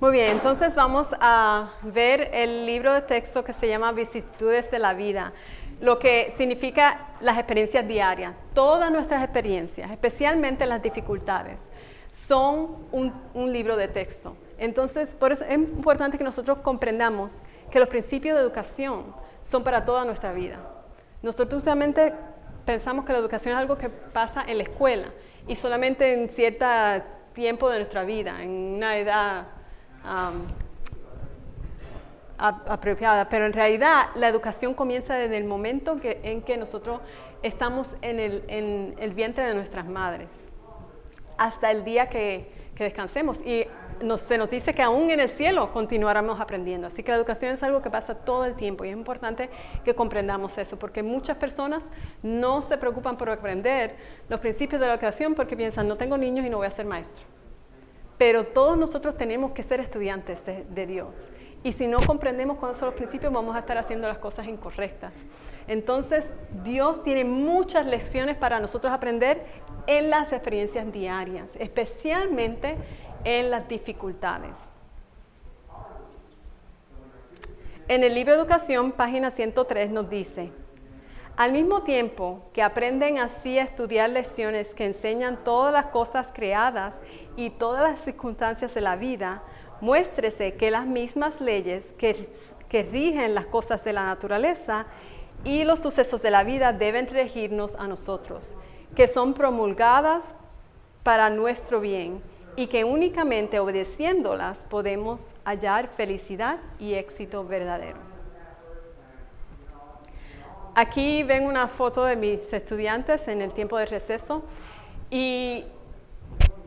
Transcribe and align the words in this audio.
Muy 0.00 0.10
bien, 0.10 0.26
entonces 0.26 0.74
vamos 0.74 1.08
a 1.20 1.70
ver 1.82 2.28
el 2.32 2.66
libro 2.66 2.92
de 2.92 3.00
texto 3.00 3.44
que 3.44 3.52
se 3.52 3.68
llama 3.68 3.92
Vicisitudes 3.92 4.68
de 4.70 4.80
la 4.80 4.92
Vida, 4.92 5.32
lo 5.80 6.00
que 6.00 6.34
significa 6.36 7.08
las 7.20 7.38
experiencias 7.38 7.86
diarias. 7.86 8.34
Todas 8.54 8.90
nuestras 8.90 9.22
experiencias, 9.22 9.90
especialmente 9.92 10.66
las 10.66 10.82
dificultades, 10.82 11.60
son 12.10 12.88
un, 12.90 13.12
un 13.34 13.52
libro 13.52 13.76
de 13.76 13.86
texto. 13.86 14.36
Entonces, 14.58 15.08
por 15.10 15.30
eso 15.30 15.44
es 15.44 15.52
importante 15.52 16.18
que 16.18 16.24
nosotros 16.24 16.58
comprendamos 16.58 17.42
que 17.70 17.78
los 17.78 17.88
principios 17.88 18.36
de 18.36 18.42
educación 18.42 19.14
son 19.44 19.62
para 19.62 19.84
toda 19.84 20.04
nuestra 20.04 20.32
vida. 20.32 20.58
Nosotros 21.22 21.62
usualmente 21.62 22.12
pensamos 22.66 23.04
que 23.04 23.12
la 23.12 23.20
educación 23.20 23.54
es 23.54 23.60
algo 23.60 23.78
que 23.78 23.88
pasa 23.88 24.42
en 24.46 24.58
la 24.58 24.64
escuela 24.64 25.06
y 25.46 25.54
solamente 25.54 26.12
en 26.12 26.28
cierto 26.30 26.66
tiempo 27.32 27.70
de 27.70 27.78
nuestra 27.78 28.02
vida, 28.04 28.42
en 28.42 28.50
una 28.50 28.98
edad 28.98 29.53
apropiada, 32.38 33.28
pero 33.28 33.46
en 33.46 33.52
realidad 33.52 34.06
la 34.16 34.28
educación 34.28 34.74
comienza 34.74 35.14
desde 35.14 35.36
el 35.36 35.44
momento 35.44 35.96
en 36.02 36.42
que 36.42 36.56
nosotros 36.56 37.00
estamos 37.44 37.94
en 38.00 38.18
el, 38.18 39.12
vientre 39.14 39.44
de 39.44 39.54
nuestras 39.54 39.86
madres, 39.86 40.28
hasta 41.36 41.70
el 41.70 41.84
día 41.84 42.08
que, 42.08 42.64
descansemos. 42.78 43.40
Y 43.46 43.66
se 44.16 44.36
nos 44.36 44.50
dice 44.50 44.74
que 44.74 44.82
aún 44.82 45.10
en 45.10 45.20
el 45.20 45.28
cielo 45.28 45.72
continuaremos 45.72 46.40
aprendiendo. 46.40 46.88
Así 46.88 47.04
que 47.04 47.12
la 47.12 47.16
educación 47.18 47.52
es 47.52 47.62
algo 47.62 47.82
que 47.82 47.90
pasa 47.90 48.16
todo 48.16 48.44
el 48.46 48.54
tiempo 48.54 48.84
y 48.84 48.88
es 48.88 48.96
importante 48.96 49.48
que 49.84 49.94
comprendamos 49.94 50.58
eso, 50.58 50.76
porque 50.76 51.02
muchas 51.02 51.36
personas 51.36 51.84
no 52.22 52.62
se 52.62 52.76
preocupan 52.76 53.16
por 53.16 53.30
aprender 53.30 53.94
los 54.28 54.40
principios 54.40 54.80
de 54.80 54.88
la 54.88 54.94
educación 54.94 55.34
porque 55.34 55.56
piensan, 55.56 55.86
no 55.86 55.96
tengo 55.96 56.18
niños 56.18 56.44
y 56.44 56.50
no 56.50 56.56
voy 56.56 56.66
a 56.66 56.70
ser 56.70 56.86
maestro. 56.86 57.24
Pero 58.24 58.46
todos 58.46 58.78
nosotros 58.78 59.18
tenemos 59.18 59.52
que 59.52 59.62
ser 59.62 59.80
estudiantes 59.80 60.42
de, 60.46 60.86
Dios. 60.86 61.28
Y 61.62 61.74
si 61.74 61.86
no 61.86 61.98
comprendemos 62.06 62.56
cuáles 62.56 62.78
son 62.78 62.86
los 62.86 62.94
principios, 62.94 63.30
vamos 63.30 63.54
a 63.54 63.58
estar 63.58 63.76
haciendo 63.76 64.08
las 64.08 64.16
cosas 64.16 64.46
incorrectas. 64.46 65.12
Entonces, 65.68 66.24
Dios 66.64 67.02
tiene 67.02 67.24
muchas 67.24 67.84
lecciones 67.84 68.38
para 68.38 68.60
nosotros 68.60 68.94
aprender 68.94 69.44
en 69.86 70.08
las 70.08 70.32
experiencias 70.32 70.90
diarias, 70.90 71.50
especialmente 71.58 72.76
en 73.24 73.50
las 73.50 73.68
dificultades. 73.68 74.58
En 77.88 78.04
el 78.04 78.14
libro 78.14 78.32
de 78.32 78.38
Educación, 78.38 78.90
página 78.90 79.32
103, 79.32 79.90
nos 79.90 80.08
dice, 80.08 80.50
al 81.36 81.52
mismo 81.52 81.82
tiempo 81.82 82.42
que 82.52 82.62
aprenden 82.62 83.18
así 83.18 83.58
a 83.58 83.64
estudiar 83.64 84.10
lecciones 84.10 84.74
que 84.74 84.84
enseñan 84.84 85.42
todas 85.42 85.72
las 85.72 85.86
cosas 85.86 86.28
creadas 86.32 86.94
y 87.36 87.50
todas 87.50 87.82
las 87.82 88.00
circunstancias 88.04 88.72
de 88.74 88.80
la 88.80 88.94
vida, 88.94 89.42
muéstrese 89.80 90.54
que 90.54 90.70
las 90.70 90.86
mismas 90.86 91.40
leyes 91.40 91.92
que, 91.98 92.30
que 92.68 92.84
rigen 92.84 93.34
las 93.34 93.46
cosas 93.46 93.82
de 93.82 93.92
la 93.92 94.06
naturaleza 94.06 94.86
y 95.42 95.64
los 95.64 95.80
sucesos 95.80 96.22
de 96.22 96.30
la 96.30 96.44
vida 96.44 96.72
deben 96.72 97.08
regirnos 97.08 97.74
a 97.74 97.88
nosotros, 97.88 98.56
que 98.94 99.08
son 99.08 99.34
promulgadas 99.34 100.36
para 101.02 101.30
nuestro 101.30 101.80
bien 101.80 102.22
y 102.54 102.68
que 102.68 102.84
únicamente 102.84 103.58
obedeciéndolas 103.58 104.58
podemos 104.70 105.34
hallar 105.44 105.88
felicidad 105.88 106.58
y 106.78 106.94
éxito 106.94 107.44
verdadero. 107.44 108.03
Aquí 110.76 111.22
ven 111.22 111.46
una 111.46 111.68
foto 111.68 112.04
de 112.04 112.16
mis 112.16 112.52
estudiantes 112.52 113.28
en 113.28 113.40
el 113.40 113.52
tiempo 113.52 113.78
de 113.78 113.86
receso 113.86 114.42
y 115.08 115.64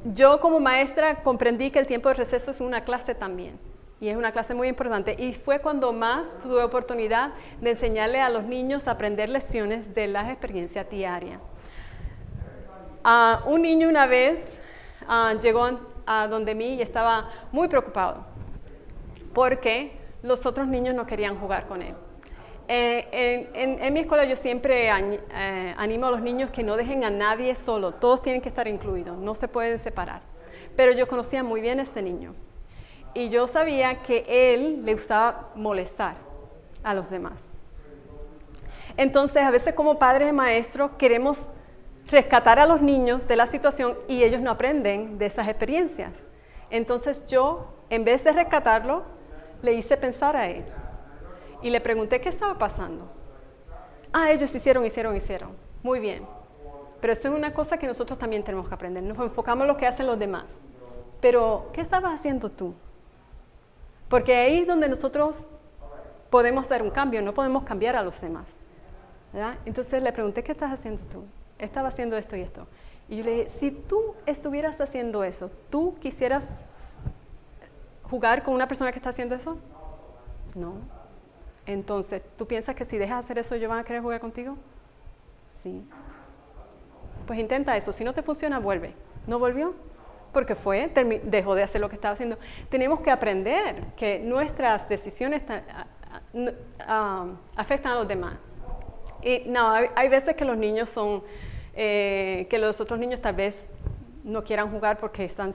yo 0.05 0.39
como 0.39 0.61
maestra 0.61 1.23
comprendí 1.23 1.71
que 1.71 1.79
el 1.79 1.87
tiempo 1.87 2.07
de 2.07 2.15
receso 2.15 2.51
es 2.51 2.61
una 2.61 2.85
clase 2.85 3.15
también 3.15 3.59
y 3.99 4.07
es 4.07 4.15
una 4.15 4.31
clase 4.31 4.53
muy 4.53 4.69
importante 4.69 5.13
y 5.19 5.33
fue 5.33 5.59
cuando 5.59 5.91
más 5.91 6.25
tuve 6.41 6.63
oportunidad 6.63 7.33
de 7.59 7.71
enseñarle 7.71 8.21
a 8.21 8.29
los 8.29 8.43
niños 8.43 8.87
a 8.87 8.91
aprender 8.91 9.27
lecciones 9.27 9.93
de 9.93 10.07
las 10.07 10.29
experiencias 10.29 10.89
diarias. 10.89 11.41
un 13.45 13.61
niño 13.61 13.89
una 13.89 14.05
vez 14.05 14.57
ah, 15.09 15.33
llegó 15.41 15.69
a 16.05 16.27
donde 16.27 16.55
mí 16.55 16.75
y 16.75 16.81
estaba 16.81 17.29
muy 17.51 17.67
preocupado 17.67 18.25
porque 19.33 19.91
los 20.23 20.45
otros 20.45 20.65
niños 20.65 20.95
no 20.95 21.05
querían 21.05 21.37
jugar 21.37 21.67
con 21.67 21.81
él. 21.81 21.93
Eh, 22.69 23.49
en, 23.53 23.93
mi 23.93 24.01
escuela 24.01 24.25
yo 24.25 24.35
siempre 24.35 24.89
eh, 24.89 25.75
animo 25.77 26.07
a 26.07 26.11
los 26.11 26.21
niños 26.21 26.51
que 26.51 26.63
no 26.63 26.75
dejen 26.75 27.05
a 27.05 27.09
nadie 27.09 27.55
solo, 27.55 27.93
todos 27.93 28.21
tienen 28.21 28.41
que 28.41 28.49
estar 28.49 28.67
incluidos, 28.67 29.17
no 29.17 29.35
se 29.35 29.47
pueden 29.47 29.79
separar. 29.79 30.21
Pero 30.75 30.91
yo 30.91 31.07
conocía 31.07 31.43
muy 31.43 31.61
bien 31.61 31.79
a 31.79 31.83
este 31.83 32.01
niño 32.01 32.35
y 33.13 33.29
yo 33.29 33.47
sabía 33.47 34.01
que 34.03 34.25
él 34.27 34.83
le 34.83 34.93
gustaba 34.93 35.49
molestar 35.55 36.15
a 36.83 36.93
los 36.93 37.09
demás. 37.09 37.41
Entonces, 38.97 39.43
a 39.43 39.51
veces 39.51 39.73
como 39.73 39.97
padres 39.97 40.29
y 40.29 40.33
maestros 40.33 40.91
queremos 40.97 41.51
rescatar 42.07 42.59
a 42.59 42.65
los 42.65 42.81
niños 42.81 43.27
de 43.27 43.35
la 43.37 43.47
situación 43.47 43.97
y 44.07 44.23
ellos 44.23 44.41
no 44.41 44.51
aprenden 44.51 45.17
de 45.17 45.25
esas 45.25 45.47
experiencias. 45.47 46.11
Entonces 46.69 47.25
yo, 47.27 47.73
en 47.89 48.03
vez 48.03 48.23
de 48.23 48.33
rescatarlo, 48.33 49.03
le 49.61 49.73
hice 49.73 49.95
pensar 49.95 50.35
a 50.35 50.47
él 50.47 50.65
y 51.61 51.69
le 51.69 51.81
pregunté 51.81 52.21
qué 52.21 52.29
estaba 52.29 52.57
pasando. 52.57 53.09
Ah, 54.13 54.31
ellos 54.31 54.53
hicieron, 54.53 54.85
hicieron, 54.85 55.15
hicieron. 55.15 55.51
Muy 55.83 55.99
bien. 55.99 56.25
Pero 57.01 57.13
eso 57.13 57.27
es 57.27 57.33
una 57.33 57.53
cosa 57.53 57.77
que 57.77 57.87
nosotros 57.87 58.17
también 58.17 58.43
tenemos 58.43 58.67
que 58.67 58.73
aprender. 58.73 59.03
Nos 59.03 59.17
enfocamos 59.19 59.63
en 59.63 59.67
lo 59.67 59.77
que 59.77 59.85
hacen 59.85 60.07
los 60.07 60.17
demás. 60.17 60.45
Pero, 61.21 61.69
¿qué 61.73 61.81
estabas 61.81 62.13
haciendo 62.13 62.49
tú? 62.49 62.73
Porque 64.09 64.35
ahí 64.35 64.59
es 64.59 64.67
donde 64.67 64.87
nosotros 64.87 65.49
podemos 66.29 66.65
hacer 66.65 66.81
un 66.81 66.89
cambio, 66.89 67.21
no 67.21 67.33
podemos 67.33 67.63
cambiar 67.63 67.95
a 67.95 68.03
los 68.03 68.19
demás. 68.21 68.45
Entonces 69.65 70.01
le 70.01 70.11
pregunté, 70.11 70.43
¿qué 70.43 70.51
estás 70.51 70.71
haciendo 70.71 71.03
tú? 71.03 71.23
Estaba 71.59 71.89
haciendo 71.89 72.17
esto 72.17 72.35
y 72.35 72.41
esto. 72.41 72.67
Y 73.09 73.17
yo 73.17 73.23
le 73.23 73.31
dije, 73.31 73.49
si 73.49 73.71
tú 73.71 74.15
estuvieras 74.25 74.81
haciendo 74.81 75.23
eso, 75.23 75.51
¿tú 75.69 75.95
quisieras 75.99 76.59
jugar 78.03 78.43
con 78.43 78.53
una 78.53 78.67
persona 78.67 78.91
que 78.91 78.99
está 78.99 79.09
haciendo 79.09 79.35
eso? 79.35 79.57
No. 80.55 80.96
Entonces, 81.67 82.21
¿tú 82.37 82.47
piensas 82.47 82.75
que 82.75 82.85
si 82.85 82.97
dejas 82.97 83.17
de 83.17 83.25
hacer 83.25 83.37
eso, 83.39 83.53
ellos 83.53 83.69
van 83.69 83.79
a 83.79 83.83
querer 83.83 84.01
jugar 84.01 84.21
contigo? 84.21 84.57
Sí. 85.51 85.85
Pues 87.27 87.37
intenta 87.37 87.75
eso. 87.75 87.91
Si 87.91 88.05
no 88.05 88.13
te 88.13 88.23
funciona, 88.23 88.57
vuelve. 88.57 88.93
¿No 89.27 89.37
volvió? 89.37 89.75
Porque 90.31 90.55
fue, 90.55 90.89
dejó 91.23 91.55
de 91.55 91.63
hacer 91.63 91.81
lo 91.81 91.89
que 91.89 91.95
estaba 91.95 92.13
haciendo. 92.13 92.37
Tenemos 92.69 93.01
que 93.01 93.11
aprender 93.11 93.83
que 93.97 94.19
nuestras 94.19 94.87
decisiones 94.87 95.41
afectan 97.55 97.91
a 97.91 97.95
los 97.95 98.07
demás. 98.07 98.37
Y 99.21 99.43
no, 99.47 99.69
hay, 99.71 100.07
veces 100.07 100.35
que 100.35 100.45
los 100.45 100.57
niños 100.57 100.89
son, 100.89 101.21
eh, 101.73 102.47
que 102.49 102.57
los 102.59 102.79
otros 102.79 102.97
niños 102.97 103.19
tal 103.19 103.35
vez 103.35 103.65
no 104.23 104.43
quieran 104.43 104.71
jugar 104.71 104.99
porque 104.99 105.25
están 105.25 105.53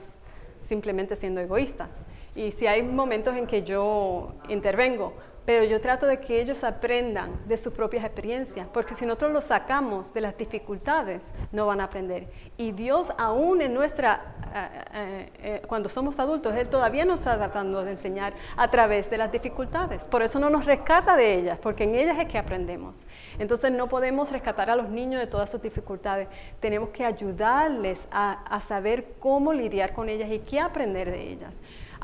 simplemente 0.67 1.15
siendo 1.15 1.41
egoístas. 1.41 1.89
Y 2.35 2.51
si 2.51 2.67
hay 2.67 2.83
momentos 2.83 3.35
en 3.35 3.47
que 3.47 3.63
yo 3.63 4.33
intervengo, 4.49 5.13
pero 5.45 5.63
yo 5.65 5.81
trato 5.81 6.05
de 6.05 6.19
que 6.19 6.39
ellos 6.39 6.63
aprendan 6.63 7.41
de 7.47 7.57
sus 7.57 7.73
propias 7.73 8.05
experiencias, 8.05 8.67
porque 8.71 8.95
si 8.95 9.05
nosotros 9.05 9.33
los 9.33 9.43
sacamos 9.45 10.13
de 10.13 10.21
las 10.21 10.37
dificultades, 10.37 11.25
no 11.51 11.67
van 11.67 11.81
a 11.81 11.85
aprender. 11.85 12.27
Y 12.57 12.71
Dios 12.71 13.11
aún 13.17 13.61
en 13.61 13.73
nuestra, 13.73 14.35
eh, 14.53 14.69
eh, 14.93 15.31
eh, 15.39 15.61
cuando 15.67 15.89
somos 15.89 16.17
adultos, 16.19 16.55
Él 16.55 16.69
todavía 16.69 17.03
nos 17.03 17.19
está 17.19 17.35
tratando 17.35 17.83
de 17.83 17.91
enseñar 17.91 18.33
a 18.55 18.71
través 18.71 19.09
de 19.09 19.17
las 19.17 19.31
dificultades. 19.31 20.03
Por 20.03 20.21
eso 20.21 20.39
no 20.39 20.49
nos 20.49 20.65
rescata 20.65 21.15
de 21.17 21.35
ellas, 21.35 21.59
porque 21.61 21.83
en 21.83 21.95
ellas 21.95 22.17
es 22.19 22.27
que 22.27 22.37
aprendemos. 22.37 23.01
Entonces 23.37 23.71
no 23.71 23.89
podemos 23.89 24.31
rescatar 24.31 24.69
a 24.69 24.75
los 24.75 24.89
niños 24.89 25.19
de 25.19 25.27
todas 25.27 25.49
sus 25.49 25.61
dificultades. 25.61 26.29
Tenemos 26.61 26.89
que 26.89 27.03
ayudarles 27.05 27.99
a 28.11 28.61
saber 28.65 29.15
cómo 29.19 29.51
lidiar 29.51 29.93
con 29.93 30.07
ellas 30.07 30.31
y 30.31 30.39
qué 30.39 30.59
aprender 30.59 31.11
de 31.11 31.31
ellas. 31.31 31.55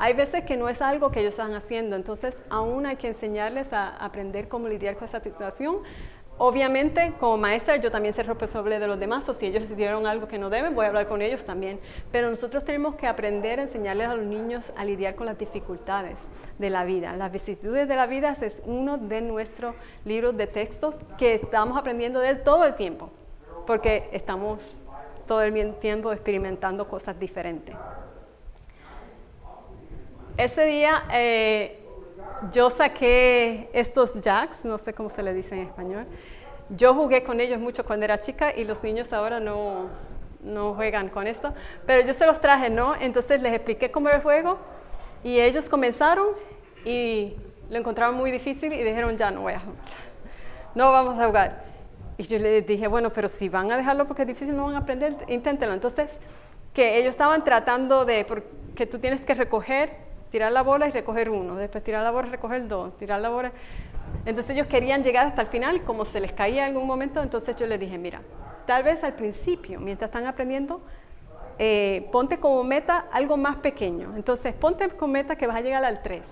Hay 0.02 0.14
veces 0.14 0.44
que 0.44 0.56
no 0.56 0.70
es 0.70 0.80
algo 0.80 1.10
que 1.10 1.20
ellos 1.20 1.34
están 1.34 1.52
haciendo, 1.52 1.94
entonces 1.94 2.42
aún 2.48 2.86
hay 2.86 2.96
que 2.96 3.08
enseñarles 3.08 3.70
a 3.74 4.02
aprender 4.02 4.48
cómo 4.48 4.66
lidiar 4.66 4.96
con 4.96 5.04
esa 5.04 5.20
situación. 5.20 5.80
Obviamente, 6.38 7.12
como 7.20 7.36
maestra, 7.36 7.76
yo 7.76 7.90
también 7.90 8.14
soy 8.14 8.24
responsable 8.24 8.78
de 8.78 8.86
los 8.86 8.98
demás, 8.98 9.28
o 9.28 9.34
si 9.34 9.44
ellos 9.44 9.70
hicieron 9.70 10.06
algo 10.06 10.26
que 10.26 10.38
no 10.38 10.48
deben, 10.48 10.74
voy 10.74 10.86
a 10.86 10.88
hablar 10.88 11.06
con 11.06 11.20
ellos 11.20 11.44
también. 11.44 11.78
Pero 12.10 12.30
nosotros 12.30 12.64
tenemos 12.64 12.94
que 12.94 13.06
aprender 13.06 13.60
a 13.60 13.64
enseñarles 13.64 14.08
a 14.08 14.14
los 14.14 14.24
niños 14.24 14.72
a 14.74 14.86
lidiar 14.86 15.16
con 15.16 15.26
las 15.26 15.36
dificultades 15.36 16.28
de 16.58 16.70
la 16.70 16.84
vida. 16.84 17.14
Las 17.14 17.30
vicisitudes 17.30 17.86
de 17.86 17.94
la 17.94 18.06
vida 18.06 18.34
es 18.40 18.62
uno 18.64 18.96
de 18.96 19.20
nuestros 19.20 19.74
libros 20.06 20.34
de 20.34 20.46
textos 20.46 20.98
que 21.18 21.34
estamos 21.34 21.76
aprendiendo 21.76 22.20
de 22.20 22.30
él 22.30 22.42
todo 22.42 22.64
el 22.64 22.74
tiempo, 22.74 23.10
porque 23.66 24.08
estamos 24.12 24.62
todo 25.26 25.42
el 25.42 25.74
tiempo 25.74 26.10
experimentando 26.10 26.88
cosas 26.88 27.20
diferentes. 27.20 27.76
Ese 30.36 30.64
día 30.64 31.04
eh, 31.12 31.78
yo 32.52 32.70
saqué 32.70 33.68
estos 33.72 34.20
jacks, 34.20 34.64
no 34.64 34.78
sé 34.78 34.94
cómo 34.94 35.10
se 35.10 35.22
le 35.22 35.34
dice 35.34 35.54
en 35.54 35.62
español. 35.62 36.06
Yo 36.70 36.94
jugué 36.94 37.22
con 37.22 37.40
ellos 37.40 37.58
mucho 37.58 37.84
cuando 37.84 38.04
era 38.04 38.20
chica 38.20 38.54
y 38.56 38.64
los 38.64 38.82
niños 38.82 39.12
ahora 39.12 39.40
no, 39.40 39.88
no 40.42 40.74
juegan 40.74 41.08
con 41.08 41.26
esto, 41.26 41.52
pero 41.86 42.06
yo 42.06 42.14
se 42.14 42.26
los 42.26 42.40
traje, 42.40 42.70
¿no? 42.70 42.94
Entonces 42.94 43.42
les 43.42 43.52
expliqué 43.52 43.90
cómo 43.90 44.08
era 44.08 44.18
el 44.18 44.22
juego 44.22 44.58
Y 45.24 45.40
ellos 45.40 45.68
comenzaron 45.68 46.28
y 46.84 47.34
lo 47.68 47.78
encontraron 47.78 48.14
muy 48.14 48.30
difícil 48.30 48.72
y 48.72 48.82
dijeron, 48.82 49.16
ya 49.16 49.30
no 49.30 49.42
voy 49.42 49.54
a 49.54 49.62
no 50.74 50.92
vamos 50.92 51.18
a 51.18 51.26
jugar. 51.26 51.64
Y 52.16 52.24
yo 52.24 52.38
les 52.38 52.66
dije, 52.66 52.86
bueno, 52.86 53.10
pero 53.12 53.28
si 53.28 53.48
van 53.48 53.72
a 53.72 53.76
dejarlo 53.76 54.06
porque 54.06 54.22
es 54.22 54.28
difícil, 54.28 54.56
no 54.56 54.66
van 54.66 54.74
a 54.74 54.78
aprender, 54.78 55.16
inténtenlo. 55.28 55.74
Entonces, 55.74 56.10
que 56.74 56.98
ellos 56.98 57.10
estaban 57.10 57.44
tratando 57.44 58.04
de, 58.04 58.26
que 58.74 58.86
tú 58.86 58.98
tienes 58.98 59.24
que 59.24 59.34
recoger, 59.34 59.96
tirar 60.30 60.52
la 60.52 60.62
bola 60.62 60.88
y 60.88 60.90
recoger 60.90 61.30
uno, 61.30 61.56
después 61.56 61.82
tirar 61.84 62.02
la 62.02 62.10
bola 62.10 62.28
y 62.28 62.30
recoger 62.30 62.66
dos, 62.68 62.96
tirar 62.96 63.20
la 63.20 63.28
bola. 63.28 63.52
Entonces 64.24 64.50
ellos 64.56 64.66
querían 64.66 65.02
llegar 65.02 65.26
hasta 65.26 65.42
el 65.42 65.48
final, 65.48 65.82
como 65.82 66.04
se 66.04 66.20
les 66.20 66.32
caía 66.32 66.66
en 66.66 66.74
algún 66.74 66.86
momento, 66.86 67.22
entonces 67.22 67.56
yo 67.56 67.66
les 67.66 67.78
dije, 67.78 67.98
mira, 67.98 68.22
tal 68.66 68.82
vez 68.82 69.02
al 69.04 69.14
principio, 69.14 69.80
mientras 69.80 70.08
están 70.08 70.26
aprendiendo, 70.26 70.82
eh, 71.62 72.08
ponte 72.10 72.38
como 72.38 72.64
meta 72.64 73.06
algo 73.12 73.36
más 73.36 73.56
pequeño. 73.56 74.14
Entonces, 74.16 74.54
ponte 74.54 74.88
como 74.88 75.12
meta 75.12 75.36
que 75.36 75.46
vas 75.46 75.56
a 75.56 75.60
llegar 75.60 75.84
al 75.84 76.00
3. 76.00 76.22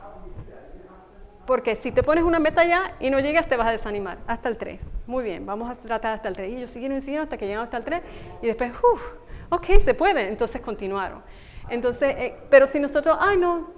Porque 1.46 1.76
si 1.76 1.92
te 1.92 2.02
pones 2.02 2.24
una 2.24 2.38
meta 2.38 2.64
ya 2.64 2.94
y 2.98 3.10
no 3.10 3.20
llegas, 3.20 3.46
te 3.46 3.56
vas 3.56 3.68
a 3.68 3.72
desanimar. 3.72 4.18
Hasta 4.26 4.48
el 4.48 4.56
3. 4.56 4.80
Muy 5.06 5.24
bien, 5.24 5.44
vamos 5.44 5.70
a 5.70 5.74
tratar 5.74 6.14
hasta 6.14 6.28
el 6.28 6.34
3. 6.34 6.50
Y 6.50 6.56
ellos 6.56 6.70
siguieron 6.70 6.96
y 6.96 7.00
siguieron 7.02 7.24
hasta 7.24 7.36
que 7.36 7.44
llegaron 7.44 7.64
hasta 7.64 7.76
el 7.76 7.84
3. 7.84 8.02
Y 8.40 8.46
después, 8.46 8.72
uff, 8.72 9.02
ok, 9.50 9.66
se 9.80 9.92
puede. 9.92 10.28
Entonces 10.28 10.62
continuaron. 10.62 11.22
Entonces, 11.68 12.14
eh, 12.16 12.36
pero 12.48 12.66
si 12.66 12.80
nosotros, 12.80 13.18
ay, 13.20 13.36
no, 13.36 13.70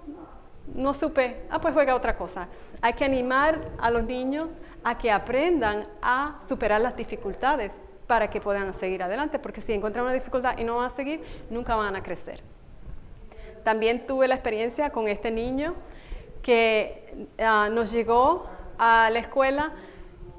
no 0.75 0.95
supe, 0.95 1.43
ah, 1.51 1.61
pues 1.61 1.75
juega 1.75 1.95
otra 1.95 2.17
cosa. 2.17 2.49
Hay 2.81 2.95
que 2.95 3.05
animar 3.05 3.59
a 3.79 3.91
los 3.91 4.05
niños 4.05 4.49
a 4.85 4.99
que 4.99 5.11
aprendan 5.11 5.87
a 6.03 6.39
superar 6.47 6.81
las 6.81 6.97
dificultades 6.97 7.73
para 8.07 8.29
que 8.29 8.41
puedan 8.41 8.73
seguir 8.75 9.03
adelante, 9.03 9.39
porque 9.39 9.61
si 9.61 9.73
encuentran 9.73 10.05
una 10.05 10.15
dificultad 10.15 10.59
y 10.59 10.65
no 10.65 10.77
van 10.77 10.87
a 10.87 10.91
seguir, 10.91 11.23
nunca 11.51 11.77
van 11.77 11.95
a 11.97 12.03
crecer. 12.03 12.43
También 13.63 14.07
tuve 14.07 14.27
la 14.27 14.35
experiencia 14.35 14.91
con 14.91 15.07
este 15.07 15.31
niño 15.31 15.75
que 16.43 17.29
ah, 17.39 17.69
nos 17.71 17.93
llegó 17.93 18.47
a 18.79 19.11
la 19.11 19.19
escuela 19.19 19.73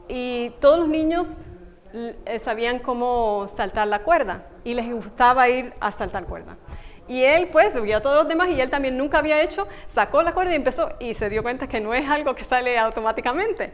y 0.07 0.49
todos 0.59 0.79
los 0.79 0.87
niños 0.87 1.29
eh, 1.93 2.39
sabían 2.43 2.79
cómo 2.79 3.47
saltar 3.55 3.87
la 3.87 4.03
cuerda 4.03 4.47
y 4.63 4.73
les 4.73 4.91
gustaba 4.91 5.47
ir 5.49 5.73
a 5.79 5.91
saltar 5.91 6.25
cuerda. 6.25 6.57
Y 7.07 7.23
él 7.23 7.49
pues 7.51 7.73
subió 7.73 7.97
a 7.97 8.01
todos 8.01 8.17
los 8.17 8.27
demás 8.27 8.49
y 8.49 8.61
él 8.61 8.69
también 8.69 8.97
nunca 8.97 9.17
había 9.17 9.41
hecho, 9.41 9.67
sacó 9.87 10.21
la 10.21 10.33
cuerda 10.33 10.53
y 10.53 10.55
empezó 10.55 10.93
y 10.99 11.13
se 11.13 11.29
dio 11.29 11.43
cuenta 11.43 11.67
que 11.67 11.81
no 11.81 11.93
es 11.93 12.09
algo 12.09 12.35
que 12.35 12.43
sale 12.43 12.77
automáticamente. 12.77 13.73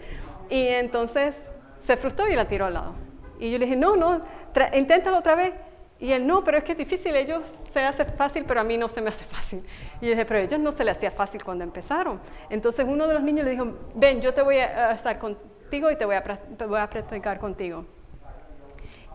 Y 0.50 0.68
entonces 0.68 1.35
se 1.85 1.97
frustró 1.97 2.29
y 2.29 2.35
la 2.35 2.47
tiró 2.47 2.65
al 2.65 2.74
lado. 2.74 2.95
Y 3.39 3.51
yo 3.51 3.59
le 3.59 3.65
dije, 3.65 3.77
no, 3.77 3.95
no, 3.95 4.21
inténtalo 4.74 5.18
otra 5.18 5.35
vez. 5.35 5.53
Y 6.00 6.12
él, 6.12 6.27
no, 6.27 6.44
pero 6.44 6.59
es 6.59 6.63
que 6.63 6.74
es 6.74 6.77
difícil, 6.77 7.15
ellos 7.15 7.41
se 7.74 7.79
hace 7.79 8.06
fácil, 8.06 8.45
pero 8.45 8.62
a 8.62 8.63
mí 8.63 8.77
no 8.77 8.88
se 8.88 9.01
me 9.01 9.09
hace 9.09 9.25
fácil. 9.25 9.63
Y 10.00 10.06
yo 10.06 10.12
dije, 10.12 10.25
pero 10.25 10.39
a 10.39 10.44
ellos 10.44 10.59
no 10.59 10.71
se 10.71 10.83
les 10.83 10.95
hacía 10.95 11.12
fácil 11.12 11.44
cuando 11.44 11.63
empezaron. 11.63 12.19
Entonces 12.50 12.85
uno 12.88 13.07
de 13.07 13.15
los 13.15 13.24
niños 13.24 13.45
le 13.45 13.51
dijo, 13.51 13.74
ven, 13.95 14.21
yo 14.21 14.33
te 14.33 14.41
voy 14.41 14.57
a 14.57 14.91
estar 14.91 15.18
contigo 15.18 15.89
y 15.89 15.95
te 15.95 16.06
voy 16.06 16.15
a 16.15 16.89
practicar 16.89 17.39
contigo. 17.39 17.85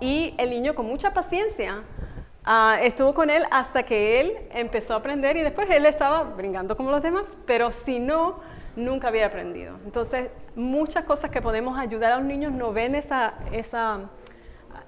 Y 0.00 0.34
el 0.38 0.50
niño 0.50 0.74
con 0.74 0.86
mucha 0.86 1.14
paciencia 1.14 1.84
ah, 2.44 2.78
estuvo 2.82 3.14
con 3.14 3.30
él 3.30 3.44
hasta 3.50 3.82
que 3.82 4.20
él 4.20 4.32
empezó 4.52 4.94
a 4.94 4.96
aprender 4.96 5.36
y 5.36 5.42
después 5.42 5.68
él 5.70 5.86
estaba 5.86 6.22
brincando 6.22 6.76
como 6.76 6.90
los 6.90 7.02
demás, 7.02 7.24
pero 7.46 7.72
si 7.72 7.98
no, 7.98 8.40
nunca 8.76 9.08
había 9.08 9.26
aprendido. 9.26 9.78
Entonces, 9.84 10.30
muchas 10.54 11.04
cosas 11.04 11.30
que 11.30 11.42
podemos 11.42 11.78
ayudar 11.78 12.12
a 12.12 12.16
los 12.16 12.24
niños 12.24 12.52
no 12.52 12.72
ven 12.72 12.94
esa, 12.94 13.34
esa 13.52 14.10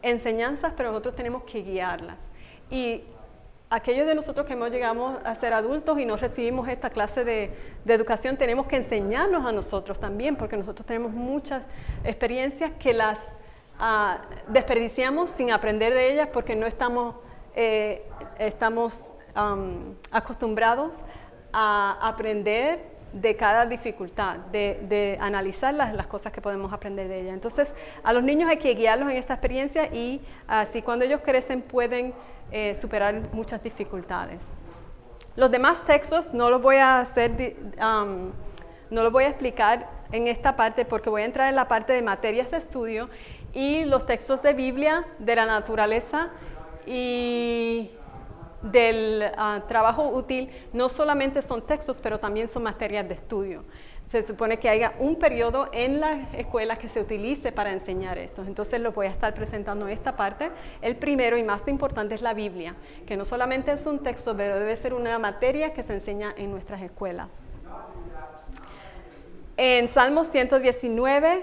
enseñanzas, 0.02 0.72
pero 0.76 0.90
nosotros 0.90 1.16
tenemos 1.16 1.44
que 1.44 1.62
guiarlas. 1.62 2.18
Y 2.70 3.04
aquellos 3.70 4.06
de 4.06 4.14
nosotros 4.14 4.46
que 4.46 4.52
hemos 4.52 4.70
llegado 4.70 5.20
a 5.24 5.34
ser 5.34 5.52
adultos 5.52 5.98
y 5.98 6.06
no 6.06 6.16
recibimos 6.16 6.68
esta 6.68 6.90
clase 6.90 7.24
de, 7.24 7.50
educación, 7.86 8.36
tenemos 8.36 8.66
que 8.66 8.76
enseñarnos 8.76 9.44
a 9.44 9.52
nosotros 9.52 9.98
también, 9.98 10.36
porque 10.36 10.56
nosotros 10.56 10.86
tenemos 10.86 11.12
muchas 11.12 11.62
experiencias 12.04 12.72
que 12.78 12.92
las 12.92 13.18
ah, 13.78 14.22
desperdiciamos 14.48 15.30
sin 15.30 15.50
aprender 15.50 15.92
de 15.92 16.12
ellas 16.12 16.28
porque 16.32 16.54
no 16.54 16.66
estamos, 16.66 17.16
eh, 17.54 18.06
estamos 18.38 19.04
acostumbrados 20.12 21.00
a 21.52 21.98
aprender 22.00 22.94
de 23.12 23.36
cada 23.36 23.64
dificultad, 23.66 24.38
de, 24.50 25.16
analizar 25.20 25.72
las, 25.72 26.06
cosas 26.06 26.32
que 26.32 26.40
podemos 26.40 26.72
aprender 26.72 27.08
de 27.08 27.20
ella. 27.20 27.32
Entonces, 27.32 27.72
a 28.02 28.12
los 28.12 28.22
niños 28.22 28.50
hay 28.50 28.56
que 28.56 28.74
guiarlos 28.74 29.10
en 29.10 29.16
esta 29.16 29.34
experiencia 29.34 29.86
y 29.92 30.20
así 30.48 30.82
cuando 30.82 31.04
ellos 31.04 31.20
crecen 31.24 31.62
pueden 31.62 32.12
eh, 32.50 32.74
superar 32.74 33.32
muchas 33.32 33.62
dificultades. 33.62 34.42
Los 35.36 35.50
demás 35.50 35.84
textos 35.84 36.32
no 36.34 36.50
los 36.50 36.60
voy 36.60 36.76
a 36.76 37.00
hacer, 37.00 37.56
no 37.78 39.02
los 39.02 39.12
voy 39.12 39.24
a 39.24 39.28
explicar 39.28 39.88
en 40.12 40.28
esta 40.28 40.54
parte 40.54 40.84
porque 40.84 41.10
voy 41.10 41.22
a 41.22 41.24
entrar 41.24 41.48
en 41.48 41.56
la 41.56 41.66
parte 41.66 41.92
de 41.92 42.02
materias 42.02 42.50
de 42.50 42.58
estudio 42.58 43.08
y 43.52 43.84
los 43.84 44.06
textos 44.06 44.42
de 44.42 44.52
Biblia, 44.52 45.04
de 45.18 45.36
la 45.36 45.46
naturaleza 45.46 46.30
y 46.86 47.90
del 48.62 49.22
ah, 49.36 49.62
trabajo 49.68 50.08
útil 50.08 50.50
no 50.72 50.88
solamente 50.88 51.42
son 51.42 51.62
textos, 51.62 51.98
pero 52.02 52.18
también 52.18 52.48
son 52.48 52.62
materias 52.62 53.06
de 53.08 53.14
estudio. 53.14 53.64
Se 54.10 54.22
supone 54.22 54.58
que 54.58 54.68
haya 54.68 54.94
un 55.00 55.16
periodo 55.16 55.68
en 55.72 55.98
la 55.98 56.28
escuela 56.34 56.76
que 56.76 56.88
se 56.88 57.00
utilice 57.00 57.50
para 57.52 57.72
enseñar 57.72 58.16
esto. 58.16 58.42
Entonces 58.42 58.80
lo 58.80 58.92
voy 58.92 59.06
a 59.06 59.10
estar 59.10 59.34
presentando 59.34 59.88
en 59.88 59.92
esta 59.92 60.14
parte. 60.14 60.50
El 60.82 60.96
primero 60.96 61.36
y 61.36 61.42
más 61.42 61.66
importante 61.66 62.14
es 62.14 62.22
la 62.22 62.32
Biblia, 62.32 62.76
que 63.06 63.16
no 63.16 63.24
solamente 63.24 63.72
es 63.72 63.84
un 63.86 64.02
texto, 64.02 64.36
pero 64.36 64.58
debe 64.58 64.76
ser 64.76 64.94
una 64.94 65.18
materia 65.18 65.72
que 65.72 65.82
se 65.82 65.94
enseña 65.94 66.32
en 66.36 66.50
nuestras 66.52 66.80
escuelas. 66.82 67.28
En 69.56 69.88
Salmos 69.88 70.28
119, 70.28 71.42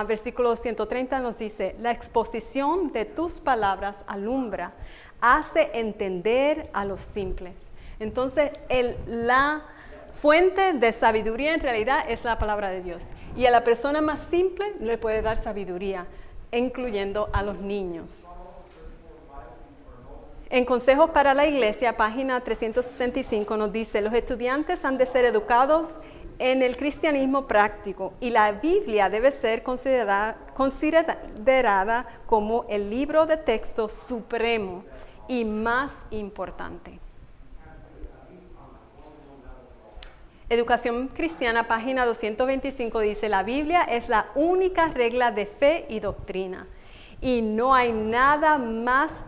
ah, 0.00 0.04
versículo 0.04 0.56
130 0.56 1.20
nos 1.20 1.38
dice, 1.38 1.76
la 1.80 1.90
exposición 1.90 2.92
de 2.92 3.04
tus 3.04 3.40
palabras 3.40 3.96
alumbra 4.06 4.72
hace 5.20 5.70
entender 5.74 6.70
a 6.72 6.84
los 6.84 7.00
simples. 7.00 7.54
Entonces, 8.00 8.50
la 9.06 9.64
fuente 10.14 10.72
de 10.72 10.92
sabiduría 10.92 11.54
en 11.54 11.60
realidad 11.60 12.04
es 12.08 12.24
la 12.24 12.38
palabra 12.38 12.70
de 12.70 12.82
Dios. 12.82 13.04
Y 13.36 13.46
a 13.46 13.50
la 13.50 13.64
persona 13.64 14.00
más 14.00 14.20
simple 14.30 14.74
le 14.80 14.98
puede 14.98 15.22
dar 15.22 15.36
sabiduría, 15.36 16.06
incluyendo 16.50 17.28
a 17.32 17.42
los 17.42 17.58
niños. 17.58 18.26
En 20.50 20.64
Consejos 20.64 21.10
para 21.10 21.32
la 21.32 21.46
Iglesia, 21.46 21.96
página 21.96 22.40
365, 22.40 23.56
nos 23.56 23.72
dice, 23.72 24.02
los 24.02 24.12
estudiantes 24.12 24.84
han 24.84 24.98
de 24.98 25.06
ser 25.06 25.24
educados 25.24 25.88
en 26.38 26.62
el 26.62 26.76
cristianismo 26.76 27.46
práctico 27.46 28.14
y 28.20 28.30
la 28.30 28.52
Biblia 28.52 29.08
debe 29.08 29.30
ser 29.30 29.62
considerada, 29.62 30.36
considerada 30.54 32.06
como 32.26 32.66
el 32.68 32.90
libro 32.90 33.26
de 33.26 33.36
texto 33.36 33.88
supremo 33.88 34.84
y 35.28 35.44
más 35.44 35.92
importante. 36.10 36.98
Educación 40.48 41.08
Cristiana, 41.08 41.66
página 41.66 42.04
225, 42.04 43.00
dice, 43.00 43.30
la 43.30 43.42
Biblia 43.42 43.84
es 43.84 44.10
la 44.10 44.26
única 44.34 44.88
regla 44.88 45.30
de 45.30 45.46
fe 45.46 45.86
y 45.88 46.00
doctrina. 46.00 46.66
Y 47.22 47.40
no 47.40 47.74
hay 47.74 47.92
nada 47.92 48.58
más, 48.58 49.24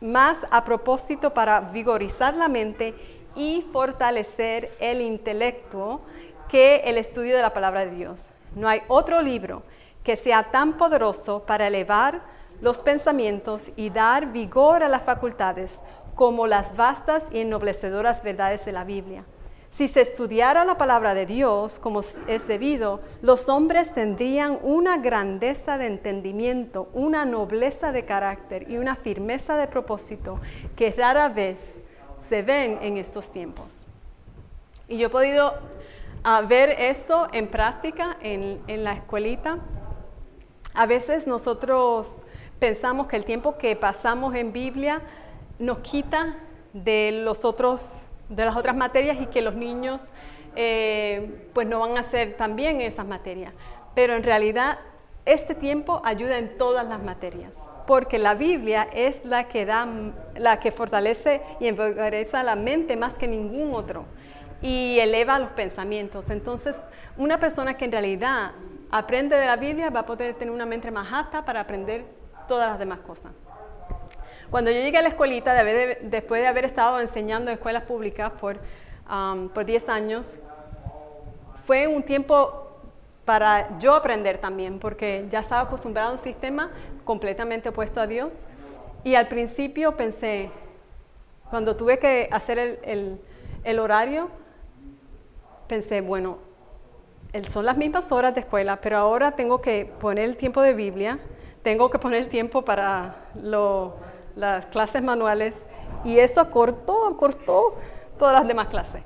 más 0.00 0.38
a 0.50 0.64
propósito 0.64 1.32
para 1.32 1.60
vigorizar 1.60 2.34
la 2.34 2.48
mente 2.48 3.17
y 3.38 3.64
fortalecer 3.72 4.70
el 4.80 5.00
intelecto 5.00 6.02
que 6.48 6.82
el 6.84 6.98
estudio 6.98 7.36
de 7.36 7.42
la 7.42 7.54
palabra 7.54 7.86
de 7.86 7.94
Dios. 7.94 8.32
No 8.56 8.68
hay 8.68 8.82
otro 8.88 9.22
libro 9.22 9.62
que 10.02 10.16
sea 10.16 10.50
tan 10.50 10.76
poderoso 10.76 11.44
para 11.46 11.68
elevar 11.68 12.20
los 12.60 12.82
pensamientos 12.82 13.70
y 13.76 13.90
dar 13.90 14.32
vigor 14.32 14.82
a 14.82 14.88
las 14.88 15.02
facultades 15.02 15.70
como 16.16 16.48
las 16.48 16.74
vastas 16.76 17.22
y 17.30 17.38
ennoblecedoras 17.38 18.24
verdades 18.24 18.64
de 18.64 18.72
la 18.72 18.82
Biblia. 18.82 19.24
Si 19.70 19.86
se 19.86 20.00
estudiara 20.00 20.64
la 20.64 20.76
palabra 20.76 21.14
de 21.14 21.24
Dios 21.24 21.78
como 21.78 22.00
es 22.00 22.48
debido, 22.48 23.00
los 23.22 23.48
hombres 23.48 23.94
tendrían 23.94 24.58
una 24.62 24.98
grandeza 24.98 25.78
de 25.78 25.86
entendimiento, 25.86 26.88
una 26.92 27.24
nobleza 27.24 27.92
de 27.92 28.04
carácter 28.04 28.68
y 28.68 28.78
una 28.78 28.96
firmeza 28.96 29.56
de 29.56 29.68
propósito 29.68 30.40
que 30.74 30.90
rara 30.90 31.28
vez 31.28 31.80
se 32.28 32.42
ven 32.42 32.78
en 32.82 32.96
estos 32.96 33.30
tiempos. 33.30 33.84
Y 34.88 34.98
yo 34.98 35.08
he 35.08 35.10
podido 35.10 35.54
ah, 36.24 36.42
ver 36.42 36.70
esto 36.70 37.28
en 37.32 37.48
práctica 37.48 38.16
en, 38.20 38.60
en 38.66 38.84
la 38.84 38.94
escuelita. 38.94 39.58
A 40.74 40.86
veces 40.86 41.26
nosotros 41.26 42.22
pensamos 42.58 43.06
que 43.06 43.16
el 43.16 43.24
tiempo 43.24 43.58
que 43.58 43.76
pasamos 43.76 44.34
en 44.34 44.52
Biblia 44.52 45.02
nos 45.58 45.78
quita 45.78 46.36
de, 46.72 47.10
los 47.24 47.44
otros, 47.44 48.02
de 48.28 48.44
las 48.44 48.56
otras 48.56 48.76
materias 48.76 49.18
y 49.20 49.26
que 49.26 49.42
los 49.42 49.54
niños 49.54 50.00
eh, 50.56 51.48
pues 51.52 51.66
no 51.66 51.80
van 51.80 51.96
a 51.96 52.00
hacer 52.00 52.36
también 52.36 52.80
esas 52.80 53.06
materias. 53.06 53.52
Pero 53.94 54.14
en 54.14 54.22
realidad 54.22 54.78
este 55.24 55.54
tiempo 55.54 56.00
ayuda 56.04 56.38
en 56.38 56.56
todas 56.56 56.86
las 56.86 57.02
materias. 57.02 57.52
Porque 57.88 58.18
la 58.18 58.34
Biblia 58.34 58.86
es 58.92 59.24
la 59.24 59.48
que 59.48 59.64
da, 59.64 59.88
la 60.36 60.60
que 60.60 60.70
fortalece 60.70 61.40
y 61.58 61.68
envergüenza 61.68 62.42
la 62.42 62.54
mente 62.54 62.98
más 62.98 63.14
que 63.14 63.26
ningún 63.26 63.74
otro 63.74 64.04
y 64.60 64.98
eleva 65.00 65.38
los 65.38 65.48
pensamientos. 65.52 66.28
Entonces, 66.28 66.76
una 67.16 67.40
persona 67.40 67.78
que 67.78 67.86
en 67.86 67.92
realidad 67.92 68.50
aprende 68.90 69.36
de 69.36 69.46
la 69.46 69.56
Biblia 69.56 69.88
va 69.88 70.00
a 70.00 70.06
poder 70.06 70.34
tener 70.34 70.52
una 70.52 70.66
mente 70.66 70.90
más 70.90 71.10
alta 71.10 71.46
para 71.46 71.60
aprender 71.60 72.04
todas 72.46 72.68
las 72.68 72.78
demás 72.78 72.98
cosas. 72.98 73.32
Cuando 74.50 74.70
yo 74.70 74.80
llegué 74.82 74.98
a 74.98 75.02
la 75.02 75.08
escuelita, 75.08 75.54
después 75.54 76.42
de 76.42 76.46
haber 76.46 76.66
estado 76.66 77.00
enseñando 77.00 77.50
en 77.50 77.56
escuelas 77.56 77.84
públicas 77.84 78.30
por, 78.38 78.58
um, 79.10 79.48
por 79.48 79.64
10 79.64 79.88
años, 79.88 80.36
fue 81.64 81.86
un 81.86 82.02
tiempo 82.02 82.68
para 83.28 83.78
yo 83.78 83.94
aprender 83.94 84.38
también, 84.38 84.78
porque 84.78 85.26
ya 85.28 85.40
estaba 85.40 85.60
acostumbrado 85.60 86.08
a 86.08 86.12
un 86.12 86.18
sistema 86.18 86.70
completamente 87.08 87.70
opuesto 87.70 88.02
a 88.02 88.06
Dios. 88.06 88.34
Y 89.02 89.14
al 89.14 89.28
principio 89.28 89.96
pensé, 89.96 90.50
cuando 91.48 91.74
tuve 91.74 91.98
que 91.98 92.28
hacer 92.30 92.58
el, 92.84 93.18
el 93.64 93.78
horario, 93.78 94.28
pensé, 95.68 96.02
bueno, 96.02 96.36
son 97.48 97.64
las 97.64 97.78
mismas 97.78 98.12
horas 98.12 98.34
de 98.34 98.40
escuela, 98.40 98.82
pero 98.82 98.98
ahora 98.98 99.30
tengo 99.32 99.62
que 99.62 99.86
poner 99.86 100.24
el 100.24 100.36
tiempo 100.36 100.60
de 100.60 100.74
Biblia, 100.74 101.18
tengo 101.62 101.88
que 101.88 101.98
poner 101.98 102.20
el 102.20 102.28
tiempo 102.28 102.62
para 102.62 103.30
las 104.36 104.66
clases 104.66 105.02
manuales 105.02 105.54
y 106.04 106.18
eso 106.18 106.50
cortó, 106.50 107.16
cortó 107.16 107.76
todas 108.18 108.34
las 108.34 108.46
demás 108.46 108.68
clases. 108.68 109.02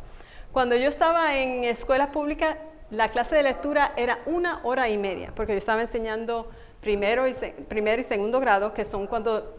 Cuando 0.50 0.74
yo 0.74 0.88
estaba 0.88 1.36
en 1.36 1.62
escuelas 1.62 2.08
públicas, 2.08 2.56
la 2.90 3.10
clase 3.10 3.36
de 3.36 3.44
lectura 3.44 3.92
era 3.96 4.18
una 4.26 4.58
hora 4.64 4.88
y 4.88 4.98
media, 4.98 5.32
porque 5.36 5.52
yo 5.52 5.58
estaba 5.58 5.82
enseñando 5.82 6.50
primero 6.82 7.28
y, 7.28 7.32
primero 7.68 8.00
y 8.00 8.04
segundo 8.04 8.40
grado, 8.40 8.74
que 8.74 8.84
son 8.84 9.06
cuando 9.06 9.56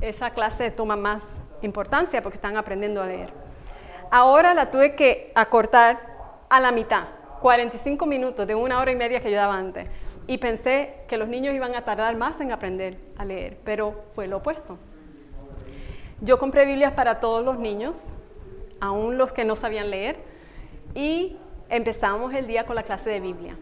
esa 0.00 0.30
clase 0.30 0.70
toma 0.70 0.96
más 0.96 1.22
importancia 1.62 2.22
porque 2.22 2.36
están 2.36 2.56
aprendiendo 2.56 3.02
a 3.02 3.06
leer. 3.06 3.32
Ahora 4.10 4.54
la 4.54 4.70
tuve 4.70 4.94
que 4.94 5.32
acortar 5.34 6.00
a 6.48 6.60
la 6.60 6.70
mitad, 6.70 7.08
45 7.42 8.06
minutos 8.06 8.46
de 8.46 8.54
una 8.54 8.80
hora 8.80 8.92
y 8.92 8.96
media 8.96 9.20
que 9.20 9.30
yo 9.30 9.36
daba 9.36 9.56
antes. 9.56 9.90
Y 10.26 10.38
pensé 10.38 10.94
que 11.08 11.16
los 11.16 11.28
niños 11.28 11.54
iban 11.54 11.74
a 11.74 11.84
tardar 11.84 12.16
más 12.16 12.40
en 12.40 12.52
aprender 12.52 12.98
a 13.18 13.24
leer, 13.24 13.58
pero 13.64 14.04
fue 14.14 14.28
lo 14.28 14.38
opuesto. 14.38 14.78
Yo 16.20 16.38
compré 16.38 16.66
Biblias 16.66 16.92
para 16.92 17.18
todos 17.18 17.44
los 17.44 17.58
niños, 17.58 18.02
aún 18.80 19.18
los 19.18 19.32
que 19.32 19.44
no 19.44 19.56
sabían 19.56 19.90
leer, 19.90 20.18
y 20.94 21.36
empezamos 21.68 22.32
el 22.32 22.46
día 22.46 22.64
con 22.64 22.76
la 22.76 22.84
clase 22.84 23.10
de 23.10 23.18
Biblia. 23.18 23.56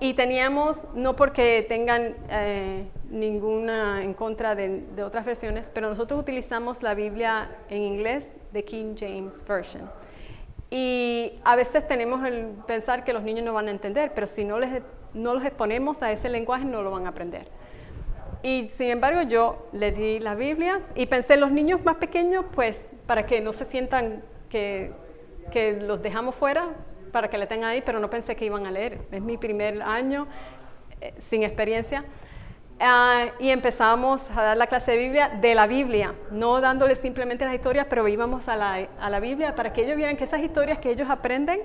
Y 0.00 0.14
teníamos, 0.14 0.84
no 0.94 1.16
porque 1.16 1.66
tengan 1.68 2.14
eh, 2.30 2.86
ninguna 3.10 4.04
en 4.04 4.14
contra 4.14 4.54
de, 4.54 4.84
de, 4.94 5.02
otras 5.02 5.24
versiones, 5.24 5.70
pero 5.74 5.88
nosotros 5.88 6.20
utilizamos 6.20 6.82
la 6.82 6.94
Biblia 6.94 7.50
en 7.68 7.82
inglés 7.82 8.26
de 8.52 8.64
King 8.64 8.94
James 8.96 9.34
Version. 9.46 9.90
Y 10.70 11.32
a 11.44 11.56
veces 11.56 11.88
tenemos 11.88 12.24
el 12.24 12.46
pensar 12.66 13.04
que 13.04 13.12
los 13.12 13.22
niños 13.22 13.44
no 13.44 13.54
van 13.54 13.68
a 13.68 13.70
entender, 13.70 14.12
pero 14.14 14.26
si 14.26 14.44
no, 14.44 14.58
les, 14.58 14.82
no 15.14 15.34
los 15.34 15.44
exponemos 15.44 16.02
a 16.02 16.12
ese 16.12 16.28
lenguaje 16.28 16.64
no 16.64 16.82
lo 16.82 16.90
van 16.90 17.06
a 17.06 17.10
aprender. 17.10 17.48
Y 18.42 18.68
sin 18.68 18.90
embargo 18.90 19.22
yo 19.22 19.64
le 19.72 19.90
di 19.90 20.20
la 20.20 20.34
Biblia 20.34 20.80
y 20.94 21.06
pensé 21.06 21.36
los 21.36 21.50
niños 21.50 21.82
más 21.84 21.96
pequeños, 21.96 22.44
pues 22.54 22.76
para 23.06 23.26
que 23.26 23.40
no 23.40 23.52
se 23.52 23.64
sientan 23.64 24.22
que, 24.48 24.92
que 25.50 25.72
los 25.72 26.02
dejamos 26.02 26.34
fuera, 26.34 26.68
para 27.12 27.28
que 27.28 27.38
le 27.38 27.46
tengan 27.46 27.70
ahí, 27.70 27.82
pero 27.82 28.00
no 28.00 28.10
pensé 28.10 28.36
que 28.36 28.44
iban 28.44 28.66
a 28.66 28.70
leer. 28.70 29.00
Es 29.10 29.22
mi 29.22 29.36
primer 29.36 29.82
año 29.82 30.26
eh, 31.00 31.14
sin 31.28 31.42
experiencia. 31.42 32.04
Ah, 32.80 33.26
y 33.40 33.50
empezamos 33.50 34.30
a 34.30 34.42
dar 34.42 34.56
la 34.56 34.68
clase 34.68 34.92
de 34.92 34.98
Biblia 34.98 35.28
de 35.40 35.54
la 35.56 35.66
Biblia, 35.66 36.14
no 36.30 36.60
dándoles 36.60 36.98
simplemente 36.98 37.44
las 37.44 37.54
historias, 37.54 37.86
pero 37.90 38.06
íbamos 38.06 38.46
a 38.46 38.54
la, 38.54 38.88
a 39.00 39.10
la, 39.10 39.18
Biblia 39.18 39.56
para 39.56 39.72
que 39.72 39.82
ellos 39.82 39.96
vieran 39.96 40.16
que 40.16 40.22
esas 40.22 40.40
historias 40.40 40.78
que 40.78 40.92
ellos 40.92 41.10
aprenden 41.10 41.60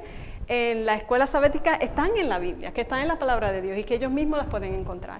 en 0.47 0.87
la 0.87 0.95
escuela 0.95 1.27
sabética 1.27 1.75
están 1.75 2.17
en 2.17 2.29
la 2.29 2.39
Biblia, 2.39 2.73
que 2.73 2.81
están 2.81 3.01
en 3.01 3.07
la 3.07 3.19
palabra 3.19 3.51
de 3.51 3.61
Dios 3.61 3.77
y 3.77 3.83
que 3.83 3.93
ellos 3.93 4.11
mismos 4.11 4.39
las 4.39 4.47
pueden 4.47 4.73
encontrar. 4.73 5.19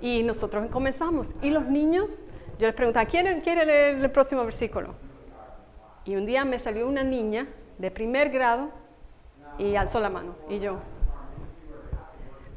Y 0.00 0.22
nosotros 0.22 0.66
comenzamos. 0.70 1.30
Y 1.42 1.50
los 1.50 1.66
niños, 1.66 2.24
yo 2.60 2.66
les 2.66 2.74
preguntaba, 2.74 3.06
¿quién 3.06 3.40
quiere 3.40 3.66
leer 3.66 3.96
el 3.96 4.10
próximo 4.12 4.44
versículo? 4.44 4.94
Y 6.04 6.14
un 6.14 6.24
día 6.24 6.44
me 6.44 6.60
salió 6.60 6.86
una 6.86 7.02
niña 7.02 7.48
de 7.78 7.90
primer 7.90 8.30
grado 8.30 8.70
y 9.58 9.76
alzó 9.76 10.00
la 10.00 10.10
mano. 10.10 10.34
Y 10.48 10.58
yo, 10.58 10.78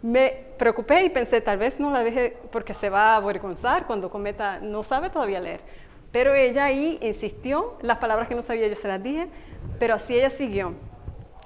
me 0.02 0.46
preocupé 0.60 1.04
y 1.04 1.10
pensé, 1.10 1.42
tal 1.42 1.58
vez 1.58 1.80
no 1.80 1.90
la 1.90 2.04
deje 2.04 2.38
porque 2.52 2.76
se 2.76 2.90
va 2.90 3.14
a 3.14 3.16
avergonzar 3.16 3.88
cuando 3.88 4.12
cometa, 4.12 4.60
no 4.60 4.84
sabe 4.84 5.10
todavía 5.10 5.40
leer. 5.40 5.62
Pero 6.12 6.34
ella 6.34 6.66
ahí 6.66 7.00
insistió, 7.02 7.78
las 7.82 7.98
palabras 7.98 8.28
que 8.28 8.36
no 8.36 8.44
sabía 8.44 8.68
yo 8.68 8.76
se 8.76 8.88
las 8.88 9.02
dije, 9.02 9.28
pero 9.80 9.96
así 9.96 10.16
ella 10.16 10.30
siguió. 10.30 10.74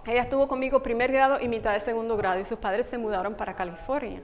Ella 0.06 0.24
estuvo 0.24 0.48
conmigo 0.48 0.84
primer 0.84 1.12
grado 1.12 1.40
y 1.40 1.48
mitad 1.48 1.74
de 1.74 1.80
segundo 1.80 2.18
grado 2.18 2.40
y 2.40 2.46
sus 2.46 2.60
padres 2.60 2.88
se 2.88 2.98
mudaron 2.98 3.36
para 3.36 3.56
California. 3.56 4.22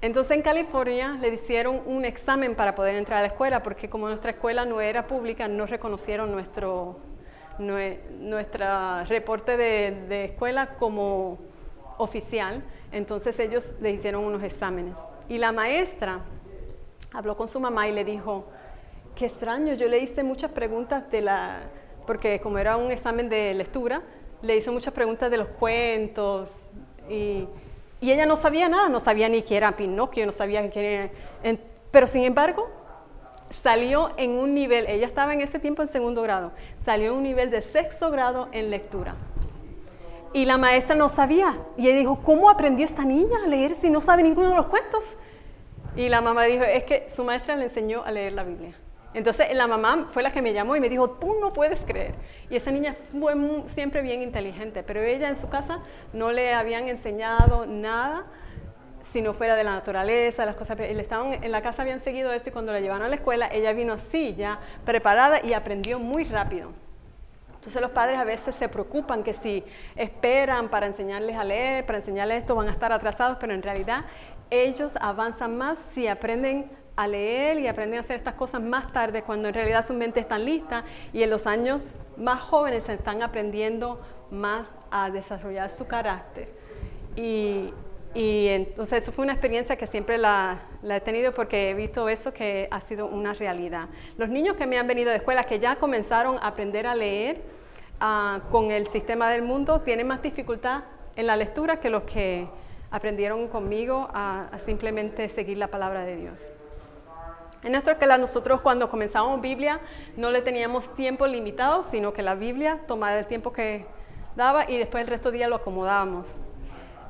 Entonces 0.00 0.36
en 0.36 0.42
California 0.42 1.18
le 1.20 1.28
hicieron 1.28 1.82
un 1.86 2.04
examen 2.04 2.54
para 2.54 2.74
poder 2.74 2.96
entrar 2.96 3.18
a 3.18 3.22
la 3.22 3.28
escuela, 3.28 3.62
porque 3.62 3.90
como 3.90 4.08
nuestra 4.08 4.30
escuela 4.30 4.64
no 4.64 4.80
era 4.80 5.06
pública, 5.06 5.48
no 5.48 5.66
reconocieron 5.66 6.30
nuestro, 6.30 6.98
nuestra 7.58 9.04
reporte 9.04 9.56
de, 9.56 10.24
escuela 10.24 10.74
como 10.78 11.38
oficial. 11.98 12.62
Entonces 12.90 13.38
ellos 13.38 13.72
le 13.80 13.90
hicieron 13.92 14.24
unos 14.24 14.42
exámenes. 14.42 14.96
Y 15.28 15.38
la 15.38 15.52
maestra 15.52 16.20
habló 17.12 17.36
con 17.36 17.48
su 17.48 17.60
mamá 17.60 17.88
y 17.88 17.92
le 17.92 18.04
dijo, 18.04 18.46
qué 19.14 19.26
extraño, 19.26 19.74
yo 19.74 19.88
le 19.88 19.98
hice 19.98 20.22
muchas 20.22 20.50
preguntas 20.50 21.10
de 21.10 21.20
la, 21.20 21.60
porque 22.06 22.40
como 22.40 22.58
era 22.58 22.76
un 22.76 22.90
examen 22.90 23.28
de 23.28 23.54
lectura, 23.54 24.02
le 24.42 24.56
hizo 24.56 24.72
muchas 24.72 24.92
preguntas 24.92 25.30
de 25.30 25.36
los 25.36 25.48
cuentos 25.48 26.50
y, 27.08 27.48
ella 28.00 28.26
no 28.26 28.34
sabía 28.34 28.68
nada, 28.68 28.88
no 28.88 28.98
sabía 28.98 29.28
ni 29.28 29.42
quién 29.42 29.58
era 29.58 29.76
Pinocchio, 29.76 30.26
no 30.26 30.32
sabía 30.32 30.68
quién 30.70 30.84
era, 30.84 31.10
pero 31.92 32.08
sin 32.08 32.24
embargo 32.24 32.68
salió 33.62 34.12
en 34.16 34.32
un 34.32 34.54
nivel, 34.54 34.86
ella 34.88 35.06
estaba 35.06 35.34
en 35.34 35.40
ese 35.40 35.58
tiempo 35.58 35.82
en 35.82 35.88
segundo 35.88 36.22
grado, 36.22 36.52
salió 36.84 37.12
en 37.12 37.18
un 37.18 37.22
nivel 37.22 37.50
de 37.50 37.62
sexto 37.62 38.10
grado 38.10 38.48
en 38.52 38.70
lectura. 38.70 39.14
Y 40.34 40.46
la 40.46 40.56
maestra 40.56 40.94
no 40.94 41.08
sabía. 41.08 41.58
Y 41.76 41.88
ella 41.88 41.98
dijo, 41.98 42.20
¿cómo 42.22 42.48
aprendió 42.48 42.86
esta 42.86 43.04
niña 43.04 43.36
a 43.44 43.48
leer 43.48 43.74
si 43.74 43.90
no 43.90 44.00
sabe 44.00 44.22
ninguno 44.22 44.48
de 44.48 44.56
los 44.56 44.66
cuentos? 44.66 45.04
Y 45.94 46.08
la 46.08 46.22
mamá 46.22 46.44
dijo, 46.44 46.64
es 46.64 46.84
que 46.84 47.10
su 47.10 47.22
maestra 47.22 47.54
le 47.54 47.64
enseñó 47.64 48.02
a 48.02 48.10
leer 48.10 48.32
la 48.32 48.44
Biblia. 48.44 48.74
Entonces 49.14 49.54
la 49.54 49.66
mamá 49.66 50.08
fue 50.10 50.22
la 50.22 50.32
que 50.32 50.40
me 50.40 50.54
llamó 50.54 50.74
y 50.74 50.80
me 50.80 50.88
dijo, 50.88 51.10
tú 51.10 51.34
no 51.38 51.52
puedes 51.52 51.80
creer. 51.80 52.14
Y 52.48 52.56
esa 52.56 52.70
niña 52.70 52.94
fue 52.94 53.34
siempre 53.66 54.00
bien 54.00 54.22
inteligente, 54.22 54.82
pero 54.82 55.02
ella 55.02 55.28
en 55.28 55.36
su 55.36 55.50
casa 55.50 55.80
no 56.14 56.32
le 56.32 56.54
habían 56.54 56.88
enseñado 56.88 57.66
nada 57.66 58.24
si 59.12 59.20
no 59.20 59.34
fuera 59.34 59.56
de 59.56 59.64
la 59.64 59.72
naturaleza, 59.72 60.44
las 60.46 60.56
cosas. 60.56 60.78
Le 60.78 61.00
estaban, 61.00 61.44
en 61.44 61.52
la 61.52 61.62
casa 61.62 61.82
habían 61.82 62.02
seguido 62.02 62.32
eso 62.32 62.48
y 62.48 62.52
cuando 62.52 62.72
la 62.72 62.80
llevaron 62.80 63.06
a 63.06 63.08
la 63.08 63.16
escuela, 63.16 63.48
ella 63.52 63.72
vino 63.72 63.92
así 63.92 64.34
ya 64.34 64.58
preparada 64.84 65.40
y 65.44 65.52
aprendió 65.52 65.98
muy 65.98 66.24
rápido. 66.24 66.70
Entonces 67.54 67.80
los 67.80 67.92
padres 67.92 68.18
a 68.18 68.24
veces 68.24 68.56
se 68.56 68.68
preocupan 68.68 69.22
que 69.22 69.34
si 69.34 69.64
esperan 69.94 70.68
para 70.68 70.86
enseñarles 70.86 71.36
a 71.36 71.44
leer, 71.44 71.86
para 71.86 71.98
enseñarles 71.98 72.38
esto, 72.38 72.56
van 72.56 72.68
a 72.68 72.72
estar 72.72 72.92
atrasados, 72.92 73.36
pero 73.38 73.52
en 73.52 73.62
realidad 73.62 74.04
ellos 74.50 74.96
avanzan 75.00 75.56
más 75.56 75.78
si 75.94 76.08
aprenden 76.08 76.70
a 76.96 77.06
leer 77.06 77.58
y 77.58 77.68
aprenden 77.68 77.98
a 77.98 78.00
hacer 78.00 78.16
estas 78.16 78.34
cosas 78.34 78.60
más 78.60 78.92
tarde, 78.92 79.22
cuando 79.22 79.48
en 79.48 79.54
realidad 79.54 79.86
su 79.86 79.94
mente 79.94 80.20
está 80.20 80.38
lista 80.38 80.84
y 81.12 81.22
en 81.22 81.30
los 81.30 81.46
años 81.46 81.94
más 82.16 82.40
jóvenes 82.40 82.88
están 82.88 83.22
aprendiendo 83.22 84.00
más 84.30 84.74
a 84.90 85.10
desarrollar 85.10 85.70
su 85.70 85.86
carácter. 85.86 86.48
Y, 87.14 87.72
y 88.14 88.48
entonces 88.48 89.02
eso 89.02 89.12
fue 89.12 89.24
una 89.24 89.32
experiencia 89.32 89.76
que 89.76 89.86
siempre 89.86 90.18
la, 90.18 90.60
he 90.82 91.00
tenido 91.00 91.32
porque 91.32 91.70
he 91.70 91.74
visto 91.74 92.08
eso 92.08 92.32
que 92.32 92.68
ha 92.70 92.80
sido 92.80 93.06
una 93.06 93.32
realidad. 93.32 93.88
Los 94.18 94.28
niños 94.28 94.56
que 94.56 94.66
me 94.66 94.78
han 94.78 94.86
venido 94.86 95.10
de 95.10 95.16
escuela, 95.16 95.44
que 95.44 95.58
ya 95.58 95.76
comenzaron 95.76 96.36
a 96.38 96.48
aprender 96.48 96.86
a 96.86 96.94
leer 96.94 97.42
ah, 98.00 98.40
con 98.50 98.70
el 98.70 98.86
sistema 98.88 99.30
del 99.30 99.42
mundo, 99.42 99.80
tienen 99.80 100.06
más 100.06 100.22
dificultad 100.22 100.84
en 101.16 101.26
la 101.26 101.36
lectura 101.36 101.80
que 101.80 101.88
los 101.88 102.02
que 102.02 102.48
aprendieron 102.90 103.48
conmigo 103.48 104.08
a, 104.12 104.50
simplemente 104.64 105.28
seguir 105.30 105.56
la 105.56 105.68
palabra 105.68 106.04
de 106.04 106.16
Dios. 106.16 106.50
En 107.62 107.74
esto 107.74 107.92
es 107.92 107.96
que 107.96 108.06
nosotros 108.06 108.60
cuando 108.60 108.90
comenzamos 108.90 109.40
Biblia 109.40 109.80
no 110.16 110.30
le 110.30 110.42
teníamos 110.42 110.94
tiempo 110.94 111.26
limitado, 111.26 111.84
sino 111.84 112.12
que 112.12 112.22
la 112.22 112.34
Biblia 112.34 112.80
tomaba 112.86 113.18
el 113.18 113.26
tiempo 113.26 113.52
que 113.52 113.86
daba 114.36 114.68
y 114.68 114.76
después 114.76 115.02
el 115.02 115.08
resto 115.08 115.30
del 115.30 115.38
día 115.38 115.48
lo 115.48 115.56
acomodábamos. 115.56 116.38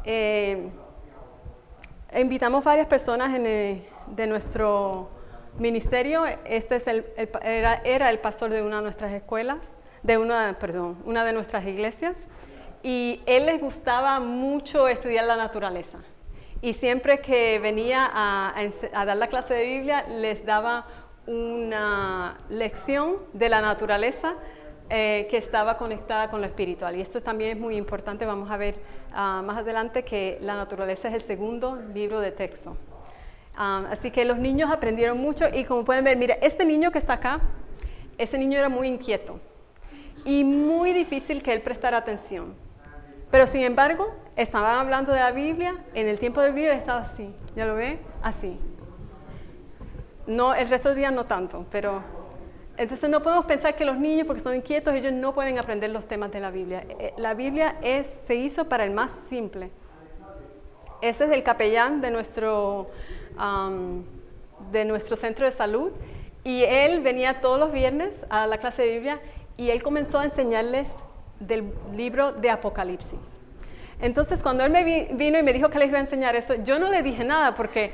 Eh, 0.05 0.71
Invitamos 2.15 2.63
varias 2.63 2.87
personas 2.89 3.33
de 3.33 4.27
nuestro 4.27 5.09
ministerio. 5.59 6.25
Este 6.45 6.77
es 6.77 6.87
el, 6.87 7.07
era, 7.43 7.81
era, 7.85 8.11
el 8.11 8.19
pastor 8.19 8.51
de 8.51 8.63
una 8.63 8.77
de 8.77 8.83
nuestras 8.83 9.13
escuelas, 9.13 9.59
de 10.03 10.19
una, 10.19 10.59
perdón, 10.59 10.99
una 11.07 11.25
de 11.25 11.33
nuestras 11.33 11.67
iglesias. 11.67 12.19
Y 12.83 13.23
él 13.25 13.47
les 13.47 13.61
gustaba 13.61 14.21
mucho 14.21 14.89
estudiar 14.89 15.25
la 15.25 15.37
naturaleza. 15.37 15.99
y 16.61 16.75
siempre 16.75 17.21
que 17.21 17.59
venía 17.59 18.09
a, 18.13 18.55
dar 19.05 19.17
la 19.17 19.27
clase 19.29 19.55
de 19.55 19.65
Biblia 19.65 20.05
les 20.09 20.45
daba 20.45 20.87
una 21.27 22.39
lección 22.51 23.17
de 23.33 23.49
la 23.49 23.61
naturaleza 23.61 24.35
eh, 24.91 25.27
que 25.31 25.39
estaba 25.39 25.79
conectada 25.79 26.29
con 26.29 26.41
lo 26.41 26.47
espiritual. 26.47 26.95
Y 26.97 27.01
esto 27.01 27.21
también 27.21 27.53
es 27.53 27.59
muy 27.59 27.77
importante, 27.77 28.27
vamos 28.27 28.51
a 28.51 28.57
ver 28.57 28.77
ah, 29.15 29.43
más 29.45 29.59
adelante 29.59 30.05
que 30.05 30.39
la 30.41 30.55
naturaleza 30.57 31.09
es 31.09 31.15
el 31.15 31.23
segundo 31.23 31.77
libro 31.95 32.21
de 32.21 32.33
texto. 32.33 32.77
Ah, 33.57 33.85
así 33.91 34.11
que 34.11 34.25
los 34.25 34.39
niños 34.39 34.71
aprendieron 34.71 35.19
mucho 35.19 35.47
y 35.53 35.65
como 35.65 35.85
pueden 35.85 36.05
ver, 36.05 36.17
mira, 36.17 36.37
este 36.41 36.65
niño 36.65 36.91
que 36.91 36.99
está 36.99 37.15
acá, 37.15 37.41
ese 38.19 38.39
niño 38.39 38.59
era 38.59 38.69
muy 38.69 38.89
inquieto 38.89 39.41
y 40.25 40.45
muy 40.45 40.93
difícil 40.93 41.43
que 41.43 41.53
él 41.53 41.61
prestara 41.63 41.99
atención. 41.99 42.55
Pero 43.31 43.47
sin 43.47 43.63
embargo, 43.63 44.15
estaban 44.37 44.79
hablando 44.79 45.13
de 45.13 45.21
la 45.21 45.33
Biblia, 45.33 45.77
en 45.95 46.09
el 46.09 46.19
tiempo 46.19 46.41
de 46.41 46.51
Biblia 46.51 46.75
estaba 46.75 47.01
así, 47.01 47.35
¿ya 47.57 47.67
lo 47.67 47.75
ve? 47.75 47.99
Así. 48.23 48.59
No, 50.27 50.55
el 50.55 50.69
resto 50.69 50.91
del 50.91 50.99
día 50.99 51.11
no 51.11 51.25
tanto, 51.25 51.67
pero 51.71 52.03
entonces 52.77 53.09
no 53.11 53.23
podemos 53.23 53.45
pensar 53.47 53.75
que 53.77 53.85
los 53.85 53.99
niños, 53.99 54.27
porque 54.27 54.41
son 54.41 54.55
inquietos, 54.55 54.95
ellos 54.95 55.13
no 55.13 55.35
pueden 55.35 55.59
aprender 55.59 55.91
los 55.91 56.07
temas 56.07 56.33
de 56.33 56.41
la 56.41 56.51
Biblia. 56.51 56.85
Eh, 56.89 57.13
la 57.17 57.35
Biblia 57.35 57.77
es, 57.83 58.07
se 58.27 58.35
hizo 58.35 58.69
para 58.69 58.85
el 58.85 58.91
más 58.91 59.11
simple. 59.29 59.71
Ese 61.01 61.25
es 61.25 61.31
el 61.33 61.43
capellán 61.43 62.01
de 62.01 62.11
nuestro, 62.13 62.89
de 64.71 64.85
nuestro 64.85 65.17
centro 65.17 65.45
de 65.45 65.51
salud 65.51 65.91
y 66.45 66.63
él 66.63 67.01
venía 67.01 67.41
todos 67.41 67.59
los 67.59 67.73
viernes 67.73 68.15
a 68.31 68.47
la 68.47 68.59
clase 68.59 68.83
de 68.83 68.93
Biblia 68.93 69.21
y 69.57 69.71
él 69.71 69.83
comenzó 69.83 70.21
a 70.21 70.25
enseñarles 70.25 70.87
del 71.41 71.73
libro 71.95 72.33
de 72.33 72.51
Apocalipsis. 72.51 73.19
Entonces, 74.01 74.43
cuando 74.43 74.65
él 74.65 74.73
me 74.73 75.09
vino 75.13 75.39
y 75.39 75.43
me 75.43 75.53
dijo 75.53 75.71
que 75.71 75.79
les 75.79 75.89
iba 75.89 75.99
a 75.99 76.03
enseñar 76.03 76.35
eso, 76.35 76.55
yo 76.55 76.79
no 76.79 76.91
le 76.91 77.03
dije 77.03 77.25
nada 77.25 77.55
porque 77.55 77.93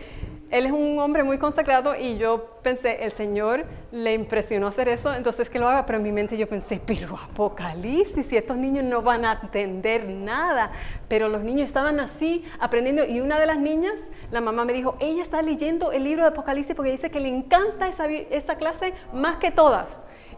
él 0.50 0.66
es 0.66 0.72
un 0.72 0.98
hombre 0.98 1.24
muy 1.24 1.38
consagrado 1.38 1.94
y 1.94 2.16
yo 2.16 2.58
pensé, 2.62 3.04
el 3.04 3.12
Señor 3.12 3.66
le 3.92 4.14
impresionó 4.14 4.66
hacer 4.66 4.88
eso, 4.88 5.12
entonces 5.12 5.50
que 5.50 5.58
lo 5.58 5.68
haga, 5.68 5.84
pero 5.84 5.98
en 5.98 6.04
mi 6.04 6.12
mente 6.12 6.38
yo 6.38 6.48
pensé, 6.48 6.80
pero 6.84 7.16
Apocalipsis, 7.16 8.32
y 8.32 8.36
estos 8.36 8.56
niños 8.56 8.84
no 8.84 9.02
van 9.02 9.24
a 9.24 9.40
entender 9.42 10.06
nada, 10.06 10.72
pero 11.06 11.28
los 11.28 11.42
niños 11.42 11.66
estaban 11.66 12.00
así 12.00 12.44
aprendiendo 12.60 13.04
y 13.04 13.20
una 13.20 13.38
de 13.38 13.46
las 13.46 13.58
niñas, 13.58 13.94
la 14.30 14.40
mamá 14.40 14.64
me 14.64 14.72
dijo, 14.72 14.96
ella 15.00 15.22
está 15.22 15.42
leyendo 15.42 15.92
el 15.92 16.04
libro 16.04 16.22
de 16.22 16.28
Apocalipsis 16.28 16.74
porque 16.74 16.92
dice 16.92 17.10
que 17.10 17.20
le 17.20 17.28
encanta 17.28 17.88
esa, 17.88 18.06
esa 18.06 18.56
clase 18.56 18.94
más 19.12 19.36
que 19.36 19.50
todas. 19.50 19.88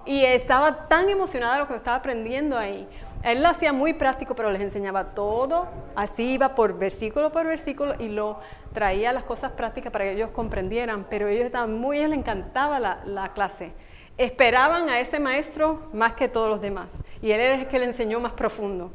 Y 0.06 0.24
estaba 0.24 0.88
tan 0.88 1.08
emocionada 1.08 1.58
lo 1.58 1.68
que 1.68 1.76
estaba 1.76 1.98
aprendiendo 1.98 2.56
ahí. 2.56 2.88
Él 3.22 3.42
lo 3.42 3.48
hacía 3.48 3.72
muy 3.72 3.92
práctico, 3.92 4.34
pero 4.34 4.50
les 4.50 4.62
enseñaba 4.62 5.14
todo, 5.14 5.68
así 5.94 6.34
iba 6.34 6.54
por 6.54 6.78
versículo 6.78 7.30
por 7.30 7.46
versículo 7.46 7.94
y 7.98 8.08
lo 8.08 8.38
traía 8.72 9.12
las 9.12 9.24
cosas 9.24 9.52
prácticas 9.52 9.92
para 9.92 10.06
que 10.06 10.12
ellos 10.12 10.30
comprendieran, 10.30 11.06
pero 11.10 11.28
ellos 11.28 11.44
estaban 11.44 11.78
muy, 11.78 11.98
les 11.98 12.12
encantaba 12.12 12.80
la, 12.80 13.32
clase. 13.34 13.72
Esperaban 14.16 14.88
a 14.88 15.00
ese 15.00 15.20
maestro 15.20 15.88
más 15.92 16.14
que 16.14 16.28
todos 16.28 16.48
los 16.48 16.60
demás 16.62 16.88
y 17.20 17.30
él 17.30 17.40
era 17.40 17.54
el 17.56 17.68
que 17.68 17.78
le 17.78 17.86
enseñó 17.86 18.20
más 18.20 18.32
profundo. 18.32 18.90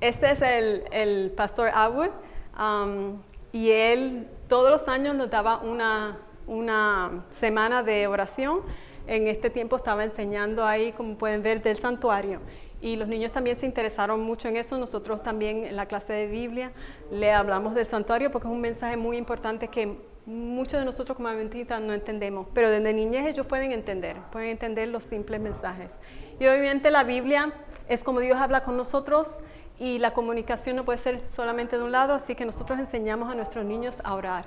Este 0.00 0.32
es 0.32 0.42
el, 0.42 1.32
pastor 1.36 1.70
Atwood 1.72 2.10
um, 2.58 3.22
y 3.52 3.70
él 3.70 4.28
todos 4.48 4.70
los 4.70 4.88
años 4.88 5.14
nos 5.14 5.30
daba 5.30 5.58
una, 5.58 6.18
una 6.48 7.24
semana 7.30 7.84
de 7.84 8.08
oración. 8.08 8.60
En 9.06 9.26
este 9.26 9.50
tiempo 9.50 9.76
estaba 9.76 10.04
enseñando 10.04 10.64
ahí, 10.64 10.92
como 10.92 11.16
pueden 11.16 11.42
ver, 11.42 11.60
del 11.62 11.76
santuario 11.76 12.40
y 12.82 12.96
los 12.96 13.08
niños 13.08 13.32
también 13.32 13.56
se 13.56 13.64
interesaron 13.64 14.20
mucho 14.20 14.48
en 14.48 14.56
eso. 14.56 14.76
Nosotros 14.76 15.22
también 15.22 15.64
en 15.64 15.76
la 15.76 15.86
clase 15.86 16.12
de 16.12 16.26
Biblia 16.26 16.72
le 17.10 17.32
hablamos 17.32 17.74
del 17.74 17.86
santuario 17.86 18.30
porque 18.30 18.48
es 18.48 18.52
un 18.52 18.60
mensaje 18.60 18.96
muy 18.96 19.16
importante 19.16 19.68
que 19.68 19.96
muchos 20.26 20.80
de 20.80 20.84
nosotros 20.84 21.16
como 21.16 21.28
adventistas 21.28 21.80
no 21.80 21.94
entendemos, 21.94 22.46
pero 22.52 22.70
desde 22.70 22.92
niñez 22.92 23.26
ellos 23.26 23.46
pueden 23.46 23.72
entender, 23.72 24.16
pueden 24.30 24.50
entender 24.50 24.88
los 24.88 25.04
simples 25.04 25.40
mensajes. 25.40 25.92
Y 26.38 26.46
obviamente 26.46 26.90
la 26.90 27.04
Biblia 27.04 27.52
es 27.88 28.02
como 28.04 28.20
Dios 28.20 28.40
habla 28.40 28.62
con 28.62 28.76
nosotros 28.76 29.38
y 29.78 29.98
la 29.98 30.12
comunicación 30.12 30.76
no 30.76 30.84
puede 30.84 30.98
ser 30.98 31.20
solamente 31.34 31.76
de 31.76 31.84
un 31.84 31.92
lado, 31.92 32.14
así 32.14 32.34
que 32.34 32.44
nosotros 32.44 32.78
enseñamos 32.78 33.30
a 33.30 33.34
nuestros 33.34 33.64
niños 33.64 34.00
a 34.04 34.14
orar. 34.14 34.44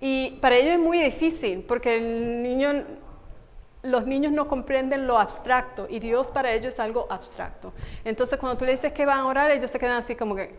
Y 0.00 0.38
para 0.42 0.56
ellos 0.56 0.74
es 0.74 0.78
muy 0.78 0.98
difícil 0.98 1.64
porque 1.66 1.96
el 1.96 2.42
niño 2.42 2.84
los 3.86 4.06
niños 4.06 4.32
no 4.32 4.48
comprenden 4.48 5.06
lo 5.06 5.18
abstracto 5.18 5.86
y 5.88 5.98
Dios 5.98 6.30
para 6.30 6.52
ellos 6.52 6.74
es 6.74 6.80
algo 6.80 7.06
abstracto. 7.10 7.72
Entonces 8.04 8.38
cuando 8.38 8.58
tú 8.58 8.64
le 8.64 8.72
dices 8.72 8.92
que 8.92 9.06
van 9.06 9.20
a 9.20 9.26
orar, 9.26 9.50
ellos 9.50 9.70
se 9.70 9.78
quedan 9.78 10.02
así 10.02 10.14
como 10.14 10.34
que, 10.34 10.54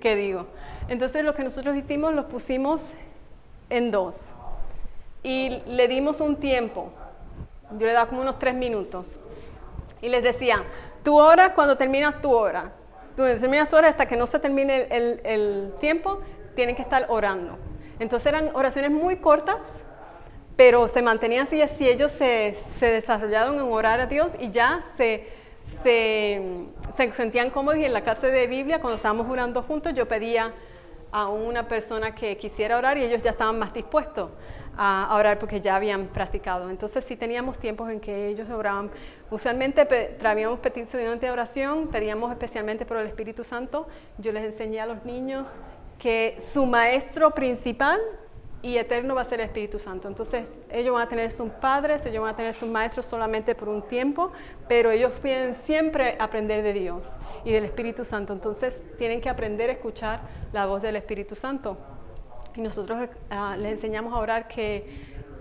¿qué 0.00 0.16
digo? 0.16 0.46
Entonces 0.88 1.24
lo 1.24 1.34
que 1.34 1.44
nosotros 1.44 1.76
hicimos, 1.76 2.14
los 2.14 2.26
pusimos 2.26 2.90
en 3.70 3.90
dos 3.90 4.32
y 5.22 5.62
le 5.66 5.88
dimos 5.88 6.20
un 6.20 6.36
tiempo. 6.36 6.90
Yo 7.72 7.86
le 7.86 7.92
daba 7.92 8.08
como 8.08 8.22
unos 8.22 8.38
tres 8.38 8.54
minutos 8.54 9.16
y 10.02 10.08
les 10.08 10.22
decía, 10.22 10.64
tu 11.02 11.16
hora 11.16 11.54
cuando 11.54 11.76
terminas 11.76 12.20
tu 12.20 12.32
hora. 12.32 12.72
Tú 13.16 13.22
terminas 13.22 13.68
tu 13.68 13.76
hora 13.76 13.88
hasta 13.88 14.06
que 14.06 14.16
no 14.16 14.26
se 14.26 14.38
termine 14.40 14.88
el 14.90 15.72
tiempo, 15.78 16.20
tienen 16.56 16.74
que 16.74 16.82
estar 16.82 17.06
orando. 17.08 17.56
Entonces 17.98 18.26
eran 18.26 18.50
oraciones 18.54 18.90
muy 18.90 19.16
cortas 19.16 19.60
pero 20.56 20.86
se 20.88 21.02
mantenían 21.02 21.46
así, 21.46 21.60
así 21.62 21.88
ellos 21.88 22.12
se, 22.12 22.56
se 22.78 22.86
desarrollaron 22.86 23.54
en 23.54 23.62
orar 23.62 24.00
a 24.00 24.06
Dios 24.06 24.32
y 24.38 24.50
ya 24.50 24.84
se, 24.96 25.28
se, 25.82 26.42
sentían 27.12 27.50
cómodos 27.50 27.78
y 27.78 27.84
en 27.84 27.92
la 27.92 28.02
clase 28.02 28.28
de 28.28 28.46
Biblia, 28.46 28.80
cuando 28.80 28.96
estábamos 28.96 29.28
orando 29.28 29.62
juntos, 29.62 29.92
yo 29.94 30.06
pedía 30.06 30.52
a 31.10 31.28
una 31.28 31.68
persona 31.68 32.14
que 32.14 32.36
quisiera 32.36 32.76
orar 32.76 32.98
y 32.98 33.04
ellos 33.04 33.22
ya 33.22 33.30
estaban 33.30 33.58
más 33.58 33.72
dispuestos 33.72 34.30
a, 34.76 35.14
orar 35.16 35.38
porque 35.38 35.60
ya 35.60 35.76
habían 35.76 36.06
practicado. 36.06 36.70
Entonces 36.70 37.04
sí 37.04 37.16
teníamos 37.16 37.58
tiempos 37.58 37.90
en 37.90 38.00
que 38.00 38.28
ellos 38.28 38.48
oraban. 38.50 38.90
Usualmente 39.30 39.84
traíamos 40.18 40.58
peticiones 40.58 41.20
de 41.20 41.30
oración, 41.30 41.88
pedíamos 41.88 42.30
especialmente 42.32 42.84
por 42.84 42.96
el 42.96 43.06
Espíritu 43.06 43.44
Santo. 43.44 43.88
Yo 44.18 44.32
les 44.32 44.44
enseñé 44.44 44.80
a 44.80 44.86
los 44.86 45.04
niños 45.04 45.46
que 45.98 46.36
su 46.40 46.66
maestro 46.66 47.30
principal 47.30 48.00
y 48.64 48.78
eterno 48.78 49.14
va 49.14 49.20
a 49.20 49.24
ser 49.24 49.40
el 49.40 49.46
Espíritu 49.46 49.78
Santo. 49.78 50.08
Entonces, 50.08 50.48
ellos 50.70 50.94
van 50.94 51.02
a 51.02 51.08
tener 51.08 51.30
sus 51.30 51.50
padres, 51.50 52.04
ellos 52.06 52.22
van 52.22 52.32
a 52.32 52.36
tener 52.36 52.54
sus 52.54 52.66
maestros 52.66 53.04
solamente 53.04 53.54
por 53.54 53.68
un 53.68 53.82
tiempo, 53.82 54.32
pero 54.66 54.90
ellos 54.90 55.12
pueden 55.20 55.54
siempre 55.66 56.16
aprender 56.18 56.62
de 56.62 56.72
Dios 56.72 57.14
y 57.44 57.52
del 57.52 57.66
Espíritu 57.66 58.06
Santo. 58.06 58.32
Entonces, 58.32 58.82
tienen 58.96 59.20
que 59.20 59.28
aprender 59.28 59.68
a 59.68 59.74
escuchar 59.74 60.20
la 60.54 60.64
voz 60.64 60.80
del 60.80 60.96
Espíritu 60.96 61.34
Santo. 61.34 61.76
Y 62.56 62.62
nosotros 62.62 63.10
ah, 63.28 63.54
les 63.58 63.72
enseñamos 63.72 64.14
a 64.14 64.16
orar 64.16 64.48
que, 64.48 64.86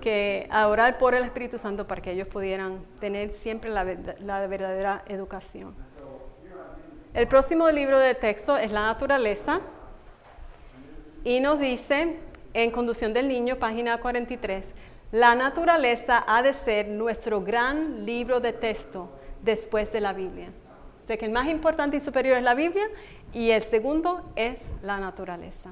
que, 0.01 0.49
orar 0.51 0.97
por 0.97 1.15
el 1.15 1.23
Espíritu 1.23 1.57
Santo 1.57 1.87
para 1.87 2.01
que 2.01 2.11
ellos 2.11 2.27
pudieran 2.27 2.83
tener 2.99 3.31
siempre 3.35 3.69
la, 3.69 3.85
la 4.19 4.47
verdadera 4.47 5.01
educación. 5.07 5.73
El 7.13 7.29
próximo 7.29 7.71
libro 7.71 7.99
de 7.99 8.15
texto 8.15 8.57
es 8.57 8.69
La 8.69 8.81
naturaleza 8.81 9.61
y 11.23 11.39
nos 11.39 11.61
dice 11.61 12.19
en 12.53 12.71
Conducción 12.71 13.13
del 13.13 13.27
Niño, 13.27 13.57
página 13.57 13.99
43, 13.99 14.65
la 15.11 15.35
naturaleza 15.35 16.23
ha 16.27 16.41
de 16.41 16.53
ser 16.53 16.87
nuestro 16.87 17.41
gran 17.41 18.05
libro 18.05 18.39
de 18.39 18.53
texto 18.53 19.09
después 19.41 19.91
de 19.91 20.01
la 20.01 20.13
Biblia. 20.13 20.49
O 21.03 21.07
que 21.07 21.25
el 21.25 21.31
más 21.31 21.47
importante 21.47 21.97
y 21.97 21.99
superior 21.99 22.37
es 22.37 22.43
la 22.43 22.53
Biblia 22.53 22.85
y 23.33 23.51
el 23.51 23.61
segundo 23.63 24.31
es 24.35 24.57
la 24.81 24.99
naturaleza. 24.99 25.71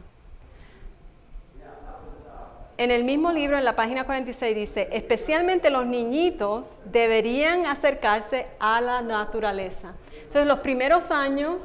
En 2.77 2.89
el 2.89 3.03
mismo 3.03 3.31
libro, 3.31 3.57
en 3.57 3.65
la 3.65 3.75
página 3.75 4.05
46, 4.05 4.55
dice, 4.55 4.89
especialmente 4.91 5.69
los 5.69 5.85
niñitos 5.85 6.77
deberían 6.85 7.67
acercarse 7.67 8.47
a 8.59 8.81
la 8.81 9.03
naturaleza. 9.03 9.93
Entonces, 10.15 10.47
los 10.47 10.59
primeros 10.59 11.11
años 11.11 11.61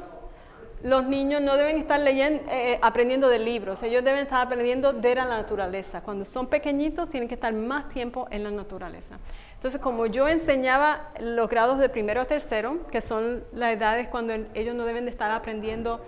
los 0.83 1.05
niños 1.05 1.41
no 1.41 1.57
deben 1.57 1.77
estar 1.77 1.99
leyendo, 1.99 2.43
eh, 2.51 2.73
eh, 2.73 2.79
aprendiendo 2.81 3.29
de 3.29 3.39
libros, 3.39 3.81
ellos 3.81 4.03
deben 4.03 4.23
estar 4.23 4.45
aprendiendo 4.45 4.93
de 4.93 5.15
la 5.15 5.25
naturaleza. 5.25 6.01
Cuando 6.01 6.23
son 6.23 6.47
pequeñitos 6.47 7.09
tienen 7.09 7.27
que 7.27 7.35
estar 7.35 7.53
más 7.53 7.89
tiempo 7.89 8.27
en 8.29 8.43
la 8.43 8.51
naturaleza. 8.51 9.17
Entonces, 9.55 9.81
como 9.81 10.05
yo 10.05 10.27
enseñaba 10.27 11.09
los 11.19 11.49
grados 11.49 11.79
de 11.79 11.89
primero 11.89 12.21
a 12.21 12.25
tercero, 12.25 12.85
que 12.91 13.01
son 13.01 13.43
las 13.53 13.73
edades 13.73 14.07
cuando 14.07 14.33
ellos 14.53 14.75
no 14.75 14.85
deben 14.85 15.05
de 15.05 15.11
estar 15.11 15.31
aprendiendo 15.31 15.99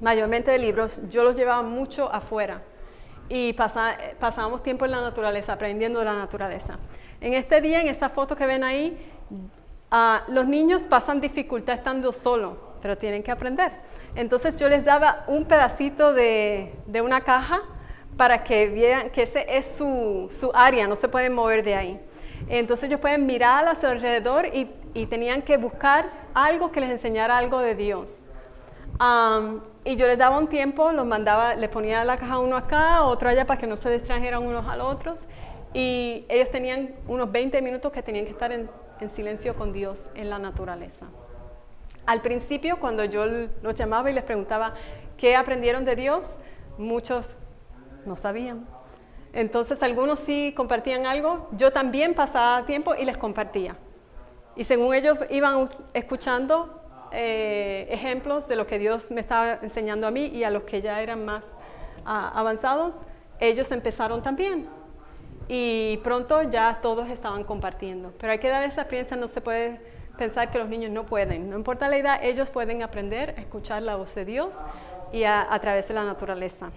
mayormente 0.00 0.50
de 0.50 0.58
libros, 0.58 1.00
yo 1.08 1.24
los 1.24 1.34
llevaba 1.34 1.62
mucho 1.62 2.12
afuera 2.12 2.62
y 3.30 3.54
pasábamos 3.54 4.62
tiempo 4.62 4.84
en 4.84 4.90
la 4.90 5.00
naturaleza, 5.00 5.54
aprendiendo 5.54 6.00
de 6.00 6.04
la 6.04 6.14
naturaleza. 6.14 6.78
En 7.20 7.32
este 7.32 7.62
día, 7.62 7.80
en 7.80 7.88
esta 7.88 8.10
foto 8.10 8.36
que 8.36 8.44
ven 8.44 8.62
ahí, 8.62 9.10
ah, 9.90 10.24
los 10.28 10.46
niños 10.46 10.84
pasan 10.84 11.20
dificultad 11.20 11.76
estando 11.76 12.12
solos 12.12 12.69
pero 12.80 12.96
tienen 12.98 13.22
que 13.22 13.30
aprender. 13.30 13.72
Entonces 14.14 14.56
yo 14.56 14.68
les 14.68 14.84
daba 14.84 15.24
un 15.26 15.44
pedacito 15.44 16.12
de, 16.12 16.72
una 17.02 17.20
caja 17.22 17.62
para 18.16 18.44
que 18.44 18.66
vieran 18.66 19.10
que 19.10 19.22
ese 19.22 19.46
es 19.48 19.76
su, 19.76 20.28
área, 20.54 20.86
no 20.86 20.96
se 20.96 21.08
pueden 21.08 21.34
mover 21.34 21.62
de 21.62 21.74
ahí. 21.74 22.00
Entonces 22.48 22.88
ellos 22.88 23.00
pueden 23.00 23.26
mirar 23.26 23.66
a 23.68 23.74
su 23.74 23.86
alrededor 23.86 24.46
y, 24.46 24.68
tenían 25.06 25.42
que 25.42 25.56
buscar 25.56 26.06
algo 26.34 26.72
que 26.72 26.80
les 26.80 26.90
enseñara 26.90 27.38
algo 27.38 27.60
de 27.60 27.76
Dios. 27.76 28.10
Y 29.84 29.96
yo 29.96 30.06
les 30.08 30.18
daba 30.18 30.36
un 30.36 30.48
tiempo, 30.48 30.90
los 30.92 31.06
mandaba, 31.06 31.54
les 31.54 31.70
ponía 31.70 32.04
la 32.04 32.18
caja 32.18 32.38
uno 32.38 32.56
acá, 32.56 33.04
otro 33.04 33.28
allá 33.28 33.46
para 33.46 33.58
que 33.58 33.66
no 33.66 33.76
se 33.76 33.88
distrajeran 33.90 34.44
unos 34.44 34.68
a 34.68 34.76
los 34.76 34.86
otros. 34.88 35.20
Y 35.72 36.26
ellos 36.28 36.50
tenían 36.50 36.96
unos 37.06 37.30
20 37.30 37.62
minutos 37.62 37.92
que 37.92 38.02
tenían 38.02 38.24
que 38.24 38.32
estar 38.32 38.50
en 38.52 38.68
silencio 39.14 39.54
con 39.54 39.72
Dios 39.72 40.06
en 40.16 40.28
la 40.28 40.40
naturaleza. 40.40 41.06
Al 42.10 42.22
principio, 42.22 42.80
cuando 42.80 43.04
yo 43.04 43.24
los 43.62 43.76
llamaba 43.76 44.10
y 44.10 44.12
les 44.12 44.24
preguntaba 44.24 44.74
qué 45.16 45.36
aprendieron 45.36 45.84
de 45.84 45.94
Dios, 45.94 46.26
muchos 46.76 47.36
no 48.04 48.16
sabían. 48.16 48.66
Entonces 49.32 49.80
algunos 49.80 50.18
sí 50.18 50.52
compartían 50.56 51.06
algo, 51.06 51.48
yo 51.52 51.70
también 51.70 52.14
pasaba 52.14 52.66
tiempo 52.66 52.96
y 52.96 53.04
les 53.04 53.16
compartía. 53.16 53.76
Y 54.56 54.64
según 54.64 54.92
ellos 54.92 55.20
iban 55.30 55.70
escuchando 55.94 56.82
eh, 57.12 57.86
ejemplos 57.90 58.48
de 58.48 58.56
lo 58.56 58.66
que 58.66 58.80
Dios 58.80 59.12
me 59.12 59.20
estaba 59.20 59.60
enseñando 59.62 60.08
a 60.08 60.10
mí 60.10 60.26
y 60.34 60.42
a 60.42 60.50
los 60.50 60.64
que 60.64 60.80
ya 60.80 61.00
eran 61.02 61.24
más 61.24 61.44
ah, 62.04 62.32
avanzados, 62.34 62.98
ellos 63.38 63.70
empezaron 63.70 64.20
también. 64.20 64.68
Y 65.46 65.98
pronto 65.98 66.42
ya 66.42 66.80
todos 66.82 67.08
estaban 67.08 67.44
compartiendo. 67.44 68.12
Pero 68.18 68.32
hay 68.32 68.40
que 68.40 68.48
dar 68.48 68.64
esa 68.64 68.80
experiencia, 68.80 69.16
no 69.16 69.28
se 69.28 69.40
puede 69.40 69.89
pensar 70.20 70.50
que 70.50 70.58
los 70.58 70.68
niños 70.68 70.90
no 70.90 71.06
pueden. 71.06 71.48
No 71.48 71.56
importa 71.56 71.88
la 71.88 71.96
edad, 71.96 72.20
ellos 72.22 72.50
pueden 72.50 72.82
aprender 72.82 73.34
a 73.38 73.40
escuchar 73.40 73.82
la 73.82 73.96
voz 73.96 74.14
de 74.14 74.26
Dios 74.26 74.54
y 75.12 75.24
a, 75.24 75.58
través 75.62 75.88
de 75.88 75.94
la 75.94 76.04
naturaleza. 76.04 76.70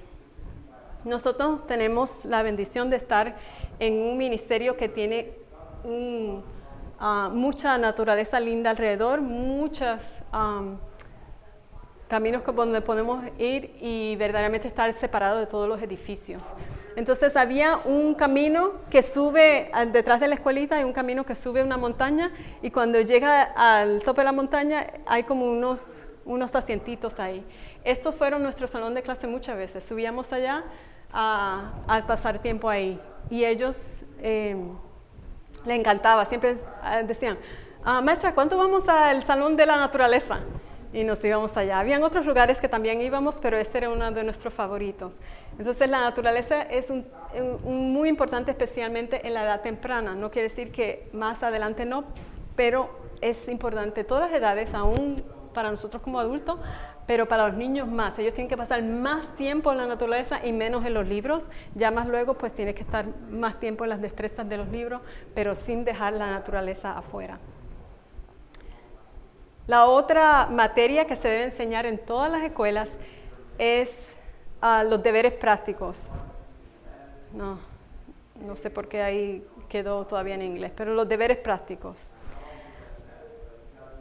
Nosotros 1.04 1.68
tenemos 1.68 2.24
la 2.24 2.42
bendición 2.42 2.90
de 2.90 2.96
estar 2.96 3.36
en 3.80 4.02
un 4.02 4.18
ministerio 4.18 4.78
que 4.78 4.88
tiene 4.88 5.34
ah, 7.00 7.30
mucha 7.34 7.78
naturaleza 7.78 8.40
linda 8.40 8.70
alrededor, 8.70 9.20
muchas 9.20 10.02
am, 10.32 10.78
caminos 12.08 12.44
donde 12.46 12.80
podemos 12.80 13.26
ir 13.38 13.76
y 13.82 14.16
verdaderamente 14.16 14.70
estar 14.70 14.96
separados 14.96 15.42
de 15.42 15.48
todos 15.48 15.68
los 15.68 15.82
edificios. 15.82 16.42
Entonces 16.96 17.36
había 17.36 17.78
un 17.86 18.14
camino 18.14 18.74
que 18.90 19.02
sube 19.02 19.70
ah, 19.74 19.86
detrás 19.86 20.20
de 20.20 20.28
la 20.28 20.36
escuelita, 20.36 20.76
hay 20.76 20.84
un 20.84 20.94
camino 20.94 21.26
que 21.26 21.36
sube 21.36 21.64
una 21.64 21.78
montaña 21.78 22.32
y 22.62 22.70
cuando 22.72 23.02
llega 23.02 23.42
al 23.44 24.04
tope 24.04 24.22
de 24.22 24.26
la 24.26 24.32
montaña 24.32 24.88
hay 25.06 25.24
como 25.24 25.46
unos, 25.46 26.08
unos 26.26 26.56
asientitos 26.56 27.20
ahí. 27.20 27.46
Estos 27.84 28.16
fueron 28.16 28.44
nuestro 28.44 28.68
salón 28.68 28.94
de 28.94 29.02
clase 29.02 29.28
muchas 29.28 29.58
veces. 29.58 29.84
Subíamos 29.84 30.32
allá 30.34 30.64
a, 31.12 31.74
a 31.88 32.06
pasar 32.08 32.40
tiempo 32.40 32.70
ahí 32.70 33.00
y 33.30 33.44
ellos 33.46 33.80
eh, 34.20 34.56
le 35.66 35.76
encantaba, 35.76 36.26
siempre 36.26 36.58
ah, 36.82 37.02
decían, 37.04 37.38
"Ah, 37.84 38.02
maestra, 38.02 38.34
¿cuánto 38.36 38.58
vamos 38.58 38.88
al 38.88 39.24
salón 39.24 39.56
de 39.56 39.66
la 39.66 39.78
naturaleza? 39.78 40.40
Y 40.94 41.04
nos 41.04 41.24
íbamos 41.24 41.58
allá. 41.58 41.80
Habían 41.80 42.04
otros 42.04 42.26
lugares 42.26 42.62
que 42.62 42.70
también 42.70 43.02
íbamos, 43.02 43.40
pero 43.42 43.58
este 43.58 43.80
era 43.80 43.90
uno 43.90 44.12
de 44.12 44.24
nuestros 44.24 44.54
favoritos. 44.54 45.16
Entonces 45.58 45.90
la 45.90 46.02
naturaleza 46.02 46.62
es 46.62 46.94
muy 47.64 48.10
importante, 48.10 48.52
especialmente 48.52 49.26
en 49.28 49.34
la 49.34 49.44
edad 49.44 49.62
temprana. 49.62 50.14
No 50.14 50.30
quiere 50.30 50.50
decir 50.50 50.72
que 50.72 51.10
más 51.12 51.42
adelante 51.42 51.84
no, 51.86 52.04
pero 52.56 52.90
es 53.22 53.50
importante 53.50 54.04
todas 54.04 54.30
las 54.30 54.40
edades, 54.40 54.74
aún 54.74 55.24
para 55.54 55.72
nosotros 55.72 56.04
como 56.04 56.20
adultos, 56.20 56.60
pero 57.08 57.28
para 57.28 57.48
los 57.48 57.58
niños 57.58 57.88
más. 57.88 58.18
Ellos 58.20 58.34
tienen 58.34 58.50
que 58.50 58.58
pasar 58.58 58.84
más 58.84 59.36
tiempo 59.36 59.72
en 59.72 59.80
la 59.80 59.88
naturaleza 59.88 60.46
y 60.46 60.52
menos 60.52 60.86
en 60.86 60.94
los 60.94 61.08
libros. 61.08 61.50
Ya 61.74 61.90
más 61.90 62.08
luego, 62.08 62.36
pues 62.36 62.54
tienes 62.54 62.76
que 62.76 62.84
estar 62.84 63.08
más 63.30 63.60
tiempo 63.60 63.84
en 63.84 63.90
las 63.90 64.02
destrezas 64.02 64.48
de 64.48 64.58
los 64.58 64.68
libros, 64.70 65.02
pero 65.34 65.56
sin 65.56 65.86
dejar 65.86 66.14
la 66.14 66.32
naturaleza 66.32 66.98
afuera. 66.98 67.40
La 69.66 69.86
otra 69.86 70.48
materia 70.48 71.08
que 71.08 71.16
se 71.16 71.30
debe 71.30 71.46
enseñar 71.46 71.86
en 71.86 71.98
todas 71.98 72.30
las 72.30 72.44
escuelas 72.44 72.90
es 73.58 73.90
ah, 74.62 74.84
los 74.84 75.02
deberes 75.02 75.32
prácticos. 75.34 76.02
No, 77.32 77.60
no 78.46 78.58
sé 78.58 78.70
por 78.70 78.90
qué 78.90 79.02
ahí 79.02 79.48
quedó 79.70 80.06
todavía 80.06 80.36
en 80.36 80.42
inglés, 80.42 80.74
pero 80.76 80.94
los 80.94 81.08
deberes 81.08 81.38
prácticos. 81.38 81.96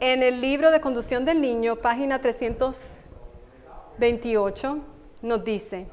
En 0.01 0.21
el 0.21 0.41
libro 0.41 0.69
de 0.69 0.81
conducción 0.81 1.23
del 1.23 1.39
niño, 1.39 1.77
página 1.77 2.19
328, 2.19 4.79
nos 5.21 5.45
dice, 5.45 5.87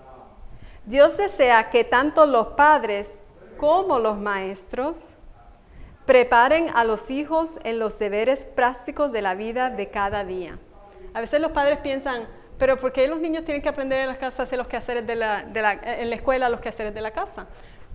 Dios 0.84 1.16
desea 1.16 1.70
que 1.70 1.84
tanto 1.84 2.26
los 2.26 2.48
padres 2.48 3.22
como 3.56 4.00
los 4.00 4.18
maestros 4.18 5.14
preparen 6.10 6.66
a 6.74 6.82
los 6.82 7.08
hijos 7.08 7.60
en 7.62 7.78
los 7.78 8.00
deberes 8.00 8.40
prácticos 8.40 9.12
de 9.12 9.22
la 9.22 9.34
vida 9.36 9.70
de 9.70 9.90
cada 9.90 10.24
día. 10.24 10.58
A 11.14 11.20
veces 11.20 11.40
los 11.40 11.52
padres 11.52 11.78
piensan, 11.84 12.26
pero 12.58 12.80
¿por 12.80 12.90
qué 12.92 13.06
los 13.06 13.20
niños 13.20 13.44
tienen 13.44 13.62
que 13.62 13.68
aprender 13.68 14.00
en 14.00 14.08
la 14.08 14.18
casa 14.18 14.42
a 14.42 14.46
hacer 14.46 14.58
los 14.58 14.66
quehaceres 14.66 15.06
de 15.06 15.14
la, 15.14 15.44
de 15.44 15.62
la- 15.62 15.74
en 15.74 16.10
la 16.10 16.16
escuela 16.16 16.48
los 16.48 16.60
quehaceres 16.60 16.92
de 16.94 17.00
la 17.00 17.12
casa? 17.12 17.46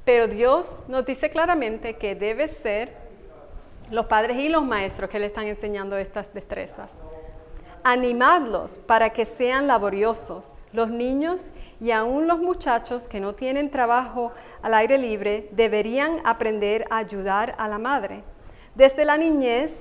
Pero 0.05 0.27
Dios 0.29 0.73
nos 0.87 1.05
dice 1.05 1.29
claramente 1.29 1.97
que 1.97 2.15
debe 2.15 2.47
ser 2.47 2.93
los 3.91 4.05
padres 4.05 4.37
y 4.37 4.47
los 4.47 4.63
maestros 4.63 5.09
que 5.09 5.19
le 5.19 5.25
están 5.25 5.47
enseñando 5.47 5.97
estas 5.97 6.33
destrezas. 6.33 6.89
Animadlos 7.87 8.79
para 8.87 9.11
que 9.11 9.27
sean 9.27 9.67
laboriosos. 9.67 10.63
Los 10.73 10.89
niños 10.89 11.51
y 11.79 11.91
aún 11.91 12.25
los 12.25 12.39
muchachos 12.39 13.07
que 13.07 13.19
no 13.19 13.35
tienen 13.35 13.69
trabajo 13.69 14.31
al 14.63 14.73
aire 14.73 14.97
libre 14.97 15.49
deberían 15.51 16.17
aprender 16.25 16.85
a 16.89 16.97
ayudar 16.97 17.53
a 17.59 17.67
la 17.67 17.77
madre. 17.77 18.23
Desde 18.73 19.05
la 19.05 19.17
niñez 19.17 19.71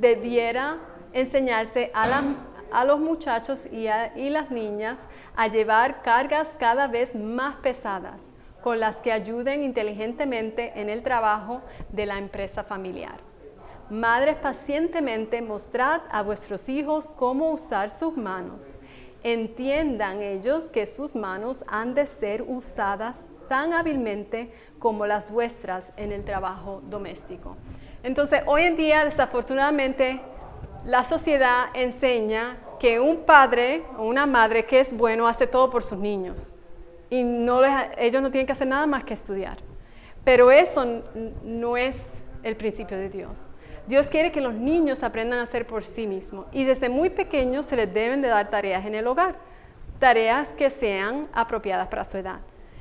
debiera 0.00 0.78
enseñarse 1.12 1.92
a, 1.92 2.86
los 2.86 2.98
muchachos 2.98 3.66
y 3.70 4.30
las 4.30 4.50
niñas 4.50 5.00
a 5.36 5.48
llevar 5.48 6.00
cargas 6.00 6.48
cada 6.58 6.86
vez 6.86 7.14
más 7.14 7.56
pesadas 7.56 8.22
con 8.62 8.80
las 8.80 8.96
que 9.02 9.12
ayuden 9.12 9.62
inteligentemente 9.62 10.72
en 10.80 10.88
el 10.88 11.02
trabajo 11.02 11.60
de 11.90 12.06
la 12.06 12.16
empresa 12.16 12.64
familiar. 12.64 13.31
Madres, 13.92 14.36
pacientemente 14.36 15.42
mostrad 15.42 16.00
a 16.10 16.22
vuestros 16.22 16.70
hijos 16.70 17.12
cómo 17.12 17.50
usar 17.50 17.90
sus 17.90 18.16
manos. 18.16 18.74
Entiendan 19.22 20.22
ellos 20.22 20.70
que 20.70 20.86
sus 20.86 21.14
manos 21.14 21.62
han 21.68 21.94
de 21.94 22.06
ser 22.06 22.40
usadas 22.40 23.26
tan 23.50 23.74
hábilmente 23.74 24.50
como 24.78 25.04
las 25.06 25.30
vuestras 25.30 25.92
en 25.98 26.10
el 26.10 26.24
trabajo 26.24 26.80
doméstico. 26.88 27.58
Entonces, 28.02 28.40
hoy 28.46 28.62
en 28.62 28.78
día, 28.78 29.04
desafortunadamente, 29.04 30.22
la 30.86 31.04
sociedad 31.04 31.66
enseña 31.74 32.56
que 32.80 32.98
un 32.98 33.26
padre 33.26 33.84
o 33.98 34.04
una 34.04 34.24
madre 34.24 34.64
que 34.64 34.80
es 34.80 34.96
bueno 34.96 35.28
hace 35.28 35.46
todo 35.46 35.68
por 35.68 35.82
sus 35.82 35.98
niños 35.98 36.56
y 37.10 37.18
ellos 37.18 38.22
no 38.22 38.30
tienen 38.30 38.46
que 38.46 38.52
hacer 38.52 38.68
nada 38.68 38.86
más 38.86 39.04
que 39.04 39.12
estudiar. 39.12 39.58
Pero 40.24 40.50
eso 40.50 41.02
no 41.44 41.76
es 41.76 41.94
el 42.42 42.56
principio 42.56 42.96
de 42.96 43.10
Dios. 43.10 43.50
Dios 43.92 44.08
quiere 44.08 44.32
que 44.32 44.40
los 44.40 44.54
niños 44.54 45.02
aprendan 45.02 45.40
a 45.40 45.42
hacer 45.42 45.66
por 45.66 45.82
sí 45.84 46.06
mismos 46.06 46.46
y 46.50 46.64
desde 46.64 46.88
muy 46.88 47.10
pequeños 47.10 47.66
se 47.66 47.76
les 47.76 47.92
deben 47.92 48.22
de 48.22 48.28
dar 48.28 48.48
tareas 48.48 48.86
en 48.86 48.94
el 48.94 49.06
hogar, 49.06 49.34
tareas 49.98 50.48
que 50.54 50.70
sean 50.70 51.28
apropiadas 51.34 51.88
para 51.88 52.02
su 52.04 52.16
edad. 52.16 52.38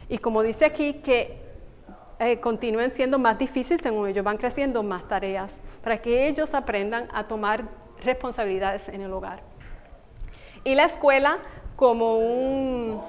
Y 0.07 0.19
como 0.19 0.41
dice 0.41 0.63
aquí, 0.63 0.93
que 1.03 1.41
eh, 2.17 2.39
continúen 2.39 2.93
siendo 2.93 3.19
más 3.19 3.37
difíciles 3.37 3.81
según 3.81 4.07
ellos 4.07 4.23
van 4.23 4.37
creciendo 4.37 4.83
más 4.83 5.05
tareas, 5.09 5.59
para 5.83 6.01
que 6.01 6.29
ellos 6.29 6.53
aprendan 6.53 7.09
a 7.13 7.27
tomar 7.27 7.65
responsabilidades 8.01 8.87
en 8.87 9.01
el 9.01 9.11
hogar. 9.11 9.41
Y 10.63 10.75
la 10.75 10.85
escuela 10.85 11.39
como 11.75 12.19
un- 12.19 13.01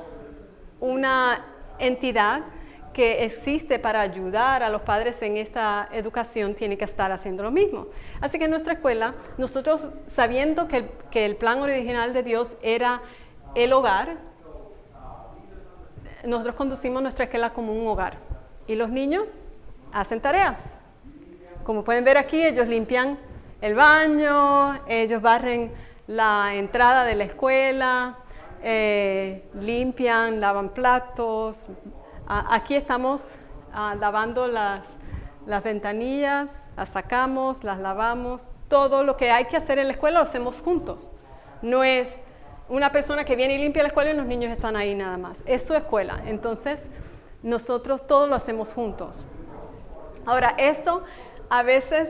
una 0.80 1.44
entidad 1.78 2.42
que 2.92 3.24
existe 3.24 3.78
para 3.78 4.00
ayudar 4.00 4.62
a 4.62 4.68
los 4.68 4.82
padres 4.82 5.20
en 5.22 5.36
esta 5.36 5.88
educación 5.92 6.54
tiene 6.54 6.76
que 6.76 6.84
estar 6.84 7.10
haciendo 7.10 7.42
lo 7.42 7.50
mismo. 7.50 7.86
Así 8.20 8.38
que 8.38 8.44
en 8.44 8.50
nuestra 8.50 8.74
escuela, 8.74 9.14
nosotros 9.38 9.88
sabiendo 10.08 10.68
que 10.68 10.76
el, 10.78 10.88
que 11.10 11.24
el 11.24 11.36
plan 11.36 11.60
original 11.60 12.12
de 12.12 12.22
Dios 12.22 12.54
era 12.62 13.02
el 13.54 13.72
hogar, 13.72 14.16
nosotros 16.24 16.54
conducimos 16.54 17.02
nuestra 17.02 17.24
escuela 17.24 17.52
como 17.52 17.72
un 17.72 17.86
hogar. 17.86 18.18
Y 18.66 18.74
los 18.74 18.90
niños 18.90 19.30
hacen 19.92 20.20
tareas. 20.20 20.58
Como 21.64 21.84
pueden 21.84 22.04
ver 22.04 22.18
aquí, 22.18 22.44
ellos 22.44 22.68
limpian 22.68 23.18
el 23.60 23.74
baño, 23.74 24.80
ellos 24.86 25.22
barren 25.22 25.72
la 26.06 26.54
entrada 26.54 27.04
de 27.04 27.14
la 27.14 27.24
escuela, 27.24 28.18
eh, 28.62 29.44
limpian, 29.54 30.40
lavan 30.40 30.70
platos. 30.70 31.66
A- 32.32 32.54
aquí 32.54 32.74
estamos 32.76 33.28
ah, 33.74 33.94
lavando 34.00 34.46
las, 34.46 34.86
las 35.44 35.62
ventanillas, 35.62 36.48
las 36.78 36.88
sacamos, 36.88 37.62
las 37.62 37.78
lavamos. 37.78 38.48
Todo 38.68 39.02
lo 39.04 39.18
que 39.18 39.30
hay 39.30 39.44
que 39.44 39.58
hacer 39.58 39.78
en 39.78 39.88
la 39.88 39.92
escuela 39.92 40.20
lo 40.20 40.24
hacemos 40.24 40.62
juntos. 40.62 41.12
No 41.60 41.84
es 41.84 42.08
una 42.70 42.90
persona 42.90 43.24
que 43.24 43.36
viene 43.36 43.56
y 43.56 43.58
limpia 43.58 43.82
la 43.82 43.88
escuela 43.88 44.12
y 44.12 44.16
los 44.16 44.24
niños 44.24 44.50
están 44.50 44.76
ahí 44.76 44.94
nada 44.94 45.18
más. 45.18 45.36
Es 45.44 45.62
su 45.66 45.74
escuela. 45.74 46.22
Entonces, 46.24 46.80
nosotros 47.42 48.06
todo 48.06 48.26
lo 48.26 48.34
hacemos 48.34 48.72
juntos. 48.72 49.26
Ahora, 50.24 50.54
esto 50.56 51.04
a 51.50 51.62
veces 51.62 52.08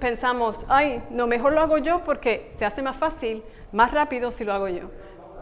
pensamos, 0.00 0.66
ay, 0.68 1.04
no, 1.10 1.28
mejor 1.28 1.52
lo 1.52 1.60
hago 1.60 1.78
yo 1.78 2.02
porque 2.02 2.50
se 2.58 2.64
hace 2.64 2.82
más 2.82 2.96
fácil, 2.96 3.44
más 3.70 3.92
rápido 3.92 4.32
si 4.32 4.42
lo 4.42 4.54
hago 4.54 4.66
yo. 4.66 4.90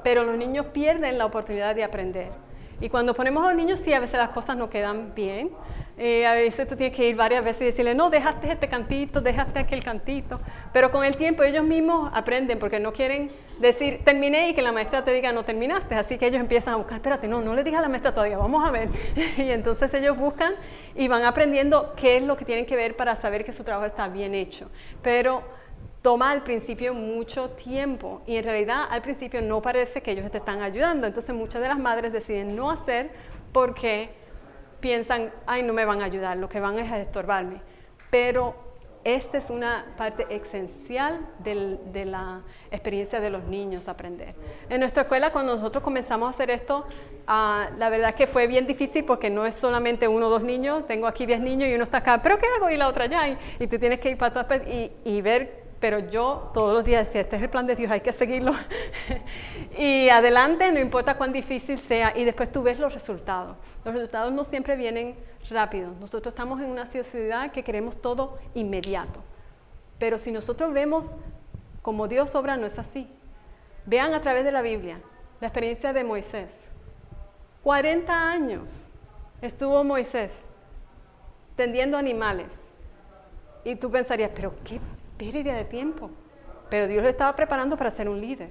Pero 0.04 0.24
los 0.24 0.36
niños 0.36 0.66
pierden 0.66 1.16
la 1.16 1.24
oportunidad 1.24 1.74
de 1.74 1.84
aprender. 1.84 2.49
Y 2.80 2.88
cuando 2.88 3.14
ponemos 3.14 3.44
a 3.44 3.48
los 3.48 3.56
niños, 3.56 3.80
sí, 3.80 3.92
a 3.92 4.00
veces 4.00 4.18
las 4.18 4.30
cosas 4.30 4.56
no 4.56 4.70
quedan 4.70 5.14
bien. 5.14 5.50
Eh, 5.98 6.26
a 6.26 6.32
veces 6.32 6.66
tú 6.66 6.76
tienes 6.76 6.96
que 6.96 7.06
ir 7.06 7.14
varias 7.14 7.44
veces 7.44 7.60
y 7.60 7.64
decirle, 7.66 7.94
no, 7.94 8.08
dejaste 8.08 8.50
este 8.50 8.68
cantito, 8.68 9.20
dejaste 9.20 9.58
aquel 9.58 9.84
cantito. 9.84 10.40
Pero 10.72 10.90
con 10.90 11.04
el 11.04 11.14
tiempo 11.14 11.42
ellos 11.42 11.62
mismos 11.62 12.10
aprenden 12.14 12.58
porque 12.58 12.80
no 12.80 12.94
quieren 12.94 13.30
decir, 13.58 14.00
terminé 14.02 14.48
y 14.48 14.54
que 14.54 14.62
la 14.62 14.72
maestra 14.72 15.04
te 15.04 15.12
diga, 15.12 15.30
no 15.32 15.44
terminaste. 15.44 15.94
Así 15.94 16.16
que 16.16 16.28
ellos 16.28 16.40
empiezan 16.40 16.72
a 16.72 16.76
buscar, 16.78 16.96
espérate, 16.96 17.28
no, 17.28 17.42
no 17.42 17.54
le 17.54 17.62
digas 17.62 17.80
a 17.80 17.82
la 17.82 17.88
maestra 17.90 18.14
todavía, 18.14 18.38
vamos 18.38 18.66
a 18.66 18.70
ver. 18.70 18.88
y 19.36 19.50
entonces 19.50 19.92
ellos 19.92 20.16
buscan 20.16 20.54
y 20.94 21.06
van 21.06 21.24
aprendiendo 21.24 21.92
qué 21.96 22.16
es 22.16 22.22
lo 22.22 22.38
que 22.38 22.46
tienen 22.46 22.64
que 22.64 22.76
ver 22.76 22.96
para 22.96 23.16
saber 23.16 23.44
que 23.44 23.52
su 23.52 23.62
trabajo 23.62 23.86
está 23.86 24.08
bien 24.08 24.34
hecho. 24.34 24.70
Pero 25.02 25.42
toma 26.02 26.30
al 26.30 26.42
principio 26.42 26.94
mucho 26.94 27.50
tiempo 27.50 28.22
y 28.26 28.36
en 28.36 28.44
realidad 28.44 28.84
al 28.90 29.02
principio 29.02 29.42
no 29.42 29.60
parece 29.60 30.02
que 30.02 30.12
ellos 30.12 30.30
te 30.30 30.38
están 30.38 30.62
ayudando. 30.62 31.06
Entonces 31.06 31.34
muchas 31.34 31.60
de 31.60 31.68
las 31.68 31.78
madres 31.78 32.12
deciden 32.12 32.56
no 32.56 32.70
hacer 32.70 33.10
porque 33.52 34.10
piensan, 34.80 35.30
ay, 35.46 35.62
no 35.62 35.72
me 35.72 35.84
van 35.84 36.00
a 36.00 36.06
ayudar, 36.06 36.36
lo 36.36 36.48
que 36.48 36.60
van 36.60 36.78
es 36.78 36.90
a 36.90 36.98
estorbarme. 36.98 37.60
Pero 38.10 38.54
esta 39.04 39.38
es 39.38 39.48
una 39.48 39.94
parte 39.96 40.26
esencial 40.28 41.26
de 41.38 42.04
la 42.04 42.42
experiencia 42.70 43.20
de 43.20 43.30
los 43.30 43.44
niños 43.44 43.88
aprender. 43.88 44.34
En 44.68 44.80
nuestra 44.80 45.02
escuela, 45.02 45.30
cuando 45.30 45.54
nosotros 45.54 45.82
comenzamos 45.82 46.26
a 46.26 46.30
hacer 46.30 46.50
esto, 46.50 46.86
ah, 47.26 47.70
la 47.78 47.88
verdad 47.88 48.14
que 48.14 48.26
fue 48.26 48.46
bien 48.46 48.66
difícil 48.66 49.04
porque 49.04 49.30
no 49.30 49.46
es 49.46 49.54
solamente 49.54 50.06
uno 50.06 50.26
o 50.26 50.30
dos 50.30 50.42
niños, 50.42 50.86
tengo 50.86 51.06
aquí 51.06 51.24
diez 51.24 51.40
niños 51.40 51.68
y 51.68 51.74
uno 51.74 51.84
está 51.84 51.98
acá, 51.98 52.20
pero 52.22 52.38
¿qué 52.38 52.46
hago? 52.56 52.68
Y 52.70 52.76
la 52.76 52.88
otra 52.88 53.04
allá, 53.04 53.38
y, 53.58 53.66
tú 53.66 53.78
tienes 53.78 54.00
que 54.00 54.10
ir 54.10 54.18
para 54.18 54.40
atrás 54.40 54.62
y, 54.66 54.92
y 55.04 55.22
ver 55.22 55.69
pero 55.80 55.98
yo 55.98 56.50
todos 56.52 56.74
los 56.74 56.84
días 56.84 57.06
decía, 57.06 57.22
este 57.22 57.36
es 57.36 57.42
el 57.42 57.48
plan 57.48 57.66
de 57.66 57.74
Dios, 57.74 57.90
hay 57.90 58.02
que 58.02 58.12
seguirlo. 58.12 58.52
y 59.78 60.10
adelante, 60.10 60.70
no 60.70 60.78
importa 60.78 61.16
cuán 61.16 61.32
difícil 61.32 61.78
sea, 61.78 62.16
y 62.16 62.24
después 62.24 62.52
tú 62.52 62.62
ves 62.62 62.78
los 62.78 62.92
resultados. 62.92 63.56
Los 63.82 63.94
resultados 63.94 64.30
no 64.30 64.44
siempre 64.44 64.76
vienen 64.76 65.16
rápido. 65.48 65.92
Nosotros 65.98 66.32
estamos 66.32 66.60
en 66.60 66.66
una 66.66 66.84
sociedad 66.84 67.50
que 67.50 67.64
queremos 67.64 68.00
todo 68.00 68.38
inmediato. 68.54 69.20
Pero 69.98 70.18
si 70.18 70.30
nosotros 70.30 70.72
vemos 70.74 71.12
como 71.80 72.08
Dios 72.08 72.34
obra, 72.34 72.58
no 72.58 72.66
es 72.66 72.78
así. 72.78 73.08
Vean 73.86 74.12
a 74.12 74.20
través 74.20 74.44
de 74.44 74.52
la 74.52 74.60
Biblia 74.60 75.00
la 75.40 75.46
experiencia 75.46 75.94
de 75.94 76.04
Moisés. 76.04 76.50
40 77.62 78.30
años 78.30 78.64
estuvo 79.40 79.82
Moisés 79.82 80.30
tendiendo 81.56 81.96
animales. 81.96 82.48
Y 83.64 83.76
tú 83.76 83.90
pensarías, 83.90 84.30
pero 84.34 84.54
qué 84.64 84.78
pérdida 85.20 85.54
de 85.54 85.64
tiempo. 85.66 86.10
Pero 86.70 86.88
Dios 86.88 87.02
lo 87.02 87.08
estaba 87.08 87.36
preparando 87.36 87.76
para 87.76 87.90
ser 87.90 88.08
un 88.08 88.20
líder. 88.20 88.48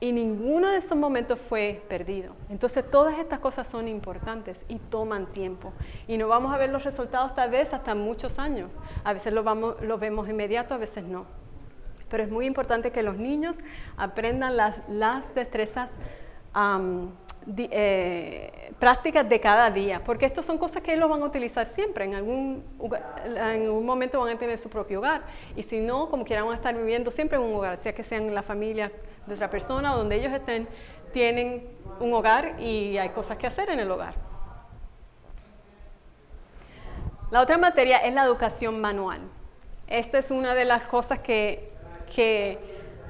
Y 0.00 0.10
ninguno 0.10 0.68
de 0.68 0.78
esos 0.78 0.96
momentos 0.96 1.38
fue 1.38 1.82
perdido. 1.88 2.34
Entonces 2.48 2.90
todas 2.90 3.18
estas 3.18 3.38
cosas 3.38 3.66
son 3.68 3.86
importantes 3.86 4.64
y 4.68 4.78
toman 4.78 5.26
tiempo. 5.26 5.72
Y 6.08 6.16
no 6.16 6.28
vamos 6.28 6.52
a 6.52 6.58
ver 6.58 6.70
los 6.70 6.82
resultados 6.82 7.34
tal 7.34 7.50
vez 7.50 7.72
hasta 7.74 7.94
muchos 7.94 8.38
años. 8.38 8.78
A 9.04 9.12
veces 9.12 9.32
los, 9.32 9.44
vamos, 9.44 9.76
vemos 10.00 10.28
inmediato, 10.28 10.74
a 10.74 10.78
veces 10.78 11.04
no. 11.04 11.26
Pero 12.08 12.22
es 12.22 12.30
muy 12.30 12.46
importante 12.46 12.90
que 12.90 13.02
los 13.02 13.16
niños 13.16 13.58
aprendan 13.96 14.56
las, 14.56 14.80
las 14.88 15.34
destrezas 15.34 15.90
eh, 17.56 18.72
prácticas 18.78 19.28
de 19.28 19.40
cada 19.40 19.70
día, 19.70 20.02
porque 20.04 20.26
estas 20.26 20.44
son 20.44 20.58
cosas 20.58 20.82
que 20.82 20.94
ellos 20.94 21.08
van 21.08 21.22
a 21.22 21.24
utilizar 21.24 21.66
siempre, 21.66 22.04
en 22.04 22.14
algún, 22.14 22.64
en 23.24 23.84
momento 23.84 24.20
van 24.20 24.36
a 24.36 24.38
tener 24.38 24.58
su 24.58 24.68
propio 24.68 24.98
hogar, 24.98 25.22
y 25.56 25.62
si 25.62 25.80
no, 25.80 26.08
como 26.08 26.24
quieran, 26.24 26.46
van 26.46 26.54
a 26.54 26.56
estar 26.56 26.76
viviendo 26.76 27.10
siempre 27.10 27.38
en 27.38 27.44
un 27.44 27.54
hogar, 27.54 27.76
sea 27.78 27.94
que 27.94 28.02
sean 28.02 28.34
la 28.34 28.42
familia 28.42 28.92
de 29.26 29.34
otra 29.34 29.50
persona 29.50 29.94
o 29.94 29.98
donde 29.98 30.16
ellos 30.16 30.32
estén, 30.32 30.68
tienen 31.12 31.68
un 32.00 32.12
hogar 32.14 32.60
y 32.60 32.98
hay 32.98 33.10
cosas 33.10 33.36
que 33.36 33.46
hacer 33.46 33.70
en 33.70 33.80
el 33.80 33.90
hogar. 33.90 34.14
La 37.30 37.40
otra 37.40 37.56
materia 37.56 37.98
es 37.98 38.12
la 38.12 38.24
educación 38.24 38.80
manual. 38.80 39.20
Esta 39.86 40.18
es 40.18 40.30
una 40.30 40.54
de 40.54 40.64
las 40.64 40.82
cosas 40.84 41.18
que, 41.20 41.72
que 42.14 42.58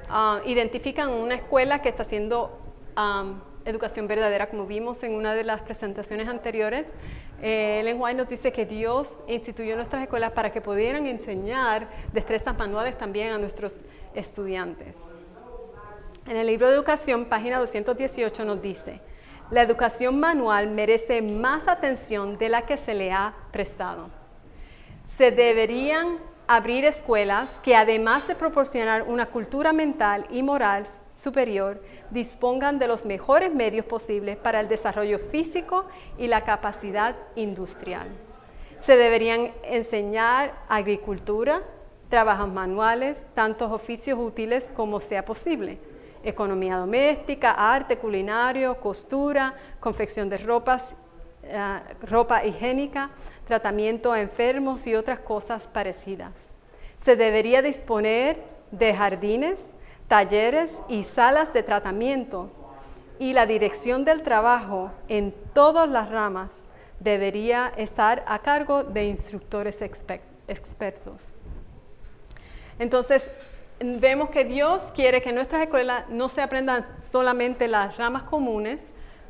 uh, 0.09 0.47
identifican 0.47 1.09
una 1.09 1.35
escuela 1.35 1.81
que 1.81 1.89
está 1.89 2.03
haciendo 2.03 2.57
um, 2.97 3.39
educación 3.65 4.07
verdadera, 4.07 4.49
como 4.49 4.65
vimos 4.65 5.03
en 5.03 5.13
una 5.13 5.33
de 5.33 5.43
las 5.43 5.61
presentaciones 5.61 6.27
anteriores. 6.27 6.87
Eh, 7.41 7.79
Ellen 7.81 7.99
White 7.99 8.17
nos 8.17 8.27
dice 8.27 8.51
que 8.51 8.65
Dios 8.65 9.19
instituyó 9.27 9.75
nuestras 9.75 10.03
escuelas 10.03 10.31
para 10.31 10.51
que 10.51 10.61
pudieran 10.61 11.05
enseñar 11.05 11.87
destrezas 12.11 12.57
manuales 12.57 12.97
también 12.97 13.33
a 13.33 13.37
nuestros 13.37 13.75
estudiantes. 14.13 14.95
En 16.25 16.37
el 16.37 16.47
libro 16.47 16.69
de 16.69 16.75
educación, 16.75 17.25
página 17.25 17.59
218, 17.59 18.45
nos 18.45 18.61
dice, 18.61 19.01
la 19.51 19.61
educación 19.61 20.19
manual 20.19 20.69
merece 20.69 21.21
más 21.21 21.67
atención 21.67 22.37
de 22.37 22.49
la 22.49 22.65
que 22.65 22.77
se 22.77 22.93
le 22.93 23.11
ha 23.11 23.35
prestado. 23.51 24.09
Se 25.05 25.31
deberían 25.31 26.17
abrir 26.47 26.85
escuelas 26.85 27.49
que 27.63 27.75
además 27.75 28.27
de 28.27 28.35
proporcionar 28.35 29.03
una 29.03 29.27
cultura 29.27 29.73
mental 29.73 30.25
y 30.29 30.43
moral 30.43 30.85
superior, 31.15 31.81
dispongan 32.09 32.79
de 32.79 32.87
los 32.87 33.05
mejores 33.05 33.53
medios 33.53 33.85
posibles 33.85 34.37
para 34.37 34.59
el 34.59 34.67
desarrollo 34.67 35.19
físico 35.19 35.85
y 36.17 36.27
la 36.27 36.43
capacidad 36.43 37.15
industrial. 37.35 38.07
Se 38.81 38.97
deberían 38.97 39.51
enseñar 39.63 40.53
agricultura, 40.67 41.61
trabajos 42.09 42.51
manuales, 42.51 43.17
tantos 43.33 43.71
oficios 43.71 44.19
útiles 44.19 44.71
como 44.75 44.99
sea 44.99 45.23
posible, 45.23 45.79
economía 46.23 46.77
doméstica, 46.77 47.51
arte 47.51 47.97
culinario, 47.97 48.79
costura, 48.79 49.55
confección 49.79 50.29
de 50.29 50.37
ropas, 50.37 50.83
eh, 51.43 51.79
ropa 52.03 52.45
higiénica, 52.45 53.09
tratamiento 53.45 54.11
a 54.11 54.21
enfermos 54.21 54.87
y 54.87 54.95
otras 54.95 55.19
cosas 55.19 55.63
parecidas. 55.67 56.33
Se 57.03 57.15
debería 57.15 57.61
disponer 57.61 58.43
de 58.71 58.93
jardines, 58.93 59.59
talleres 60.07 60.71
y 60.87 61.03
salas 61.03 61.53
de 61.53 61.63
tratamientos 61.63 62.61
y 63.19 63.33
la 63.33 63.45
dirección 63.45 64.05
del 64.05 64.21
trabajo 64.21 64.91
en 65.07 65.33
todas 65.53 65.87
las 65.87 66.09
ramas 66.09 66.49
debería 66.99 67.71
estar 67.77 68.23
a 68.27 68.39
cargo 68.39 68.83
de 68.83 69.05
instructores 69.05 69.81
expertos. 69.81 71.21
Entonces, 72.79 73.25
vemos 73.79 74.29
que 74.29 74.45
Dios 74.45 74.81
quiere 74.95 75.21
que 75.21 75.29
en 75.29 75.35
nuestras 75.35 75.61
escuelas 75.63 76.05
no 76.09 76.29
se 76.29 76.41
aprendan 76.41 76.87
solamente 77.11 77.67
las 77.67 77.97
ramas 77.97 78.23
comunes 78.23 78.79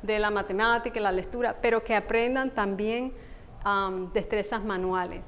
de 0.01 0.19
la 0.19 0.29
matemática 0.29 0.99
y 0.99 1.01
la 1.01 1.11
lectura, 1.11 1.55
pero 1.61 1.83
que 1.83 1.95
aprendan 1.95 2.51
también 2.51 3.13
destrezas 4.13 4.63
manuales. 4.63 5.21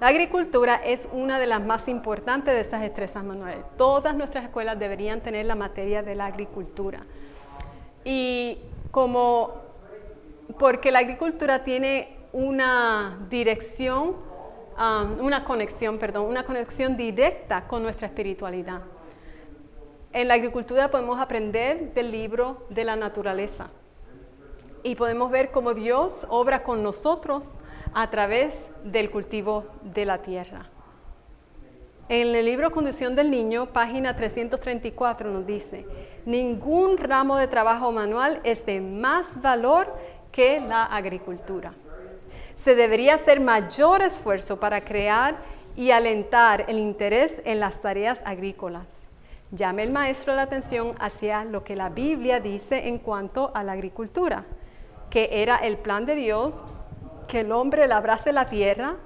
La 0.00 0.08
agricultura 0.08 0.80
es 0.84 1.08
una 1.12 1.38
de 1.38 1.46
las 1.46 1.64
más 1.64 1.86
importantes 1.86 2.52
de 2.54 2.60
estas 2.60 2.80
destrezas 2.80 3.22
manuales. 3.22 3.64
Todas 3.76 4.16
nuestras 4.16 4.44
escuelas 4.44 4.78
deberían 4.78 5.20
tener 5.20 5.46
la 5.46 5.54
materia 5.54 6.02
de 6.02 6.14
la 6.14 6.26
agricultura. 6.26 7.04
Y 8.04 8.58
como, 8.90 9.52
porque 10.58 10.90
la 10.90 10.98
agricultura 10.98 11.62
tiene 11.62 12.16
una 12.32 13.18
dirección, 13.30 14.16
una 15.20 15.44
conexión, 15.44 15.98
perdón, 15.98 16.26
una 16.26 16.44
conexión 16.44 16.96
directa 16.96 17.68
con 17.68 17.82
nuestra 17.84 18.08
espiritualidad. 18.08 18.80
En 20.12 20.26
la 20.26 20.34
agricultura 20.34 20.90
podemos 20.90 21.20
aprender 21.20 21.94
del 21.94 22.10
libro 22.10 22.66
de 22.70 22.84
la 22.84 22.96
naturaleza 22.96 23.70
y 24.82 24.94
podemos 24.94 25.30
ver 25.30 25.50
cómo 25.50 25.74
Dios 25.74 26.26
obra 26.28 26.62
con 26.62 26.82
nosotros 26.82 27.58
a 27.94 28.10
través 28.10 28.52
del 28.84 29.10
cultivo 29.10 29.64
de 29.82 30.04
la 30.04 30.18
tierra. 30.18 30.66
En 32.08 32.34
el 32.34 32.44
libro 32.44 32.72
Condición 32.72 33.14
del 33.14 33.30
Niño, 33.30 33.66
página 33.66 34.16
334, 34.16 35.30
nos 35.30 35.46
dice, 35.46 35.86
ningún 36.26 36.98
ramo 36.98 37.36
de 37.36 37.46
trabajo 37.46 37.92
manual 37.92 38.40
es 38.44 38.66
de 38.66 38.80
más 38.80 39.40
valor 39.40 39.94
que 40.32 40.60
la 40.60 40.84
agricultura. 40.84 41.74
Se 42.56 42.74
debería 42.74 43.14
hacer 43.14 43.40
mayor 43.40 44.02
esfuerzo 44.02 44.58
para 44.58 44.82
crear 44.82 45.36
y 45.76 45.90
alentar 45.90 46.64
el 46.68 46.78
interés 46.78 47.34
en 47.44 47.60
las 47.60 47.80
tareas 47.80 48.20
agrícolas. 48.24 48.86
Llame 49.52 49.82
el 49.82 49.90
maestro 49.90 50.34
la 50.34 50.42
atención 50.42 50.94
hacia 50.98 51.44
lo 51.44 51.62
que 51.62 51.76
la 51.76 51.88
Biblia 51.88 52.40
dice 52.40 52.88
en 52.88 52.98
cuanto 52.98 53.52
a 53.54 53.62
la 53.62 53.72
agricultura 53.72 54.44
que 55.12 55.28
era 55.30 55.56
el 55.56 55.76
plan 55.76 56.06
de 56.06 56.14
Dios, 56.14 56.62
que 57.28 57.40
el 57.40 57.52
hombre 57.52 57.86
labrase 57.86 58.32
la 58.32 58.48
tierra, 58.48 58.96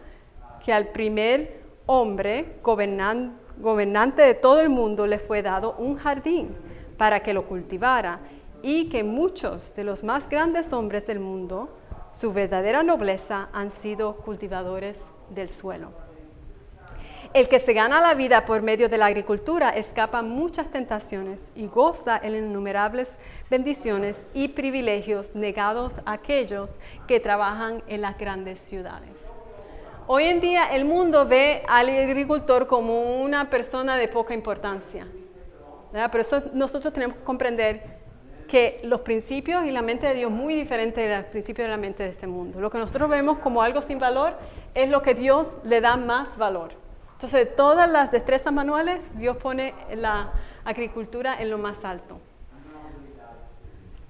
que 0.64 0.72
al 0.72 0.86
primer 0.92 1.64
hombre 1.86 2.60
gobernante 2.62 4.22
de 4.22 4.34
todo 4.34 4.60
el 4.60 4.68
mundo 4.68 5.08
le 5.08 5.18
fue 5.18 5.42
dado 5.42 5.74
un 5.78 5.96
jardín 5.96 6.56
para 6.96 7.24
que 7.24 7.34
lo 7.34 7.48
cultivara 7.48 8.20
y 8.62 8.88
que 8.88 9.02
muchos 9.02 9.74
de 9.74 9.82
los 9.82 10.04
más 10.04 10.28
grandes 10.28 10.72
hombres 10.72 11.08
del 11.08 11.18
mundo, 11.18 11.76
su 12.12 12.32
verdadera 12.32 12.84
nobleza, 12.84 13.48
han 13.52 13.72
sido 13.72 14.18
cultivadores 14.18 14.96
del 15.30 15.50
suelo. 15.50 16.05
El 17.36 17.50
que 17.50 17.60
se 17.60 17.74
gana 17.74 18.00
la 18.00 18.14
vida 18.14 18.46
por 18.46 18.62
medio 18.62 18.88
de 18.88 18.96
la 18.96 19.04
agricultura 19.04 19.68
escapa 19.68 20.22
muchas 20.22 20.70
tentaciones 20.70 21.44
y 21.54 21.66
goza 21.66 22.18
en 22.22 22.34
innumerables 22.34 23.10
bendiciones 23.50 24.16
y 24.32 24.48
privilegios 24.48 25.34
negados 25.34 26.00
a 26.06 26.12
aquellos 26.12 26.78
que 27.06 27.20
trabajan 27.20 27.82
en 27.88 28.00
las 28.00 28.16
grandes 28.16 28.60
ciudades. 28.60 29.10
Hoy 30.06 30.24
en 30.24 30.40
día 30.40 30.68
el 30.74 30.86
mundo 30.86 31.26
ve 31.26 31.62
al 31.68 31.90
agricultor 31.90 32.66
como 32.66 33.20
una 33.20 33.50
persona 33.50 33.98
de 33.98 34.08
poca 34.08 34.32
importancia. 34.32 35.06
Por 36.10 36.20
eso 36.20 36.42
nosotros 36.54 36.94
tenemos 36.94 37.18
que 37.18 37.22
comprender 37.22 37.98
que 38.48 38.80
los 38.82 39.02
principios 39.02 39.66
y 39.66 39.72
la 39.72 39.82
mente 39.82 40.06
de 40.06 40.14
Dios 40.14 40.30
muy 40.30 40.54
diferente 40.54 41.02
de 41.06 41.18
los 41.18 41.26
principios 41.26 41.66
de 41.66 41.70
la 41.70 41.76
mente 41.76 42.02
de 42.02 42.08
este 42.08 42.26
mundo. 42.26 42.62
Lo 42.62 42.70
que 42.70 42.78
nosotros 42.78 43.10
vemos 43.10 43.40
como 43.40 43.60
algo 43.60 43.82
sin 43.82 43.98
valor 43.98 44.32
es 44.74 44.88
lo 44.88 45.02
que 45.02 45.12
Dios 45.12 45.50
le 45.64 45.82
da 45.82 45.98
más 45.98 46.38
valor. 46.38 46.85
Entonces, 47.16 47.40
de 47.40 47.46
todas 47.46 47.88
las 47.88 48.12
destrezas 48.12 48.52
manuales, 48.52 49.08
Dios 49.16 49.38
pone 49.38 49.72
la 49.94 50.34
agricultura 50.66 51.40
en 51.40 51.48
lo 51.48 51.56
más 51.56 51.82
alto. 51.82 52.18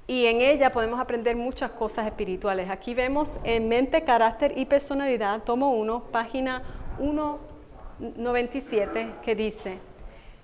Y 0.08 0.26
en 0.26 0.40
ella 0.40 0.72
podemos 0.72 0.98
aprender 0.98 1.36
muchas 1.36 1.70
cosas 1.70 2.06
espirituales. 2.06 2.68
Aquí 2.68 2.94
vemos 2.94 3.32
en 3.44 3.68
Mente, 3.68 4.02
Carácter 4.02 4.58
y 4.58 4.64
Personalidad, 4.64 5.44
tomo 5.44 5.70
1, 5.70 6.06
página 6.10 6.64
197, 6.98 9.12
que 9.22 9.36
dice, 9.36 9.78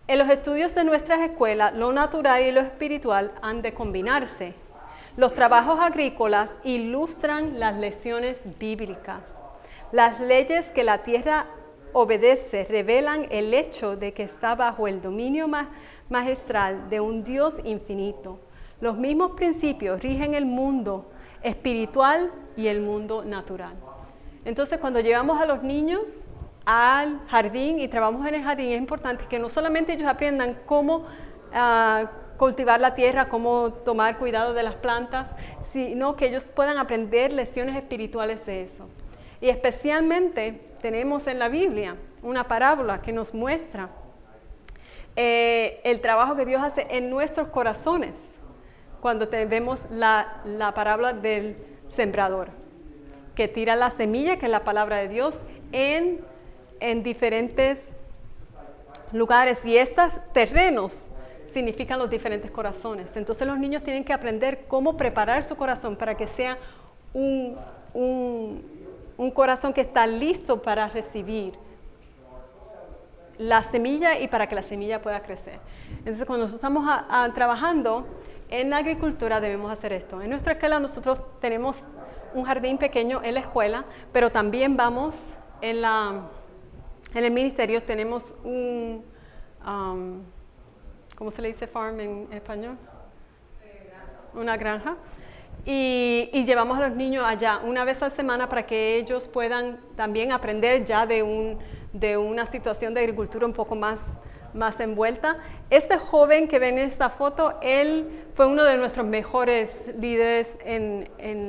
en 0.06 0.18
los 0.20 0.28
estudios 0.28 0.72
de 0.76 0.84
nuestras 0.84 1.18
escuelas, 1.18 1.74
lo 1.74 1.92
natural 1.92 2.42
y 2.42 2.52
lo 2.52 2.60
espiritual 2.60 3.32
han 3.42 3.62
de 3.62 3.74
combinarse. 3.74 4.54
Los 5.16 5.34
trabajos 5.34 5.80
agrícolas 5.80 6.52
ilustran 6.62 7.58
las 7.58 7.74
lecciones 7.74 8.38
bíblicas. 8.60 9.22
Las 9.90 10.20
leyes 10.20 10.68
que 10.68 10.84
la 10.84 10.98
tierra 10.98 11.46
obedece 11.92 12.64
revelan 12.64 13.26
el 13.30 13.54
hecho 13.54 13.96
de 13.96 14.12
que 14.12 14.22
está 14.22 14.54
bajo 14.54 14.88
el 14.88 15.02
dominio 15.02 15.48
magistral 16.08 16.88
de 16.90 17.00
un 17.00 17.24
Dios 17.24 17.56
infinito. 17.64 18.38
Los 18.80 18.96
mismos 18.96 19.32
principios 19.32 20.00
rigen 20.02 20.34
el 20.34 20.46
mundo 20.46 21.10
espiritual 21.42 22.32
y 22.56 22.66
el 22.66 22.80
mundo 22.80 23.24
natural. 23.24 23.74
Entonces, 24.44 24.78
cuando 24.78 25.00
llevamos 25.00 25.40
a 25.40 25.46
los 25.46 25.62
niños 25.62 26.00
al 26.64 27.20
jardín 27.28 27.80
y 27.80 27.88
trabajamos 27.88 28.26
en 28.26 28.34
el 28.34 28.42
jardín, 28.42 28.72
es 28.72 28.78
importante 28.78 29.24
que 29.28 29.38
no 29.38 29.48
solamente 29.48 29.92
ellos 29.92 30.08
aprendan 30.08 30.58
cómo 30.66 31.06
ah, 31.52 32.10
cultivar 32.38 32.80
la 32.80 32.94
tierra, 32.94 33.28
cómo 33.28 33.72
tomar 33.72 34.18
cuidado 34.18 34.52
de 34.52 34.62
las 34.64 34.74
plantas, 34.74 35.28
sino 35.70 36.16
que 36.16 36.26
ellos 36.26 36.44
puedan 36.44 36.76
aprender 36.76 37.32
lecciones 37.32 37.76
espirituales 37.76 38.44
de 38.46 38.62
eso. 38.62 38.88
Y 39.40 39.48
especialmente 39.48 40.71
tenemos 40.82 41.26
en 41.26 41.38
la 41.38 41.48
Biblia 41.48 41.96
una 42.22 42.48
parábola 42.48 43.00
que 43.00 43.12
nos 43.12 43.32
muestra 43.32 43.88
eh, 45.16 45.80
el 45.84 46.00
trabajo 46.00 46.36
que 46.36 46.44
Dios 46.44 46.62
hace 46.62 46.86
en 46.90 47.08
nuestros 47.08 47.48
corazones 47.48 48.12
cuando 49.00 49.28
vemos 49.28 49.86
la, 49.90 50.42
la 50.44 50.74
parábola 50.74 51.12
del 51.12 51.56
sembrador, 51.96 52.50
que 53.34 53.48
tira 53.48 53.74
la 53.74 53.90
semilla, 53.90 54.36
que 54.36 54.46
es 54.46 54.52
la 54.52 54.64
palabra 54.64 54.96
de 54.96 55.08
Dios, 55.08 55.38
en 55.72 56.20
en 56.82 57.04
diferentes 57.04 57.90
lugares 59.12 59.64
y 59.64 59.76
estos 59.76 60.12
terrenos 60.32 61.06
significan 61.46 61.98
los 61.98 62.10
diferentes 62.10 62.50
corazones. 62.50 63.16
Entonces 63.16 63.46
los 63.46 63.56
niños 63.56 63.84
tienen 63.84 64.04
que 64.04 64.12
aprender 64.12 64.64
cómo 64.66 64.96
preparar 64.96 65.44
su 65.44 65.54
corazón 65.54 65.94
para 65.94 66.16
que 66.16 66.26
sea 66.26 66.58
un, 67.14 67.56
un, 67.94 68.64
corazón 69.30 69.72
que 69.72 69.80
está 69.82 70.06
listo 70.06 70.62
para 70.62 70.88
recibir 70.88 71.54
la 73.38 73.62
semilla 73.62 74.18
y 74.18 74.28
para 74.28 74.46
que 74.46 74.54
la 74.54 74.62
semilla 74.62 75.02
pueda 75.02 75.22
crecer. 75.22 75.58
Entonces 75.98 76.24
cuando 76.24 76.46
nosotros 76.46 76.64
estamos 76.64 77.34
trabajando 77.34 78.06
en 78.48 78.70
la 78.70 78.78
agricultura 78.78 79.40
debemos 79.40 79.70
hacer 79.70 79.92
esto. 79.92 80.20
En 80.20 80.30
nuestra 80.30 80.54
escuela 80.54 80.78
nosotros 80.78 81.20
tenemos 81.40 81.76
un 82.34 82.44
jardín 82.44 82.78
pequeño 82.78 83.20
en 83.22 83.34
la 83.34 83.40
escuela, 83.40 83.84
pero 84.12 84.30
también 84.30 84.76
vamos 84.76 85.30
en 85.60 85.82
la 85.82 86.28
en 87.14 87.24
el 87.24 87.30
ministerio 87.30 87.82
tenemos 87.82 88.34
un, 88.42 89.04
um, 89.66 90.22
¿cómo 91.14 91.30
se 91.30 91.42
le 91.42 91.48
dice 91.48 91.66
farm 91.66 92.00
en, 92.00 92.32
español? 92.32 92.78
Una 94.32 94.56
granja. 94.56 94.96
Y, 95.64 96.44
llevamos 96.44 96.78
a 96.78 96.88
los 96.88 96.96
niños 96.96 97.24
allá 97.24 97.60
una 97.64 97.84
vez 97.84 98.02
a 98.02 98.08
la 98.08 98.14
semana 98.14 98.48
para 98.48 98.66
que 98.66 98.96
ellos 98.96 99.28
puedan 99.28 99.78
también 99.96 100.32
aprender 100.32 100.84
ya 100.84 101.06
de, 101.06 101.22
un, 101.22 101.58
de 101.92 102.16
una 102.16 102.46
situación 102.46 102.94
de 102.94 103.00
agricultura 103.00 103.46
un 103.46 103.52
poco 103.52 103.76
más, 103.76 104.00
más 104.54 104.80
envuelta. 104.80 105.38
Este 105.70 105.98
joven 105.98 106.48
que 106.48 106.58
ven 106.58 106.78
en 106.78 106.88
esta 106.88 107.10
foto, 107.10 107.58
él 107.62 108.24
fue 108.34 108.46
uno 108.46 108.64
de 108.64 108.76
nuestros 108.76 109.06
mejores 109.06 109.70
líderes 109.96 110.58
en, 110.64 111.08
en 111.18 111.46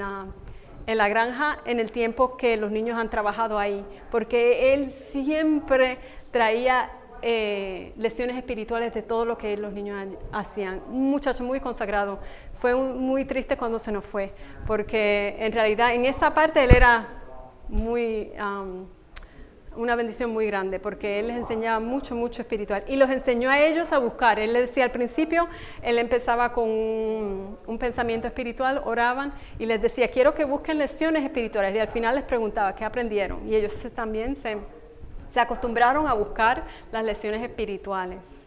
la 0.97 1.09
granja 1.09 1.57
en 1.65 1.79
el 1.79 1.91
tiempo 1.91 2.37
que 2.37 2.55
los 2.55 2.69
niños 2.71 2.99
han 2.99 3.09
trabajado 3.09 3.57
ahí, 3.57 3.83
porque 4.11 4.73
él 4.73 4.93
siempre 5.11 5.97
traía 6.31 6.91
eh, 7.25 7.93
lecciones 7.95 8.35
espirituales 8.35 8.93
de 8.93 9.01
todo 9.01 9.23
lo 9.23 9.37
que 9.37 9.55
los 9.55 9.71
niños 9.71 10.09
hacían. 10.33 10.81
Un 10.89 11.09
muchacho 11.09 11.45
muy 11.45 11.61
consagrado. 11.61 12.19
Fue 12.63 12.73
muy 12.75 13.25
triste 13.25 13.57
cuando 13.57 13.77
se 13.77 13.91
nos 13.91 14.05
fue, 14.05 14.31
porque 14.65 15.35
en 15.37 15.51
realidad 15.51 15.93
en 15.93 16.05
esa 16.05 16.33
parte 16.33 16.63
él 16.63 16.71
era 16.73 17.09
muy 17.67 18.31
una 19.75 19.97
bendición 19.97 20.31
muy 20.31 20.47
grande 20.47 20.79
porque 20.79 21.19
él 21.19 21.27
les 21.27 21.35
enseñaba 21.35 21.81
mucho, 21.81 22.15
mucho 22.15 22.41
espiritual 22.41 22.85
y 22.87 22.95
los 22.95 23.09
enseñó 23.09 23.49
a 23.49 23.59
ellos 23.59 23.91
a 23.91 23.97
buscar. 23.97 24.39
Él 24.39 24.53
les 24.53 24.69
decía 24.69 24.85
al 24.85 24.91
principio, 24.91 25.49
él 25.81 25.97
empezaba 25.97 26.53
con 26.53 26.69
un, 26.69 27.77
pensamiento 27.77 28.27
espiritual, 28.27 28.81
oraban 28.85 29.33
y 29.59 29.65
les 29.65 29.81
decía, 29.81 30.09
quiero 30.09 30.33
que 30.33 30.45
busquen 30.45 30.77
lecciones 30.77 31.21
espirituales 31.25 31.75
y 31.75 31.79
al 31.79 31.89
final 31.89 32.15
les 32.15 32.23
preguntaba 32.23 32.73
qué 32.75 32.85
aprendieron 32.85 33.45
y 33.45 33.55
ellos 33.55 33.77
también 33.93 34.37
se, 34.37 34.57
se 35.31 35.39
acostumbraron 35.41 36.07
a 36.07 36.13
buscar 36.13 36.63
las 36.93 37.03
lecciones 37.03 37.43
espirituales. 37.43 38.42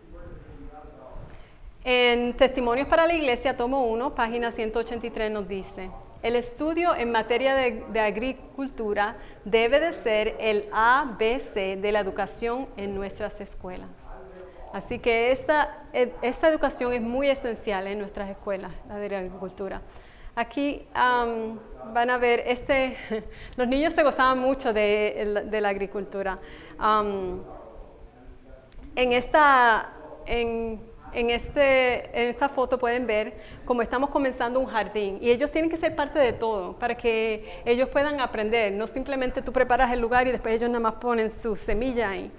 En 1.88 2.35
Testimonios 2.35 2.88
para 2.88 3.07
la 3.07 3.14
Iglesia, 3.14 3.57
tomo 3.57 3.85
1, 3.85 4.16
página 4.16 4.51
183, 4.51 5.31
nos 5.31 5.46
dice, 5.46 5.88
el 6.20 6.35
estudio 6.35 6.96
en 6.96 7.12
materia 7.12 7.55
de, 7.55 8.01
agricultura 8.01 9.18
debe 9.44 9.79
de 9.79 9.92
ser 9.92 10.35
el 10.40 10.68
ABC 10.72 11.79
de 11.79 11.92
la 11.92 12.01
educación 12.01 12.66
en 12.77 12.92
nuestras 12.96 13.40
escuelas. 13.40 13.88
Así 14.72 14.99
que 14.99 15.31
esta, 15.31 15.85
e, 15.92 16.12
esta 16.22 16.49
educación 16.49 16.92
es 16.92 17.03
muy 17.03 17.29
esencial 17.29 17.87
en 17.87 18.01
nuestras 18.01 18.31
escuelas, 18.31 18.72
la 18.88 18.96
de 18.96 19.09
la 19.09 19.18
agricultura. 19.18 19.81
Aquí 20.35 20.88
van 20.92 22.11
a 22.11 22.18
ver, 22.18 22.42
este, 22.49 22.96
los 23.57 23.68
niños 23.68 23.92
se 23.92 24.03
gozaban 24.03 24.40
mucho 24.40 24.72
de, 24.72 25.61
la 25.61 25.68
agricultura. 25.68 26.40
en 28.96 29.12
esta, 29.12 29.92
en, 30.27 30.81
en, 31.16 31.31
este, 31.31 32.05
en 32.12 32.29
esta 32.29 32.50
foto 32.50 32.79
pueden 32.79 33.07
ver 33.07 33.33
cómo 33.64 33.81
estamos 33.81 34.11
comenzando 34.11 34.61
un 34.61 34.66
jardín 34.66 35.18
y 35.22 35.31
ellos 35.31 35.50
tienen 35.50 35.70
que 35.70 35.79
ser 35.79 35.96
parte 35.96 36.18
de 36.18 36.35
todo 36.35 36.79
para 36.79 36.94
que 36.94 37.62
ellos 37.64 37.88
puedan 37.88 38.20
aprender. 38.20 38.72
No 38.72 38.87
simplemente 38.87 39.40
tú 39.40 39.50
preparas 39.50 39.90
el 39.92 39.98
lugar 39.98 40.29
y 40.29 40.33
después 40.33 40.55
ellos 40.55 40.68
nada 40.68 40.81
más 40.81 40.94
ponen 40.94 41.31
su 41.31 41.57
semilla 41.57 42.11
ahí. 42.11 42.31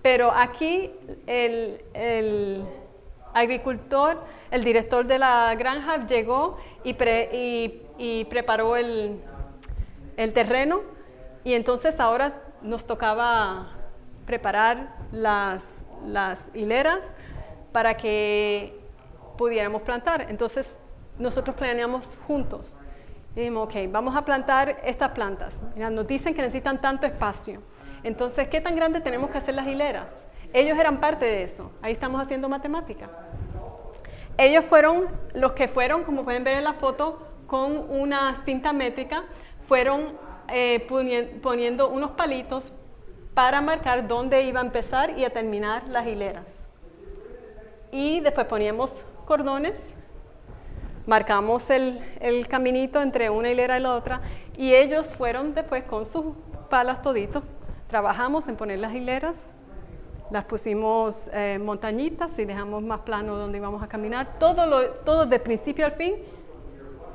Pero 0.00 0.32
aquí 0.32 0.90
el, 1.26 1.84
el 1.92 2.64
agricultor, 3.34 4.24
el 4.50 4.64
director 4.64 5.06
de 5.06 5.18
la 5.18 5.54
granja 5.54 6.06
llegó 6.06 6.56
y, 6.84 6.96
y, 7.02 7.82
y 7.98 8.24
preparó 8.24 8.76
el, 8.76 9.20
el 10.16 10.32
terreno 10.32 10.80
y 11.44 11.52
entonces 11.52 12.00
ahora 12.00 12.40
nos 12.62 12.86
tocaba 12.86 13.72
preparar 14.24 14.96
las, 15.12 15.74
las 16.06 16.48
hileras 16.54 17.04
para 17.72 17.96
que 17.96 18.78
pudiéramos 19.36 19.82
plantar. 19.82 20.26
Entonces 20.28 20.66
nosotros 21.18 21.56
planeamos 21.56 22.18
juntos. 22.26 22.78
Y 23.34 23.40
dijimos, 23.40 23.64
ok, 23.64 23.90
vamos 23.90 24.14
a 24.14 24.24
plantar 24.24 24.80
estas 24.84 25.10
plantas. 25.10 25.54
nos 25.76 26.06
dicen 26.06 26.34
que 26.34 26.42
necesitan 26.42 26.80
tanto 26.80 27.06
espacio. 27.06 27.62
Entonces, 28.04 28.48
¿qué 28.48 28.60
tan 28.60 28.76
grande 28.76 29.00
tenemos 29.00 29.30
que 29.30 29.38
hacer 29.38 29.54
las 29.54 29.66
hileras? 29.66 30.06
Ellos 30.52 30.78
eran 30.78 31.00
parte 31.00 31.24
de 31.24 31.44
eso. 31.44 31.72
Ahí 31.80 31.92
estamos 31.92 32.20
haciendo 32.20 32.48
matemática. 32.48 33.08
Ellos 34.36 34.64
fueron 34.64 35.08
los 35.34 35.52
que 35.52 35.68
fueron, 35.68 36.04
como 36.04 36.24
pueden 36.24 36.44
ver 36.44 36.58
en 36.58 36.64
la 36.64 36.74
foto, 36.74 37.26
con 37.46 37.90
una 37.90 38.34
cinta 38.44 38.72
métrica, 38.72 39.24
fueron 39.66 40.18
eh, 40.48 40.86
poniendo 41.42 41.88
unos 41.88 42.12
palitos 42.12 42.72
para 43.34 43.60
marcar 43.60 44.08
dónde 44.08 44.42
iba 44.42 44.60
a 44.60 44.64
empezar 44.64 45.18
y 45.18 45.24
a 45.24 45.30
terminar 45.30 45.84
las 45.88 46.06
hileras 46.06 46.61
y 47.92 48.18
después 48.20 48.46
poníamos 48.46 49.04
cordones, 49.26 49.74
marcamos 51.06 51.70
el, 51.70 52.00
caminito 52.48 53.00
entre 53.00 53.30
una 53.30 53.50
hilera 53.50 53.78
y 53.78 53.82
la 53.82 53.94
otra 53.94 54.22
y 54.56 54.74
ellos 54.74 55.14
fueron 55.14 55.54
después 55.54 55.84
con 55.84 56.04
sus 56.04 56.34
palas 56.68 57.02
toditos, 57.02 57.44
trabajamos 57.86 58.48
en 58.48 58.56
poner 58.56 58.80
las 58.80 58.94
hileras 58.94 59.36
las 60.30 60.44
pusimos 60.46 61.28
eh, 61.34 61.58
montañitas 61.62 62.38
y 62.38 62.46
dejamos 62.46 62.82
más 62.82 63.00
plano 63.00 63.36
donde 63.36 63.58
íbamos 63.58 63.82
a 63.82 63.86
caminar. 63.86 64.38
Todo, 64.38 64.66
lo, 64.66 64.82
todo 65.04 65.26
de 65.26 65.38
principio 65.38 65.84
al 65.84 65.92
fin 65.92 66.14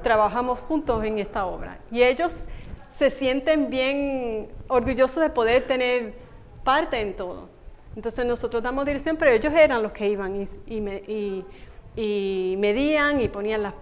trabajamos 0.03 0.59
juntos 0.59 1.03
en 1.03 1.17
esta 1.17 1.47
obra. 1.47 1.79
Y 1.91 2.03
ellos 2.03 2.39
se 2.97 3.09
sienten 3.09 3.71
bien 3.71 4.49
orgullosos 4.67 5.21
de 5.21 5.31
poder 5.31 5.65
tener 5.65 6.13
parte 6.63 7.01
en 7.01 7.15
todo. 7.15 7.49
Entonces 7.97 8.25
nosotros 8.25 8.61
damos 8.61 8.85
dirección, 8.85 9.17
pero 9.17 9.31
ellos 9.31 9.51
eran 9.51 9.81
los 9.81 9.91
que 9.91 10.07
iban 10.07 10.47
y, 11.95 12.55
medían 12.55 13.19
y 13.19 13.27
ponían 13.27 13.73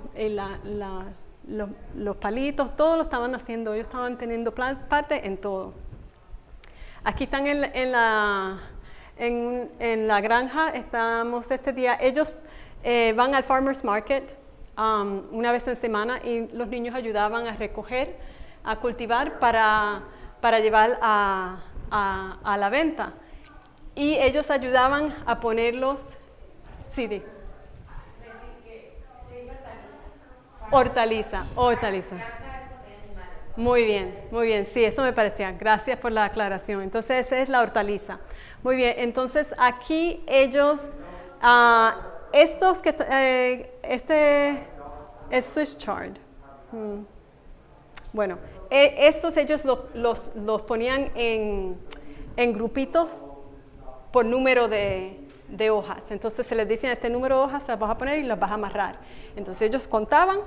los, 1.44 2.18
palitos, 2.22 2.78
todo 2.78 2.96
lo 2.96 3.02
estaban 3.02 3.36
haciendo, 3.36 3.74
ellos 3.74 3.88
estaban 3.88 4.18
teniendo 4.18 4.56
parte 4.56 5.28
en 5.28 5.36
todo. 5.36 5.74
Aquí 7.04 7.26
están 7.26 7.46
en, 7.46 7.92
la, 7.92 8.58
la 9.20 10.22
granja, 10.22 10.70
estamos 10.70 11.52
este 11.52 11.74
día, 11.74 11.98
ellos 12.00 12.42
eh, 12.86 13.14
van 13.18 13.36
al 13.36 13.44
Farmers 13.44 13.84
Market 13.84 14.38
um, 14.78 15.24
una 15.34 15.52
vez 15.52 15.68
en 15.68 15.76
semana 15.76 16.22
y 16.24 16.48
los 16.54 16.70
niños 16.70 16.96
ayudaban 16.96 17.48
a 17.48 17.58
recoger, 17.58 18.16
a 18.64 18.78
cultivar 18.78 19.40
para, 19.40 20.04
llevar 20.62 21.00
a, 21.02 21.58
la 22.58 22.70
venta. 22.70 23.12
Y 23.96 24.16
ellos 24.16 24.52
ayudaban 24.52 25.16
a 25.26 25.40
ponerlos, 25.40 26.06
sí, 26.88 27.08
de, 27.08 27.24
Hortaliza, 30.72 31.46
hortaliza. 31.56 32.16
Muy 33.56 33.86
bien, 33.86 34.20
muy 34.32 34.48
bien. 34.48 34.68
Sí, 34.74 34.84
eso 34.84 35.02
me 35.02 35.14
parecía. 35.14 35.52
Gracias 35.54 35.98
por 36.00 36.12
la 36.12 36.26
aclaración. 36.26 36.82
Entonces, 36.82 37.26
esa 37.26 37.40
es 37.40 37.50
la 37.50 37.62
hortaliza. 37.62 38.20
Muy 38.64 38.76
bien, 38.76 38.96
entonces 38.98 39.48
aquí 39.58 40.24
ellos, 40.28 40.92
uh, 41.42 41.92
estos 42.34 42.82
que, 42.82 42.96
eh, 43.12 43.80
este 43.84 44.68
es 45.30 45.46
Swiss 45.46 45.78
chard. 45.78 46.18
Hmm. 46.72 47.04
Bueno, 48.12 48.40
e, 48.70 49.08
estos 49.08 49.38
ellos 49.38 49.64
los, 49.94 50.32
los, 50.36 50.62
ponían 50.64 51.12
en, 51.16 51.78
en, 52.36 52.54
grupitos 52.54 53.26
por 54.16 54.26
número 54.26 54.70
de, 54.70 55.28
hojas. 55.70 56.10
Entonces 56.10 56.48
se 56.48 56.56
les 56.56 56.66
decía, 56.70 56.94
este 56.94 57.10
número 57.10 57.38
de 57.38 57.44
hojas 57.44 57.68
las 57.68 57.78
vas 57.78 57.90
a 57.90 57.98
poner 57.98 58.20
y 58.20 58.24
las 58.24 58.40
vas 58.40 58.50
a 58.50 58.54
amarrar. 58.54 58.96
Entonces 59.36 59.68
ellos 59.68 59.90
contaban, 59.90 60.40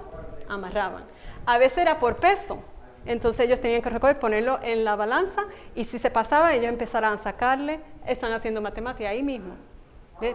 amarraban. 0.48 1.04
A 1.44 1.58
veces 1.58 1.76
era 1.76 1.98
por 1.98 2.16
peso. 2.16 2.62
Entonces 3.04 3.44
ellos 3.44 3.60
tenían 3.60 3.82
que 3.82 3.90
recoger, 3.90 4.18
ponerlo 4.18 4.58
en 4.62 4.86
la 4.86 4.96
balanza 4.96 5.42
y 5.74 5.84
si 5.84 5.98
se 5.98 6.08
pasaba 6.08 6.54
ellos 6.54 6.70
empezaran 6.70 7.12
a 7.12 7.18
sacarle, 7.18 7.80
están 8.06 8.32
haciendo 8.32 8.62
matemática 8.62 9.10
ahí 9.10 9.22
mismo. 9.22 9.54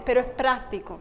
Pero 0.06 0.20
es 0.20 0.28
práctico. 0.28 1.00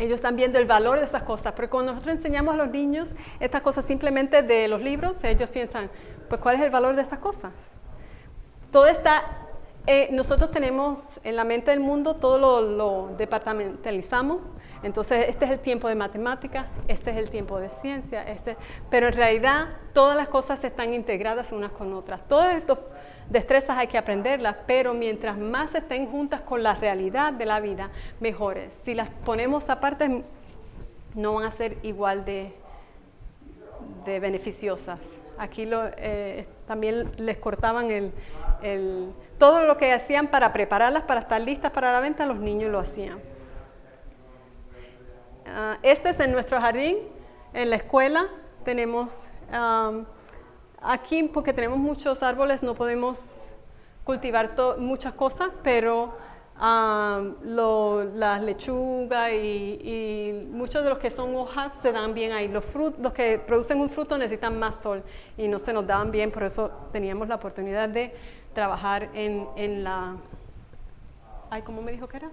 Ellos 0.00 0.16
están 0.16 0.34
viendo 0.34 0.58
el 0.58 0.66
valor 0.66 0.98
de 0.98 1.04
esas 1.04 1.22
cosas, 1.22 1.52
pero 1.54 1.70
cuando 1.70 1.92
nosotros 1.92 2.16
enseñamos 2.16 2.54
a 2.54 2.56
los 2.56 2.68
niños 2.70 3.14
estas 3.38 3.62
cosas 3.62 3.84
simplemente 3.84 4.42
de 4.42 4.66
los 4.66 4.80
libros, 4.82 5.16
ellos 5.22 5.48
piensan, 5.50 5.88
pues 6.28 6.40
¿cuál 6.40 6.56
es 6.56 6.62
el 6.62 6.70
valor 6.70 6.96
de 6.96 7.02
estas 7.02 7.20
cosas? 7.20 7.52
Todo 8.72 8.88
está 8.88 9.47
eh, 9.90 10.10
nosotros 10.12 10.50
tenemos 10.50 11.18
en 11.24 11.34
la 11.34 11.44
mente 11.44 11.70
del 11.70 11.80
mundo 11.80 12.16
todo 12.16 12.60
lo, 12.60 13.16
departamentalizamos, 13.16 14.54
entonces 14.82 15.30
este 15.30 15.46
es 15.46 15.50
el 15.50 15.60
tiempo 15.60 15.88
de 15.88 15.94
matemática, 15.94 16.66
este 16.88 17.10
es 17.10 17.16
el 17.16 17.30
tiempo 17.30 17.58
de 17.58 17.70
ciencia, 17.70 18.22
este, 18.28 18.58
pero 18.90 19.06
en 19.06 19.14
realidad 19.14 19.68
todas 19.94 20.14
las 20.14 20.28
cosas 20.28 20.62
están 20.62 20.92
integradas 20.92 21.52
unas 21.52 21.72
con 21.72 21.94
otras. 21.94 22.20
Todas 22.28 22.54
estas 22.56 22.80
destrezas 23.30 23.78
hay 23.78 23.86
que 23.86 23.96
aprenderlas, 23.96 24.56
pero 24.66 24.92
mientras 24.92 25.38
más 25.38 25.74
estén 25.74 26.06
juntas 26.06 26.42
con 26.42 26.62
la 26.62 26.74
realidad 26.74 27.32
de 27.32 27.46
la 27.46 27.58
vida, 27.58 27.88
mejores. 28.20 28.78
Si 28.84 28.92
las 28.92 29.08
ponemos 29.08 29.70
aparte, 29.70 30.22
no 31.14 31.32
van 31.32 31.44
a 31.44 31.50
ser 31.50 31.78
igual 31.82 32.26
de, 32.26 32.52
de 34.04 34.20
beneficiosas. 34.20 35.00
Aquí 35.38 35.64
lo, 35.64 35.82
eh, 35.96 36.46
también 36.66 37.10
les 37.16 37.38
cortaban 37.38 37.90
el 37.90 38.12
todo 39.38 39.64
lo 39.64 39.76
que 39.76 39.92
hacían 39.92 40.26
para 40.28 40.52
prepararlas 40.52 41.04
para 41.04 41.20
estar 41.20 41.40
listas 41.40 41.70
para 41.70 41.92
la 41.92 42.00
venta, 42.00 42.26
los 42.26 42.38
niños 42.38 42.70
lo 42.70 42.80
hacían. 42.80 43.20
Ah, 45.46 45.78
este 45.82 46.10
es 46.10 46.20
en 46.20 46.32
nuestro 46.32 46.60
jardín, 46.60 46.98
en 47.54 47.70
la 47.70 47.76
escuela. 47.76 48.26
Tenemos 48.64 49.24
aquí, 50.82 51.22
porque 51.22 51.52
tenemos 51.52 51.78
muchos 51.78 52.22
árboles, 52.22 52.62
no 52.62 52.74
podemos 52.74 53.36
cultivar 54.04 54.54
muchas 54.78 55.14
cosas, 55.14 55.48
pero 55.62 56.14
las 56.60 58.42
lechugas 58.42 59.30
y, 59.30 59.34
y, 59.36 60.48
muchos 60.50 60.82
de 60.82 60.90
los 60.90 60.98
que 60.98 61.08
son 61.10 61.34
hojas 61.36 61.72
se 61.82 61.92
dan 61.92 62.14
bien 62.14 62.32
ahí. 62.32 62.48
Los, 62.48 62.64
frutos, 62.64 63.00
los 63.00 63.12
que 63.12 63.38
producen 63.38 63.80
un 63.80 63.88
fruto 63.88 64.18
necesitan 64.18 64.58
más 64.58 64.80
sol 64.80 65.02
y 65.36 65.46
no 65.46 65.58
se 65.58 65.72
nos 65.72 65.86
daban 65.86 66.10
bien, 66.10 66.30
por 66.30 66.42
eso 66.42 66.70
teníamos 66.92 67.28
la 67.28 67.36
oportunidad 67.36 67.88
de 67.88 68.12
trabajar 68.58 69.08
en, 69.14 69.46
en 69.54 69.84
la... 69.84 70.16
Ay, 71.48 71.62
¿cómo 71.62 71.80
me 71.80 71.92
dijo 71.92 72.08
que 72.08 72.16
era? 72.16 72.30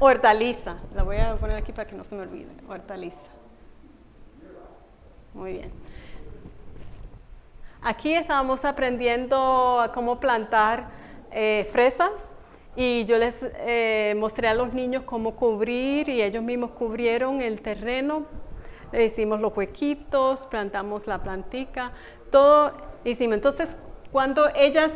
Hortaliza. 0.00 0.76
La 0.94 1.02
voy 1.02 1.16
a 1.16 1.34
poner 1.36 1.56
aquí 1.56 1.72
para 1.72 1.88
que 1.88 1.96
no 1.96 2.04
se 2.04 2.14
me 2.14 2.24
olvide. 2.24 2.50
Hortaliza. 2.68 3.16
Muy 5.32 5.54
bien. 5.54 5.72
Aquí 7.80 8.12
estábamos 8.12 8.66
aprendiendo 8.66 9.90
cómo 9.94 10.20
plantar 10.20 10.90
eh, 11.30 11.66
fresas 11.72 12.10
y 12.76 13.06
yo 13.06 13.16
les 13.16 13.38
eh, 13.40 14.14
mostré 14.18 14.48
a 14.48 14.52
los 14.52 14.74
niños 14.74 15.04
cómo 15.04 15.36
cubrir 15.36 16.10
y 16.10 16.20
ellos 16.20 16.42
mismos 16.42 16.72
cubrieron 16.72 17.40
el 17.40 17.62
terreno. 17.62 18.26
Hicimos 18.92 19.40
los 19.40 19.56
huequitos, 19.56 20.40
plantamos 20.50 21.06
la 21.06 21.22
plantica, 21.22 21.92
todo 22.30 22.74
hicimos. 23.04 23.36
Entonces, 23.36 23.70
cuando 24.12 24.48
ellas 24.54 24.92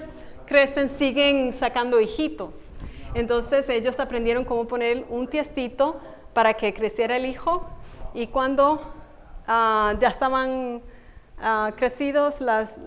crecen, 0.46 0.90
siguen 0.98 1.52
sacando 1.52 2.00
hijitos. 2.00 2.70
Entonces 3.14 3.68
ellos 3.68 4.00
aprendieron 4.00 4.44
cómo 4.44 4.66
poner 4.66 5.04
un 5.08 5.28
tiestito 5.28 6.00
para 6.32 6.54
que 6.54 6.72
creciera 6.72 7.16
el 7.16 7.26
hijo 7.26 7.66
y 8.14 8.28
cuando 8.28 8.80
ah, 9.46 9.94
ya 10.00 10.08
estaban 10.08 10.82
ah, 11.40 11.72
crecidos 11.76 12.40
las, 12.40 12.78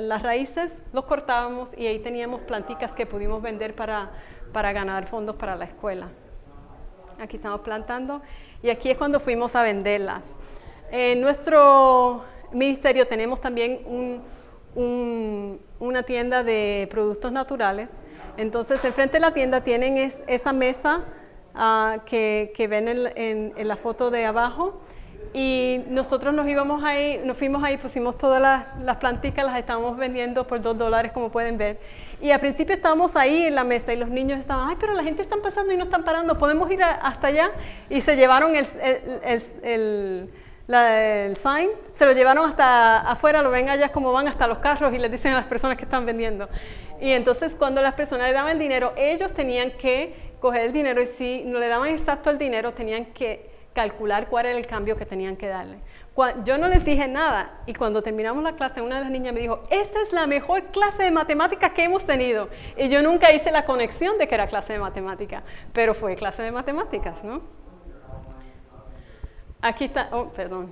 las 0.00 0.22
raíces, 0.22 0.82
los 0.92 1.04
cortábamos 1.04 1.76
y 1.76 1.86
ahí 1.86 1.98
teníamos 1.98 2.42
planticas 2.42 2.92
que 2.92 3.06
pudimos 3.06 3.40
vender 3.40 3.74
para, 3.74 4.10
para 4.52 4.72
ganar 4.72 5.06
fondos 5.06 5.36
para 5.36 5.56
la 5.56 5.64
escuela. 5.64 6.08
Aquí 7.18 7.36
estamos 7.36 7.60
plantando 7.60 8.20
y 8.62 8.70
aquí 8.70 8.90
es 8.90 8.98
cuando 8.98 9.18
fuimos 9.18 9.56
a 9.56 9.62
venderlas. 9.62 10.22
En 10.90 11.20
nuestro 11.20 12.22
ministerio 12.52 13.06
tenemos 13.06 13.40
también 13.40 13.80
un, 13.86 14.22
una 14.78 16.02
tienda 16.04 16.42
de 16.42 16.86
productos 16.90 17.32
naturales. 17.32 17.88
Entonces, 18.36 18.84
enfrente 18.84 19.14
de 19.14 19.20
la 19.20 19.32
tienda 19.32 19.62
tienen 19.62 19.98
esa 20.26 20.52
mesa 20.52 21.02
ah, 21.54 21.98
que, 22.06 22.66
ven 22.70 22.88
en, 22.88 23.68
la 23.68 23.76
foto 23.76 24.10
de 24.10 24.24
abajo. 24.24 24.80
Y 25.34 25.82
nosotros 25.88 26.32
nos 26.32 26.48
íbamos 26.48 26.82
ahí, 26.84 27.20
nos 27.24 27.36
fuimos 27.36 27.62
ahí, 27.62 27.76
pusimos 27.76 28.16
todas 28.16 28.40
las, 28.40 28.64
las 28.82 28.96
plantitas, 28.96 29.44
las 29.44 29.58
estábamos 29.58 29.98
vendiendo 29.98 30.46
por 30.46 30.60
dos 30.62 30.78
dólares, 30.78 31.12
como 31.12 31.30
pueden 31.30 31.58
ver. 31.58 31.78
Y 32.20 32.30
al 32.30 32.40
principio 32.40 32.74
estábamos 32.74 33.14
ahí 33.14 33.44
en 33.44 33.54
la 33.54 33.64
mesa 33.64 33.92
y 33.92 33.96
los 33.96 34.08
niños 34.08 34.38
estaban, 34.38 34.70
ay, 34.70 34.76
pero 34.80 34.94
la 34.94 35.02
gente 35.02 35.20
está 35.20 35.36
pasando 35.36 35.72
y 35.72 35.76
no 35.76 35.84
están 35.84 36.04
parando, 36.04 36.38
podemos 36.38 36.70
ir 36.70 36.82
hasta 36.82 37.26
allá. 37.26 37.50
Y 37.90 38.00
se 38.00 38.16
llevaron 38.16 38.54
el 38.56 40.30
sign, 40.68 41.70
se 41.92 42.04
lo 42.04 42.12
llevaron 42.12 42.50
hasta 42.50 42.98
afuera, 42.98 43.40
lo 43.40 43.50
ven 43.50 43.70
allá 43.70 43.90
como 43.90 44.12
van 44.12 44.28
hasta 44.28 44.46
los 44.46 44.58
carros 44.58 44.92
y 44.92 44.98
les 44.98 45.10
dicen 45.10 45.32
a 45.32 45.36
las 45.36 45.46
personas 45.46 45.78
que 45.78 45.84
están 45.84 46.04
vendiendo. 46.04 46.46
Y 47.00 47.12
entonces 47.12 47.54
cuando 47.58 47.80
las 47.80 47.94
personas 47.94 48.26
le 48.26 48.34
daban 48.34 48.52
el 48.52 48.58
dinero, 48.58 48.92
ellos 48.96 49.32
tenían 49.32 49.70
que 49.72 50.34
coger 50.40 50.62
el 50.62 50.72
dinero 50.72 51.00
y 51.00 51.06
si 51.06 51.42
no 51.44 51.58
le 51.58 51.68
daban 51.68 51.88
exacto 51.88 52.28
el 52.28 52.36
dinero, 52.36 52.72
tenían 52.72 53.06
que 53.06 53.50
calcular 53.72 54.28
cuál 54.28 54.46
era 54.46 54.58
el 54.58 54.66
cambio 54.66 54.96
que 54.96 55.06
tenían 55.06 55.36
que 55.36 55.48
darle. 55.48 55.78
Yo 56.44 56.58
no 56.58 56.68
les 56.68 56.84
dije 56.84 57.06
nada 57.06 57.60
y 57.64 57.74
cuando 57.74 58.02
terminamos 58.02 58.42
la 58.42 58.54
clase, 58.56 58.82
una 58.82 58.96
de 58.96 59.02
las 59.02 59.10
niñas 59.10 59.32
me 59.32 59.40
dijo, 59.40 59.62
esta 59.70 60.02
es 60.02 60.12
la 60.12 60.26
mejor 60.26 60.64
clase 60.64 61.04
de 61.04 61.10
matemáticas 61.12 61.72
que 61.72 61.84
hemos 61.84 62.04
tenido. 62.04 62.48
Y 62.76 62.88
yo 62.88 63.02
nunca 63.02 63.32
hice 63.32 63.52
la 63.52 63.64
conexión 63.64 64.18
de 64.18 64.26
que 64.26 64.34
era 64.34 64.48
clase 64.48 64.74
de 64.74 64.80
matemáticas, 64.80 65.44
pero 65.72 65.94
fue 65.94 66.16
clase 66.16 66.42
de 66.42 66.50
matemáticas, 66.50 67.22
¿no? 67.22 67.40
Aquí 69.60 69.86
está, 69.86 70.08
oh, 70.12 70.28
perdón. 70.28 70.70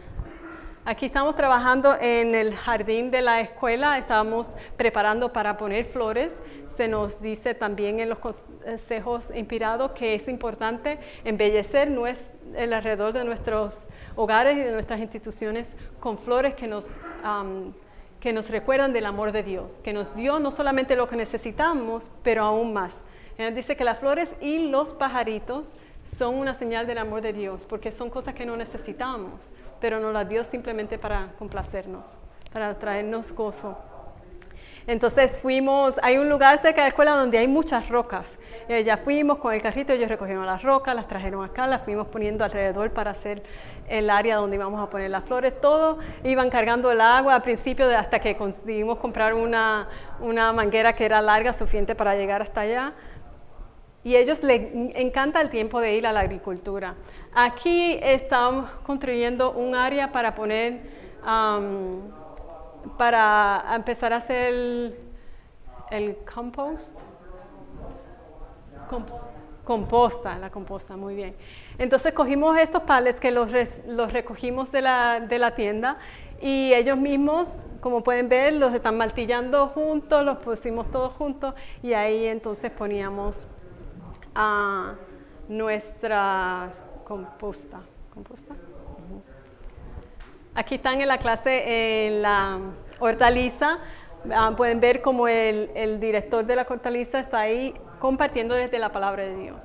Aquí 0.84 1.06
estamos 1.06 1.34
trabajando 1.34 1.96
en 2.00 2.36
el 2.36 2.54
jardín 2.54 3.10
de 3.10 3.20
la 3.20 3.40
escuela, 3.40 3.98
estamos 3.98 4.54
preparando 4.76 5.32
para 5.32 5.56
poner 5.56 5.86
flores. 5.86 6.30
Se 6.76 6.86
nos 6.86 7.20
dice 7.20 7.54
también 7.54 7.98
en 7.98 8.08
los 8.08 8.18
consejos 8.20 9.24
inspirados 9.34 9.90
que 9.90 10.14
es 10.14 10.28
importante 10.28 11.00
embellecer 11.24 11.88
el 12.54 12.72
alrededor 12.72 13.12
de 13.12 13.24
nuestros 13.24 13.88
hogares 14.14 14.56
y 14.56 14.60
de 14.60 14.70
nuestras 14.70 15.00
instituciones 15.00 15.74
con 15.98 16.16
flores 16.16 16.54
que 16.54 16.68
nos, 16.68 16.86
que 18.20 18.32
nos 18.32 18.50
recuerdan 18.50 18.92
del 18.92 19.06
amor 19.06 19.32
de 19.32 19.42
Dios, 19.42 19.80
que 19.82 19.92
nos 19.92 20.14
dio 20.14 20.38
no 20.38 20.52
solamente 20.52 20.94
lo 20.94 21.08
que 21.08 21.16
necesitamos, 21.16 22.12
pero 22.22 22.44
aún 22.44 22.72
más. 22.72 22.92
Ella 23.36 23.50
dice 23.50 23.76
que 23.76 23.82
las 23.82 23.98
flores 23.98 24.30
y 24.40 24.68
los 24.68 24.92
pajaritos 24.92 25.74
son 26.06 26.34
una 26.36 26.54
señal 26.54 26.86
del 26.86 26.98
amor 26.98 27.20
de 27.20 27.32
Dios, 27.32 27.64
porque 27.64 27.90
son 27.90 28.10
cosas 28.10 28.34
que 28.34 28.46
no 28.46 28.56
necesitamos, 28.56 29.52
pero 29.80 30.00
nos 30.00 30.12
las 30.12 30.28
dio 30.28 30.44
simplemente 30.44 30.98
para 30.98 31.32
complacernos, 31.38 32.18
para 32.52 32.78
traernos 32.78 33.32
gozo. 33.32 33.76
Entonces 34.86 35.36
fuimos, 35.36 35.98
hay 36.00 36.16
un 36.16 36.28
lugar 36.28 36.58
cerca 36.58 36.76
de 36.76 36.82
la 36.82 36.88
escuela 36.88 37.12
donde 37.12 37.38
hay 37.38 37.48
muchas 37.48 37.88
rocas. 37.88 38.38
Eh, 38.68 38.84
ya 38.84 38.96
fuimos 38.96 39.38
con 39.38 39.52
el 39.52 39.60
carrito, 39.60 39.92
ellos 39.92 40.08
recogieron 40.08 40.46
las 40.46 40.62
rocas, 40.62 40.94
las 40.94 41.08
trajeron 41.08 41.44
acá, 41.44 41.66
las 41.66 41.82
fuimos 41.82 42.06
poniendo 42.06 42.44
alrededor 42.44 42.92
para 42.92 43.10
hacer 43.10 43.42
el 43.88 44.10
área 44.10 44.36
donde 44.36 44.56
íbamos 44.56 44.80
a 44.80 44.88
poner 44.88 45.10
las 45.10 45.24
flores. 45.24 45.60
Todo 45.60 45.98
iban 46.22 46.50
cargando 46.50 46.92
el 46.92 47.00
agua 47.00 47.34
al 47.34 47.42
principio 47.42 47.86
hasta 47.98 48.20
que 48.20 48.36
conseguimos 48.36 48.98
comprar 48.98 49.34
una, 49.34 49.88
una 50.20 50.52
manguera 50.52 50.92
que 50.94 51.04
era 51.04 51.20
larga, 51.20 51.52
suficiente 51.52 51.96
para 51.96 52.14
llegar 52.14 52.40
hasta 52.42 52.60
allá. 52.60 52.92
Y 54.06 54.14
ellos 54.14 54.44
les 54.44 54.70
encanta 54.94 55.40
el 55.40 55.50
tiempo 55.50 55.80
de 55.80 55.96
ir 55.96 56.06
a 56.06 56.12
la 56.12 56.20
agricultura. 56.20 56.94
Aquí 57.34 57.98
estamos 58.00 58.70
construyendo 58.84 59.50
un 59.50 59.74
área 59.74 60.12
para 60.12 60.32
poner 60.36 60.80
para 62.96 63.64
empezar 63.74 64.12
a 64.12 64.18
hacer 64.18 64.96
el, 65.90 66.18
compost. 66.32 67.00
composta, 69.64 70.38
la 70.38 70.50
composta, 70.50 70.96
muy 70.96 71.16
bien. 71.16 71.34
Entonces 71.76 72.12
cogimos 72.12 72.56
estos 72.58 72.82
palets 72.82 73.18
que 73.18 73.32
los, 73.32 73.50
los 73.88 74.12
recogimos 74.12 74.70
de 74.70 74.82
la, 74.82 75.18
de 75.18 75.40
la, 75.40 75.56
tienda 75.56 75.98
y 76.40 76.72
ellos 76.74 76.96
mismos, 76.96 77.56
como 77.80 78.04
pueden 78.04 78.28
ver, 78.28 78.52
los 78.52 78.72
están 78.72 78.96
martillando 78.96 79.66
juntos, 79.66 80.24
los 80.24 80.36
pusimos 80.36 80.88
todos 80.92 81.12
juntos 81.14 81.56
y 81.82 81.94
ahí 81.94 82.26
entonces 82.26 82.70
poníamos 82.70 83.48
a 84.36 84.94
nuestra 85.48 86.70
composta. 87.04 87.80
¿Composta? 88.12 88.54
Aquí 90.54 90.76
están 90.76 91.00
en 91.00 91.08
la 91.08 91.18
clase 91.18 92.06
en 92.06 92.22
la 92.22 92.58
hortaliza. 92.98 93.78
Ah, 94.34 94.52
pueden 94.56 94.80
ver 94.80 95.02
como 95.02 95.28
el, 95.28 96.00
director 96.00 96.44
de 96.44 96.56
la 96.56 96.66
hortaliza 96.68 97.20
está 97.20 97.40
ahí 97.40 97.74
compartiendo 97.98 98.54
desde 98.54 98.78
la 98.78 98.92
palabra 98.92 99.24
de 99.24 99.36
Dios. 99.36 99.58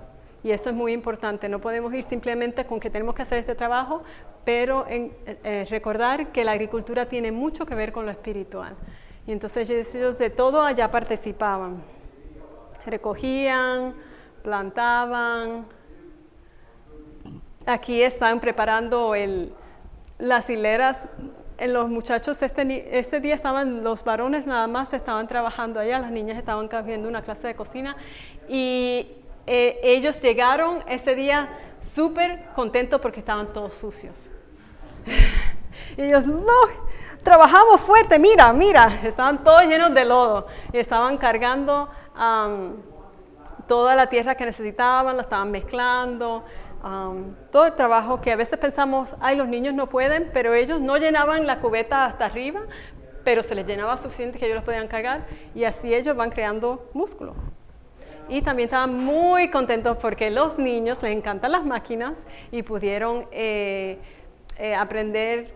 Y 0.43 0.51
eso 0.51 0.69
es 0.69 0.76
muy 0.76 0.93
importante. 0.93 1.49
No 1.49 1.59
podemos 1.59 1.93
ir 1.93 2.03
simplemente 2.03 2.65
con 2.65 2.80
que 2.80 2.89
tenemos 2.89 3.15
que 3.15 3.22
hacer 3.22 3.39
este 3.39 3.55
trabajo, 3.55 4.03
pero 4.43 4.86
eh, 4.88 5.67
recordar 5.69 6.32
que 6.32 6.43
la 6.43 6.53
agricultura 6.53 7.07
tiene 7.07 7.32
mucho 7.32 7.65
que 7.65 7.76
ver 7.76 7.91
con 7.91 8.05
lo 8.05 8.11
espiritual. 8.11 8.76
Y 9.28 9.32
entonces 9.32 9.69
ellos 9.69 10.17
de 10.17 10.30
todo 10.30 10.63
allá 10.63 10.89
participaban. 10.89 11.84
Recogían, 12.86 13.93
plantaban. 14.42 15.66
Aquí 17.66 18.02
están 18.02 18.39
preparando 18.39 19.16
el, 19.16 19.54
las 20.18 20.50
hileras, 20.50 21.04
los 21.60 21.89
muchachos 21.89 22.42
este, 22.42 22.98
ese 22.98 23.20
día 23.20 23.36
estaban, 23.36 23.84
los 23.84 24.04
varones 24.04 24.48
nada 24.48 24.68
más 24.68 24.94
estaban 24.94 25.28
trabajando 25.28 25.80
allá, 25.80 26.00
las 26.00 26.12
niñas 26.12 26.38
estaban 26.38 26.68
cogiendo 26.68 27.08
una 27.08 27.22
clase 27.22 27.48
de 27.48 27.56
cocina 27.56 27.96
y 28.48 29.08
eh, 29.46 29.80
ellos 29.84 30.20
llegaron 30.22 30.84
ese 30.88 31.16
día 31.16 31.50
súper 31.80 32.46
contentos 32.56 33.00
porque 33.02 33.20
estaban 33.20 33.54
todos 33.54 33.76
sucios. 33.76 34.16
ellos, 35.98 36.26
no, 36.26 36.62
trabajamos 37.24 37.82
fuerte, 37.82 38.18
mira, 38.18 38.52
mira, 38.54 39.02
estaban 39.04 39.44
todos 39.44 39.64
llenos 39.64 39.94
de 39.94 40.06
lodo 40.06 40.48
y 40.74 40.78
estaban 40.78 41.18
cargando 41.18 41.89
toda 43.72 43.95
la 43.95 44.07
tierra 44.07 44.36
que 44.36 44.43
necesitaban, 44.43 45.15
la 45.15 45.24
estaban 45.24 45.49
mezclando, 45.49 46.43
todo 47.51 47.67
el 47.67 47.74
trabajo 47.74 48.19
que 48.19 48.34
a 48.34 48.36
veces 48.36 48.59
pensamos, 48.59 49.15
ay, 49.22 49.38
los 49.38 49.47
niños 49.47 49.74
no 49.74 49.88
pueden, 49.88 50.30
pero 50.34 50.53
ellos 50.53 50.82
no 50.82 50.97
llenaban 50.97 51.47
la 51.47 51.61
cubeta 51.61 52.03
hasta 52.03 52.26
arriba, 52.26 52.63
pero 53.24 53.43
se 53.43 53.55
les 53.55 53.65
llenaba 53.65 53.95
suficiente 53.95 54.38
que 54.38 54.43
ellos 54.43 54.57
los 54.57 54.65
podían 54.65 54.89
cargar 54.89 55.26
y 55.55 55.63
así 55.63 55.95
ellos 55.95 56.17
van 56.17 56.32
creando 56.32 56.89
músculo. 56.93 57.34
Y 58.28 58.41
también 58.41 58.67
estaban 58.67 58.93
muy 58.93 59.49
contentos 59.49 59.95
porque 60.01 60.30
los 60.32 60.57
niños 60.57 61.01
les 61.01 61.15
encantan 61.15 61.53
las 61.53 61.63
máquinas 61.63 62.17
y 62.51 62.63
pudieron 62.63 63.26
eh, 63.32 63.99
eh, 64.57 64.76
aprender 64.76 65.53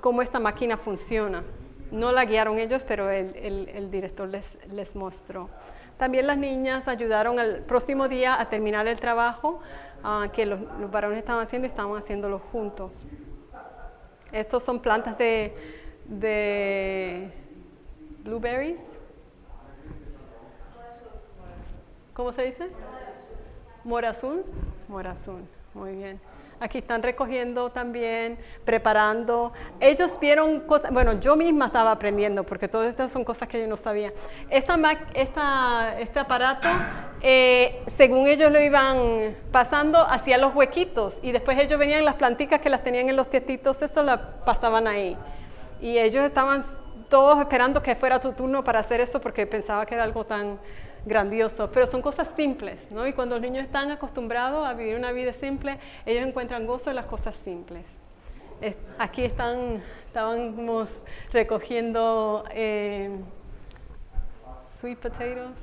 cómo 0.00 0.22
esta 0.22 0.38
máquina 0.38 0.76
funciona. 0.76 1.42
No 1.90 2.12
la 2.12 2.24
guiaron 2.24 2.60
ellos, 2.60 2.84
pero 2.86 3.10
el, 3.10 3.34
el 3.74 3.90
director 3.90 4.28
les, 4.28 4.46
les 4.70 4.94
mostró. 4.94 5.50
También 6.02 6.26
las 6.26 6.36
niñas 6.36 6.88
ayudaron 6.88 7.38
el 7.38 7.60
próximo 7.60 8.08
día 8.08 8.40
a 8.40 8.48
terminar 8.48 8.88
el 8.88 8.98
trabajo 8.98 9.60
Ah, 10.04 10.28
que 10.32 10.46
los, 10.46 10.58
varones 10.90 11.18
estaban 11.18 11.44
haciendo 11.44 11.66
y 11.66 11.70
estaban 11.70 11.96
haciéndolo 11.96 12.40
juntos. 12.40 12.90
Estos 14.32 14.64
son 14.64 14.80
plantas 14.80 15.16
de, 15.16 15.54
blueberries. 18.24 18.80
¿Cómo 22.14 22.32
se 22.32 22.42
dice? 22.42 22.68
Morazul. 23.84 24.44
Morazul, 24.88 25.42
muy 25.72 25.94
bien. 25.94 26.20
Aquí 26.62 26.78
están 26.78 27.02
recogiendo 27.02 27.70
también, 27.70 28.38
preparando. 28.64 29.52
Ellos 29.80 30.16
vieron 30.20 30.60
cosas, 30.60 30.92
bueno, 30.92 31.18
yo 31.18 31.34
misma 31.34 31.66
estaba 31.66 31.90
aprendiendo 31.90 32.44
porque 32.44 32.68
todas 32.68 32.88
estas 32.88 33.10
son 33.10 33.24
cosas 33.24 33.48
que 33.48 33.58
yo 33.58 33.66
no 33.66 33.76
sabía. 33.76 34.12
Esta, 34.48 34.78
esta, 35.14 35.98
este 35.98 36.20
aparato, 36.20 36.68
eh, 37.20 37.82
según 37.96 38.28
ellos 38.28 38.52
lo 38.52 38.60
iban 38.60 39.34
pasando, 39.50 40.06
hacía 40.08 40.38
los 40.38 40.54
huequitos 40.54 41.18
y 41.20 41.32
después 41.32 41.58
ellos 41.58 41.80
venían 41.80 42.04
las 42.04 42.14
plantitas 42.14 42.60
que 42.60 42.70
las 42.70 42.84
tenían 42.84 43.08
en 43.08 43.16
los 43.16 43.28
tiestitos, 43.28 43.82
eso 43.82 44.04
las 44.04 44.20
pasaban 44.44 44.86
ahí. 44.86 45.16
Y 45.80 45.98
ellos 45.98 46.22
estaban 46.22 46.62
todos 47.08 47.40
esperando 47.40 47.82
que 47.82 47.96
fuera 47.96 48.20
su 48.20 48.34
turno 48.34 48.62
para 48.62 48.78
hacer 48.78 49.00
eso 49.00 49.20
porque 49.20 49.48
pensaba 49.48 49.84
que 49.84 49.96
era 49.96 50.04
algo 50.04 50.24
tan 50.24 50.60
grandioso, 51.04 51.70
pero 51.72 51.86
son 51.86 52.02
cosas 52.02 52.28
simples, 52.36 52.90
¿no? 52.90 53.06
Y 53.06 53.12
cuando 53.12 53.36
los 53.36 53.42
niños 53.42 53.64
están 53.64 53.90
acostumbrados 53.90 54.66
a 54.66 54.74
vivir 54.74 54.96
una 54.96 55.12
vida 55.12 55.32
simple, 55.32 55.78
ellos 56.06 56.26
encuentran 56.26 56.66
gozo 56.66 56.90
en 56.90 56.96
las 56.96 57.06
cosas 57.06 57.34
simples. 57.36 57.84
aquí 58.98 59.24
están, 59.24 59.82
estábamos 60.06 60.88
recogiendo 61.32 62.44
eh, 62.50 63.10
sweet 64.78 64.98
potatoes, 64.98 65.58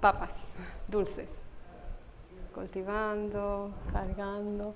papas 0.00 0.32
dulces, 0.86 1.28
cultivando, 2.54 3.72
cargando. 3.92 4.74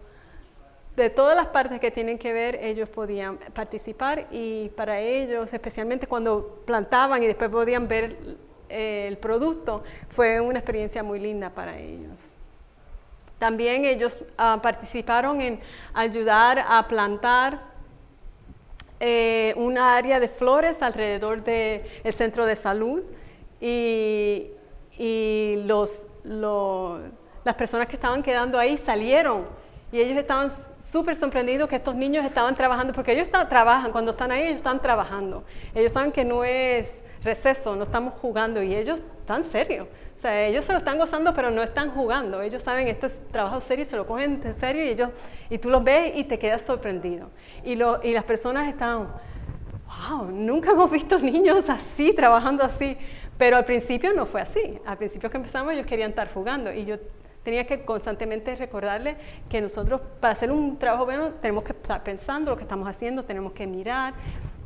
De 0.97 1.09
todas 1.09 1.35
las 1.35 1.47
partes 1.47 1.81
que 1.81 1.91
tienen 1.91 2.19
que 2.19 2.33
ver, 2.33 2.57
ellos 2.57 2.89
podían 2.89 3.39
participar 3.55 4.27
y 4.31 4.69
para 4.71 5.01
ellos, 5.01 5.53
especialmente 5.55 6.07
cuando 6.07 6.63
plantaban 6.67 7.23
y 7.23 7.27
después 7.27 7.49
podían 7.51 7.89
ver 7.89 8.17
el 8.73 9.19
producto, 9.19 9.85
fue 10.09 10.41
una 10.41 10.59
experiencia 10.59 11.03
muy 11.03 11.21
linda 11.21 11.51
para 11.51 11.79
ellos. 11.79 12.35
También 13.39 13.85
ellos 13.85 14.21
ah, 14.39 14.61
participaron 14.63 15.41
en 15.41 15.61
ayudar 15.95 16.65
a 16.67 16.87
plantar 16.87 17.61
eh, 19.01 19.53
una 19.57 19.97
área 19.97 20.21
de 20.21 20.29
flores 20.29 20.81
alrededor 20.81 21.43
del 21.43 21.83
centro 22.13 22.47
de 22.47 22.55
salud 22.55 23.03
y, 23.61 24.51
los, 25.67 26.07
las 26.25 27.55
personas 27.57 27.89
que 27.89 27.97
estaban 27.97 28.23
quedando 28.23 28.59
ahí 28.59 28.79
salieron 28.79 29.45
y 29.91 30.01
ellos 30.01 30.17
estaban 30.17 30.51
súper 30.81 31.17
sorprendidos 31.17 31.69
que 31.69 31.77
estos 31.77 31.95
niños 31.95 32.25
estaban 32.25 32.55
trabajando, 32.55 32.95
porque 32.95 33.13
ellos 33.13 33.29
trabajan, 33.29 33.93
cuando 33.93 34.13
están 34.13 34.31
ahí 34.31 34.43
ellos 34.43 34.57
están 34.57 34.81
trabajando. 34.81 35.45
Ellos 35.75 35.93
saben 35.93 36.13
que 36.13 36.25
no 36.25 36.45
es 36.45 37.02
receso, 37.23 37.77
no 37.77 37.85
estamos 37.85 38.15
jugando 38.21 38.63
y 38.63 38.75
ellos 38.75 39.01
están 39.21 39.45
serios. 39.45 39.87
O 40.19 40.21
sea, 40.23 40.47
ellos 40.47 40.65
se 40.65 40.73
lo 40.73 40.79
están 40.79 40.99
gozando, 40.99 41.35
pero 41.35 41.51
no 41.51 41.63
están 41.63 41.91
jugando. 41.91 42.41
Ellos 42.43 42.63
saben 42.63 42.87
esto 42.87 43.07
es 43.07 43.19
trabajo 43.31 43.61
serio 43.61 43.83
y 43.83 43.87
se 43.87 43.97
lo 43.97 44.07
cogen 44.07 44.41
en 44.45 44.55
serio 44.55 44.85
y 44.85 44.89
ellos 44.89 45.11
y 45.51 45.59
tú 45.59 45.69
los 45.69 45.83
ves 45.83 46.13
y 46.15 46.25
te 46.25 46.39
quedas 46.39 46.63
sorprendido. 46.63 47.29
Y, 47.65 47.75
lo, 47.75 48.01
y 48.03 48.13
las 48.13 48.25
personas 48.25 48.69
están, 48.69 49.09
wow, 50.09 50.27
nunca 50.31 50.71
hemos 50.71 50.91
visto 50.91 51.19
niños 51.19 51.69
así, 51.69 52.15
trabajando 52.15 52.63
así. 52.63 52.97
Pero 53.37 53.57
al 53.57 53.65
principio 53.65 54.13
no 54.15 54.27
fue 54.27 54.43
así. 54.43 54.79
Al 54.87 54.97
principio 54.97 55.29
que 55.29 55.39
empezamos 55.39 55.73
ellos 55.73 55.87
querían 55.87 56.11
estar 56.11 56.33
jugando 56.33 56.73
y 56.73 56.85
yo 56.85 56.99
tenía 57.43 57.67
que 57.67 57.85
constantemente 57.85 58.55
recordarle 58.55 59.17
que 59.49 59.61
nosotros 59.61 60.01
para 60.21 60.35
hacer 60.35 60.51
un 60.53 60.79
trabajo 60.79 61.05
bueno 61.05 61.31
tenemos 61.41 61.65
que 61.65 61.73
estar 61.73 62.03
pensando 62.03 62.53
lo 62.53 62.57
que 62.57 62.63
estamos 62.63 62.89
haciendo, 62.89 63.25
tenemos 63.25 63.53
que 63.53 63.67
mirar, 63.67 64.15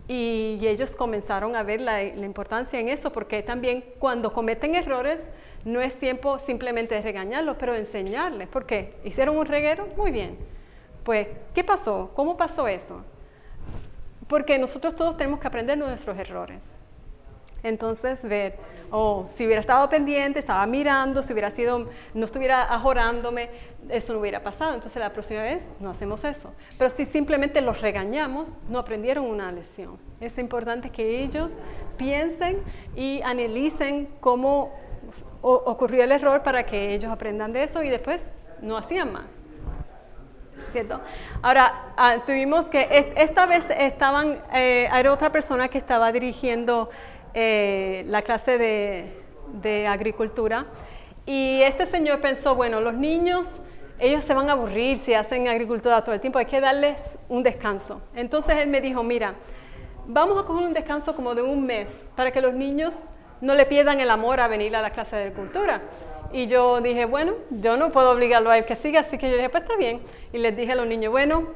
y, 0.09 0.59
ellos 0.63 0.95
comenzaron 0.95 1.57
a 1.57 1.63
ver 1.63 1.81
la, 1.81 2.03
importancia 2.03 2.79
en 2.79 2.89
eso, 2.89 3.13
porque 3.13 3.43
también 3.43 3.85
cuando 3.99 4.33
cometen 4.33 4.75
errores, 4.75 5.21
no 5.65 5.81
es 5.81 5.99
tiempo 5.99 6.39
simplemente 6.39 6.95
de 6.95 7.03
regañarlos, 7.03 7.57
pero 7.59 7.75
enseñarles. 7.75 8.49
¿Por 8.49 8.67
qué? 8.67 8.95
¿Hicieron 9.05 9.37
un 9.37 9.47
reguero? 9.47 9.89
Muy 9.97 10.13
bien. 10.13 10.39
Pues, 11.03 11.27
¿qué 11.55 11.65
pasó? 11.65 12.11
¿Cómo 12.15 12.37
pasó 12.37 12.69
eso? 12.69 13.03
Porque 14.29 14.59
nosotros 14.59 14.95
todos 14.95 15.17
tenemos 15.17 15.41
que 15.41 15.49
aprender 15.49 15.77
nuestros 15.77 16.17
errores. 16.19 16.77
Entonces 17.69 18.23
ver, 18.23 18.57
oh, 18.91 19.27
si 19.29 19.45
hubiera 19.45 19.61
estado 19.61 19.89
pendiente, 19.89 20.39
estaba 20.39 20.67
mirando, 20.67 21.23
si 21.23 21.33
hubiera 21.33 21.51
sido, 21.51 21.89
no 22.15 22.25
estuviera 22.25 22.63
ajorándome, 22.73 23.51
eso 23.89 24.13
no 24.13 24.21
hubiera 24.21 24.43
pasado. 24.43 24.75
Entonces 24.75 25.01
la 25.01 25.13
próxima 25.13 25.43
vez 25.43 25.63
no 25.81 25.91
hacemos 25.91 26.25
eso. 26.25 26.53
Pero 26.79 26.91
si 26.91 27.05
simplemente 27.05 27.61
los 27.61 27.81
regañamos, 27.83 28.57
no 28.69 28.79
aprendieron 28.79 29.27
una 29.27 29.51
lección. 29.53 29.99
Es 30.21 30.39
importante 30.39 30.91
que 30.91 31.23
ellos 31.23 31.61
piensen 31.97 32.63
y 32.95 33.21
analicen 33.23 34.09
cómo 34.21 34.73
ocurrió 35.43 36.03
el 36.03 36.13
error 36.13 36.43
para 36.43 36.67
que 36.67 36.95
ellos 36.95 37.11
aprendan 37.11 37.53
de 37.53 37.65
eso 37.65 37.83
y 37.83 37.91
después 37.91 38.25
no 38.61 38.77
hacían 38.77 39.13
más. 39.13 39.27
¿Cierto? 40.73 41.01
Ahora, 41.43 41.93
ah, 41.97 42.17
tuvimos 42.27 42.67
que, 42.67 43.13
esta 43.17 43.47
vez 43.47 43.67
estaban, 43.71 44.43
eh, 44.53 44.89
era 44.93 45.13
otra 45.13 45.31
persona 45.31 45.69
que 45.69 45.79
estaba 45.79 46.11
dirigiendo 46.13 46.91
eh, 47.39 48.03
la 48.07 48.23
clase 48.23 48.57
de, 48.57 49.87
agricultura 49.87 50.65
y 51.27 51.61
este 51.61 51.85
señor 51.85 52.23
pensó, 52.23 52.55
bueno, 52.55 52.81
los 52.81 52.95
niños 52.95 53.47
ellos 53.99 54.25
se 54.25 54.33
van 54.33 54.49
a 54.49 54.53
aburrir 54.53 54.97
si 54.97 55.13
hacen 55.13 55.47
agricultura 55.47 56.03
todo 56.03 56.15
el 56.15 56.21
tiempo, 56.23 56.39
hay 56.39 56.47
que 56.47 56.63
darles 56.63 57.19
un 57.29 57.43
descanso. 57.43 58.01
Entonces 58.15 58.57
él 58.57 58.71
me 58.71 58.81
dijo, 58.81 59.03
mira, 59.03 59.35
vamos 60.07 60.43
a 60.43 60.47
coger 60.47 60.67
un 60.67 60.73
descanso 60.73 61.15
como 61.15 61.35
de 61.35 61.43
un 61.43 61.67
mes 61.67 62.11
para 62.17 62.31
que 62.31 62.41
los 62.41 62.55
niños 62.55 62.95
no 63.43 63.55
le 63.55 63.67
pierdan 63.67 64.01
el 64.01 64.09
amor 64.09 64.41
a 64.41 64.49
venir 64.49 64.75
a 64.75 64.81
la 64.81 64.89
clase 64.89 65.17
de 65.17 65.23
agricultura. 65.25 65.83
Y 66.33 66.47
yo 66.47 66.81
dije, 66.81 67.05
bueno, 67.05 67.35
yo 67.51 67.77
no 67.77 67.93
puedo 67.93 68.13
obligarlo 68.13 68.49
a 68.49 68.57
él 68.57 68.65
que 68.65 68.77
siga, 68.77 69.01
así 69.01 69.19
que 69.19 69.29
yo 69.29 69.37
dije, 69.37 69.51
pues 69.51 69.63
está 69.63 69.77
bien. 69.77 70.01
Y 70.33 70.39
les 70.39 70.57
dije 70.57 70.73
a 70.73 70.75
los 70.75 70.87
niños, 70.87 71.13
bueno, 71.13 71.49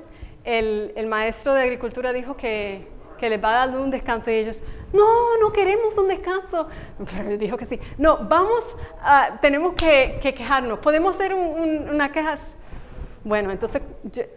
el, 0.45 0.93
el 0.95 1.07
maestro 1.07 1.55
de 1.55 1.63
agricultura 1.63 2.13
dijo 2.13 2.37
que, 2.37 2.87
que 3.21 3.29
les 3.29 3.43
va 3.43 3.51
a 3.63 3.67
dar 3.67 3.79
un 3.79 3.91
descanso 3.91 4.31
y 4.31 4.35
ellos, 4.35 4.63
no, 4.93 5.39
no 5.39 5.53
queremos 5.53 5.97
un 5.99 6.09
descanso. 6.09 6.69
Pero 7.17 7.37
dijo 7.37 7.57
que 7.57 7.67
sí. 7.67 7.79
No, 7.99 8.19
vamos, 8.19 8.65
tenemos 9.41 9.75
que, 9.75 10.19
quejarnos. 10.23 10.79
¿Podemos 10.79 11.15
hacer 11.15 11.35
una 11.35 12.11
queja? 12.13 12.39
Bueno, 13.23 13.51
entonces 13.51 13.83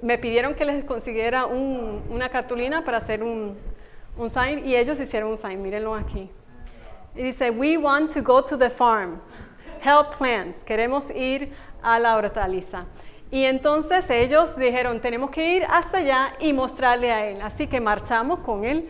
me 0.01 0.17
pidieron 0.17 0.53
que 0.55 0.65
les 0.65 0.83
consiguiera 0.83 1.45
una 1.45 2.29
cartulina 2.29 2.83
para 2.83 2.97
hacer 2.97 3.23
un, 3.23 3.57
un 4.17 4.29
sign 4.29 4.67
y 4.67 4.75
ellos 4.75 4.99
hicieron 4.99 5.31
un 5.31 5.37
sign, 5.37 5.61
mírenlo 5.61 5.95
aquí. 5.95 6.29
Y 7.15 7.23
dice, 7.23 7.51
we 7.51 7.77
want 7.77 8.13
to 8.13 8.21
go 8.21 8.43
to 8.43 8.57
the 8.57 8.69
farm. 8.69 9.21
Help 9.81 10.17
plants. 10.17 10.59
Queremos 10.65 11.09
ir 11.11 11.53
a 11.81 11.99
la 11.99 12.15
hortaliza. 12.15 12.85
Y 13.31 13.45
entonces 13.45 14.07
ellos 14.09 14.55
dijeron, 14.57 14.99
tenemos 14.99 15.31
que 15.31 15.55
ir 15.55 15.65
hasta 15.69 15.97
allá 15.97 16.33
y 16.39 16.53
mostrarle 16.53 17.11
a 17.11 17.25
él. 17.25 17.41
Así 17.41 17.67
que 17.67 17.81
marchamos 17.81 18.39
con 18.39 18.63
él 18.63 18.87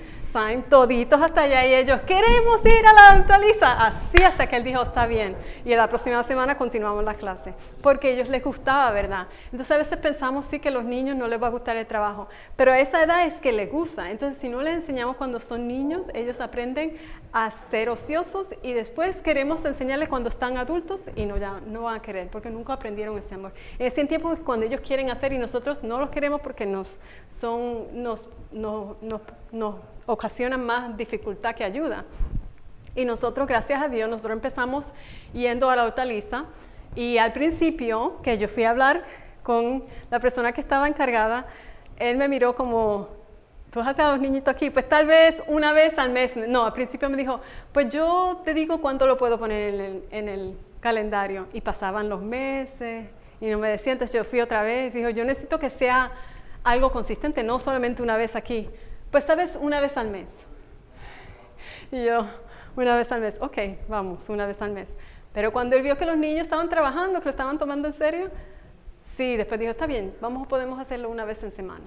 toditos 0.70 1.22
hasta 1.22 1.42
allá 1.42 1.66
y 1.66 1.76
ellos, 1.76 2.02
queremos 2.02 2.66
ir 2.66 2.86
a 2.88 2.94
la 2.94 3.16
dentaliza. 3.18 3.74
Así 3.74 4.22
hasta 4.24 4.48
que 4.48 4.56
él 4.56 4.64
dijo, 4.64 4.82
está 4.82 5.06
bien. 5.06 5.36
Y 5.64 5.72
en 5.72 5.78
la 5.78 5.88
próxima 5.88 6.24
semana 6.24 6.58
continuamos 6.58 7.04
la 7.04 7.14
clase, 7.14 7.54
porque 7.82 8.08
a 8.08 8.12
ellos 8.12 8.30
les 8.30 8.44
gustaba, 8.44 8.90
¿verdad? 8.92 9.28
Entonces 9.46 9.70
a 9.70 9.78
veces 9.78 9.98
pensamos, 9.98 10.46
sí, 10.50 10.60
que 10.60 10.70
a 10.70 10.72
los 10.72 10.84
niños 10.84 11.16
no 11.16 11.28
les 11.28 11.42
va 11.42 11.48
a 11.48 11.50
gustar 11.52 11.78
el 11.78 11.86
trabajo, 11.86 12.28
pero 12.56 12.72
a 12.72 12.80
esa 12.80 13.04
edad 13.04 13.28
es 13.28 13.36
que 13.36 13.52
les 13.52 13.72
gusta. 13.72 14.10
Entonces 14.10 14.42
si 14.42 14.50
no 14.50 14.62
les 14.62 14.76
enseñamos 14.76 15.18
cuando 15.18 15.40
son 15.40 15.68
niños, 15.68 16.08
ellos 16.16 16.42
aprenden 16.42 16.98
a 17.32 17.52
ser 17.70 17.90
ociosos 17.90 18.50
y 18.62 18.74
después 18.74 19.18
queremos 19.18 19.64
enseñarles 19.66 20.10
cuando 20.10 20.30
están 20.30 20.58
adultos 20.58 21.06
y 21.16 21.26
no, 21.26 21.38
ya, 21.38 21.60
no 21.68 21.84
van 21.84 21.98
a 21.98 22.02
querer, 22.02 22.30
porque 22.30 22.50
nunca 22.50 22.74
aprendieron 22.74 23.18
ese 23.18 23.36
amor. 23.36 23.54
Ese 23.78 24.06
tiempo 24.06 24.34
es 24.34 24.40
cuando 24.40 24.66
ellos 24.66 24.82
quieren 24.82 25.12
hacer 25.12 25.34
y 25.34 25.38
nosotros 25.38 25.84
no 25.84 26.00
los 26.00 26.10
queremos 26.10 26.42
porque 26.42 26.66
nos, 26.66 26.98
son, 27.30 28.02
nos, 28.04 28.30
nos, 28.52 29.02
nos, 29.02 29.22
nos 29.52 29.76
ocasionan 30.06 30.66
más 30.66 30.96
dificultad 30.98 31.56
que 31.56 31.64
ayuda. 31.64 32.06
Y 32.96 33.06
nosotros, 33.06 33.48
gracias 33.48 33.82
a 33.82 33.88
Dios, 33.88 34.10
nosotros 34.10 34.34
empezamos 34.34 34.94
yendo 35.34 35.70
a 35.70 35.76
la 35.76 35.86
hortaliza 35.86 36.46
y 36.96 37.18
al 37.18 37.34
principio 37.34 38.22
que 38.22 38.38
yo 38.38 38.48
fui 38.48 38.64
a 38.64 38.70
hablar 38.70 39.04
con 39.42 39.84
la 40.12 40.20
persona 40.20 40.54
que 40.54 40.62
estaba 40.62 40.88
encargada, 40.88 41.48
él 41.98 42.18
me 42.18 42.28
miró 42.28 42.56
como, 42.56 43.10
tú 43.72 43.82
a 43.82 43.94
traer 43.94 44.10
a 44.10 44.14
los 44.14 44.22
niñitos 44.22 44.54
aquí, 44.54 44.70
pues 44.70 44.88
tal 44.88 45.08
vez 45.08 45.42
una 45.48 45.74
vez 45.74 45.98
al 45.98 46.12
mes. 46.12 46.32
No, 46.48 46.66
al 46.66 46.74
principio 46.74 47.10
me 47.10 47.18
dijo, 47.18 47.42
pues 47.72 47.90
yo 47.90 48.42
te 48.46 48.54
digo 48.54 48.80
cuánto 48.80 49.08
lo 49.08 49.18
puedo 49.18 49.40
poner 49.40 49.74
en 49.74 49.82
el, 49.82 50.04
en 50.12 50.30
el 50.30 50.58
calendario. 50.80 51.48
Y 51.54 51.62
pasaban 51.62 52.10
los 52.10 52.22
meses 52.22 53.08
y 53.42 53.48
no 53.48 53.58
me 53.58 53.70
decía, 53.70 53.94
entonces 53.94 54.16
yo 54.16 54.24
fui 54.24 54.40
otra 54.40 54.62
vez 54.64 54.94
dijo, 54.94 55.10
yo 55.10 55.26
necesito 55.26 55.60
que 55.60 55.70
sea 55.70 56.12
algo 56.64 56.92
consistente, 56.92 57.44
no 57.44 57.60
solamente 57.60 58.04
una 58.04 58.16
vez 58.16 58.36
aquí. 58.36 58.70
Pues 59.14 59.26
sabes, 59.26 59.56
una 59.62 59.80
vez 59.80 59.96
al 59.96 60.10
mes. 60.10 60.28
Y 61.92 62.04
yo, 62.04 62.26
una 62.76 62.98
vez 62.98 63.12
al 63.12 63.22
mes, 63.22 63.38
ok, 63.40 63.58
vamos, 63.88 64.28
una 64.28 64.48
vez 64.48 64.60
al 64.60 64.72
mes. 64.72 64.90
Pero 65.34 65.54
cuando 65.54 65.76
él 65.76 65.84
vio 65.84 66.00
que 66.00 66.06
los 66.08 66.18
niños 66.18 66.42
estaban 66.42 66.68
trabajando, 66.68 67.20
que 67.20 67.26
lo 67.26 67.30
estaban 67.30 67.60
tomando 67.60 67.88
en 67.88 67.94
serio, 67.94 68.32
sí, 69.04 69.38
después 69.38 69.60
dijo, 69.60 69.72
está 69.72 69.86
bien, 69.86 70.16
vamos, 70.20 70.48
podemos 70.48 70.80
hacerlo 70.80 71.12
una 71.12 71.26
vez 71.26 71.44
en 71.44 71.52
semana. 71.52 71.86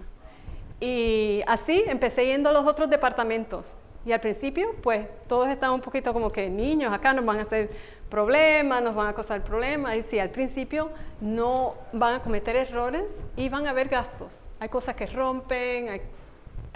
Y 0.78 1.42
así 1.48 1.82
empecé 1.88 2.26
yendo 2.26 2.50
a 2.50 2.52
los 2.52 2.64
otros 2.64 2.88
departamentos. 2.88 3.74
Y 4.04 4.12
al 4.12 4.20
principio, 4.20 4.76
pues 4.80 5.08
todos 5.26 5.48
estaban 5.48 5.74
un 5.74 5.80
poquito 5.80 6.12
como 6.12 6.30
que 6.30 6.48
niños, 6.48 6.92
acá 6.94 7.12
nos 7.12 7.24
van 7.24 7.40
a 7.40 7.42
hacer 7.42 7.70
problemas, 8.08 8.80
nos 8.84 8.94
van 8.94 9.08
a 9.08 9.14
causar 9.14 9.42
problemas. 9.42 9.96
Y 9.96 10.02
sí, 10.04 10.20
al 10.20 10.30
principio 10.30 10.92
no 11.20 11.74
van 11.92 12.14
a 12.14 12.22
cometer 12.22 12.54
errores 12.54 13.12
y 13.34 13.48
van 13.48 13.66
a 13.66 13.70
haber 13.70 13.88
gastos. 13.88 14.48
Hay 14.60 14.68
cosas 14.68 14.94
que 14.94 15.06
rompen, 15.06 15.88
hay 15.88 16.02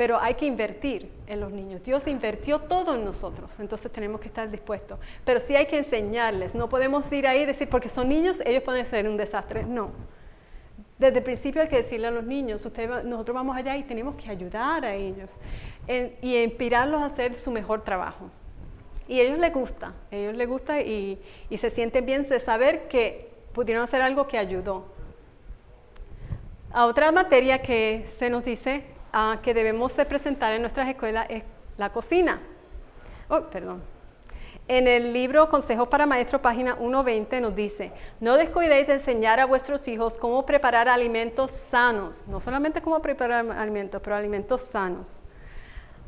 pero 0.00 0.18
hay 0.18 0.32
que 0.32 0.46
invertir 0.46 1.12
en 1.26 1.40
los 1.40 1.52
niños. 1.52 1.82
Dios 1.82 2.06
invirtió 2.06 2.58
todo 2.58 2.94
en 2.94 3.04
nosotros, 3.04 3.52
entonces 3.58 3.92
tenemos 3.92 4.18
que 4.18 4.28
estar 4.28 4.50
dispuestos. 4.50 4.98
Pero 5.26 5.40
sí 5.40 5.54
hay 5.54 5.66
que 5.66 5.76
enseñarles, 5.76 6.54
no 6.54 6.70
podemos 6.70 7.12
ir 7.12 7.26
ahí 7.26 7.42
y 7.42 7.44
decir, 7.44 7.68
porque 7.68 7.90
son 7.90 8.08
niños, 8.08 8.40
ellos 8.46 8.62
pueden 8.62 8.86
ser 8.86 9.06
un 9.06 9.18
desastre. 9.18 9.62
No. 9.62 9.90
Desde 10.98 11.18
el 11.18 11.22
principio 11.22 11.60
hay 11.60 11.68
que 11.68 11.76
decirle 11.76 12.06
a 12.06 12.10
los 12.12 12.24
niños, 12.24 12.64
nosotros 13.04 13.34
vamos 13.34 13.54
allá 13.54 13.76
y 13.76 13.82
tenemos 13.82 14.14
que 14.14 14.30
ayudar 14.30 14.86
a 14.86 14.94
ellos 14.94 15.38
y 16.22 16.42
inspirarlos 16.44 17.02
a 17.02 17.04
hacer 17.04 17.34
su 17.34 17.50
mejor 17.50 17.84
trabajo. 17.84 18.30
Y 19.06 19.20
a 19.20 19.24
ellos 19.24 19.38
les 19.38 19.52
gusta, 19.52 19.92
a 20.10 20.16
ellos 20.16 20.34
les 20.34 20.48
gusta 20.48 20.80
y, 20.80 21.20
y 21.50 21.58
se 21.58 21.68
sienten 21.68 22.06
bien 22.06 22.26
de 22.26 22.40
saber 22.40 22.88
que 22.88 23.28
pudieron 23.52 23.84
hacer 23.84 24.00
algo 24.00 24.26
que 24.26 24.38
ayudó. 24.38 24.86
A 26.72 26.86
otra 26.86 27.12
materia 27.12 27.60
que 27.60 28.06
se 28.18 28.30
nos 28.30 28.46
dice 28.46 28.98
que 29.42 29.54
debemos 29.54 29.96
de 29.96 30.04
presentar 30.04 30.52
en 30.52 30.62
nuestras 30.62 30.88
escuelas 30.88 31.26
es 31.28 31.42
la 31.76 31.90
cocina. 31.90 32.40
Oh, 33.28 33.40
perdón. 33.42 33.82
En 34.68 34.86
el 34.86 35.12
libro 35.12 35.48
Consejos 35.48 35.88
para 35.88 36.06
Maestros, 36.06 36.40
página 36.40 36.76
120, 36.76 37.40
nos 37.40 37.56
dice, 37.56 37.92
no 38.20 38.36
descuidéis 38.36 38.86
de 38.86 38.94
enseñar 38.94 39.40
a 39.40 39.46
vuestros 39.46 39.88
hijos 39.88 40.16
cómo 40.16 40.46
preparar 40.46 40.88
alimentos 40.88 41.50
sanos, 41.72 42.24
no 42.28 42.40
solamente 42.40 42.80
cómo 42.80 43.02
preparar 43.02 43.50
alimentos, 43.50 44.00
pero 44.00 44.14
alimentos 44.14 44.60
sanos. 44.60 45.16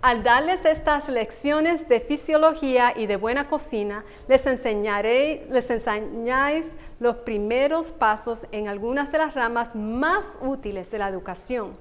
Al 0.01 0.23
darles 0.23 0.65
estas 0.65 1.09
lecciones 1.09 1.89
de 1.89 2.01
fisiología 2.01 2.93
y 2.95 3.07
de 3.07 3.17
buena 3.17 3.49
cocina, 3.49 4.05
les 4.29 4.47
enseñaré, 4.47 5.47
les 5.51 5.69
enseñáis 5.71 6.67
los 7.01 7.17
primeros 7.17 7.91
pasos 7.91 8.47
en 8.53 8.69
algunas 8.69 9.11
de 9.11 9.19
las 9.19 9.35
ramas 9.35 9.75
más 9.75 10.39
útiles 10.41 10.91
de 10.93 10.99
la 10.99 11.09
educación 11.09 11.77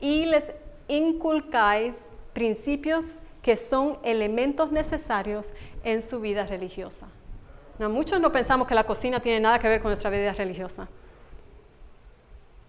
y 0.00 0.26
les 0.26 0.44
inculcáis 0.88 2.04
principios 2.32 3.20
que 3.42 3.56
son 3.56 3.98
elementos 4.02 4.72
necesarios 4.72 5.52
en 5.84 6.02
su 6.02 6.20
vida 6.20 6.46
religiosa. 6.46 7.06
No, 7.78 7.88
muchos 7.88 8.20
no 8.20 8.32
pensamos 8.32 8.66
que 8.66 8.74
la 8.74 8.84
cocina 8.84 9.20
tiene 9.20 9.40
nada 9.40 9.58
que 9.58 9.68
ver 9.68 9.80
con 9.80 9.90
nuestra 9.90 10.10
vida 10.10 10.32
religiosa, 10.32 10.88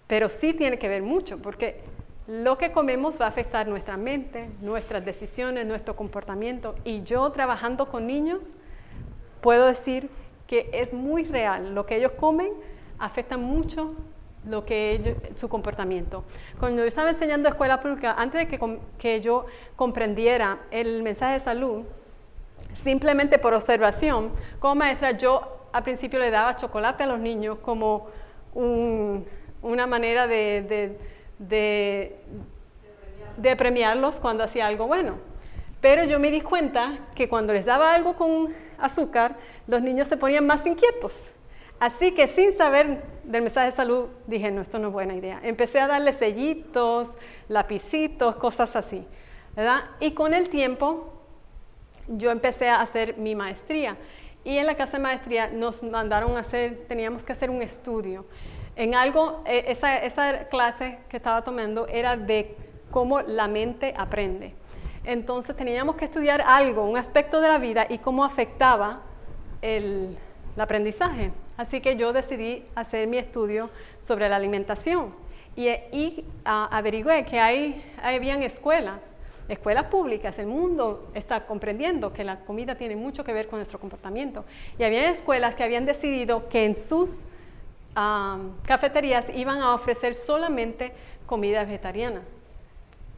pero 0.06 0.30
sí 0.30 0.54
tiene 0.54 0.78
que 0.78 0.88
ver 0.88 1.02
mucho, 1.02 1.38
porque 1.38 1.82
lo 2.28 2.58
que 2.58 2.74
comemos 2.74 3.20
va 3.20 3.26
a 3.26 3.30
afectar 3.30 3.68
nuestra 3.68 3.96
mente, 3.96 4.50
nuestras 4.62 5.06
decisiones, 5.06 5.66
nuestro 5.66 5.96
comportamiento. 5.96 6.76
Y 6.84 7.04
yo 7.04 7.30
trabajando 7.32 7.90
con 7.90 8.06
niños, 8.06 8.56
puedo 9.40 9.66
decir 9.66 10.10
que 10.46 10.70
es 10.74 10.94
muy 10.94 11.24
real. 11.24 11.74
Lo 11.74 11.86
que 11.86 11.96
ellos 11.96 12.12
comen 12.14 12.52
afecta 13.00 13.38
mucho 13.38 13.94
lo 14.48 14.66
que 14.66 15.16
su 15.36 15.50
comportamiento. 15.50 16.24
Cuando 16.60 16.82
yo 16.82 16.88
estaba 16.88 17.10
enseñando 17.10 17.50
escuela 17.50 17.80
pública, 17.80 18.16
antes 18.18 18.42
de 18.42 18.48
que, 18.48 18.80
que 18.98 19.22
yo 19.22 19.46
comprendiera 19.76 20.60
el 20.72 21.04
mensaje 21.04 21.34
de 21.34 21.40
salud, 21.40 21.84
simplemente 22.84 23.38
por 23.40 23.54
observación, 23.54 24.32
como 24.60 24.76
maestra, 24.76 25.12
yo 25.12 25.58
al 25.74 25.84
principio 25.84 26.20
le 26.20 26.32
daba 26.32 26.56
chocolate 26.56 27.04
a 27.04 27.08
los 27.08 27.20
niños 27.20 27.60
como 27.60 28.08
una 29.62 29.86
manera 29.88 30.28
de, 30.28 30.98
de, 31.40 32.16
de, 33.38 33.56
premiarlos 33.56 34.20
cuando 34.20 34.44
hacía 34.44 34.68
algo 34.68 34.88
bueno. 34.88 35.16
Pero 35.80 36.04
yo 36.06 36.20
me 36.20 36.32
di 36.32 36.42
cuenta 36.42 36.98
que 37.14 37.30
cuando 37.30 37.54
les 37.54 37.66
daba 37.66 37.94
algo 37.94 38.16
con 38.16 38.54
azúcar, 38.80 39.36
los 39.68 39.82
niños 39.82 40.08
se 40.08 40.18
ponían 40.18 40.48
más 40.48 40.66
inquietos. 40.66 41.14
Así 41.80 42.14
que 42.14 42.28
sin 42.28 42.58
saber 42.58 43.04
del 43.24 43.42
mensaje 43.44 43.68
de 43.68 43.76
salud, 43.76 44.08
dije, 44.26 44.52
no, 44.52 44.62
esto 44.62 44.80
no 44.80 44.88
es 44.88 44.94
buena 44.94 45.14
idea. 45.14 45.40
Empecé 45.44 45.80
a 45.80 45.88
darle 45.88 46.14
sellitos, 46.14 47.10
lapicitos, 47.48 48.36
cosas 48.38 48.76
así. 48.76 49.06
¿verdad? 49.56 49.86
Y 50.00 50.12
con 50.12 50.34
el 50.34 50.50
tiempo, 50.50 51.14
yo 52.08 52.32
empecé 52.32 52.70
a 52.70 52.82
hacer 52.82 53.18
mi 53.18 53.36
maestría. 53.36 53.98
Y 54.44 54.58
en 54.58 54.66
la 54.66 54.76
casa 54.76 54.98
de 54.98 55.04
maestría 55.04 55.50
nos 55.50 55.84
mandaron 55.84 56.38
a 56.38 56.42
hacer, 56.42 56.86
teníamos 56.88 57.26
que 57.26 57.34
hacer 57.34 57.50
un 57.50 57.62
estudio. 57.62 58.26
En 58.76 58.96
algo, 58.96 59.42
e, 59.46 59.66
esa, 59.68 59.98
esa 59.98 60.48
clase 60.48 61.00
que 61.10 61.18
estaba 61.18 61.44
tomando 61.44 61.88
era 61.88 62.16
de 62.16 62.56
cómo 62.92 63.22
la 63.22 63.48
mente 63.48 63.94
aprende. 63.98 64.54
Entonces 65.04 65.56
teníamos 65.56 65.96
que 65.96 66.06
estudiar 66.06 66.42
algo, 66.42 66.84
un 66.84 66.98
aspecto 66.98 67.42
de 67.42 67.48
la 67.48 67.58
vida 67.58 67.88
y 67.90 67.98
cómo 67.98 68.24
afectaba 68.24 69.02
el, 69.62 70.18
aprendizaje. 70.62 71.32
Así 71.58 71.82
que 71.82 71.96
yo 71.96 72.14
decidí 72.14 72.66
hacer 72.76 73.08
mi 73.08 73.18
estudio 73.18 73.70
sobre 74.02 74.30
la 74.30 74.36
alimentación 74.36 75.14
y, 75.56 75.70
y 75.70 76.26
averigüé 76.46 77.26
que 77.26 77.40
hay, 77.40 77.84
habían 78.02 78.44
escuelas, 78.44 79.02
escuelas 79.50 79.86
públicas, 79.86 80.38
el 80.40 80.48
mundo 80.48 81.10
está 81.14 81.46
comprendiendo 81.46 82.14
que 82.14 82.24
la 82.24 82.42
comida 82.42 82.76
tiene 82.76 82.96
mucho 82.96 83.24
que 83.24 83.34
ver 83.34 83.48
con 83.48 83.60
nuestro 83.60 83.80
comportamiento. 83.80 84.46
Y 84.78 84.84
había 84.84 85.10
escuelas 85.10 85.56
que 85.56 85.64
habían 85.64 85.86
decidido 85.86 86.48
que 86.50 86.66
en 86.66 86.76
sus 86.76 87.24
cafeterías 88.66 89.26
iban 89.34 89.60
a 89.62 89.74
ofrecer 89.74 90.14
solamente 90.14 90.92
comida 91.26 91.64
vegetariana. 91.64 92.22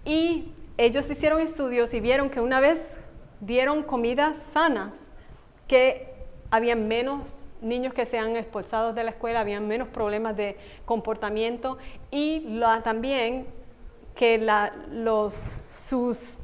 Y 0.05 0.53
ellos 0.77 1.09
hicieron 1.09 1.41
estudios 1.41 1.93
y 1.93 1.99
vieron 1.99 2.29
que 2.29 2.39
una 2.39 2.61
vez 2.61 2.95
dieron 3.41 3.83
comidas 3.83 4.37
sanas, 4.53 4.93
que 5.67 6.08
había 6.51 6.75
menos 6.75 7.21
niños 7.61 7.93
que 7.93 8.05
se 8.05 8.17
han 8.17 8.35
expulsado 8.35 8.93
de 8.93 9.03
la 9.03 9.11
escuela, 9.11 9.41
había 9.41 9.59
menos 9.59 9.87
problemas 9.89 10.35
de 10.37 10.57
comportamiento 10.85 11.77
y 12.11 12.59
también 12.83 13.47
que 14.15 14.37
los, 14.91 15.51
sus 15.69 16.37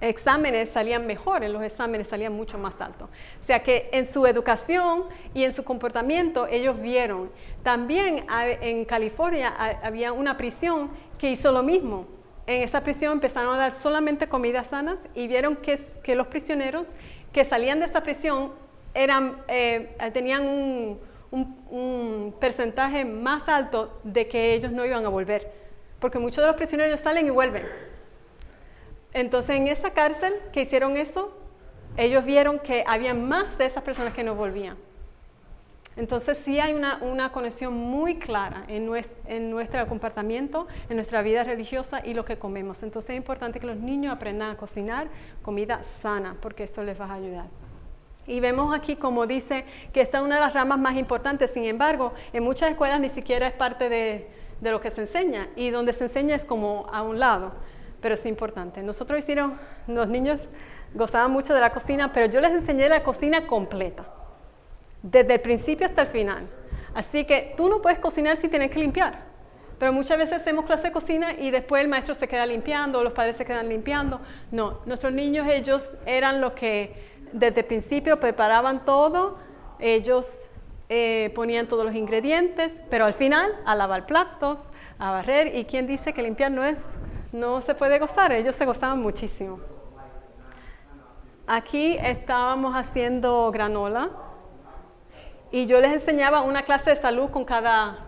exámenes 0.00 0.70
salían 0.70 1.06
mejor, 1.06 1.44
en 1.44 1.52
los 1.52 1.62
exámenes 1.62 2.08
salían 2.08 2.32
mucho 2.32 2.58
más 2.58 2.80
altos. 2.80 3.08
O 3.42 3.46
sea 3.46 3.62
que 3.62 3.88
en 3.92 4.06
su 4.06 4.26
educación 4.26 5.04
y 5.32 5.44
en 5.44 5.52
su 5.52 5.64
comportamiento 5.64 6.46
ellos 6.46 6.80
vieron. 6.80 7.30
También 7.62 8.26
en 8.28 8.84
California 8.84 9.54
había 9.82 10.12
una 10.12 10.36
prisión 10.36 10.90
que 11.18 11.30
hizo 11.30 11.50
lo 11.52 11.62
mismo 11.62 12.06
en 12.46 12.62
esa 12.62 12.82
prisión 12.82 13.12
empezaron 13.12 13.54
a 13.54 13.56
dar 13.56 13.74
solamente 13.74 14.28
comidas 14.28 14.66
sanas 14.68 14.98
y 15.14 15.26
vieron 15.26 15.56
que 15.56 16.14
los 16.14 16.26
prisioneros 16.26 16.86
que 17.32 17.44
salían 17.44 17.80
de 17.80 17.86
esa 17.86 18.02
prisión 18.02 18.52
eran, 18.94 19.42
eh, 19.48 19.96
tenían 20.12 20.46
un, 20.46 21.00
porcentaje 22.40 23.04
más 23.04 23.48
alto 23.48 23.98
de 24.04 24.28
que 24.28 24.54
ellos 24.54 24.70
no 24.70 24.84
iban 24.84 25.04
a 25.04 25.08
volver, 25.08 25.50
porque 25.98 26.20
muchos 26.20 26.36
de 26.36 26.46
los 26.46 26.56
prisioneros 26.56 27.00
salen 27.00 27.26
y 27.26 27.30
vuelven. 27.30 27.64
Entonces 29.12 29.56
en 29.56 29.66
esa 29.66 29.90
cárcel 29.90 30.34
que 30.52 30.62
hicieron 30.62 30.96
eso, 30.96 31.36
ellos 31.96 32.24
vieron 32.24 32.60
que 32.60 32.84
había 32.86 33.14
más 33.14 33.58
de 33.58 33.66
esas 33.66 33.82
personas 33.82 34.14
que 34.14 34.22
no 34.22 34.36
volvían. 34.36 34.76
Entonces 35.96 36.38
sí 36.44 36.58
hay 36.58 36.74
una, 36.74 37.30
conexión 37.30 37.72
muy 37.72 38.18
clara 38.18 38.64
en, 38.66 38.86
nuestro 39.50 39.86
comportamiento, 39.86 40.66
en 40.88 40.96
nuestra 40.96 41.22
vida 41.22 41.44
religiosa 41.44 42.04
y 42.04 42.14
lo 42.14 42.24
que 42.24 42.36
comemos. 42.36 42.82
Entonces 42.82 43.10
es 43.10 43.16
importante 43.16 43.60
que 43.60 43.66
los 43.66 43.76
niños 43.76 44.12
aprendan 44.12 44.50
a 44.50 44.56
cocinar 44.56 45.08
comida 45.42 45.82
sana, 46.02 46.36
porque 46.40 46.64
eso 46.64 46.82
les 46.82 47.00
va 47.00 47.06
a 47.06 47.14
ayudar. 47.14 47.46
Y 48.26 48.40
vemos 48.40 48.74
aquí 48.74 48.96
como 48.96 49.26
dice 49.26 49.64
que 49.92 50.00
esta 50.00 50.18
es 50.18 50.24
una 50.24 50.36
de 50.36 50.40
las 50.40 50.54
ramas 50.54 50.78
más 50.78 50.96
importantes, 50.96 51.50
sin 51.50 51.64
embargo, 51.64 52.12
en 52.32 52.42
muchas 52.42 52.70
escuelas 52.70 53.00
ni 53.00 53.08
siquiera 53.08 53.46
es 53.46 53.52
parte 53.52 53.88
de, 53.88 54.28
de 54.60 54.70
lo 54.70 54.80
que 54.80 54.90
se 54.90 55.02
enseña 55.02 55.48
y 55.56 55.70
donde 55.70 55.92
se 55.92 56.04
enseña 56.04 56.34
es 56.34 56.44
como 56.44 56.86
a 56.92 57.02
un 57.02 57.18
lado, 57.18 57.52
pero 58.00 58.14
es 58.14 58.24
importante. 58.26 58.82
Nosotros 58.82 59.18
hicieron, 59.18 59.58
los 59.86 60.08
niños 60.08 60.40
gozaban 60.94 61.30
mucho 61.30 61.54
de 61.54 61.60
la 61.60 61.70
cocina, 61.70 62.12
pero 62.12 62.26
yo 62.26 62.40
les 62.40 62.52
enseñé 62.52 62.88
la 62.88 63.02
cocina 63.02 63.46
completa 63.46 64.06
desde 65.02 65.34
el 65.34 65.40
principio 65.40 65.86
hasta 65.86 66.02
el 66.02 66.08
final. 66.08 66.48
Así 66.94 67.24
que 67.24 67.52
tú 67.56 67.68
no 67.68 67.82
puedes 67.82 67.98
cocinar 67.98 68.36
sin 68.36 68.50
tener 68.50 68.70
que 68.70 68.78
limpiar. 68.78 69.34
Pero 69.78 69.92
muchas 69.92 70.16
veces 70.16 70.36
hacemos 70.36 70.64
clase 70.64 70.84
de 70.84 70.92
cocina 70.92 71.32
y 71.32 71.50
después 71.50 71.82
el 71.82 71.88
maestro 71.88 72.14
se 72.14 72.28
queda 72.28 72.46
limpiando, 72.46 73.02
los 73.02 73.12
padres 73.12 73.36
se 73.36 73.44
quedan 73.44 73.68
limpiando. 73.68 74.20
No, 74.52 74.78
nuestros 74.86 75.12
niños, 75.12 75.46
ellos 75.50 75.90
eran 76.06 76.40
los 76.40 76.52
que 76.52 77.13
desde 77.34 77.60
el 77.60 77.66
principio 77.66 78.20
preparaban 78.20 78.84
todo, 78.84 79.36
ellos 79.80 80.42
eh, 80.88 81.32
ponían 81.34 81.66
todos 81.66 81.84
los 81.84 81.94
ingredientes, 81.94 82.80
pero 82.88 83.04
al 83.04 83.14
final 83.14 83.50
a 83.66 83.74
lavar 83.74 84.06
platos, 84.06 84.60
a 84.98 85.10
barrer. 85.10 85.54
¿Y 85.56 85.64
quién 85.64 85.86
dice 85.86 86.12
que 86.12 86.22
limpiar 86.22 86.52
no 86.52 86.64
es, 86.64 86.80
no 87.32 87.60
se 87.60 87.74
puede 87.74 87.98
gozar? 87.98 88.32
Ellos 88.32 88.54
se 88.54 88.64
gozaban 88.64 89.00
muchísimo. 89.00 89.58
Aquí 91.46 91.98
estábamos 92.00 92.74
haciendo 92.74 93.50
granola 93.50 94.10
y 95.50 95.66
yo 95.66 95.80
les 95.80 95.92
enseñaba 95.92 96.40
una 96.40 96.62
clase 96.62 96.90
de 96.90 96.96
salud 96.96 97.30
con 97.30 97.44
cada 97.44 97.98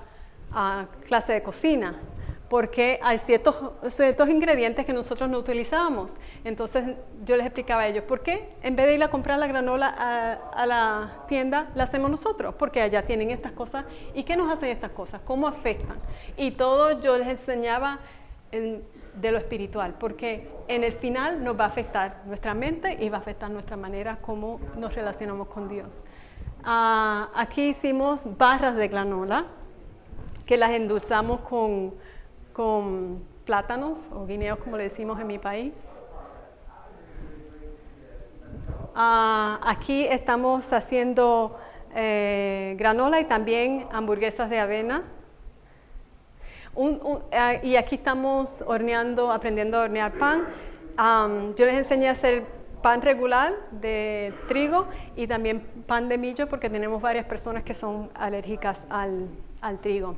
ah, 0.53 0.87
clase 1.07 1.35
de 1.35 1.43
cocina, 1.43 2.01
porque 2.49 3.01
hay 3.03 3.19
ciertos, 3.19 3.61
ciertos 3.89 4.29
ingredientes 4.29 4.87
que 4.87 4.93
nosotros 4.93 5.29
no 5.29 5.39
utilizábamos. 5.39 6.15
Entonces 6.45 6.85
yo 7.25 7.37
les 7.37 7.45
explicaba 7.45 7.83
a 7.83 7.89
ellos, 7.89 8.05
¿por 8.05 8.23
qué 8.23 8.49
en 8.63 8.77
vez 8.77 8.87
de 8.87 8.95
ir 8.95 9.03
a 9.03 9.09
comprar 9.09 9.39
la 9.39 9.47
granola 9.47 9.89
a, 9.89 10.67
la 10.67 11.25
tienda, 11.29 11.71
la 11.75 11.85
hacemos 11.85 12.11
nosotros? 12.11 12.55
Porque 12.55 12.81
allá 12.81 13.03
tienen 13.03 13.31
estas 13.31 13.53
cosas. 13.53 13.85
¿Y 14.15 14.23
qué 14.23 14.37
nos 14.37 14.53
hacen 14.53 14.71
estas 14.71 14.93
cosas? 14.93 15.21
¿Cómo 15.25 15.49
afectan? 15.49 15.97
Y 16.37 16.53
todo 16.53 17.01
yo 17.01 17.19
les 17.19 17.29
enseñaba 17.29 17.99
de 18.53 19.33
lo 19.33 19.39
espiritual, 19.39 19.95
porque 19.99 20.49
en 20.69 20.85
el 20.85 20.93
final 20.93 21.43
nos 21.43 21.59
va 21.59 21.65
a 21.65 21.69
afectar 21.69 22.23
nuestra 22.27 22.55
mente 22.55 22.97
y 23.01 23.09
va 23.09 23.19
a 23.19 23.21
afectar 23.21 23.51
nuestra 23.51 23.77
manera 23.77 24.19
como 24.21 24.61
nos 24.77 24.95
relacionamos 24.95 25.49
con 25.49 25.69
Dios. 25.69 26.03
Ah, 26.65 27.31
aquí 27.35 27.69
hicimos 27.69 28.23
barras 28.39 28.77
de 28.77 28.89
granola 28.89 29.47
que 30.47 30.57
las 30.57 30.71
endulzamos 30.71 31.41
con, 31.41 31.95
plátanos 33.45 33.99
o 34.13 34.27
guineos 34.27 34.59
como 34.59 34.77
le 34.77 34.85
decimos 34.85 35.21
en 35.21 35.27
mi 35.27 35.39
país. 35.39 35.75
Ah, 38.95 39.61
aquí 39.63 40.07
estamos 40.07 40.73
haciendo 40.73 41.59
eh, 41.95 42.75
granola 42.79 43.21
y 43.21 43.25
también 43.25 43.87
hamburguesas 43.93 44.49
de 44.49 44.59
avena. 44.59 45.05
Ah, 47.33 47.55
y 47.63 47.77
aquí 47.77 47.97
estamos 47.97 48.63
horneando, 48.67 49.31
aprendiendo 49.31 49.79
a 49.79 49.83
hornear 49.83 50.13
pan. 50.13 50.47
yo 51.57 51.67
les 51.67 51.75
enseñé 51.75 52.09
a 52.09 52.13
hacer 52.13 52.45
pan 52.83 53.03
regular 53.03 53.53
de 53.71 54.33
trigo 54.49 54.87
y 55.17 55.27
también 55.27 55.61
pan 55.87 56.09
de 56.09 56.19
millo 56.19 56.49
porque 56.49 56.71
tenemos 56.71 57.03
varias 57.03 57.27
personas 57.27 57.65
que 57.65 57.75
son 57.75 58.11
alérgicas 58.15 58.87
al, 58.89 59.29
trigo. 59.81 60.17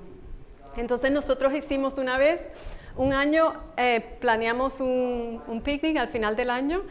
Entonces 0.77 1.11
nosotros 1.11 1.53
hicimos 1.55 1.99
una 1.99 2.19
vez, 2.19 2.41
un 2.97 3.12
año, 3.12 3.55
eh, 3.77 4.16
planeamos 4.21 4.81
un, 4.81 5.62
picnic 5.64 5.97
al 5.97 6.09
final 6.09 6.37
del 6.37 6.51
año 6.51 6.83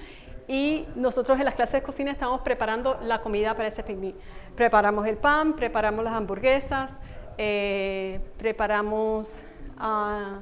y 0.47 0.85
nosotros 0.95 1.37
en 1.39 1.45
las 1.45 1.55
clases 1.55 1.73
de 1.73 1.83
cocina 1.83 2.11
estamos 2.11 2.41
preparando 2.41 2.99
la 3.01 3.21
comida 3.21 3.55
para 3.55 3.67
ese 3.67 3.83
picnic. 3.83 4.15
Preparamos 4.55 5.05
el 5.07 5.17
pan, 5.17 5.55
preparamos 5.55 6.03
las 6.03 6.13
hamburguesas, 6.13 6.91
eh, 7.37 8.19
preparamos... 8.37 9.43
Uh, 9.79 10.41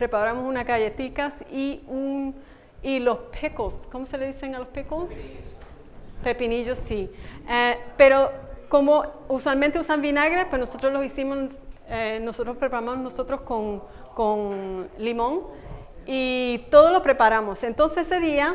preparamos 0.00 0.48
unas 0.48 0.64
galletitas 0.64 1.44
y 1.50 1.82
un, 1.86 2.34
y 2.82 3.00
los 3.00 3.18
pecos, 3.38 3.86
¿cómo 3.92 4.06
se 4.06 4.16
le 4.16 4.28
dicen 4.28 4.54
a 4.54 4.58
los 4.58 4.68
pecos? 4.68 5.10
Pepinillos, 6.24 6.78
sí. 6.78 7.10
Eh, 7.46 7.76
pero 7.98 8.32
como 8.70 9.04
usualmente 9.28 9.80
usan 9.80 10.00
vinagre, 10.00 10.46
pues 10.46 10.60
nosotros 10.60 10.92
los 10.92 11.04
hicimos, 11.04 11.50
eh, 11.88 12.20
nosotros 12.22 12.56
preparamos 12.56 12.98
nosotros 12.98 13.40
con, 13.40 13.82
con 14.14 14.88
limón 14.96 15.42
y 16.06 16.66
todo 16.70 16.92
lo 16.92 17.02
preparamos. 17.02 17.64
Entonces 17.64 18.06
ese 18.06 18.20
día 18.20 18.54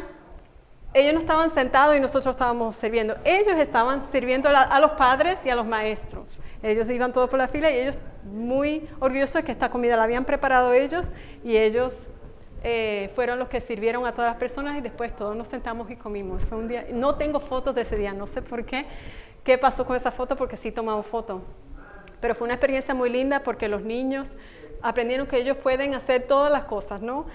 ellos 0.93 1.13
no 1.13 1.20
estaban 1.20 1.53
sentados 1.53 1.97
y 1.97 1.99
nosotros 1.99 2.34
estábamos 2.34 2.78
sirviendo. 2.78 3.18
Ellos 3.26 3.57
estaban 3.57 4.09
sirviendo 4.09 4.47
a, 4.47 4.80
los 4.80 4.91
padres 4.91 5.38
y 5.43 5.49
a 5.49 5.55
los 5.55 5.66
maestros. 5.66 6.26
Ellos 6.63 6.89
iban 6.89 7.11
todos 7.11 7.30
por 7.30 7.38
la 7.38 7.49
fila 7.49 7.70
y 7.70 7.80
ellos 7.80 7.97
muy 8.24 8.88
orgullosos 9.01 9.36
de 9.36 9.43
que 9.43 9.51
esta 9.51 9.70
comida 9.70 9.97
la 9.97 10.03
habían 10.03 10.24
preparado 10.24 10.72
ellos 10.72 11.11
y 11.43 11.57
ellos 11.57 12.07
eh, 12.63 13.11
fueron 13.13 13.38
los 13.38 13.49
que 13.49 13.59
sirvieron 13.59 14.05
a 14.05 14.13
todas 14.13 14.32
las 14.32 14.39
personas 14.39 14.78
y 14.78 14.82
después 14.82 15.13
todos 15.13 15.36
nos 15.36 15.49
sentamos 15.49 15.91
y 15.91 15.97
comimos. 15.97 16.43
Fue 16.45 16.57
un 16.57 16.70
día, 16.70 16.86
no 16.93 17.16
tengo 17.16 17.41
fotos 17.41 17.76
de 17.76 17.82
ese 17.82 17.97
día, 17.97 18.13
no 18.13 18.26
sé 18.26 18.41
por 18.41 18.66
qué, 18.66 18.86
qué 19.46 19.58
pasó 19.58 19.86
con 19.86 19.96
esa 19.96 20.12
foto, 20.12 20.36
porque 20.36 20.58
sí 20.58 20.72
tomamos 20.72 21.06
fotos. 21.06 21.41
Pero 22.20 22.36
fue 22.36 22.46
una 22.46 22.56
experiencia 22.56 22.93
muy 22.93 23.10
linda 23.10 23.41
porque 23.41 23.70
los 23.70 23.82
niños 23.82 24.30
aprendieron 24.82 25.26
que 25.26 25.38
ellos 25.38 25.58
pueden 25.58 25.96
hacer 25.96 26.28
todas 26.28 26.52
las 26.52 26.66
cosas, 26.66 27.02
¿no? 27.02 27.26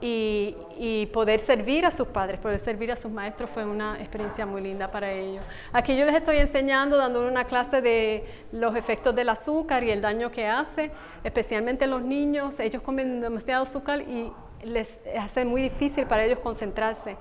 y, 0.00 1.06
poder 1.12 1.40
servir 1.40 1.84
a 1.86 1.90
sus 1.90 2.08
padres, 2.08 2.40
poder 2.40 2.58
servir 2.58 2.90
a 2.90 2.96
sus 2.96 3.12
maestros 3.12 3.50
fue 3.50 3.64
una 3.64 4.00
experiencia 4.00 4.46
muy 4.46 4.62
linda 4.62 4.88
para 4.88 5.12
ellos. 5.12 5.44
Aquí 5.72 5.96
yo 5.96 6.04
les 6.04 6.14
estoy 6.14 6.38
enseñando, 6.38 6.96
dando 6.96 7.26
una 7.26 7.44
clase 7.44 7.82
de 7.82 8.24
los 8.50 8.74
efectos 8.74 9.14
del 9.14 9.28
azúcar 9.28 9.84
y 9.84 9.90
el 9.90 10.00
daño 10.00 10.32
que 10.32 10.46
hace, 10.46 10.90
especialmente 11.22 11.86
los 11.86 12.02
niños, 12.02 12.58
ellos 12.58 12.82
comen 12.82 13.20
demasiado 13.20 13.64
azúcar 13.64 14.00
y 14.00 14.32
les 14.64 15.00
hace 15.18 15.44
muy 15.44 15.62
difícil 15.62 16.06
para 16.06 16.24
ellos 16.24 16.38
concentrarse 16.40 17.16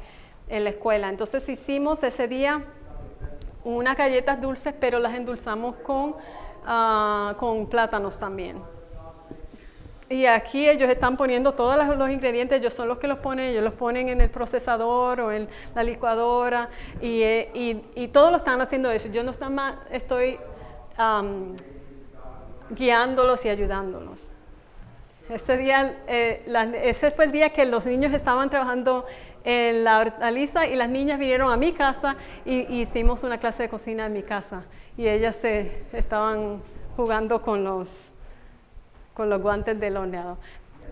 en 0.47 0.63
la 0.63 0.69
escuela. 0.71 1.09
Entonces 1.09 1.47
hicimos 1.49 2.01
ese 2.03 2.27
día 2.27 2.63
unas 3.63 3.97
galletas 3.97 4.39
dulces, 4.39 4.73
pero 4.79 4.99
las 4.99 5.13
endulzamos 5.13 5.75
con, 5.77 6.15
ah, 6.65 7.35
con 7.37 7.67
plátanos 7.67 8.19
también. 8.19 8.61
Y 10.11 10.25
aquí 10.25 10.69
ellos 10.69 10.89
están 10.89 11.15
poniendo 11.15 11.53
todos 11.53 11.77
los 11.97 12.09
ingredientes, 12.09 12.59
ellos 12.59 12.73
son 12.73 12.89
los 12.89 12.97
que 12.97 13.07
los 13.07 13.19
ponen, 13.19 13.45
ellos 13.45 13.63
los 13.63 13.73
ponen 13.73 14.09
en 14.09 14.19
el 14.19 14.29
procesador 14.29 15.21
o 15.21 15.31
en 15.31 15.47
la 15.73 15.83
licuadora 15.83 16.69
y, 16.99 17.21
eh, 17.21 17.83
y, 17.95 18.07
todos 18.09 18.29
lo 18.29 18.35
están 18.35 18.59
haciendo 18.59 18.91
eso. 18.91 19.07
Yo 19.07 19.23
no 19.23 19.31
estoy 19.89 20.37
guiándolos 22.71 23.45
y 23.45 23.49
ayudándolos. 23.49 24.17
Ese, 25.29 25.55
día, 25.55 26.03
eh, 26.07 26.43
ese 26.83 27.11
fue 27.11 27.23
el 27.23 27.31
día 27.31 27.51
que 27.51 27.65
los 27.65 27.85
niños 27.85 28.13
estaban 28.13 28.49
trabajando 28.49 29.05
en 29.43 29.83
la 29.83 29.99
hortaliza 29.99 30.67
y 30.67 30.75
las 30.75 30.89
niñas 30.89 31.19
vinieron 31.19 31.51
a 31.51 31.57
mi 31.57 31.71
casa 31.71 32.15
y, 32.45 32.81
hicimos 32.81 33.23
una 33.23 33.37
clase 33.37 33.63
de 33.63 33.69
cocina 33.69 34.05
en 34.05 34.13
mi 34.13 34.23
casa. 34.23 34.63
Y 34.97 35.07
ellas 35.07 35.35
se 35.35 35.83
estaban 35.93 36.61
jugando 36.95 37.41
con 37.41 37.63
los, 37.63 37.89
con 39.13 39.29
los 39.29 39.41
guantes 39.41 39.79
del 39.79 39.97
horneado. 39.97 40.37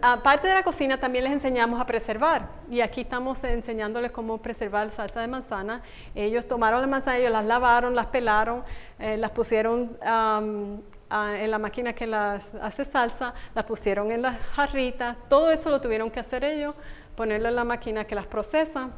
Aparte 0.01 0.47
de 0.47 0.53
la 0.53 0.63
cocina, 0.63 0.97
también 0.97 1.25
les 1.25 1.33
enseñamos 1.33 1.81
a 1.81 1.85
preservar. 1.85 2.47
Y 2.71 2.79
aquí 2.79 3.01
estamos 3.01 3.43
enseñándoles 3.43 4.11
cómo 4.11 4.37
preservar 4.37 4.89
salsa 4.91 5.19
de 5.19 5.27
manzana. 5.27 5.81
Ellos 6.15 6.47
tomaron 6.47 6.79
la 6.79 6.87
manzana, 6.87 7.17
ellos 7.17 7.31
las 7.31 7.45
lavaron, 7.45 7.95
las 7.95 8.05
pelaron, 8.05 8.63
eh, 8.97 9.17
las 9.17 9.31
pusieron 9.31 9.97
en 10.01 11.51
la 11.51 11.59
máquina 11.59 11.91
que 11.91 12.07
las 12.07 12.55
hace 12.61 12.85
salsa, 12.85 13.33
las 13.53 13.65
pusieron 13.65 14.09
en 14.11 14.21
las 14.21 14.39
jarritas. 14.53 15.17
Todo 15.27 15.51
eso 15.51 15.69
lo 15.69 15.81
tuvieron 15.81 16.09
que 16.09 16.21
hacer 16.21 16.45
ellos 16.45 16.75
ponerlo 17.19 17.49
en 17.49 17.55
la 17.57 17.65
máquina 17.65 18.05
que 18.05 18.15
las 18.15 18.27
procesa 18.27 18.91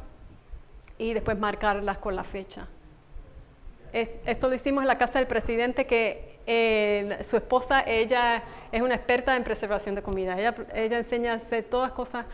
y 0.96 1.12
después 1.12 1.36
marcarlas 1.36 1.98
con 1.98 2.14
la 2.14 2.22
fecha. 2.22 2.68
Esto 3.92 4.48
lo 4.48 4.54
hicimos 4.54 4.82
en 4.82 4.86
la 4.86 4.96
casa 4.96 5.18
del 5.18 5.26
presidente 5.26 5.88
que 5.88 6.38
eh, 6.46 7.18
su 7.24 7.36
esposa, 7.36 7.82
ella 7.84 8.44
es 8.70 8.80
una 8.80 8.94
experta 8.94 9.34
en 9.34 9.42
preservación 9.42 9.96
de 9.96 10.02
comida. 10.02 10.38
Ella, 10.38 10.54
ella 10.72 10.98
enseña 10.98 11.32
a 11.32 11.34
hacer 11.34 11.64
todas 11.64 11.90
cosas 11.90 12.24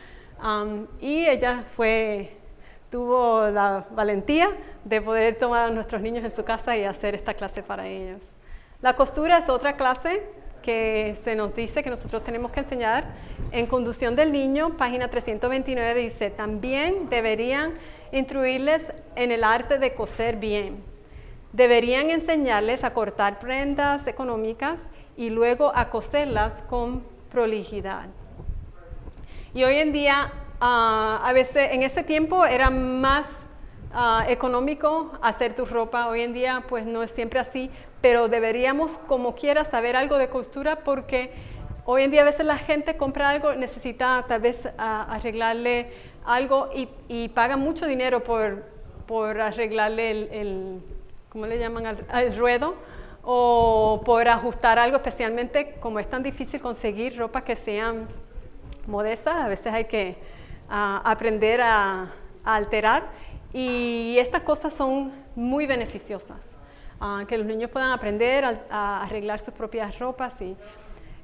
um, 0.45 0.87
y 1.01 1.25
ella 1.25 1.65
fue, 1.75 2.37
tuvo 2.91 3.49
la 3.49 3.87
valentía 3.91 4.51
de 4.85 5.01
poder 5.01 5.39
tomar 5.39 5.69
a 5.69 5.71
nuestros 5.71 6.03
niños 6.03 6.23
en 6.23 6.31
su 6.31 6.45
casa 6.45 6.77
y 6.77 6.85
hacer 6.85 7.15
esta 7.15 7.33
clase 7.33 7.63
para 7.63 7.87
ellos. 7.87 8.21
La 8.83 8.95
costura 8.95 9.39
es 9.39 9.49
otra 9.49 9.75
clase 9.79 10.23
que 10.63 11.17
se 11.25 11.35
nos 11.35 11.55
dice 11.55 11.83
que 11.83 11.91
nosotros 11.91 12.25
tenemos 12.25 12.51
que 12.51 12.61
enseñar. 12.61 13.05
En 13.53 13.67
Conducción 13.67 14.17
del 14.17 14.33
Niño, 14.33 14.77
página 14.77 15.09
329, 15.09 15.95
dice, 15.95 16.31
también 16.31 17.09
deberían 17.09 17.75
instruirles 18.13 18.83
en 19.17 19.33
el 19.33 19.45
arte 19.45 19.79
de 19.79 19.95
coser 19.95 20.37
bien. 20.37 20.83
Deberían 21.53 22.11
enseñarles 22.11 22.85
a 22.85 22.93
cortar 22.93 23.39
prendas 23.39 24.07
económicas 24.07 24.81
y 25.17 25.31
luego 25.31 25.73
a 25.75 25.91
coserlas 25.91 26.63
con 26.69 27.03
prolijidad. 27.31 28.07
Y 29.55 29.65
hoy 29.65 29.77
en 29.79 29.93
día, 29.93 30.31
ah, 30.61 31.21
a 31.25 31.33
veces 31.33 31.71
en 31.73 31.83
ese 31.83 32.03
tiempo 32.03 32.45
era 32.45 32.71
más 32.71 33.27
ah, 33.93 34.25
económico 34.29 35.13
hacer 35.23 35.55
tu 35.55 35.65
ropa. 35.65 36.09
Hoy 36.09 36.21
en 36.21 36.35
día, 36.35 36.65
pues 36.69 36.85
no 36.85 37.03
es 37.03 37.11
siempre 37.11 37.41
así, 37.41 37.71
pero 38.01 38.29
deberíamos 38.29 38.99
como 39.07 39.35
quiera 39.35 39.65
saber 39.65 39.97
algo 39.97 40.19
de 40.19 40.29
costura 40.29 40.81
porque 40.81 41.33
hoy 41.85 42.05
en 42.05 42.11
día 42.11 42.23
a 42.23 42.25
veces 42.25 42.47
la 42.47 42.59
gente 42.59 42.97
compra 42.97 43.31
algo, 43.31 43.55
necesita 43.55 44.25
tal 44.29 44.41
vez 44.41 44.69
arreglarle 44.77 45.91
algo 46.25 46.69
y, 47.09 47.29
paga 47.29 47.57
mucho 47.57 47.87
dinero 47.87 48.23
por, 48.23 48.65
por 49.07 49.41
arreglarle 49.41 50.11
el, 50.11 50.83
¿cómo 51.31 51.47
le 51.47 51.59
llaman? 51.59 51.99
El, 52.13 52.37
ruedo 52.37 52.75
o 53.23 54.03
por 54.05 54.29
ajustar 54.29 54.79
algo, 54.79 54.97
especialmente 54.97 55.77
como 55.81 55.99
es 55.99 56.09
tan 56.09 56.23
difícil 56.23 56.61
conseguir 56.61 57.17
ropa 57.17 57.43
que 57.43 57.57
sean 57.57 58.09
modestas, 58.87 59.37
a 59.37 59.49
veces 59.49 59.73
hay 59.73 59.85
que 59.87 60.17
aprender 60.69 61.61
a 61.63 62.13
alterar 62.45 63.07
y 63.53 64.17
estas 64.19 64.43
cosas 64.43 64.73
son 64.73 65.13
muy 65.35 65.67
beneficiosas 65.67 66.58
que 67.27 67.39
los 67.39 67.47
niños 67.47 67.71
puedan 67.71 67.91
aprender 67.93 68.45
a, 68.71 69.03
arreglar 69.03 69.39
sus 69.39 69.55
propias 69.55 69.99
ropas. 69.99 70.41
Y, 70.41 70.57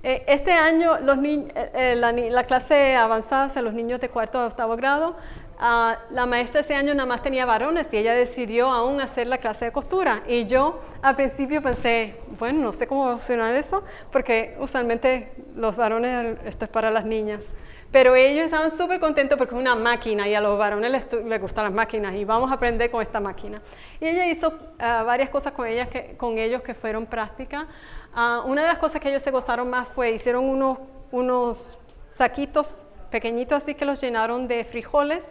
eh, 0.02 0.22
este 0.26 0.52
año 0.52 0.98
los 1.00 1.16
eh, 1.24 1.48
eh, 1.74 1.96
la, 1.96 2.44
clase 2.44 2.94
avanzada 2.94 3.48
de 3.48 3.62
los 3.62 3.72
niños 3.72 4.00
de 4.00 4.10
cuarto 4.10 4.38
a 4.38 4.46
octavo 4.46 4.76
grado, 4.76 5.16
ah, 5.58 5.96
la 6.10 6.26
maestra 6.26 6.60
ese 6.60 6.74
año 6.74 6.92
nada 6.94 7.06
más 7.06 7.22
tenía 7.22 7.46
varones 7.46 7.86
y 7.90 7.96
ella 7.96 8.12
decidió 8.12 8.70
aún 8.70 9.00
hacer 9.00 9.26
la 9.26 9.38
clase 9.38 9.66
de 9.66 9.72
costura. 9.72 10.22
Y 10.28 10.46
yo 10.46 10.80
al 11.00 11.16
principio 11.16 11.62
pensé, 11.62 12.16
bueno, 12.38 12.62
no 12.62 12.72
sé 12.72 12.86
cómo 12.86 13.06
va 13.06 13.12
a 13.12 13.16
funcionar 13.16 13.54
eso, 13.54 13.82
porque 14.12 14.56
usualmente 14.60 15.32
los 15.56 15.74
varones, 15.74 16.36
esto 16.44 16.66
es 16.66 16.70
para 16.70 16.90
las 16.90 17.06
niñas. 17.06 17.46
Pero 17.94 18.16
ellos 18.16 18.46
estaban 18.46 18.76
súper 18.76 18.98
contentos 18.98 19.38
porque 19.38 19.54
es 19.54 19.60
una 19.60 19.76
máquina 19.76 20.26
y 20.26 20.34
a 20.34 20.40
los 20.40 20.58
varones 20.58 20.90
les, 20.90 21.40
gustan 21.40 21.62
las 21.62 21.72
máquinas 21.72 22.12
y 22.16 22.24
vamos 22.24 22.50
a 22.50 22.54
aprender 22.54 22.90
con 22.90 23.00
esta 23.00 23.20
máquina. 23.20 23.62
Y 24.00 24.08
ella 24.08 24.26
hizo 24.26 24.52
ah, 24.80 25.04
varias 25.06 25.28
cosas 25.28 25.52
con, 25.52 25.64
ellas 25.64 25.86
que, 25.86 26.16
con 26.16 26.36
ellos 26.36 26.60
que 26.62 26.74
fueron 26.74 27.06
prácticas. 27.06 27.66
Ah, 28.12 28.42
una 28.44 28.62
de 28.62 28.66
las 28.66 28.78
cosas 28.78 29.00
que 29.00 29.10
ellos 29.10 29.22
se 29.22 29.30
gozaron 29.30 29.70
más 29.70 29.86
fue, 29.86 30.10
hicieron 30.10 30.44
unos, 30.44 30.78
unos 31.12 31.78
saquitos 32.16 32.78
pequeñitos 33.12 33.62
así 33.62 33.76
que 33.76 33.84
los 33.84 34.00
llenaron 34.00 34.48
de 34.48 34.64
frijoles 34.64 35.22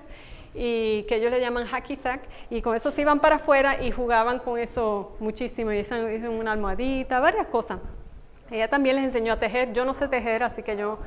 y 0.56 1.04
que 1.04 1.16
ellos 1.16 1.32
le 1.32 1.42
llaman 1.42 1.68
hacky 1.68 1.98
sack 1.98 2.22
y 2.50 2.62
con 2.62 2.78
eso 2.78 2.92
se 2.92 3.02
iban 3.02 3.20
para 3.20 3.36
afuera 3.36 3.84
y 3.84 3.92
jugaban 3.92 4.40
con 4.40 4.58
eso 4.58 5.18
muchísimo 5.20 5.74
y 5.74 5.80
hicieron 5.80 6.34
una 6.36 6.54
almohadita, 6.54 7.20
varias 7.20 7.48
cosas. 7.48 7.80
Ella 8.50 8.70
también 8.70 8.96
les 8.96 9.04
enseñó 9.04 9.34
a 9.34 9.38
tejer, 9.38 9.74
yo 9.74 9.84
no 9.84 9.94
sé 9.94 10.08
tejer, 10.08 10.44
así 10.44 10.64
que 10.64 10.78
yo 10.78 11.00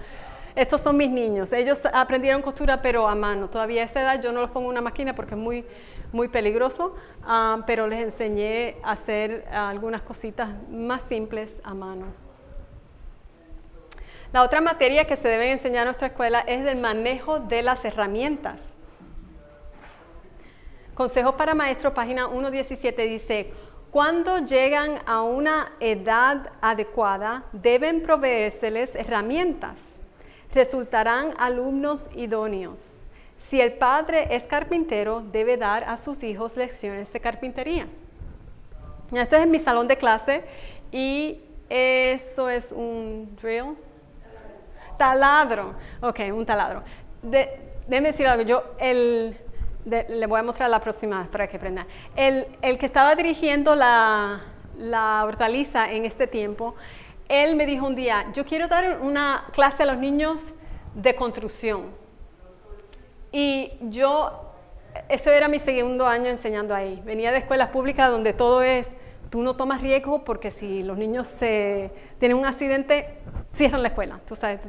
estos 0.57 0.81
son 0.81 0.97
mis 0.97 1.11
niños. 1.11 1.53
Ellos 1.53 1.83
aprendieron 1.93 2.41
costura, 2.41 2.81
pero 2.81 3.07
a 3.07 3.15
mano. 3.15 3.51
Todavía 3.51 3.83
a 3.83 3.85
esa 3.85 4.01
edad 4.01 4.23
yo 4.23 4.33
no 4.33 4.41
los 4.41 4.51
pongo 4.51 4.69
en 4.69 4.71
una 4.71 4.81
máquina 4.81 5.15
porque 5.15 5.35
es 5.35 5.41
muy, 5.41 5.67
muy 6.13 6.29
peligroso, 6.29 6.97
ah, 7.23 7.63
pero 7.67 7.87
les 7.87 8.03
enseñé 8.03 8.77
a 8.83 8.93
hacer 8.93 9.47
algunas 9.53 10.01
cositas 10.01 10.49
más 10.71 11.03
simples 11.03 11.61
a 11.63 11.75
mano. 11.75 12.07
La 14.33 14.43
otra 14.43 14.63
materia 14.63 15.07
que 15.07 15.17
se 15.17 15.29
debe 15.29 15.53
enseñar 15.53 15.83
en 15.83 15.89
nuestra 15.89 16.09
escuela 16.09 16.41
es 16.41 16.67
el 16.67 16.79
manejo 16.79 17.39
de 17.39 17.61
las 17.61 17.85
herramientas. 17.85 18.59
Consejos 20.95 21.35
para 21.35 21.55
maestros, 21.55 21.93
página 21.93 22.29
1.17 22.29 23.09
dice, 23.09 23.53
cuando 23.91 24.39
llegan 24.39 25.01
a 25.05 25.21
una 25.21 25.73
edad 25.81 26.51
adecuada, 26.63 27.45
deben 27.53 28.03
proveérseles 28.03 28.95
herramientas 28.95 29.96
resultarán 30.57 31.35
alumnos 31.39 32.07
idóneos. 32.17 32.99
Si 33.49 33.61
el 33.61 33.75
padre 33.75 34.35
es 34.35 34.43
carpintero, 34.45 35.21
debe 35.21 35.57
dar 35.57 35.85
a 35.85 35.97
sus 35.97 36.25
hijos 36.25 36.57
lecciones 36.57 37.13
de 37.13 37.21
carpintería. 37.21 37.87
Esto 39.13 39.37
es 39.37 39.43
en 39.43 39.51
mi 39.51 39.61
salón 39.61 39.87
de 39.87 39.97
clase 39.97 40.43
y 40.91 41.41
eso 41.69 42.49
es 42.49 42.73
un 42.73 43.37
drill. 43.41 43.77
Taladro. 44.99 45.75
Ok, 46.01 46.21
un 46.33 46.45
taladro. 46.45 46.83
déjeme 47.23 48.09
decir 48.09 48.27
algo. 48.27 48.43
Yo 48.43 48.65
el, 48.79 49.37
le 49.85 50.27
voy 50.27 50.41
a 50.41 50.43
mostrar 50.43 50.71
la 50.71 50.81
próxima 50.81 51.29
para 51.31 51.47
que 51.47 51.59
aprenda. 51.59 51.87
El, 52.17 52.47
el 52.63 52.79
que 52.79 52.87
estaba 52.87 53.15
dirigiendo 53.15 53.77
la, 53.77 54.41
la 54.79 55.23
hortaliza 55.25 55.93
en 55.93 56.07
este 56.07 56.27
tiempo, 56.27 56.75
él 57.29 57.57
me 57.57 57.67
dijo 57.67 57.87
un 57.87 57.95
día, 57.95 58.27
yo 58.33 58.45
quiero 58.45 58.69
dar 58.69 59.01
una 59.01 59.47
clase 59.53 59.83
a 59.83 59.87
los 59.87 59.99
niños 59.99 60.55
de 60.95 61.15
construcción. 61.15 61.85
Y 63.33 63.73
yo, 63.91 64.53
ese 65.09 65.37
era 65.37 65.49
mi 65.49 65.59
segundo 65.59 66.07
año 66.07 66.29
enseñando 66.31 66.75
ahí. 66.75 67.03
Venía 67.05 67.33
de 67.33 67.39
escuelas 67.39 67.71
públicas 67.71 68.11
donde 68.11 68.33
todo 68.33 68.63
es, 68.63 68.89
tú 69.31 69.43
no 69.43 69.57
tomas 69.57 69.81
riesgo 69.81 70.25
porque 70.25 70.51
si 70.51 70.83
los 70.83 70.97
niños 70.97 71.27
se, 71.27 71.91
tienen 72.19 72.39
un 72.39 72.47
accidente, 72.47 73.19
cierran 73.53 73.83
la 73.83 73.89
escuela. 73.89 74.21
Tú 74.27 74.37
sabes, 74.37 74.61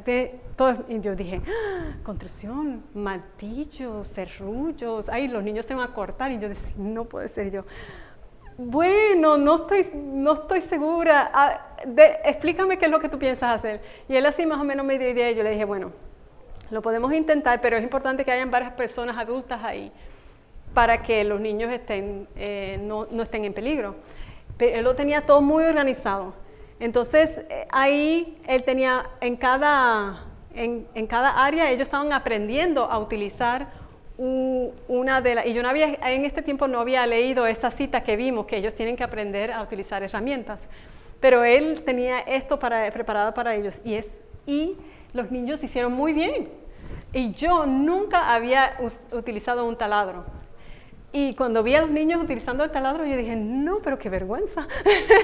todo, 0.56 0.74
y 0.88 1.00
yo 1.00 1.14
dije, 1.14 1.40
¡Ah! 1.46 1.96
construcción, 2.02 2.84
martillos, 2.94 4.08
serrullos, 4.08 5.08
ay, 5.08 5.28
los 5.28 5.42
niños 5.42 5.64
se 5.64 5.74
van 5.74 5.88
a 5.88 5.94
cortar. 5.94 6.32
Y 6.32 6.38
yo 6.38 6.48
decía, 6.48 6.74
no 6.76 7.04
puede 7.04 7.28
ser 7.28 7.50
yo 7.50 7.64
bueno, 8.58 9.36
no 9.36 9.54
estoy, 9.54 9.88
no 9.94 10.32
estoy 10.32 10.60
segura, 10.60 11.30
ah, 11.32 11.68
explícame 12.24 12.76
qué 12.76 12.86
es 12.86 12.90
lo 12.90 12.98
que 12.98 13.08
tú 13.08 13.16
piensas 13.16 13.54
hacer. 13.54 13.80
Y 14.08 14.16
él 14.16 14.26
así 14.26 14.44
más 14.44 14.60
o 14.60 14.64
menos 14.64 14.84
me 14.84 14.98
dio 14.98 15.08
idea 15.08 15.30
y 15.30 15.36
yo 15.36 15.44
le 15.44 15.50
dije, 15.50 15.64
bueno, 15.64 15.92
lo 16.70 16.82
podemos 16.82 17.12
intentar, 17.12 17.60
pero 17.60 17.76
es 17.76 17.84
importante 17.84 18.24
que 18.24 18.32
hayan 18.32 18.50
varias 18.50 18.72
personas 18.72 19.16
adultas 19.16 19.62
ahí 19.62 19.92
para 20.74 21.02
que 21.02 21.22
los 21.22 21.40
niños 21.40 21.72
estén, 21.72 22.28
eh, 22.34 22.78
no, 22.82 23.06
estén 23.22 23.44
en 23.44 23.54
peligro. 23.54 23.94
Pero 24.56 24.76
él 24.76 24.84
lo 24.84 24.96
tenía 24.96 25.24
todo 25.24 25.40
muy 25.40 25.62
organizado. 25.62 26.34
Entonces, 26.80 27.38
eh, 27.48 27.68
ahí 27.70 28.40
él 28.48 28.64
tenía 28.64 29.08
en 29.20 29.36
cada, 29.36 30.24
en, 30.52 31.06
cada 31.06 31.44
área 31.44 31.70
ellos 31.70 31.82
estaban 31.82 32.12
aprendiendo 32.12 32.90
a 32.90 32.98
utilizar 32.98 33.68
una 34.18 35.20
de 35.20 35.36
las, 35.36 35.46
y 35.46 35.54
yo 35.54 35.62
no 35.62 35.70
en 35.70 36.24
este 36.24 36.42
tiempo 36.42 36.66
no 36.66 36.80
había 36.80 37.06
leído 37.06 37.46
esa 37.46 37.70
cita 37.70 38.02
que 38.02 38.16
vimos, 38.16 38.46
que 38.46 38.56
ellos 38.56 38.74
tienen 38.74 38.96
que 38.96 39.04
aprender 39.04 39.52
a 39.52 39.62
utilizar 39.62 40.02
herramientas, 40.02 40.60
pero 41.20 41.44
él 41.44 41.82
tenía 41.84 42.18
esto 42.20 42.58
para, 42.58 42.90
preparado 42.90 43.32
para 43.32 43.54
ellos 43.54 43.80
y, 43.84 43.94
es, 43.94 44.10
y 44.46 44.76
los 45.12 45.30
niños 45.30 45.62
hicieron 45.62 45.92
muy 45.92 46.12
bien. 46.12 46.48
Y 47.12 47.32
yo 47.32 47.64
nunca 47.64 48.34
había 48.34 48.76
utilizado 49.12 49.64
un 49.64 49.76
taladro. 49.76 50.24
Y 51.10 51.34
cuando 51.34 51.62
vi 51.62 51.74
a 51.74 51.80
los 51.80 51.90
niños 51.90 52.22
utilizando 52.22 52.64
el 52.64 52.70
taladro, 52.70 53.06
yo 53.06 53.16
dije, 53.16 53.34
no, 53.34 53.78
pero 53.78 53.98
qué 53.98 54.10
vergüenza. 54.10 54.68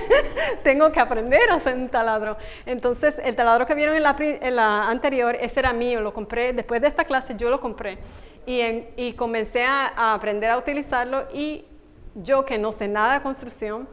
Tengo 0.65 0.91
que 0.91 0.99
aprender 0.99 1.51
a 1.51 1.57
hacer 1.57 1.75
un 1.75 1.91
taladro. 1.91 2.39
Entonces, 2.65 3.17
el 3.23 3.37
taladro 3.37 3.67
que 3.67 3.75
vieron 3.75 3.95
en 3.95 4.03
la, 4.03 4.17
en 4.19 4.57
la, 4.57 4.89
anterior, 4.89 5.37
ese 5.39 5.61
era 5.61 5.75
mío, 5.75 6.01
lo 6.01 6.15
compré. 6.15 6.55
Después 6.55 6.81
de 6.81 6.89
esta 6.89 7.05
clase, 7.05 7.35
yo 7.37 7.51
lo 7.51 7.61
compré. 7.61 7.99
Y, 8.47 8.63
y 8.97 9.13
comencé 9.13 9.65
a, 9.65 10.15
aprender 10.15 10.51
a 10.51 10.57
utilizarlo. 10.57 11.27
Y 11.35 11.67
yo, 12.15 12.47
que 12.47 12.57
no 12.57 12.73
sé 12.73 12.89
nada 12.89 13.15
de 13.15 13.23
construcción, 13.23 13.87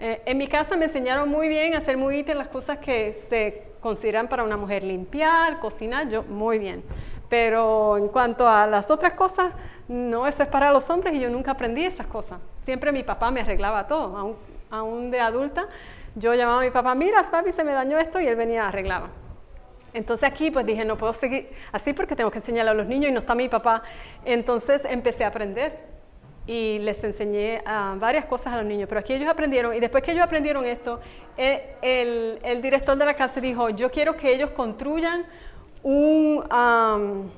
eh, 0.00 0.20
en 0.26 0.36
mi 0.36 0.48
casa 0.48 0.76
me 0.76 0.84
enseñaron 0.84 1.30
muy 1.30 1.48
bien 1.48 1.74
a 1.74 1.78
hacer 1.78 1.96
muy 1.96 2.22
bien 2.22 2.36
las 2.36 2.48
cosas 2.48 2.76
que 2.78 3.24
se 3.30 3.68
consideran 3.80 4.28
para 4.28 4.44
una 4.44 4.58
mujer 4.58 4.82
limpiar, 4.82 5.60
cocinar, 5.60 6.10
yo 6.10 6.24
muy 6.24 6.58
bien. 6.58 6.84
Pero 7.30 7.96
en 7.96 8.08
cuanto 8.08 8.46
a 8.48 8.66
las 8.66 8.90
otras 8.90 9.14
cosas, 9.14 9.52
no, 9.88 10.26
eso 10.26 10.42
es 10.42 10.48
para 10.48 10.70
los 10.70 10.88
hombres 10.90 11.14
y 11.14 11.20
yo 11.20 11.30
nunca 11.30 11.52
aprendí 11.52 11.84
esas 11.84 12.06
cosas. 12.06 12.38
Siempre 12.64 12.92
mi 12.92 13.02
papá 13.02 13.30
me 13.30 13.40
arreglaba 13.40 13.86
todo, 13.86 14.36
aún, 14.70 15.10
de 15.10 15.18
adulta. 15.18 15.66
Yo 16.14 16.34
llamaba 16.34 16.60
a 16.60 16.64
mi 16.64 16.70
papá, 16.70 16.94
mira, 16.94 17.22
papi, 17.30 17.52
se 17.52 17.64
me 17.64 17.72
dañó 17.72 17.98
esto 17.98 18.20
y 18.20 18.26
él 18.26 18.36
venía 18.36 18.64
a 18.64 18.68
arreglaba. 18.68 19.08
Entonces 19.94 20.28
aquí 20.28 20.50
pues 20.50 20.66
dije, 20.66 20.84
no 20.84 20.96
puedo 20.98 21.14
seguir 21.14 21.50
así 21.72 21.94
porque 21.94 22.14
tengo 22.14 22.30
que 22.30 22.38
enseñarle 22.38 22.70
a 22.70 22.74
los 22.74 22.86
niños 22.86 23.10
y 23.10 23.12
no 23.12 23.20
está 23.20 23.34
mi 23.34 23.48
papá. 23.48 23.82
Entonces 24.24 24.82
empecé 24.84 25.24
a 25.24 25.28
aprender 25.28 25.80
y 26.46 26.78
les 26.80 27.02
enseñé 27.04 27.62
ah, 27.64 27.94
varias 27.98 28.26
cosas 28.26 28.52
a 28.52 28.56
los 28.58 28.66
niños, 28.66 28.88
pero 28.88 29.00
aquí 29.00 29.14
ellos 29.14 29.28
aprendieron 29.28 29.74
y 29.74 29.80
después 29.80 30.02
que 30.02 30.12
ellos 30.12 30.24
aprendieron 30.24 30.64
esto, 30.66 31.00
eh, 31.36 31.76
el, 31.80 32.38
el 32.42 32.62
director 32.62 32.96
de 32.96 33.04
la 33.06 33.14
clase 33.14 33.40
dijo, 33.40 33.70
yo 33.70 33.90
quiero 33.90 34.16
que 34.16 34.34
ellos 34.34 34.50
construyan 34.50 35.26
un, 35.82 37.30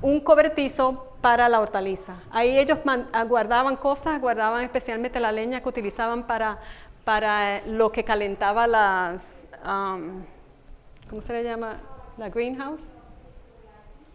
un 0.00 0.20
cobertizo 0.20 1.08
para 1.20 1.48
la 1.48 1.60
hortaliza. 1.60 2.16
Ahí 2.30 2.58
ellos 2.58 2.78
guardaban 3.26 3.76
cosas, 3.76 4.20
guardaban 4.20 4.62
especialmente 4.62 5.18
la 5.20 5.32
leña 5.32 5.60
que 5.60 5.68
utilizaban 5.68 6.26
para, 6.26 6.58
para 7.04 7.62
lo 7.66 7.90
que 7.90 8.04
calentaba 8.04 8.66
las, 8.66 9.32
¿cómo 11.08 11.22
se 11.22 11.32
le 11.32 11.44
llama? 11.44 11.80
La 12.16 12.28
greenhouse. 12.28 12.92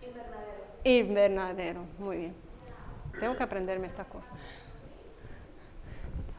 Invernadero. 0.01 0.63
Invernadero, 0.83 1.85
muy 1.99 2.17
bien. 2.17 2.35
Tengo 3.19 3.35
que 3.35 3.43
aprenderme 3.43 3.87
estas 3.87 4.07
cosas. 4.07 4.32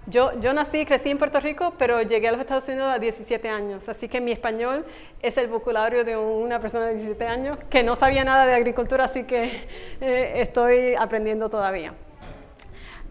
Yo, 0.07 0.39
yo 0.39 0.53
nací 0.53 0.81
y 0.81 0.87
crecí 0.87 1.09
en 1.09 1.17
Puerto 1.17 1.41
Rico, 1.41 1.73
pero 1.79 2.03
llegué 2.03 2.29
a 2.29 2.33
los 2.33 2.41
Estados 2.41 2.69
Unidos 2.69 2.93
a 2.93 2.99
17 2.99 3.49
años, 3.49 3.89
así 3.89 4.07
que 4.07 4.21
mi 4.21 4.33
español 4.33 4.85
es 5.23 5.39
el 5.39 5.49
vocabulario 5.49 6.05
de 6.05 6.15
una 6.15 6.61
persona 6.61 6.89
de 6.89 6.95
17 6.95 7.27
años 7.27 7.59
que 7.71 7.83
no 7.83 7.97
sabía 7.97 8.23
nada 8.23 8.45
de 8.45 8.55
agricultura, 8.55 9.05
así 9.05 9.25
que 9.25 9.67
eh, 10.03 10.33
estoy 10.37 10.95
aprendiendo 10.95 11.49
todavía. 11.49 11.95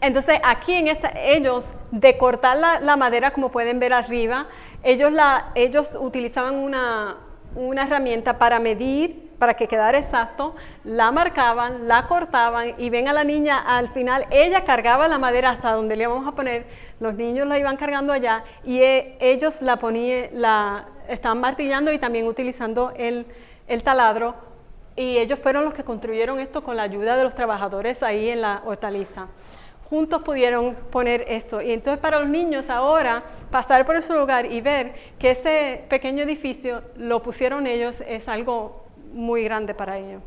Entonces 0.02 0.40
aquí 0.44 0.74
en 0.74 0.88
esta, 0.88 1.14
ellos, 1.20 1.74
de 1.90 2.16
cortar 2.18 2.58
la, 2.58 2.80
la 2.80 2.96
madera, 2.96 3.32
como 3.32 3.50
pueden 3.50 3.80
ver 3.80 3.94
arriba, 3.94 4.48
ellos, 4.84 5.12
la, 5.12 5.52
ellos 5.56 5.98
utilizaban 6.00 6.56
una, 6.56 7.18
una 7.56 7.84
herramienta 7.84 8.38
para 8.38 8.60
medir 8.60 9.23
para 9.40 9.56
que 9.56 9.68
quedara 9.68 9.98
exacto, 9.98 10.56
la 10.84 11.12
marcaban, 11.12 11.88
la 11.88 12.08
cortaban 12.08 12.76
y 12.78 12.90
ven 12.90 13.08
a 13.08 13.14
la 13.14 13.24
niña 13.24 13.60
al 13.60 13.90
final, 13.90 14.26
ella 14.30 14.64
cargaba 14.64 15.08
la 15.08 15.18
madera 15.18 15.50
hasta 15.52 15.72
donde 15.72 15.96
le 15.96 16.04
íbamos 16.04 16.28
a 16.28 16.32
poner, 16.34 16.66
los 17.00 17.14
niños 17.16 17.48
la 17.48 17.60
iban 17.60 17.78
cargando 17.78 18.14
allá 18.14 18.44
y 18.64 18.80
e, 18.80 19.18
ellos 19.20 19.62
la 19.62 19.78
ponían, 19.78 20.30
la 20.34 20.86
estaban 21.08 21.40
martillando 21.40 21.92
y 21.92 22.00
también 22.00 22.28
utilizando 22.28 22.94
el, 22.96 23.26
el 23.68 23.84
taladro 23.84 24.36
y 24.96 25.18
ellos 25.18 25.40
fueron 25.40 25.66
los 25.66 25.74
que 25.74 25.84
construyeron 25.84 26.40
esto 26.40 26.64
con 26.64 26.78
la 26.78 26.84
ayuda 26.84 27.16
de 27.16 27.24
los 27.24 27.34
trabajadores 27.34 28.04
ahí 28.04 28.30
en 28.30 28.42
la 28.42 28.62
hortaliza. 28.66 29.28
Juntos 29.90 30.22
pudieron 30.22 30.76
poner 30.92 31.26
esto. 31.28 31.62
Y 31.62 31.72
entonces 31.72 32.00
para 32.00 32.20
los 32.20 32.30
niños 32.30 32.70
ahora 32.70 33.24
pasar 33.52 33.86
por 33.86 33.96
ese 33.96 34.14
lugar 34.14 34.52
y 34.52 34.62
ver 34.62 34.94
que 35.20 35.32
ese 35.32 35.84
pequeño 35.90 36.24
edificio 36.24 36.84
lo 36.96 37.22
pusieron 37.22 37.68
ellos 37.68 38.02
es 38.08 38.28
algo 38.28 38.83
muy 39.14 39.44
grande 39.44 39.74
para 39.74 39.98
ellos. 39.98 40.22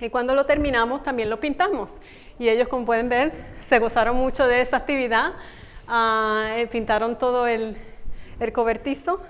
Y 0.00 0.08
cuando 0.08 0.34
lo 0.34 0.46
terminamos 0.46 1.02
también 1.02 1.28
lo 1.28 1.40
pintamos. 1.40 1.98
Y 2.38 2.48
ellos, 2.48 2.68
como 2.68 2.86
pueden 2.86 3.08
ver, 3.08 3.32
se 3.60 3.78
gozaron 3.78 4.16
mucho 4.16 4.46
de 4.46 4.62
esa 4.62 4.78
actividad. 4.78 5.32
Ah, 5.86 6.52
eh, 6.56 6.66
pintaron 6.66 7.18
todo 7.18 7.46
el, 7.46 7.76
el 8.38 8.52
cobertizo. 8.52 9.20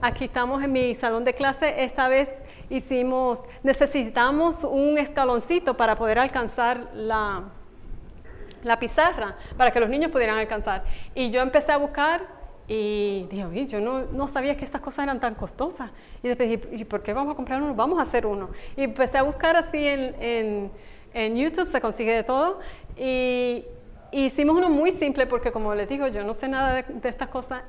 Aquí 0.00 0.26
estamos 0.26 0.62
en 0.62 0.72
mi 0.72 0.94
salón 0.94 1.24
de 1.24 1.34
clase. 1.34 1.84
Esta 1.84 2.08
vez 2.08 2.28
hicimos, 2.68 3.42
necesitamos 3.62 4.62
un 4.64 4.98
escaloncito 4.98 5.76
para 5.76 5.96
poder 5.96 6.18
alcanzar 6.18 6.90
la, 6.94 7.44
la 8.62 8.78
pizarra, 8.78 9.36
para 9.56 9.70
que 9.70 9.80
los 9.80 9.88
niños 9.88 10.12
pudieran 10.12 10.38
alcanzar. 10.38 10.84
Y 11.14 11.30
yo 11.30 11.40
empecé 11.40 11.72
a 11.72 11.78
buscar 11.78 12.37
y 12.70 13.26
dije, 13.30 13.66
yo 13.66 13.80
no, 13.80 14.04
no, 14.12 14.28
sabía 14.28 14.54
que 14.54 14.64
estas 14.64 14.82
cosas 14.82 15.04
eran 15.04 15.20
tan 15.20 15.34
costosas. 15.34 15.90
Y 16.22 16.28
después 16.28 16.50
dije, 16.50 16.68
¿y 16.76 16.84
por 16.84 17.02
qué 17.02 17.14
vamos 17.14 17.32
a 17.32 17.36
comprar 17.36 17.62
uno? 17.62 17.74
Vamos 17.74 17.98
a 17.98 18.02
hacer 18.02 18.26
uno. 18.26 18.50
Y 18.76 18.82
empecé 18.82 19.16
a 19.16 19.22
buscar 19.22 19.56
así 19.56 19.86
en, 19.86 20.14
en, 20.20 20.70
en 21.14 21.36
YouTube, 21.36 21.66
se 21.66 21.80
consigue 21.80 22.14
de 22.14 22.22
todo. 22.22 22.60
Y, 22.96 23.64
hicimos 24.12 24.56
uno 24.56 24.70
muy 24.70 24.92
simple 24.92 25.26
porque 25.26 25.52
como 25.52 25.74
les 25.74 25.86
digo, 25.88 26.06
yo 26.08 26.24
no 26.24 26.34
sé 26.34 26.48
nada 26.48 26.82
de, 26.82 27.08
estas 27.08 27.28
cosas. 27.28 27.62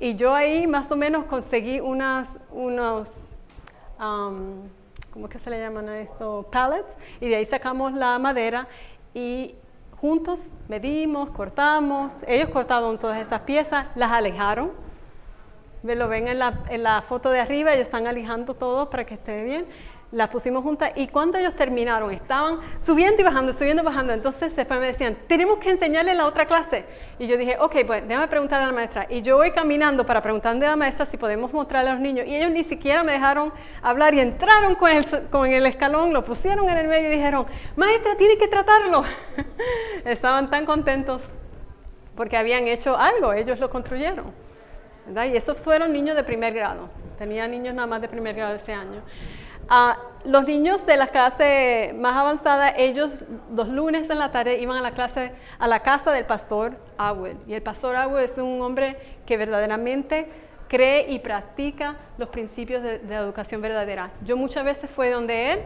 Y 0.00 0.14
yo 0.14 0.34
ahí 0.34 0.66
más 0.66 0.90
o 0.90 0.96
menos 0.96 1.24
conseguí 1.24 1.80
unas, 1.80 2.28
unos, 2.50 3.14
um, 4.00 4.68
¿cómo 5.10 5.28
que 5.28 5.38
se 5.38 5.50
le 5.50 5.60
llaman 5.60 5.88
a 5.90 6.00
esto? 6.00 6.46
Pallets. 6.50 6.96
Y 7.20 7.28
de 7.28 7.36
ahí 7.36 7.44
sacamos 7.44 7.92
la 7.92 8.18
madera 8.18 8.68
y 9.12 9.54
juntos 10.00 10.50
medimos, 10.68 11.30
cortamos, 11.30 12.14
ellos 12.26 12.50
cortaron 12.50 12.98
todas 12.98 13.18
estas 13.20 13.40
piezas, 13.42 13.86
las 13.94 14.12
alejaron, 14.12 14.72
lo 15.82 16.08
ven 16.08 16.28
en 16.28 16.38
la, 16.38 16.64
en 16.68 16.82
la 16.82 17.02
foto 17.02 17.30
de 17.30 17.40
arriba, 17.40 17.72
ellos 17.72 17.86
están 17.86 18.06
alejando 18.06 18.54
todo 18.54 18.90
para 18.90 19.04
que 19.04 19.14
esté 19.14 19.44
bien, 19.44 19.66
las 20.12 20.28
pusimos 20.28 20.62
juntas 20.62 20.92
y 20.94 21.08
cuando 21.08 21.36
ellos 21.36 21.54
terminaron 21.54 22.12
estaban 22.12 22.60
subiendo 22.78 23.20
y 23.20 23.24
bajando, 23.24 23.52
subiendo 23.52 23.82
y 23.82 23.84
bajando. 23.84 24.12
Entonces 24.12 24.54
después 24.54 24.78
me 24.78 24.86
decían, 24.86 25.16
tenemos 25.26 25.58
que 25.58 25.70
enseñarle 25.70 26.14
la 26.14 26.26
otra 26.26 26.46
clase. 26.46 26.84
Y 27.18 27.26
yo 27.26 27.36
dije, 27.36 27.56
ok, 27.58 27.76
pues 27.86 28.06
déjame 28.06 28.28
preguntarle 28.28 28.64
a 28.64 28.68
la 28.68 28.72
maestra. 28.72 29.06
Y 29.10 29.22
yo 29.22 29.36
voy 29.36 29.50
caminando 29.50 30.06
para 30.06 30.22
preguntarle 30.22 30.66
a 30.66 30.70
la 30.70 30.76
maestra 30.76 31.06
si 31.06 31.16
podemos 31.16 31.52
mostrarle 31.52 31.90
a 31.90 31.92
los 31.94 32.02
niños. 32.02 32.26
Y 32.26 32.36
ellos 32.36 32.50
ni 32.50 32.64
siquiera 32.64 33.02
me 33.02 33.12
dejaron 33.12 33.52
hablar 33.82 34.14
y 34.14 34.20
entraron 34.20 34.76
con 34.76 34.90
el, 34.90 35.28
con 35.28 35.50
el 35.50 35.66
escalón, 35.66 36.12
lo 36.12 36.24
pusieron 36.24 36.68
en 36.68 36.76
el 36.78 36.88
medio 36.88 37.08
y 37.08 37.12
dijeron, 37.12 37.46
maestra, 37.74 38.16
tiene 38.16 38.38
que 38.38 38.48
tratarlo. 38.48 39.02
Estaban 40.04 40.50
tan 40.50 40.66
contentos 40.66 41.22
porque 42.14 42.36
habían 42.36 42.66
hecho 42.68 42.96
algo, 42.96 43.32
ellos 43.32 43.58
lo 43.58 43.70
construyeron. 43.70 44.32
Y 45.08 45.36
esos 45.36 45.62
fueron 45.62 45.92
niños 45.92 46.16
de 46.16 46.24
primer 46.24 46.52
grado. 46.52 46.88
Tenía 47.18 47.46
niños 47.46 47.74
nada 47.74 47.86
más 47.86 48.00
de 48.00 48.08
primer 48.08 48.34
grado 48.34 48.56
ese 48.56 48.72
año. 48.72 49.02
Ah, 49.68 49.98
los 50.24 50.44
niños 50.44 50.86
de 50.86 50.96
la 50.96 51.08
clase 51.08 51.94
más 51.98 52.16
avanzada, 52.16 52.70
ellos 52.76 53.24
los 53.54 53.68
lunes 53.68 54.08
en 54.10 54.18
la 54.18 54.30
tarde 54.30 54.58
iban 54.58 54.76
a 54.76 54.80
la 54.80 54.92
clase, 54.92 55.32
a 55.58 55.66
la 55.66 55.80
casa 55.80 56.12
del 56.12 56.24
pastor 56.24 56.76
Awel. 56.98 57.36
Y 57.48 57.54
el 57.54 57.62
pastor 57.62 57.96
Awel 57.96 58.24
es 58.24 58.38
un 58.38 58.60
hombre 58.62 58.96
que 59.24 59.36
verdaderamente 59.36 60.28
cree 60.68 61.10
y 61.10 61.18
practica 61.18 61.96
los 62.18 62.28
principios 62.28 62.82
de, 62.82 62.96
educación 63.10 63.60
verdadera. 63.60 64.12
Yo 64.24 64.36
muchas 64.36 64.64
veces 64.64 64.90
fui 64.90 65.08
donde 65.08 65.52
él. 65.52 65.60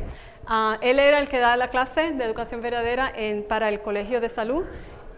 Ah, 0.47 0.79
él 0.81 0.99
era 0.99 1.19
el 1.19 1.29
que 1.29 1.39
daba 1.39 1.57
la 1.57 1.69
clase 1.69 2.13
de 2.13 2.25
educación 2.25 2.63
verdadera 2.63 3.13
para 3.49 3.69
el 3.69 3.81
colegio 3.81 4.21
de 4.21 4.29
salud. 4.29 4.65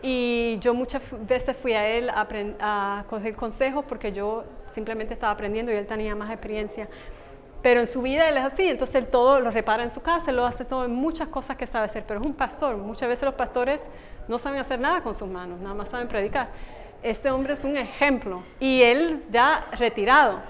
Y 0.04 0.58
yo 0.60 0.74
muchas 0.74 1.00
veces 1.26 1.56
fui 1.56 1.74
a 1.74 1.88
él 1.88 2.10
a, 2.10 2.26
a 2.60 3.04
coger 3.08 3.36
consejos 3.36 3.84
porque 3.88 4.12
yo 4.12 4.42
simplemente 4.66 5.14
estaba 5.14 5.32
aprendiendo 5.32 5.70
y 5.70 5.76
él 5.76 5.86
tenía 5.86 6.16
más 6.16 6.30
experiencia. 6.30 6.88
Pero 7.62 7.78
en 7.78 7.86
su 7.86 8.02
vida 8.02 8.28
él 8.28 8.36
es 8.36 8.44
así, 8.44 8.68
entonces 8.68 8.96
él 8.96 9.06
todo 9.06 9.38
lo 9.38 9.52
repara 9.52 9.84
en 9.84 9.90
su 9.90 10.02
casa, 10.02 10.30
él 10.30 10.36
lo 10.36 10.44
hace 10.44 10.64
todo 10.64 10.84
en 10.84 10.94
muchas 10.94 11.28
cosas 11.28 11.56
que 11.56 11.66
sabe 11.66 11.86
hacer, 11.86 12.04
pero 12.06 12.20
es 12.20 12.26
un 12.26 12.34
pastor. 12.34 12.76
Muchas 12.76 13.08
veces 13.08 13.24
los 13.24 13.34
pastores 13.34 13.80
no 14.26 14.38
saben 14.38 14.58
hacer 14.58 14.80
nada 14.80 15.02
con 15.02 15.14
sus 15.14 15.28
manos, 15.28 15.60
nada 15.60 15.74
más 15.74 15.88
saben 15.88 16.08
predicar. 16.08 16.48
Este 17.04 17.30
hombre 17.30 17.54
es 17.54 17.62
un 17.62 17.76
ejemplo 17.76 18.42
y 18.58 18.82
él 18.82 19.22
ya 19.30 19.64
retirado. 19.78 20.40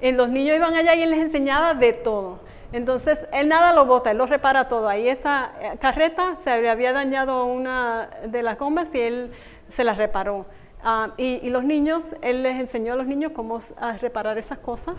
Los 0.00 0.28
niños 0.28 0.56
iban 0.56 0.74
allá 0.74 0.94
y 0.94 1.02
él 1.02 1.10
les 1.10 1.20
enseñaba 1.20 1.72
de 1.72 1.94
todo. 1.94 2.40
Entonces, 2.70 3.26
él 3.32 3.48
nada 3.48 3.72
lo 3.72 3.86
bota, 3.86 4.10
él 4.10 4.18
lo 4.18 4.26
repara 4.26 4.68
todo. 4.68 4.88
Ahí 4.88 5.08
esa 5.08 5.52
eh, 5.60 5.78
carreta 5.80 6.36
se 6.36 6.50
había 6.50 6.92
dañado 6.92 7.46
una 7.46 8.10
de 8.26 8.42
las 8.42 8.58
gomas 8.58 8.94
y 8.94 9.00
él 9.00 9.32
se 9.70 9.84
las 9.84 9.96
reparó. 9.96 10.44
Ah, 10.84 11.12
y, 11.16 11.48
los 11.48 11.64
niños, 11.64 12.14
él 12.20 12.42
les 12.42 12.60
enseñó 12.60 12.92
a 12.92 12.96
los 12.96 13.06
niños 13.06 13.32
cómo 13.34 13.58
reparar 14.00 14.36
esas 14.36 14.58
cosas 14.58 14.96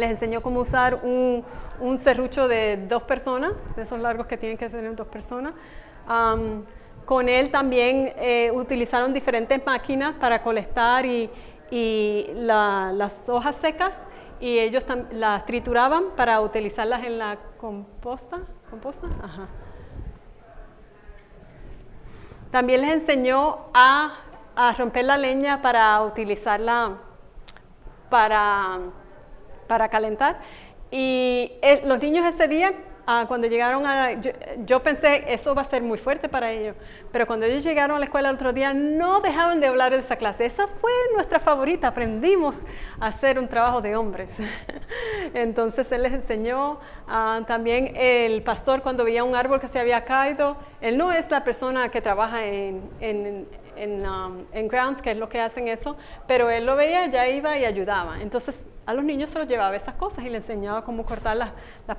Les 0.00 0.10
enseñó 0.10 0.40
cómo 0.40 0.60
usar 0.60 1.00
un, 1.02 1.44
un 1.78 1.98
serrucho 1.98 2.48
de 2.48 2.86
dos 2.88 3.02
personas, 3.04 3.62
de 3.76 3.82
esos 3.82 4.00
largos 4.00 4.26
que 4.26 4.36
tienen 4.36 4.58
que 4.58 4.68
tener 4.68 4.94
dos 4.96 5.08
personas. 5.08 5.52
con 7.04 7.28
él 7.28 7.50
también 7.50 8.12
eh, 8.16 8.50
utilizaron 8.52 9.12
diferentes 9.12 9.64
máquinas 9.64 10.14
para 10.14 10.42
colectar 10.42 11.04
y, 11.06 11.30
y 11.70 12.26
las 12.34 13.28
hojas 13.28 13.56
secas 13.56 13.92
y 14.40 14.58
ellos 14.58 14.84
las 15.12 15.44
trituraban 15.44 16.04
para 16.16 16.40
utilizarlas 16.40 17.04
en 17.04 17.18
la 17.18 17.36
composta. 17.58 18.40
¿Composta? 18.70 19.06
Ajá. 19.22 19.48
También 22.50 22.80
les 22.80 22.94
enseñó 22.94 23.58
a, 23.74 24.14
romper 24.76 25.04
la 25.04 25.16
leña 25.16 25.62
para 25.62 26.02
utilizarla 26.02 26.98
para, 28.08 28.78
para 29.70 29.88
calentar. 29.88 30.40
Y 30.90 31.52
eh, 31.62 31.82
los 31.84 32.00
niños 32.00 32.26
ese 32.26 32.48
día 32.48 32.74
Ah, 33.12 33.24
cuando 33.26 33.48
llegaron 33.48 33.86
a, 33.86 34.12
yo, 34.64 34.82
pensé, 34.84 35.24
eso 35.26 35.52
va 35.52 35.62
a 35.62 35.64
ser 35.64 35.82
muy 35.82 35.98
fuerte 35.98 36.28
para 36.28 36.52
ellos, 36.52 36.76
pero 37.10 37.26
cuando 37.26 37.44
ellos 37.44 37.64
llegaron 37.64 37.96
a 37.96 37.98
la 37.98 38.04
escuela 38.04 38.28
el 38.28 38.36
otro 38.36 38.52
día, 38.52 38.72
no 38.72 39.20
dejaban 39.20 39.58
de 39.58 39.66
hablar 39.66 39.90
de 39.90 39.98
esa 39.98 40.14
clase. 40.14 40.46
Esa 40.46 40.68
fue 40.68 40.92
nuestra 41.14 41.40
favorita, 41.40 41.88
aprendimos 41.88 42.62
a 43.00 43.08
hacer 43.08 43.40
un 43.40 43.48
trabajo 43.48 43.80
de 43.80 43.96
hombres. 43.96 44.30
Entonces 45.34 45.90
él 45.90 46.04
les 46.04 46.12
enseñó 46.12 46.78
ah, 47.08 47.40
también 47.48 47.94
el 47.96 48.44
pastor 48.44 48.80
cuando 48.80 49.02
veía 49.02 49.24
un 49.24 49.34
árbol 49.34 49.58
que 49.58 49.66
se 49.66 49.80
había 49.80 50.04
caído, 50.04 50.56
él 50.80 50.96
no 50.96 51.10
es 51.10 51.28
la 51.32 51.42
persona 51.42 51.88
que 51.88 52.00
trabaja 52.00 52.44
en, 52.46 52.90
en, 53.00 53.48
en, 53.76 54.06
um, 54.06 54.44
en 54.52 54.68
grounds, 54.68 55.02
que 55.02 55.10
es 55.10 55.16
lo 55.16 55.28
que 55.28 55.40
hacen 55.40 55.68
eso, 55.68 55.96
pero 56.26 56.50
él 56.50 56.66
lo 56.66 56.76
veía, 56.76 57.06
ya 57.06 57.28
iba 57.28 57.56
y 57.58 57.64
ayudaba. 57.64 58.20
Entonces 58.20 58.60
a 58.90 58.92
los 58.92 59.04
niños 59.04 59.30
se 59.30 59.38
los 59.38 59.46
llevaba 59.46 59.76
esas 59.76 59.94
cosas 59.94 60.24
y 60.24 60.28
les 60.28 60.42
enseñaba 60.42 60.82
cómo 60.82 61.04
cortar 61.04 61.36
las, 61.36 61.52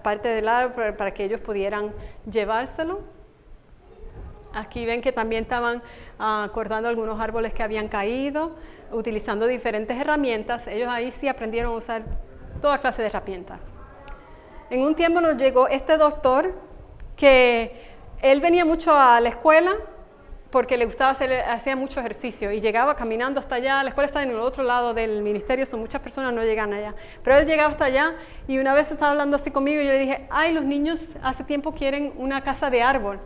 partes 0.04 0.36
del 0.36 0.50
árbol 0.50 0.94
para, 0.96 1.14
que 1.14 1.24
ellos 1.24 1.40
pudieran 1.40 1.94
llevárselo. 2.30 3.00
Aquí 4.54 4.86
ven 4.86 5.02
que 5.02 5.14
también 5.14 5.44
estaban 5.44 5.82
ah, 6.20 6.50
cortando 6.54 6.90
algunos 6.90 7.18
árboles 7.20 7.54
que 7.54 7.64
habían 7.64 7.88
caído, 7.88 8.56
utilizando 8.92 9.48
diferentes 9.48 9.98
herramientas. 9.98 10.68
Ellos 10.68 10.90
ahí 10.92 11.12
sí 11.12 11.30
aprendieron 11.30 11.74
a 11.74 11.78
usar 11.78 12.04
toda 12.62 12.78
clase 12.78 13.02
de 13.02 13.08
herramientas. 13.08 13.60
En 14.70 14.82
un 14.82 14.94
tiempo 14.94 15.22
nos 15.22 15.38
llegó 15.38 15.70
este 15.70 15.98
doctor 15.98 16.54
que 17.16 17.90
él 18.22 18.42
venía 18.42 18.66
mucho 18.66 18.94
a 18.94 19.22
la 19.22 19.30
escuela 19.30 19.78
porque 20.52 20.78
le 20.78 20.86
gustaba 20.86 21.12
hacer, 21.12 21.32
hacía 21.42 21.76
mucho 21.76 22.02
ejercicio 22.02 22.52
y 22.52 22.60
llegaba 22.60 22.96
caminando 22.96 23.40
hasta 23.40 23.56
allá, 23.56 23.82
la 23.84 23.90
escuela 23.90 24.06
está 24.06 24.22
en 24.22 24.32
el 24.32 24.40
otro 24.40 24.64
lado 24.64 24.94
del 24.94 25.22
ministerio, 25.22 25.66
son 25.66 25.80
muchas 25.80 26.02
personas 26.02 26.34
no 26.34 26.44
llegan 26.44 26.74
allá, 26.74 26.94
pero 27.24 27.38
él 27.38 27.46
llegaba 27.46 27.72
hasta 27.72 27.86
allá 27.86 28.16
y 28.48 28.58
una 28.58 28.74
vez 28.74 28.92
estaba 28.92 29.12
hablando 29.12 29.38
así 29.38 29.50
conmigo 29.50 29.82
y 29.82 29.86
yo 29.86 29.92
le 29.94 30.00
dije, 30.00 30.28
ay, 30.30 30.54
los 30.54 30.66
niños 30.66 31.02
hace 31.24 31.46
tiempo 31.46 31.72
quieren 31.72 32.14
una 32.18 32.42
casa 32.42 32.70
de 32.70 32.84
árbol, 32.84 33.20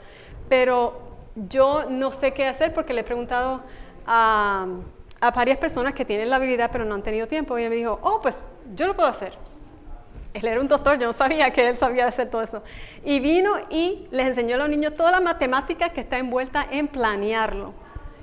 pero 0.48 1.02
yo 1.36 1.86
no 1.90 2.12
sé 2.12 2.32
qué 2.34 2.48
hacer 2.48 2.74
porque 2.74 2.94
le 2.94 3.02
he 3.02 3.04
preguntado 3.04 3.62
a, 4.06 4.68
a 5.20 5.32
varias 5.32 5.58
personas 5.58 5.96
que 5.96 6.06
tienen 6.06 6.30
la 6.30 6.36
habilidad 6.36 6.70
pero 6.72 6.86
no 6.86 6.94
han 6.94 7.02
tenido 7.02 7.28
tiempo 7.28 7.58
y 7.58 7.64
él 7.64 7.72
me 7.72 7.76
dijo, 7.76 8.00
oh, 8.04 8.22
pues 8.22 8.46
yo 8.76 8.86
lo 8.86 8.96
puedo 8.96 9.10
hacer. 9.10 9.34
Él 10.42 10.46
era 10.46 10.60
un 10.60 10.68
doctor, 10.68 11.00
yo 11.00 11.08
no 11.08 11.14
sabía 11.14 11.52
que 11.52 11.70
él 11.70 11.78
sabía 11.80 12.08
hacer 12.08 12.30
todo 12.30 12.42
eso. 12.42 12.62
Y 13.06 13.22
vino 13.22 13.54
y 13.70 14.06
les 14.12 14.28
enseñó 14.28 14.56
a 14.56 14.58
los 14.58 14.70
niños 14.70 14.94
toda 14.94 15.12
la 15.12 15.22
matemática 15.22 15.90
que 15.90 16.02
está 16.02 16.18
envuelta 16.18 16.68
en 16.70 16.90
planearlo. 16.90 17.74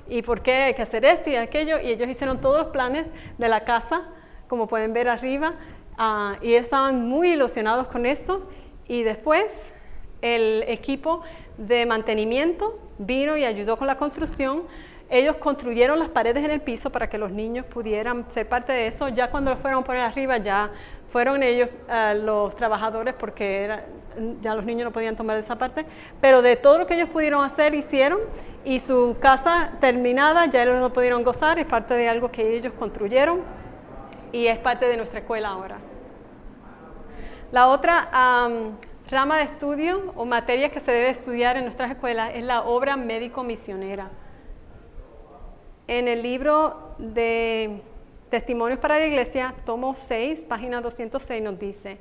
Y 0.08 0.20
por 0.20 0.42
qué 0.42 0.54
hay 0.54 0.74
que 0.74 0.82
hacer 0.82 1.06
esto 1.06 1.30
y 1.30 1.36
aquello. 1.36 1.80
Y 1.80 1.88
ellos 1.88 2.08
hicieron 2.10 2.38
todos 2.38 2.58
los 2.58 2.66
planes 2.68 3.10
de 3.38 3.48
la 3.48 3.64
casa, 3.64 4.02
como 4.46 4.66
pueden 4.66 4.92
ver 4.92 5.08
arriba. 5.08 5.54
Ah, 5.96 6.36
y 6.42 6.52
estaban 6.52 7.08
muy 7.08 7.32
ilusionados 7.32 7.86
con 7.86 8.04
esto. 8.04 8.46
Y 8.86 9.04
después 9.04 9.72
el 10.20 10.64
equipo 10.68 11.22
de 11.56 11.86
mantenimiento 11.86 12.78
vino 12.98 13.38
y 13.38 13.46
ayudó 13.46 13.78
con 13.78 13.86
la 13.86 13.96
construcción. 13.96 14.64
Ellos 15.08 15.36
construyeron 15.36 15.98
las 15.98 16.08
paredes 16.10 16.44
en 16.44 16.50
el 16.50 16.60
piso 16.60 16.90
para 16.90 17.08
que 17.08 17.16
los 17.16 17.30
niños 17.30 17.64
pudieran 17.64 18.30
ser 18.30 18.48
parte 18.48 18.72
de 18.72 18.86
eso. 18.88 19.08
Ya 19.08 19.30
cuando 19.30 19.50
lo 19.50 19.56
fueron 19.56 19.82
a 19.82 19.86
poner 19.86 20.02
arriba, 20.02 20.36
ya 20.38 20.70
fueron 21.12 21.42
ellos 21.42 21.68
los 22.16 22.56
trabajadores 22.56 23.12
porque 23.12 23.68
ya 24.40 24.54
los 24.54 24.64
niños 24.64 24.86
no 24.86 24.92
podían 24.92 25.14
tomar 25.14 25.36
esa 25.36 25.56
parte, 25.56 25.84
pero 26.22 26.40
de 26.40 26.56
todo 26.56 26.78
lo 26.78 26.86
que 26.86 26.94
ellos 26.94 27.10
pudieron 27.10 27.44
hacer, 27.44 27.74
hicieron 27.74 28.18
y 28.64 28.80
su 28.80 29.16
casa 29.20 29.72
terminada 29.78 30.46
ya 30.46 30.62
ellos 30.62 30.80
lo 30.80 30.90
pudieron 30.90 31.22
gozar, 31.22 31.58
es 31.58 31.66
parte 31.66 31.94
de 31.94 32.08
algo 32.08 32.32
que 32.32 32.56
ellos 32.56 32.72
construyeron 32.78 33.42
y 34.32 34.46
es 34.46 34.56
parte 34.56 34.86
de 34.86 34.96
nuestra 34.96 35.18
escuela 35.18 35.50
ahora. 35.50 35.76
La 37.50 37.68
otra 37.68 38.08
rama 39.10 39.36
de 39.36 39.42
estudio 39.42 40.14
o 40.16 40.24
materia 40.24 40.70
que 40.70 40.80
se 40.80 40.92
debe 40.92 41.10
estudiar 41.10 41.58
en 41.58 41.64
nuestras 41.64 41.90
escuelas 41.90 42.30
es 42.34 42.42
la 42.42 42.62
obra 42.62 42.96
médico-misionera. 42.96 44.08
En 45.88 46.08
el 46.08 46.22
libro 46.22 46.94
de 46.96 47.82
Testimonios 48.32 48.80
para 48.80 48.98
la 48.98 49.04
Iglesia, 49.04 49.54
tomo 49.66 49.94
6, 49.94 50.46
página 50.48 50.80
206, 50.80 51.42
nos 51.42 51.58
dice, 51.58 51.98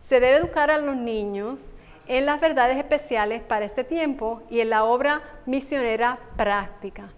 se 0.00 0.18
debe 0.18 0.38
educar 0.38 0.70
a 0.70 0.78
los 0.78 0.96
niños 0.96 1.74
en 2.08 2.24
las 2.24 2.40
verdades 2.40 2.78
especiales 2.78 3.42
para 3.42 3.66
este 3.66 3.84
tiempo 3.84 4.40
y 4.48 4.60
en 4.60 4.70
la 4.70 4.84
obra 4.84 5.20
misionera 5.44 6.18
práctica. 6.38 7.12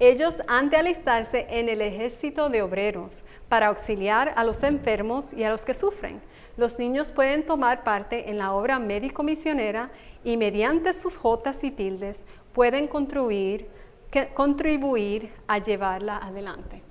Ellos 0.00 0.42
han 0.48 0.68
de 0.68 0.78
alistarse 0.78 1.46
en 1.48 1.68
el 1.68 1.80
ejército 1.80 2.48
de 2.48 2.60
obreros 2.62 3.22
para 3.48 3.68
auxiliar 3.68 4.32
a 4.34 4.42
los 4.42 4.64
enfermos 4.64 5.32
y 5.32 5.44
a 5.44 5.50
los 5.50 5.64
que 5.64 5.74
sufren. 5.74 6.20
Los 6.56 6.80
niños 6.80 7.12
pueden 7.12 7.46
tomar 7.46 7.84
parte 7.84 8.30
en 8.30 8.38
la 8.38 8.52
obra 8.52 8.80
médico-misionera 8.80 9.92
y 10.24 10.36
mediante 10.36 10.92
sus 10.92 11.16
jotas 11.16 11.62
y 11.62 11.70
tildes 11.70 12.24
pueden 12.52 12.88
contribuir, 12.88 13.70
contribuir 14.34 15.30
a 15.46 15.58
llevarla 15.58 16.16
adelante. 16.16 16.87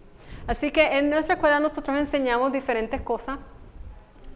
Así 0.48 0.72
que 0.72 0.98
en 0.98 1.10
nuestra 1.10 1.36
escuela 1.36 1.60
nosotros 1.60 1.98
enseñamos 1.98 2.54
diferentes 2.54 3.02
cosas 3.02 3.38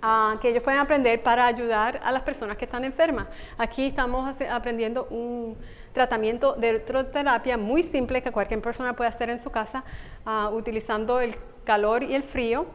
ah, 0.02 0.38
que 0.42 0.50
ellos 0.50 0.62
pueden 0.62 0.80
aprender 0.80 1.24
para 1.24 1.46
ayudar 1.48 2.02
a 2.04 2.12
las 2.12 2.22
personas 2.24 2.58
que 2.58 2.66
están 2.66 2.84
enfermas. 2.84 3.28
Aquí 3.58 3.88
estamos 3.88 4.36
aprendiendo 4.42 5.06
un 5.06 5.58
tratamiento 5.94 6.54
de 6.54 6.70
electroterapia 6.70 7.58
muy 7.58 7.82
simple 7.82 8.22
que 8.22 8.32
cualquier 8.32 8.62
persona 8.62 8.94
puede 8.94 9.10
hacer 9.10 9.30
en 9.30 9.40
su 9.40 9.50
casa 9.50 9.84
ah, 10.26 10.50
utilizando 10.54 11.22
el 11.22 11.36
calor 11.64 12.04
y 12.04 12.14
el 12.14 12.24
frío. 12.24 12.66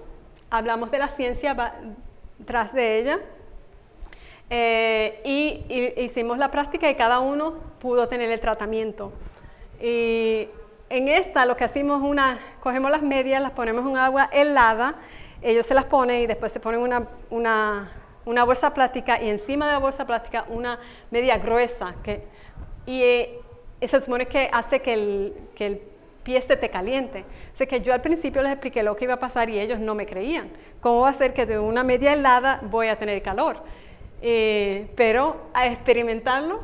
Hablamos 0.48 0.90
de 0.90 0.98
la 0.98 1.08
ciencia 1.08 1.54
tras 2.44 2.72
de 2.72 2.98
ella. 3.00 3.20
Eh, 4.48 5.20
y, 5.24 6.00
hicimos 6.02 6.38
la 6.38 6.50
práctica 6.50 6.88
y 6.88 6.94
cada 6.94 7.18
uno 7.18 7.54
pudo 7.80 8.08
tener 8.08 8.30
el 8.30 8.40
tratamiento. 8.40 9.12
Y 9.80 10.48
en 10.88 11.08
esta 11.08 11.46
lo 11.46 11.56
que 11.56 11.64
hacemos 11.64 12.02
una, 12.02 12.38
cogemos 12.60 12.90
las 12.90 13.02
medias, 13.02 13.42
las 13.42 13.52
ponemos 13.52 13.88
en 13.88 13.96
agua 13.96 14.28
helada, 14.32 14.94
ellos 15.42 15.66
se 15.66 15.74
las 15.74 15.84
ponen 15.84 16.22
y 16.22 16.26
después 16.26 16.52
se 16.52 16.60
ponen 16.60 16.80
una, 16.80 17.90
una, 18.24 18.44
bolsa 18.44 18.72
plástica 18.72 19.20
y 19.20 19.28
encima 19.28 19.66
de 19.66 19.72
la 19.72 19.78
bolsa 19.78 20.06
plástica 20.06 20.46
una 20.48 20.78
media 21.10 21.38
gruesa 21.38 21.94
que, 22.02 22.24
y 22.86 23.02
eh, 23.02 23.40
se 23.86 24.00
supone 24.00 24.26
que 24.26 24.48
hace 24.52 24.80
que 24.80 24.94
el, 24.94 25.34
que 25.54 25.66
el 25.66 25.82
pie 26.22 26.40
se 26.42 26.56
te 26.56 26.70
caliente. 26.70 27.24
Así 27.54 27.66
que 27.66 27.80
yo 27.80 27.92
al 27.92 28.00
principio 28.00 28.42
les 28.42 28.52
expliqué 28.52 28.82
lo 28.82 28.96
que 28.96 29.04
iba 29.04 29.14
a 29.14 29.18
pasar 29.18 29.48
y 29.48 29.58
ellos 29.58 29.78
no 29.78 29.94
me 29.94 30.06
creían. 30.06 30.50
¿Cómo 30.80 31.02
va 31.02 31.10
a 31.10 31.14
ser 31.14 31.32
que 31.34 31.46
de 31.46 31.58
una 31.58 31.84
media 31.84 32.12
helada 32.12 32.60
voy 32.64 32.88
a 32.88 32.98
tener 32.98 33.22
calor? 33.22 33.62
Eh, 34.22 34.90
pero 34.96 35.48
a 35.52 35.66
experimentarlo 35.66 36.60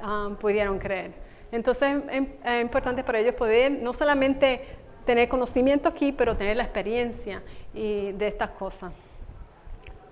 ah, 0.00 0.30
pudieron 0.40 0.78
creer. 0.78 1.25
Entonces 1.52 1.96
es 2.44 2.62
importante 2.62 3.04
para 3.04 3.18
ellos 3.18 3.34
poder 3.34 3.70
no 3.70 3.92
solamente 3.92 4.62
tener 5.04 5.28
conocimiento 5.28 5.88
aquí, 5.88 6.12
pero 6.12 6.36
tener 6.36 6.56
la 6.56 6.64
experiencia 6.64 7.42
de 7.72 8.26
estas 8.26 8.50
cosas. 8.50 8.92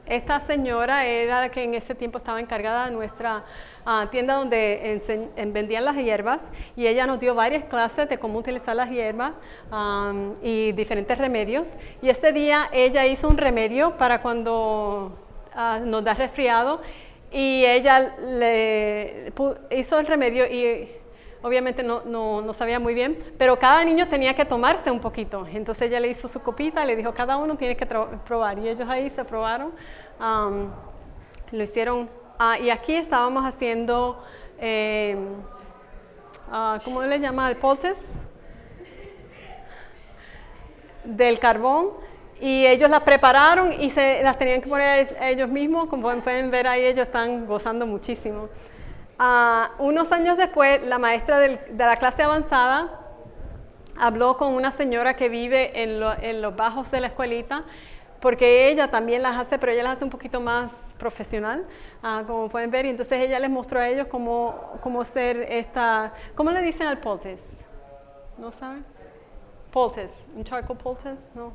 Esta 0.07 0.39
señora 0.39 1.07
era 1.07 1.41
la 1.41 1.49
que 1.49 1.65
en 1.65 1.75
ese 1.75 1.95
tiempo 1.95 2.19
estaba 2.19 2.39
encargada 2.39 2.85
de 2.85 2.91
nuestra 2.91 3.43
ah, 3.87 4.07
tienda 4.11 4.35
donde 4.35 5.01
vendían 5.47 5.87
las 5.87 5.97
hierbas 5.97 6.43
y 6.77 6.87
ella 6.87 7.07
nos 7.07 7.21
dio 7.21 7.35
varias 7.35 7.65
clases 7.65 8.07
de 8.11 8.19
cómo 8.19 8.39
utilizar 8.39 8.77
las 8.77 8.91
hierbas 8.91 9.33
y 10.43 10.73
diferentes 10.73 11.17
remedios. 11.17 11.73
Y 12.03 12.11
este 12.11 12.33
día 12.33 12.69
ella 12.73 13.07
hizo 13.07 13.29
un 13.29 13.39
remedio 13.39 13.97
para 13.97 14.21
cuando 14.21 15.19
ah, 15.55 15.81
nos 15.83 16.05
da 16.05 16.13
resfriado 16.13 16.83
y 17.33 17.65
ella 17.65 18.15
le 18.21 19.33
hizo 19.71 19.99
el 19.99 20.07
remedio 20.07 20.47
y 20.47 20.87
obviamente 21.45 21.83
no, 21.83 22.01
no, 22.07 22.53
sabía 22.55 22.81
muy 22.81 22.95
bien, 22.95 23.19
pero 23.37 23.59
cada 23.59 23.85
niño 23.85 24.09
tenía 24.09 24.35
que 24.35 24.47
tomarse 24.47 24.91
un 24.91 24.99
poquito. 24.99 25.47
Entonces 25.47 25.89
ella 25.89 26.01
le 26.01 26.09
hizo 26.09 26.27
su 26.27 26.41
copita, 26.41 26.83
le 26.87 26.97
dijo, 26.97 27.13
cada 27.13 27.37
uno 27.37 27.55
tiene 27.59 27.77
que 27.77 27.85
probar. 27.85 28.59
Y 28.59 28.69
ellos 28.69 28.89
ahí 28.89 29.11
se 29.11 29.23
probaron, 29.27 29.73
lo 31.53 31.63
hicieron. 31.63 32.09
Ah, 32.39 32.59
y 32.59 32.71
aquí 32.71 32.95
estábamos 32.95 33.45
haciendo, 33.45 34.25
eh, 34.59 35.19
¿cómo 36.83 37.03
le 37.03 37.21
llama? 37.21 37.51
El 37.51 37.57
poltes 37.57 37.99
del 41.05 41.39
carbón. 41.39 41.91
y 42.41 42.67
ellos 42.67 42.91
las 42.91 43.03
prepararon 43.03 43.81
y 43.81 43.91
se 43.91 44.23
las 44.23 44.39
tenían 44.39 44.61
que 44.61 44.69
poner 44.69 45.15
ellos 45.21 45.49
mismos, 45.49 45.89
como 45.89 46.11
pueden 46.23 46.51
ver 46.51 46.67
ahí, 46.67 46.87
ellos 46.87 47.07
están 47.07 47.47
gozando 47.47 47.87
muchísimo. 47.87 48.49
Ah, 49.19 49.71
unos 49.79 50.11
años 50.13 50.37
después, 50.37 50.83
la 50.83 50.99
maestra 50.99 51.39
de 51.39 51.59
la 51.77 51.97
clase 51.97 52.23
avanzada 52.23 53.01
habló 53.97 54.37
con 54.37 54.55
una 54.55 54.73
señora 54.73 55.15
que 55.15 55.29
vive 55.29 55.83
en, 55.83 56.43
los 56.43 56.57
bajos 56.57 56.91
de 56.91 57.01
la 57.01 57.09
escuelita, 57.09 57.65
porque 58.21 58.69
ella 58.69 58.91
también 58.91 59.23
las 59.23 59.37
hace, 59.37 59.59
pero 59.59 59.73
ella 59.73 59.83
las 59.85 59.95
hace 59.95 60.05
un 60.05 60.11
poquito 60.11 60.41
más 60.41 60.73
profesional, 60.99 61.65
ah, 62.03 62.25
como 62.27 62.49
pueden 62.49 62.71
ver, 62.71 62.87
y 62.87 62.89
entonces 62.89 63.21
ella 63.21 63.39
les 63.39 63.51
mostró 63.51 63.79
a 63.79 63.89
ellos 63.89 64.09
cómo, 64.09 64.73
cómo 64.81 65.05
ser 65.05 65.47
esta, 65.51 66.13
¿cómo 66.35 66.51
le 66.51 66.63
dicen 66.63 66.87
al 66.87 66.99
poultice? 66.99 67.43
¿No 68.39 68.51
saben? 68.53 68.85
Poultice, 69.71 70.15
un 70.35 70.45
charcoal 70.45 70.79
poultice, 70.79 71.23
no. 71.35 71.53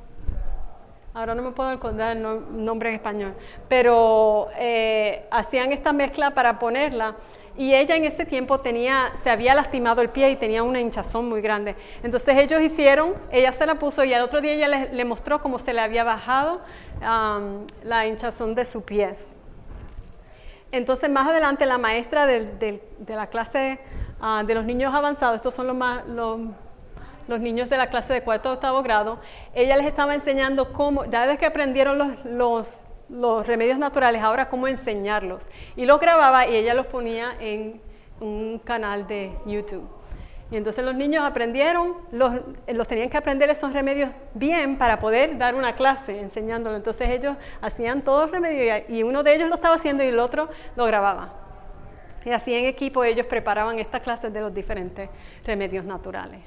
Ahora 1.14 1.34
no 1.34 1.41
me 1.41 1.52
puedo 1.52 1.69
acordar 1.69 2.15
el 2.15 2.65
nombre 2.65 2.90
en 2.90 2.95
español, 2.95 3.34
pero 3.68 4.49
eh, 4.56 5.26
hacían 5.31 5.72
esta 5.73 5.91
mezcla 5.91 6.31
para 6.31 6.60
ponerla 6.60 7.15
y 7.60 7.76
ella 7.76 7.98
en 7.98 8.06
ese 8.06 8.26
tiempo 8.26 8.61
tenía, 8.61 9.11
se 9.22 9.30
había 9.30 9.53
lastimado 9.53 10.02
el 10.02 10.07
pie 10.07 10.31
y 10.31 10.38
tenía 10.38 10.64
una 10.64 10.80
hinchazón 10.80 11.27
muy 11.27 11.41
grande. 11.41 11.76
Entonces 12.03 12.38
ellos 12.38 12.61
hicieron, 12.61 13.15
ella 13.34 13.52
se 13.52 13.65
la 13.65 13.76
puso 13.76 14.02
y 14.06 14.14
al 14.14 14.22
otro 14.22 14.40
día 14.40 14.53
ella 14.53 14.88
le, 14.90 15.03
mostró 15.03 15.41
cómo 15.41 15.60
se 15.60 15.73
le 15.73 15.81
había 15.81 16.06
bajado 16.06 16.61
la 17.02 18.07
hinchazón 18.07 18.56
de 18.56 18.64
su 18.64 18.84
pies. 18.84 19.34
Entonces 20.72 21.10
más 21.10 21.27
adelante 21.27 21.65
la 21.65 21.77
maestra 21.77 22.26
de, 22.27 22.81
la 23.06 23.27
clase 23.27 23.81
ah, 24.22 24.41
de 24.48 24.56
los 24.56 24.64
niños 24.64 24.95
avanzados, 24.95 25.36
estos 25.36 25.53
son 25.53 25.68
los, 25.68 25.76
más, 25.76 26.06
los, 26.07 26.40
niños 27.41 27.69
de 27.69 27.76
la 27.76 27.90
clase 27.90 28.14
de 28.14 28.23
cuarto 28.23 28.52
o 28.52 28.53
octavo 28.53 28.81
grado, 28.84 29.19
ella 29.53 29.76
les 29.76 29.88
estaba 29.88 30.15
enseñando 30.15 30.72
cómo, 30.72 31.03
ya 31.03 31.23
desde 31.23 31.38
que 31.38 31.45
aprendieron 31.45 31.98
los, 31.98 32.23
los, 32.23 32.84
los 33.10 33.45
remedios 33.45 33.77
naturales, 33.77 34.22
ahora 34.22 34.49
cómo 34.49 34.68
enseñarlos. 34.68 35.48
Y 35.76 35.86
los 35.86 35.99
grababa 35.99 36.48
y 36.48 36.56
ella 36.56 36.73
los 36.73 36.86
ponía 36.86 37.36
en 37.40 37.81
un 38.19 38.60
canal 38.60 39.07
de 39.07 39.31
YouTube. 39.45 39.88
Y 40.52 40.57
entonces 40.57 40.84
los 40.84 40.95
niños 40.95 41.23
aprendieron, 41.23 41.94
los, 42.11 42.34
los, 42.68 42.88
tenían 42.88 43.10
que 43.10 43.18
aprender 43.18 43.49
esos 43.52 43.72
remedios 43.72 44.10
bien 44.34 44.80
para 44.80 44.99
poder 44.99 45.38
dar 45.38 45.53
una 45.53 45.76
clase 45.76 46.19
enseñándolo. 46.19 46.76
Entonces 46.76 47.07
ellos 47.10 47.38
hacían 47.61 48.02
todos 48.02 48.23
los 48.23 48.31
remedios 48.31 48.90
y 48.90 49.03
uno 49.03 49.22
de 49.22 49.36
ellos 49.36 49.48
lo 49.48 49.56
estaba 49.56 49.76
haciendo 49.76 50.03
y 50.03 50.07
el 50.07 50.18
otro 50.18 50.49
lo 50.76 50.86
grababa. 50.86 51.34
Y 52.26 52.31
así 52.31 52.53
en 52.53 52.65
equipo 52.65 53.03
ellos 53.03 53.27
preparaban 53.27 53.77
estas 53.77 54.02
clases 54.02 54.34
de 54.34 54.41
los 54.41 54.53
diferentes 54.53 55.10
remedios 55.45 55.86
naturales. 55.86 56.41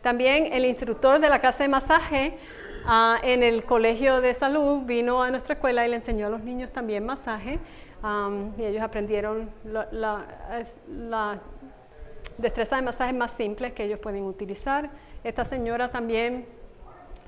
También 0.00 0.52
el 0.52 0.64
instructor 0.64 1.20
de 1.20 1.28
la 1.28 1.38
clase 1.38 1.64
de 1.64 1.68
masaje 1.68 2.38
ah, 2.86 3.18
en 3.22 3.42
el 3.42 3.64
colegio 3.64 4.20
de 4.20 4.34
salud 4.34 4.82
vino 4.84 5.22
a 5.22 5.30
nuestra 5.30 5.54
escuela 5.54 5.86
y 5.86 5.90
le 5.90 5.96
enseñó 5.96 6.26
a 6.26 6.30
los 6.30 6.42
niños 6.42 6.70
también 6.72 7.04
masaje. 7.04 7.58
y 8.58 8.64
ellos 8.64 8.82
aprendieron 8.82 9.50
la, 9.64 10.24
la 10.88 11.40
destreza 12.38 12.76
de 12.76 12.82
masaje 12.82 13.12
más 13.12 13.30
simples 13.32 13.72
que 13.72 13.84
ellos 13.84 13.98
pueden 13.98 14.24
utilizar. 14.24 14.90
Esta 15.24 15.44
señora 15.44 15.90
también, 15.90 16.46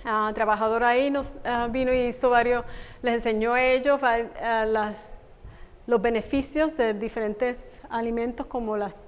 uh, 0.05 0.32
trabajadora 0.32 0.89
ahí, 0.89 1.10
nos 1.10 1.36
ah, 1.44 1.68
vino 1.70 1.93
y 1.93 2.09
hizo 2.09 2.30
varios, 2.30 2.64
les 3.02 3.14
enseñó 3.14 3.55
a 3.55 3.62
ellos 3.62 4.01
los 5.86 6.02
beneficios 6.02 6.76
de 6.76 6.94
diferentes 6.94 7.74
alimentos 7.89 8.47
como 8.47 8.76
las 8.76 9.05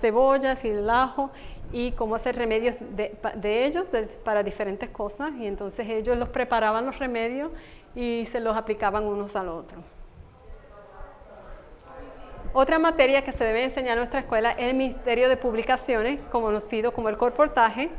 cebollas 0.00 0.64
y 0.64 0.68
el 0.68 0.88
ajo 0.88 1.30
y 1.72 1.92
cómo 1.92 2.14
hacer 2.14 2.36
remedios 2.36 2.76
de, 2.80 3.16
de 3.36 3.66
ellos 3.66 3.90
para 4.24 4.42
diferentes 4.42 4.88
cosas. 4.90 5.32
Y 5.38 5.46
entonces 5.46 5.88
ellos 5.88 6.16
los 6.16 6.28
preparaban 6.28 6.86
los 6.86 6.98
remedios 6.98 7.50
y 7.94 8.26
se 8.30 8.40
los 8.40 8.56
aplicaban 8.56 9.04
unos 9.04 9.36
al 9.36 9.48
otro. 9.48 9.82
Otra 12.52 12.80
materia 12.80 13.22
que 13.22 13.30
se 13.30 13.44
debe 13.44 13.62
enseñar 13.62 13.92
en 13.92 13.98
nuestra 13.98 14.20
escuela 14.20 14.50
es 14.52 14.70
el 14.70 14.74
Ministerio 14.74 15.28
de 15.28 15.36
Publicaciones, 15.36 16.18
conocido 16.32 16.92
como 16.92 17.08
el 17.08 17.16
corportaje. 17.16 17.90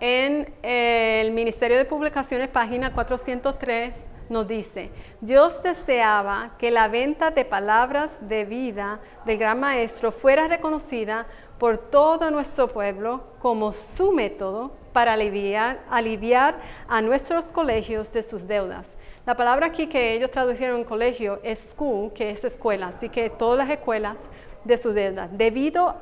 En 0.00 0.52
eh, 0.62 1.20
el 1.22 1.32
Ministerio 1.32 1.76
de 1.76 1.84
Publicaciones, 1.84 2.48
página 2.48 2.94
403, 2.94 3.94
nos 4.30 4.48
dice, 4.48 4.90
Dios 5.20 5.62
deseaba 5.62 6.52
que 6.58 6.70
la 6.70 6.88
venta 6.88 7.30
de 7.30 7.44
palabras 7.44 8.16
de 8.22 8.46
vida 8.46 9.00
del 9.26 9.36
gran 9.36 9.60
maestro 9.60 10.10
fuera 10.10 10.48
reconocida 10.48 11.26
por 11.58 11.78
todo 11.78 12.30
nuestro 12.30 12.68
pueblo 12.68 13.22
como 13.40 13.72
su 13.72 14.12
método 14.12 14.72
para 14.92 15.14
aliviar, 15.14 15.84
aliviar 15.90 16.60
a 16.88 17.02
nuestros 17.02 17.48
colegios 17.48 18.12
de 18.12 18.22
sus 18.22 18.46
deudas 18.46 18.86
la 19.26 19.34
palabra 19.34 19.66
aquí 19.66 19.86
que 19.86 20.12
ellos 20.12 20.30
tradujeron 20.30 20.80
en 20.80 20.84
colegio 20.84 21.40
es 21.42 21.70
school, 21.70 22.12
que 22.12 22.30
es 22.30 22.44
escuela, 22.44 22.88
así 22.88 23.08
que 23.08 23.30
todas 23.30 23.56
las 23.56 23.70
escuelas 23.70 24.18
de 24.64 24.76
su 24.76 24.92
deuda. 24.92 25.30
Debido 25.32 25.96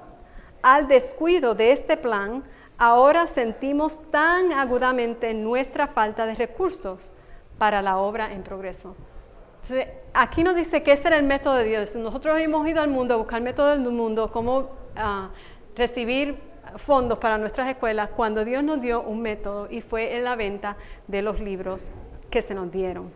al 0.60 0.88
descuido 0.88 1.54
de 1.54 1.70
este 1.70 1.96
plan, 1.96 2.42
ahora 2.78 3.28
sentimos 3.28 4.10
tan 4.10 4.50
agudamente 4.50 5.34
nuestra 5.34 5.86
falta 5.86 6.26
de 6.26 6.34
recursos 6.34 7.12
para 7.58 7.80
la 7.80 7.98
obra 7.98 8.32
en 8.32 8.42
progreso. 8.42 8.96
aquí 10.14 10.42
nos 10.42 10.56
dice 10.56 10.82
que 10.82 10.90
ese 10.90 11.06
era 11.06 11.16
el 11.16 11.22
método 11.22 11.54
de 11.54 11.64
Dios. 11.64 11.94
Nosotros 11.94 12.36
hemos 12.40 12.66
ido 12.66 12.82
al 12.82 12.90
mundo 12.90 13.14
a 13.14 13.18
buscar 13.18 13.40
métodos 13.40 13.78
del 13.78 13.88
mundo, 13.92 14.32
cómo 14.32 14.70
recibir 15.77 16.39
fondos 16.77 17.19
para 17.19 17.39
nuestras 17.39 17.69
escuelas, 17.69 18.10
cuando 18.14 18.44
Dios 18.44 18.62
nos 18.62 18.81
dio 18.81 19.02
un 19.02 19.20
método 19.20 19.69
y 19.70 19.81
fue 19.81 20.16
en 20.16 20.24
la 20.24 20.36
venta 20.36 20.77
de 21.09 21.23
los 21.23 21.40
libros 21.40 21.90
que 22.31 22.43
se 22.43 22.55
nos 22.55 22.70
dieron. 22.70 23.10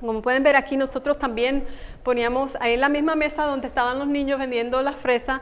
Como 0.00 0.22
pueden 0.22 0.42
ver 0.42 0.56
aquí, 0.56 0.76
nosotros 0.76 1.18
también 1.18 1.66
poníamos 2.02 2.56
ahí 2.60 2.74
en 2.74 2.80
la 2.80 2.88
misma 2.88 3.14
mesa 3.14 3.44
donde 3.44 3.68
estaban 3.68 3.98
los 3.98 4.06
niños 4.06 4.38
vendiendo 4.38 4.82
las 4.82 4.96
fresas, 4.96 5.40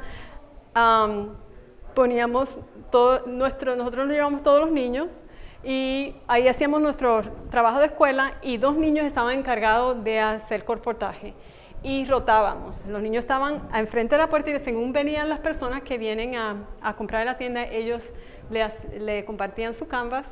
poníamos 1.95 2.61
todo 2.91 3.27
nuestro, 3.27 3.77
nosotros 3.77 4.07
nos 4.07 4.15
llevamos 4.15 4.43
todos 4.43 4.61
los 4.61 4.71
niños 4.71 5.25
y 5.65 6.15
ahí 6.27 6.49
hacíamos 6.49 6.81
nuestro 6.81 7.23
trabajo 7.51 7.81
de 7.81 7.87
escuela 7.87 8.35
y 8.43 8.57
dos 8.57 8.77
niños 8.77 9.05
estaban 9.05 9.37
encargados 9.37 10.03
de 10.03 10.21
hacer 10.21 10.65
corportaje 10.65 11.35
y 11.83 12.05
rotábamos. 12.07 12.85
Los 12.87 13.03
niños 13.03 13.25
estaban 13.25 13.63
enfrente 13.75 14.15
de 14.15 14.23
la 14.23 14.29
puerta 14.29 14.51
y 14.51 14.61
según 14.61 14.93
venían 14.93 15.29
las 15.29 15.41
personas 15.41 15.83
que 15.83 15.99
vienen 15.99 16.37
a, 16.37 16.95
comprar 16.97 17.23
en 17.23 17.27
la 17.27 17.37
tienda, 17.37 17.65
ellos 17.65 18.11
le, 18.51 18.67
le 18.99 19.25
compartían 19.25 19.75
su 19.75 19.89
canvas 19.89 20.27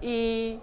y 0.00 0.58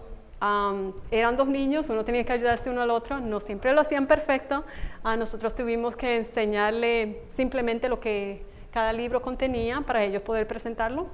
eran 1.12 1.38
dos 1.38 1.48
niños, 1.48 1.88
uno 1.90 2.04
tenía 2.04 2.24
que 2.24 2.34
ayudarse 2.34 2.70
uno 2.72 2.82
al 2.82 2.90
otro, 2.90 3.20
no 3.20 3.40
siempre 3.40 3.74
lo 3.74 3.82
hacían 3.82 4.08
perfecto, 4.08 4.64
a 5.04 5.16
nosotros 5.16 5.54
tuvimos 5.54 5.96
que 5.96 6.18
enseñarle 6.18 7.22
simplemente 7.28 7.88
lo 7.88 8.00
que 8.00 8.44
cada 8.72 8.92
libro 8.92 9.22
contenía 9.22 9.82
para 9.82 10.04
ellos 10.04 10.24
poder 10.24 10.48
presentarlo. 10.48 11.08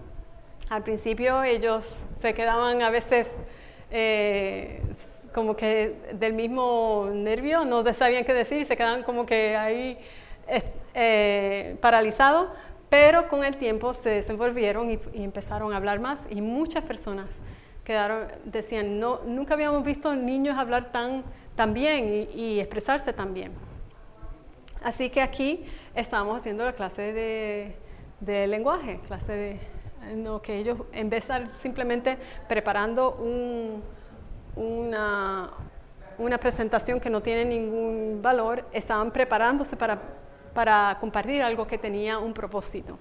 Al 0.69 0.83
principio 0.83 1.43
ellos 1.43 1.93
se 2.21 2.33
quedaban 2.33 2.81
a 2.81 2.89
veces 2.89 3.27
eh, 3.91 4.81
como 5.33 5.55
que 5.55 5.95
del 6.13 6.33
mismo 6.33 7.09
nervio, 7.13 7.65
no 7.65 7.83
sabían 7.93 8.25
qué 8.25 8.33
decir, 8.33 8.65
se 8.65 8.75
quedaban 8.75 9.03
como 9.03 9.25
que 9.25 9.55
ahí 9.55 9.97
eh, 10.93 11.77
paralizados, 11.81 12.49
pero 12.89 13.27
con 13.27 13.43
el 13.43 13.57
tiempo 13.57 13.93
se 13.93 14.09
desenvolvieron 14.09 14.91
y, 14.91 14.99
y 15.13 15.23
empezaron 15.23 15.73
a 15.73 15.77
hablar 15.77 15.99
más 15.99 16.21
y 16.29 16.41
muchas 16.41 16.83
personas 16.83 17.27
quedaron, 17.87 18.27
decían, 18.43 18.99
no, 18.99 19.21
nunca 19.25 19.53
habíamos 19.53 19.81
visto 19.81 20.13
niños 20.13 20.57
hablar 20.57 20.91
tan, 20.91 21.23
tan 21.55 21.73
bien 21.73 22.27
y, 22.35 22.59
expresarse 22.59 23.13
tan 23.13 23.33
bien. 23.33 23.53
Así 24.83 25.09
que 25.09 25.21
aquí 25.21 25.63
estábamos 25.95 26.35
haciendo 26.35 26.65
la 26.65 26.73
clase 26.73 27.73
de, 28.19 28.47
lenguaje, 28.47 28.99
clase 29.07 29.31
de 29.31 29.59
no, 30.17 30.41
que 30.41 30.57
ellos 30.57 30.79
en 30.91 31.09
vez 31.09 31.27
de 31.27 31.35
estar 31.35 31.57
simplemente 31.57 32.17
preparando 32.49 33.17
una, 34.57 35.51
una 36.17 36.37
presentación 36.37 36.99
que 36.99 37.09
no 37.09 37.21
tiene 37.21 37.45
ningún 37.45 38.19
valor, 38.21 38.65
estaban 38.73 39.11
preparándose 39.11 39.75
para, 39.75 39.99
para 40.53 40.97
compartir 40.99 41.41
algo 41.41 41.67
que 41.67 41.77
tenía 41.77 42.17
un 42.19 42.33
propósito. 42.33 42.97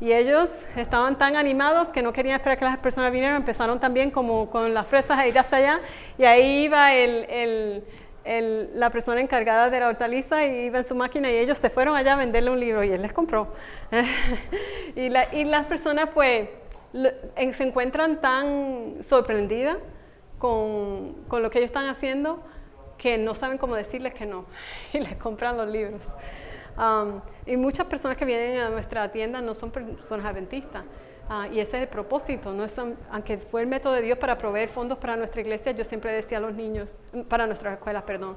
Y 0.00 0.12
ellos 0.14 0.50
estaban 0.76 1.18
tan 1.18 1.36
animados 1.36 1.90
que 1.90 2.00
no 2.00 2.10
querían 2.12 2.36
esperar 2.36 2.58
que 2.58 2.64
las 2.64 2.78
personas 2.78 3.12
vinieran, 3.12 3.36
empezaron 3.36 3.78
también 3.78 4.10
como 4.10 4.48
con 4.48 4.72
las 4.72 4.86
fresas 4.86 5.18
a 5.18 5.26
ir 5.26 5.38
hasta 5.38 5.56
allá 5.56 5.78
y 6.16 6.24
ahí 6.24 6.64
iba 6.64 6.94
el, 6.94 7.84
el, 8.24 8.70
la 8.74 8.88
persona 8.88 9.20
encargada 9.20 9.68
de 9.68 9.78
la 9.78 9.88
hortaliza 9.88 10.46
y 10.46 10.64
iba 10.64 10.78
en 10.78 10.84
su 10.84 10.94
máquina 10.94 11.30
y 11.30 11.36
ellos 11.36 11.58
se 11.58 11.68
fueron 11.68 11.96
allá 11.96 12.14
a 12.14 12.16
venderle 12.16 12.50
un 12.50 12.58
libro 12.58 12.82
y 12.82 12.92
él 12.92 13.02
les 13.02 13.12
compró. 13.12 13.52
y, 14.96 15.10
la, 15.10 15.34
y, 15.34 15.44
las 15.44 15.66
personas 15.66 16.08
pues 16.14 16.48
se 16.92 17.62
encuentran 17.62 18.20
tan 18.20 18.98
sorprendidas 19.02 19.76
con, 20.38 21.14
con 21.28 21.42
lo 21.42 21.50
que 21.50 21.58
ellos 21.58 21.70
están 21.70 21.88
haciendo 21.88 22.42
que 22.98 23.16
no 23.16 23.34
saben 23.34 23.58
cómo 23.58 23.74
decirles 23.74 24.14
que 24.14 24.26
no 24.26 24.44
y 24.92 24.98
les 24.98 25.16
compran 25.16 25.56
los 25.56 25.68
libros. 25.68 26.02
Y 27.46 27.56
muchas 27.56 27.86
personas 27.86 28.16
que 28.16 28.24
vienen 28.24 28.60
a 28.60 28.70
nuestra 28.70 29.10
tienda 29.10 29.40
no 29.40 29.54
son 29.54 29.70
personas 29.70 30.26
adventistas, 30.26 30.84
Ah, 31.32 31.46
y 31.46 31.60
ese 31.60 31.76
es 31.76 31.82
el 31.84 31.88
propósito, 31.88 32.52
no 32.52 32.64
es, 32.64 32.74
aunque 33.12 33.38
fue 33.38 33.60
el 33.60 33.68
método 33.68 33.92
de 33.92 34.02
Dios 34.02 34.18
para 34.18 34.36
proveer 34.36 34.68
fondos 34.68 34.98
para 34.98 35.14
nuestra 35.14 35.40
iglesia, 35.40 35.70
yo 35.70 35.84
siempre 35.84 36.12
decía 36.12 36.38
a 36.38 36.40
los 36.40 36.54
niños, 36.54 36.98
para 37.28 37.46
nuestras 37.46 37.74
escuelas, 37.74 38.02
perdón, 38.02 38.36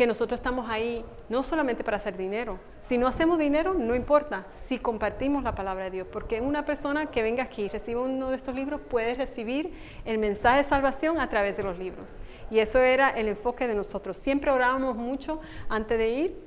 que 0.00 0.06
nosotros 0.06 0.40
estamos 0.40 0.66
ahí 0.70 1.04
no 1.28 1.42
solamente 1.42 1.84
para 1.84 1.98
hacer 1.98 2.16
dinero. 2.16 2.58
Si 2.80 2.96
no 2.96 3.06
hacemos 3.06 3.38
dinero, 3.38 3.74
no 3.74 3.94
importa, 3.94 4.46
si 4.66 4.78
compartimos 4.78 5.44
la 5.44 5.54
palabra 5.54 5.84
de 5.84 5.90
Dios, 5.90 6.06
porque 6.10 6.40
una 6.40 6.64
persona 6.64 7.10
que 7.10 7.20
venga 7.20 7.42
aquí 7.42 7.64
y 7.64 7.68
reciba 7.68 8.00
uno 8.00 8.30
de 8.30 8.36
estos 8.36 8.54
libros 8.54 8.80
puede 8.80 9.14
recibir 9.14 9.74
el 10.06 10.16
mensaje 10.16 10.62
de 10.62 10.64
salvación 10.64 11.20
a 11.20 11.28
través 11.28 11.54
de 11.58 11.64
los 11.64 11.78
libros. 11.78 12.06
Y 12.50 12.60
eso 12.60 12.78
era 12.78 13.10
el 13.10 13.28
enfoque 13.28 13.68
de 13.68 13.74
nosotros. 13.74 14.16
Siempre 14.16 14.50
orábamos 14.50 14.96
mucho 14.96 15.42
antes 15.68 15.98
de 15.98 16.08
ir 16.08 16.40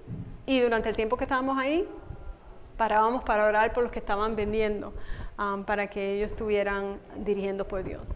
y 0.48 0.60
durante 0.60 0.90
el 0.90 0.96
tiempo 0.96 1.16
que 1.16 1.26
estábamos 1.26 1.56
ahí, 1.60 1.88
parábamos 2.76 3.24
para 3.24 3.46
orar 3.46 3.72
por 3.72 3.84
los 3.84 3.92
que 3.92 4.00
estaban 4.00 4.36
vendiendo, 4.36 4.96
um, 5.38 5.64
para 5.64 5.92
que 5.92 6.16
ellos 6.16 6.32
estuvieran 6.32 6.98
dirigiendo 7.18 7.68
por 7.68 7.84
Dios. 7.84 8.10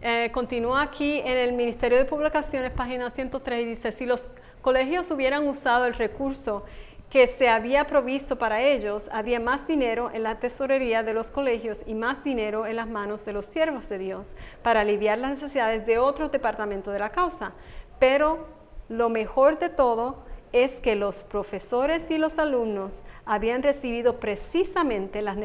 Eh, 0.00 0.30
continúa 0.32 0.82
aquí 0.82 1.18
en 1.18 1.36
el 1.36 1.54
Ministerio 1.54 1.98
de 1.98 2.04
Publicaciones, 2.04 2.70
página 2.70 3.10
103, 3.10 3.62
y 3.62 3.64
dice, 3.64 3.90
si 3.90 4.06
los 4.06 4.30
colegios 4.62 5.10
hubieran 5.10 5.48
usado 5.48 5.86
el 5.86 5.94
recurso 5.94 6.64
que 7.10 7.26
se 7.26 7.48
había 7.48 7.84
provisto 7.86 8.36
para 8.36 8.62
ellos, 8.62 9.08
habría 9.12 9.40
más 9.40 9.66
dinero 9.66 10.10
en 10.12 10.22
la 10.22 10.38
tesorería 10.38 11.02
de 11.02 11.14
los 11.14 11.32
colegios 11.32 11.82
y 11.84 11.94
más 11.94 12.22
dinero 12.22 12.66
en 12.66 12.76
las 12.76 12.86
manos 12.86 13.24
de 13.24 13.32
los 13.32 13.46
siervos 13.46 13.88
de 13.88 13.98
Dios 13.98 14.34
para 14.62 14.80
aliviar 14.80 15.18
las 15.18 15.32
necesidades 15.32 15.84
de 15.84 15.98
otros 15.98 16.30
departamentos 16.30 16.92
de 16.92 17.00
la 17.00 17.10
causa. 17.10 17.54
Pero 17.98 18.46
lo 18.88 19.08
mejor 19.08 19.58
de 19.58 19.68
todo 19.68 20.24
es 20.52 20.76
que 20.76 20.94
los 20.94 21.24
profesores 21.24 22.10
y 22.10 22.18
los 22.18 22.38
alumnos 22.38 23.02
habían 23.24 23.62
recibido 23.62 24.20
precisamente 24.20 25.22
las, 25.22 25.36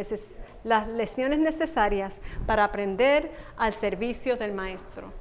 las 0.64 0.88
lecciones 0.88 1.40
necesarias 1.40 2.14
para 2.46 2.64
aprender 2.64 3.32
al 3.58 3.74
servicio 3.74 4.38
del 4.38 4.54
maestro. 4.54 5.12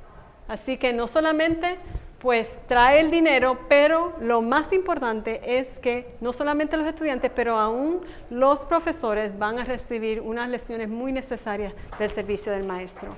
Así 0.48 0.76
que 0.76 0.92
no 0.92 1.06
solamente 1.08 1.78
pues 2.22 2.48
trae 2.68 3.00
el 3.00 3.10
dinero, 3.10 3.58
pero 3.68 4.14
lo 4.20 4.42
más 4.42 4.72
importante 4.72 5.58
es 5.58 5.80
que 5.80 6.14
no 6.20 6.32
solamente 6.32 6.76
los 6.76 6.86
estudiantes, 6.86 7.32
pero 7.34 7.58
aún 7.58 8.02
los 8.30 8.64
profesores 8.64 9.36
van 9.36 9.58
a 9.58 9.64
recibir 9.64 10.20
unas 10.20 10.48
lecciones 10.48 10.88
muy 10.88 11.10
necesarias 11.10 11.74
del 11.98 12.10
servicio 12.10 12.52
del 12.52 12.62
maestro. 12.62 13.16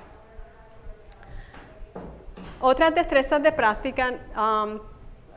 Otras 2.59 2.95
destrezas 2.95 3.43
de 3.43 3.51
práctica, 3.51 4.15
um, 4.35 4.79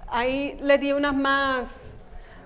ahí 0.06 0.59
les 0.62 0.81
di 0.81 0.93
unas 0.93 1.15
más 1.15 1.69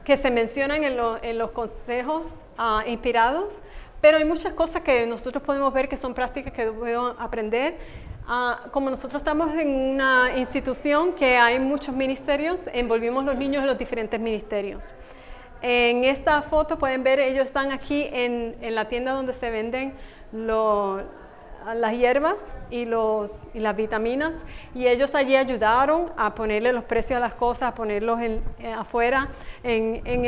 que 0.05 0.17
se 0.17 0.29
mencionan 0.29 0.83
en, 0.83 1.39
los 1.39 1.51
consejos 1.53 2.25
uh, 2.59 2.89
inspirados, 2.89 3.61
pero 4.03 4.19
hay 4.19 4.27
muchas 4.27 4.53
cosas 4.53 4.83
que 4.83 5.07
nosotros 5.07 5.43
podemos 5.43 5.73
ver 5.73 5.89
que 5.89 5.97
son 5.97 6.13
prácticas 6.13 6.53
que 6.53 6.67
debemos 6.67 7.17
aprender 7.19 7.79
Ah, 8.29 8.61
como 8.71 8.89
nosotros 8.89 9.21
estamos 9.21 9.53
en 9.59 9.69
una 9.69 10.39
institución 10.39 11.13
que 11.13 11.37
hay 11.37 11.59
muchos 11.59 11.95
ministerios, 11.95 12.61
envolvimos 12.73 13.25
los 13.25 13.37
niños 13.37 13.63
en 13.63 13.67
los 13.67 13.79
diferentes 13.79 14.21
ministerios. 14.21 14.93
En 15.61 16.05
esta 16.05 16.43
foto 16.43 16.79
pueden 16.79 17.03
ver, 17.03 17.19
ellos 17.19 17.45
están 17.45 17.73
aquí 17.73 18.09
en, 18.13 18.57
la 18.75 18.89
tienda 18.89 19.13
donde 19.13 19.33
se 19.33 19.51
venden 19.51 19.95
las 20.33 21.93
hierbas 21.93 22.37
y, 22.71 22.85
los, 22.85 23.41
las 23.55 23.77
vitaminas 23.77 24.37
y 24.75 24.87
ellos 24.87 25.15
allí 25.15 25.37
ayudaron 25.37 26.13
a 26.17 26.35
ponerle 26.35 26.73
los 26.73 26.85
precios 26.85 27.17
a 27.17 27.21
las 27.21 27.35
cosas, 27.35 27.71
a 27.71 27.75
ponerlos 27.75 28.21
en, 28.21 28.43
eh, 28.61 28.73
afuera 28.73 29.29
en, 29.63 30.01
en 30.05 30.25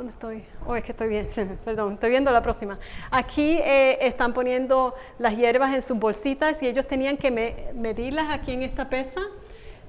¿Dónde 0.00 0.14
estoy? 0.14 0.42
Oh, 0.66 0.74
es 0.74 0.82
que 0.82 0.92
estoy 0.92 1.10
bien, 1.10 1.28
perdón, 1.62 1.92
estoy 1.92 2.08
viendo 2.08 2.32
la 2.32 2.40
próxima. 2.40 2.78
Aquí 3.10 3.58
eh, 3.62 3.98
están 4.00 4.32
poniendo 4.32 4.94
las 5.18 5.36
hierbas 5.36 5.74
en 5.74 5.82
sus 5.82 5.98
bolsitas 5.98 6.62
y 6.62 6.68
ellos 6.68 6.88
tenían 6.88 7.18
que 7.18 7.30
medirlas 7.74 8.30
aquí 8.30 8.54
en 8.54 8.62
esta 8.62 8.88
pesa, 8.88 9.20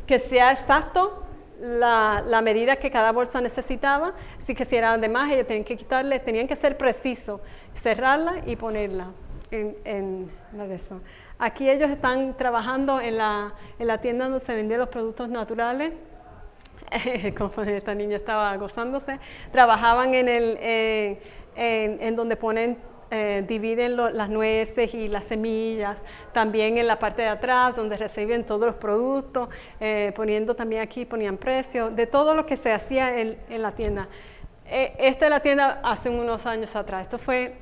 que 0.06 0.20
sea 0.20 0.52
exacto 0.52 1.24
la, 1.62 2.42
medida 2.44 2.76
que 2.76 2.92
cada 2.92 3.14
bolsa 3.14 3.40
necesitaba. 3.40 4.14
Así 4.38 4.54
que 4.54 4.66
si 4.66 4.76
eran 4.76 5.00
de 5.00 5.08
más, 5.08 5.32
ellos 5.32 5.48
tenían 5.48 5.64
que 5.64 5.78
quitarle, 5.78 6.20
tenían 6.20 6.46
que 6.46 6.58
ser 6.58 6.78
precisos, 6.78 7.40
cerrarla 7.74 8.42
y 8.46 8.58
ponerla 8.58 9.12
en, 9.50 9.78
en 9.86 10.30
la 10.52 10.68
de 10.68 10.76
eso. 10.76 11.00
Aquí 11.40 11.70
ellos 11.70 11.90
están 11.90 12.36
trabajando 12.36 13.00
en 13.00 13.18
la, 13.18 13.54
en 13.80 13.88
la 13.88 14.02
tienda 14.02 14.26
donde 14.26 14.42
se 14.42 14.54
venden 14.56 14.78
los 14.78 14.90
productos 14.90 15.30
naturales 15.30 15.94
como 17.38 17.64
esta 17.64 17.96
niña 17.96 18.18
estaba 18.18 18.56
gozándose, 18.58 19.20
trabajaban 19.52 20.14
en, 20.14 20.28
el, 20.28 20.58
en, 21.56 22.16
donde 22.16 22.36
ponen, 22.36 22.78
eh, 23.10 23.44
dividen 23.48 23.98
las 23.98 24.30
nueces 24.30 24.94
y 24.94 25.08
las 25.08 25.26
semillas, 25.26 25.98
también 26.34 26.78
en 26.78 26.88
la 26.88 26.98
parte 26.98 27.24
de 27.24 27.28
atrás 27.28 27.76
donde 27.76 27.98
reciben 27.98 28.46
todos 28.46 28.66
los 28.66 28.76
productos, 28.76 29.50
eh, 29.80 30.14
poniendo 30.16 30.56
también 30.56 30.82
aquí, 30.82 31.06
ponían 31.06 31.38
precios, 31.38 31.96
de 31.96 32.08
todo 32.08 32.36
lo 32.36 32.46
que 32.46 32.58
se 32.58 32.72
hacía 32.72 33.20
en, 33.20 33.62
la 33.62 33.74
tienda. 33.74 34.08
Eh, 34.66 34.94
esta 35.00 35.26
es 35.26 35.30
la 35.30 35.42
tienda 35.42 35.82
hace 35.84 36.10
unos 36.10 36.46
años 36.46 36.76
atrás, 36.76 37.04
esto 37.04 37.18
fue 37.18 37.56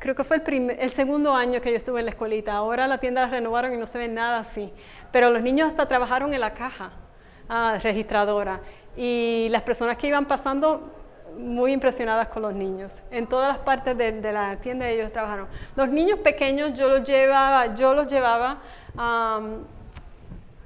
creo 0.00 0.16
que 0.16 0.24
fue 0.24 0.34
el, 0.34 0.42
primer, 0.42 0.82
el, 0.82 0.90
segundo 0.90 1.32
año 1.32 1.60
que 1.60 1.70
yo 1.70 1.76
estuve 1.76 2.00
en 2.00 2.06
la 2.06 2.10
escuelita. 2.10 2.54
Ahora 2.54 2.88
la 2.88 2.98
tienda 2.98 3.20
la 3.20 3.28
renovaron 3.28 3.72
y 3.72 3.76
no 3.76 3.86
se 3.86 3.98
ve 3.98 4.08
nada 4.08 4.40
así. 4.40 4.72
Pero 5.12 5.30
los 5.30 5.42
niños 5.42 5.68
hasta 5.68 5.86
trabajaron 5.86 6.34
en 6.34 6.40
la 6.40 6.54
caja 6.54 6.90
ah, 7.52 7.78
registradora. 7.82 8.60
Y 8.96 9.48
las 9.50 9.62
personas 9.62 9.96
que 9.96 10.06
iban 10.08 10.26
pasando 10.26 10.90
muy 11.36 11.72
impresionadas 11.72 12.28
con 12.28 12.42
los 12.42 12.54
niños. 12.54 12.92
En 13.10 13.26
todas 13.26 13.48
las 13.48 13.58
partes 13.58 13.96
de, 13.96 14.32
la 14.32 14.56
tienda 14.56 14.88
ellos 14.88 15.12
trabajaron. 15.12 15.48
Los 15.76 15.88
niños 15.88 16.18
pequeños 16.20 16.74
yo 16.74 16.88
los 16.88 17.04
llevaba, 17.04 17.74
yo 17.74 17.94
los 17.94 18.06
llevaba 18.06 18.58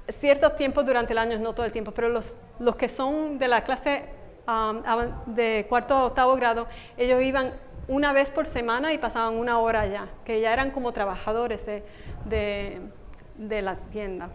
ciertos 0.09 0.55
tiempos 0.55 0.85
durante 0.85 1.13
el 1.13 1.19
año, 1.19 1.37
no 1.39 1.53
todo 1.53 1.65
el 1.65 1.71
tiempo, 1.71 1.91
pero 1.91 2.09
los, 2.09 2.35
los 2.59 2.75
que 2.75 2.89
son 2.89 3.37
de 3.37 3.47
la 3.47 3.63
clase 3.63 4.05
de 5.25 5.65
cuarto 5.67 5.97
o 5.97 6.05
octavo 6.07 6.35
grado, 6.35 6.67
ellos 6.97 7.21
iban 7.21 7.51
una 7.89 8.13
vez 8.13 8.29
por 8.29 8.45
semana 8.45 8.93
y 8.93 8.97
pasaban 8.97 9.35
una 9.35 9.59
hora 9.59 9.81
allá, 9.81 10.07
que 10.25 10.39
ya 10.39 10.53
eran 10.53 10.71
como 10.71 10.93
trabajadores 10.93 11.65
de, 11.65 12.81
de 13.35 13.61
la 13.61 13.75
tienda. 13.75 14.29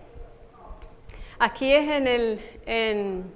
Aquí 1.44 1.72
es 1.72 1.90
en 1.90 2.06
el, 2.06 2.40
en, 2.66 3.32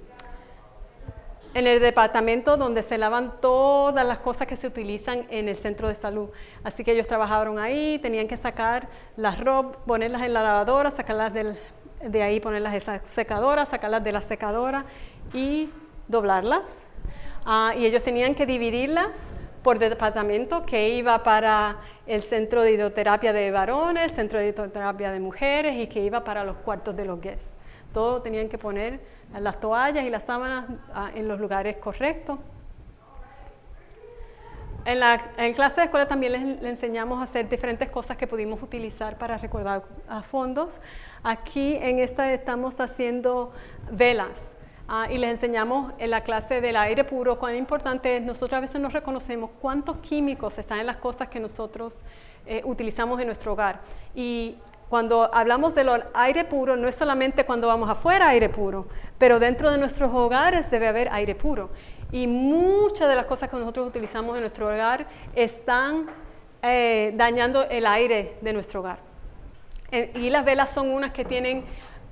el 1.53 1.81
departamento 1.81 2.55
donde 2.55 2.81
se 2.81 2.97
lavan 2.97 3.41
todas 3.41 4.07
las 4.07 4.19
cosas 4.19 4.47
que 4.47 4.55
se 4.55 4.65
utilizan 4.65 5.25
en 5.29 5.49
el 5.49 5.57
centro 5.57 5.89
de 5.89 5.95
salud. 5.95 6.29
Así 6.63 6.85
que 6.85 6.93
ellos 6.93 7.05
trabajaron 7.05 7.59
ahí, 7.59 7.99
tenían 7.99 8.29
que 8.29 8.37
sacar 8.37 8.87
las 9.17 9.37
ropas, 9.41 9.81
ponerlas 9.85 10.21
en 10.21 10.31
la 10.31 10.41
lavadora, 10.41 10.89
sacarlas 10.91 11.33
de 11.33 12.23
ahí, 12.23 12.39
ponerlas 12.39 12.75
en 12.75 12.81
la 12.85 13.03
secadora, 13.03 13.65
sacarlas 13.65 14.01
de 14.05 14.13
la 14.13 14.21
secadora 14.21 14.85
y 15.33 15.69
doblarlas. 16.07 16.77
Ah, 17.45 17.73
y 17.77 17.85
ellos 17.85 18.03
tenían 18.03 18.35
que 18.35 18.45
dividirlas 18.45 19.09
por 19.63 19.79
departamento 19.79 20.65
que 20.65 20.91
iba 20.91 21.23
para 21.23 21.81
el 22.05 22.21
centro 22.21 22.61
de 22.61 22.71
hidroterapia 22.71 23.33
de 23.33 23.51
varones, 23.51 24.13
centro 24.13 24.39
de 24.39 24.47
hidroterapia 24.47 25.11
de 25.11 25.19
mujeres 25.19 25.75
y 25.75 25.87
que 25.87 26.01
iba 26.01 26.23
para 26.23 26.45
los 26.45 26.55
cuartos 26.55 26.95
de 26.95 27.03
los 27.03 27.19
guests 27.19 27.57
todo 27.93 28.21
tenían 28.21 28.49
que 28.49 28.57
poner 28.57 28.99
las 29.39 29.59
toallas 29.59 30.05
y 30.05 30.09
las 30.09 30.23
sábanas 30.23 30.65
ah, 30.93 31.11
en 31.13 31.27
los 31.27 31.39
lugares 31.39 31.77
correctos. 31.77 32.39
En, 34.85 35.01
la, 35.01 35.21
en 35.37 35.53
clase 35.53 35.81
de 35.81 35.85
escuela 35.85 36.07
también 36.07 36.31
les, 36.31 36.63
enseñamos 36.63 37.19
a 37.19 37.23
hacer 37.23 37.49
diferentes 37.49 37.89
cosas 37.89 38.15
que 38.15 38.25
pudimos 38.25 38.63
utilizar 38.63 39.17
para 39.17 39.37
recordar 39.37 39.83
a 40.07 40.23
fondos. 40.23 40.75
Aquí 41.23 41.75
en 41.75 41.99
esta 41.99 42.31
estamos 42.31 42.79
haciendo 42.79 43.51
velas 43.91 44.39
ah, 44.87 45.07
y 45.11 45.17
les 45.17 45.31
enseñamos 45.31 45.91
en 45.97 46.11
la 46.11 46.23
clase 46.23 46.61
del 46.61 46.77
aire 46.77 47.03
puro 47.03 47.37
cuán 47.37 47.55
importante 47.55 48.15
es. 48.15 48.23
Nosotros 48.23 48.57
a 48.57 48.61
veces 48.61 48.79
no 48.79 48.87
reconocemos 48.87 49.49
cuántos 49.59 49.97
químicos 49.97 50.57
están 50.57 50.79
en 50.79 50.85
las 50.85 50.97
cosas 50.97 51.27
que 51.27 51.41
nosotros 51.41 51.99
eh, 52.45 52.61
utilizamos 52.63 53.19
en 53.19 53.25
nuestro 53.25 53.51
hogar. 53.51 53.81
Y 54.15 54.55
cuando 54.89 55.29
hablamos 55.33 55.75
del 55.75 55.89
aire 56.13 56.45
puro, 56.45 56.77
no 56.77 56.87
es 56.87 56.95
solamente 56.95 57.45
cuando 57.45 57.67
vamos 57.67 57.89
afuera 57.89 58.29
aire 58.29 58.49
puro, 58.49 58.87
pero 59.17 59.39
dentro 59.39 59.69
de 59.69 59.77
nuestros 59.77 60.13
hogares 60.13 60.71
debe 60.71 60.87
haber 60.87 61.09
aire 61.11 61.35
puro. 61.35 61.69
Y 62.11 62.25
muchas 62.27 63.09
de 63.09 63.15
las 63.15 63.25
cosas 63.25 63.49
que 63.49 63.57
nosotros 63.57 63.87
utilizamos 63.87 64.35
en 64.35 64.41
nuestro 64.41 64.67
hogar 64.67 65.07
están 65.35 66.05
eh, 66.61 67.11
dañando 67.15 67.63
el 67.69 67.85
aire 67.85 68.37
de 68.41 68.53
nuestro 68.53 68.79
hogar. 68.79 68.99
Eh, 69.91 70.11
y 70.15 70.29
las 70.29 70.45
velas 70.45 70.71
son 70.71 70.89
unas 70.89 71.11
que 71.11 71.25
tienen 71.25 71.65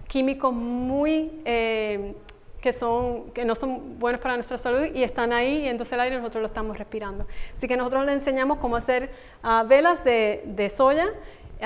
químicos 0.08 0.54
muy 0.54 1.42
eh, 1.46 2.14
que, 2.62 2.74
son, 2.74 3.32
que 3.32 3.46
no 3.46 3.56
son 3.56 4.00
buenos 4.00 4.22
para 4.22 4.36
nuestra 4.36 4.58
salud 4.58 4.86
y 4.94 5.04
están 5.04 5.34
ahí 5.34 5.64
y 5.64 5.68
entonces 5.68 5.94
el 5.94 6.00
aire 6.00 6.18
nosotros 6.18 6.42
lo 6.42 6.48
estamos 6.48 6.78
respirando. 6.78 7.26
Así 7.58 7.68
que 7.68 7.78
nosotros 7.78 8.06
les 8.06 8.16
enseñamos 8.16 8.58
cómo 8.58 8.76
hacer 8.76 9.12
ah, 9.44 9.64
velas 9.68 10.04
de, 10.04 10.44
de 10.46 10.70
soya 10.70 11.08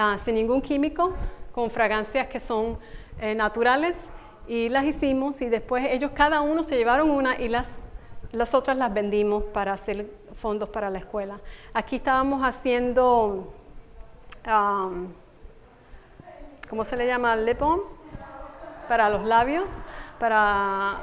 Ah, 0.02 0.18
sin 0.24 0.36
ningún 0.36 0.62
químico, 0.62 1.12
con 1.52 1.70
fragancias 1.70 2.28
que 2.28 2.40
son 2.40 2.80
eh, 3.20 3.36
naturales 3.36 3.98
y 4.48 4.70
las 4.70 4.86
hicimos 4.86 5.42
y 5.42 5.50
después 5.50 5.86
ellos 5.90 6.12
cada 6.14 6.40
uno 6.40 6.64
se 6.64 6.78
llevaron 6.78 7.10
una 7.10 7.38
y 7.38 7.50
las, 7.50 7.68
las 8.32 8.54
otras 8.54 8.78
las 8.78 8.94
vendimos 8.94 9.44
para 9.44 9.74
hacer 9.74 10.10
fondos 10.36 10.70
para 10.70 10.90
la 10.90 11.00
escuela. 11.00 11.42
Aquí 11.74 11.98
estábamos 11.98 12.42
haciendo 12.46 13.54
um, 14.48 15.10
¿cómo 16.70 16.86
se 16.86 16.96
le 16.96 17.06
llama? 17.06 17.36
Lip 17.36 17.60
para 18.88 19.10
los 19.10 19.26
labios, 19.26 19.70
para 20.18 20.98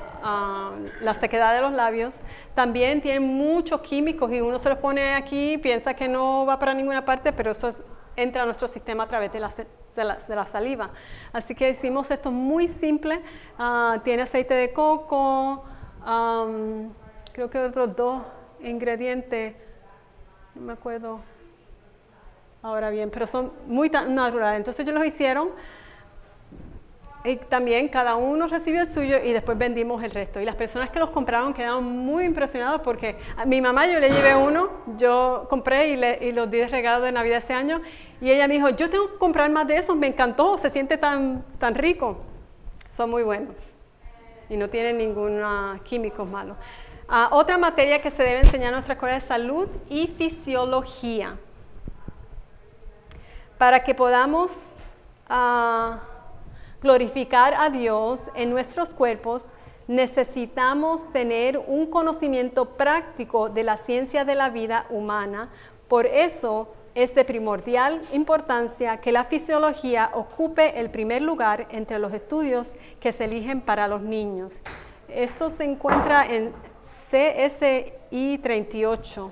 la 1.03 1.15
sequedad 1.21 1.55
de 1.55 1.61
los 1.61 1.73
labios. 1.73 2.23
También 2.55 3.03
tienen 3.03 3.25
muchos 3.25 3.83
químicos 3.83 4.33
y 4.33 4.41
uno 4.41 4.59
se 4.59 4.71
los 4.71 4.79
pone 4.79 5.17
aquí, 5.17 5.59
piensa 5.59 5.93
que 5.93 6.09
no 6.09 6.47
va 6.47 6.59
para 6.59 6.73
ninguna 6.73 7.05
parte, 7.05 7.31
pero 7.31 7.51
eso 7.51 7.75
entra 8.17 8.43
a 8.43 8.45
nuestro 8.47 8.67
sistema 8.69 9.05
a 9.05 9.09
través 9.09 9.33
de 9.33 9.41
la, 9.41 9.53
de 9.95 10.35
la, 10.35 10.47
saliva. 10.47 10.91
Así 11.33 11.55
que 11.55 11.71
hicimos 11.71 12.11
esto 12.11 12.31
muy 12.31 12.69
simple. 12.69 13.23
Ah, 13.59 14.01
tiene 14.05 14.23
aceite 14.23 14.55
de 14.55 14.73
coco, 14.73 15.65
um, 16.07 16.91
creo 17.33 17.51
que 17.51 17.59
otros 17.59 17.95
dos 17.95 18.23
ingredientes, 18.61 19.55
no 20.55 20.63
me 20.63 20.73
acuerdo 20.73 21.21
ahora 22.63 22.91
bien, 22.91 23.11
pero 23.11 23.27
son 23.27 23.53
muy 23.67 23.91
naturales. 23.91 24.57
Entonces 24.57 24.81
ellos 24.81 24.95
los 24.95 25.05
hicieron 25.05 25.51
y 27.27 27.37
también 27.37 27.89
cada 27.89 28.17
uno 28.17 28.47
recibió 28.47 28.83
el 28.83 28.87
suyo 28.87 29.19
y 29.23 29.33
después 29.33 29.59
vendimos 29.59 30.03
el 30.03 30.11
resto. 30.11 30.41
Y 30.41 30.45
las 30.45 30.55
personas 30.55 30.91
que 30.91 30.99
los 30.99 31.11
compraron 31.11 31.53
quedaron 31.53 31.85
muy 31.85 32.25
impresionadas 32.25 32.81
porque 32.83 33.17
a 33.37 33.45
mi 33.45 33.61
mamá 33.61 33.87
yo 33.87 33.99
le 33.99 34.11
llevé 34.11 34.35
uno, 34.37 34.71
yo 34.97 35.47
compré 35.49 35.89
y, 35.89 35.97
le, 35.97 36.19
y 36.23 36.33
los 36.33 36.51
di 36.51 36.59
de 36.59 36.69
regalo 36.69 37.05
de 37.05 37.13
Navidad 37.13 37.39
ese 37.39 37.53
año 37.53 37.83
y 38.21 38.31
ella 38.31 38.47
me 38.47 38.55
dijo, 38.55 38.71
yo 38.71 38.89
tengo 38.89 39.13
que 39.13 39.19
comprar 39.19 39.51
más 39.51 39.67
de 39.67 39.77
esos, 39.77 39.97
me 39.97 40.07
encantó, 40.07 40.57
se 40.57 40.71
siente 40.71 40.99
tan, 40.99 41.45
tan 41.59 41.75
rico. 41.75 42.19
Son 42.89 43.11
muy 43.11 43.23
buenos 43.23 43.57
y 44.49 44.57
no 44.57 44.71
tienen 44.71 44.99
ningún 44.99 45.43
químico 45.85 46.25
malo. 46.25 46.57
Ah, 47.09 47.29
otra 47.33 47.59
materia 47.59 48.01
que 48.01 48.11
se 48.11 48.23
debe 48.23 48.41
enseñar 48.41 48.69
en 48.69 48.73
nuestra 48.73 48.95
escuela 48.95 49.17
es 49.17 49.25
salud 49.25 49.69
y 49.89 50.07
fisiología. 50.07 51.37
Para 53.59 53.83
que 53.83 53.95
podamos... 53.95 54.73
Uh, 55.29 55.97
glorificar 56.83 57.55
a 57.55 57.71
Dios 57.71 58.21
en 58.35 58.51
nuestros 58.51 58.95
cuerpos, 58.95 59.49
necesitamos 59.89 61.11
tener 61.13 61.59
un 61.59 61.87
conocimiento 61.87 62.77
práctico 62.77 63.49
de 63.49 63.63
la 63.63 63.77
ciencia 63.77 64.25
de 64.25 64.35
la 64.35 64.51
vida 64.51 64.87
humana. 64.91 65.51
Por 65.89 66.07
eso 66.07 66.69
es 66.95 67.15
de 67.15 67.25
primordial 67.25 68.01
importancia 68.13 69.01
que 69.01 69.13
la 69.13 69.25
fisiología 69.25 70.11
ocupe 70.15 70.81
el 70.81 70.91
primer 70.91 71.23
lugar 71.23 71.69
entre 71.71 71.99
los 71.99 72.13
estudios 72.13 72.73
que 73.01 73.13
se 73.13 73.25
eligen 73.25 73.61
para 73.61 73.87
los 73.87 74.01
niños. 74.01 74.63
Esto 75.09 75.51
se 75.51 75.65
encuentra 75.65 76.27
en 76.27 76.53
CSI 77.11 78.39
38. 78.39 79.31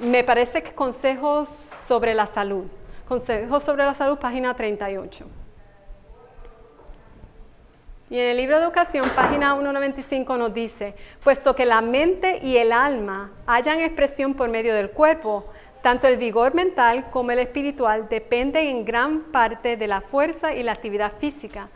Me 0.00 0.24
parece 0.24 0.62
que 0.62 0.74
consejos 0.74 1.48
sobre 1.86 2.14
la 2.14 2.26
salud. 2.26 2.64
Consejos 3.06 3.62
sobre 3.62 3.84
la 3.84 3.94
salud, 3.94 4.18
página 4.18 4.54
38. 4.54 5.43
Y 8.14 8.20
en 8.20 8.26
el 8.26 8.36
libro 8.36 8.58
de 8.58 8.62
educación, 8.62 9.10
página 9.16 9.54
195 9.54 10.36
nos 10.36 10.54
dice, 10.54 10.94
puesto 11.24 11.56
que 11.56 11.66
la 11.66 11.80
mente 11.80 12.38
y 12.44 12.58
el 12.58 12.70
alma 12.70 13.32
hayan 13.44 13.80
expresión 13.80 14.34
por 14.34 14.48
medio 14.48 14.72
del 14.72 14.90
cuerpo, 14.90 15.46
tanto 15.82 16.06
el 16.06 16.16
vigor 16.16 16.54
mental 16.54 17.10
como 17.10 17.32
el 17.32 17.40
espiritual 17.40 18.08
dependen 18.08 18.68
en 18.68 18.84
gran 18.84 19.22
parte 19.32 19.76
de 19.76 19.88
la 19.88 20.00
fuerza 20.00 20.54
y 20.54 20.62
la 20.62 20.70
actividad 20.70 21.14
física. 21.18 21.70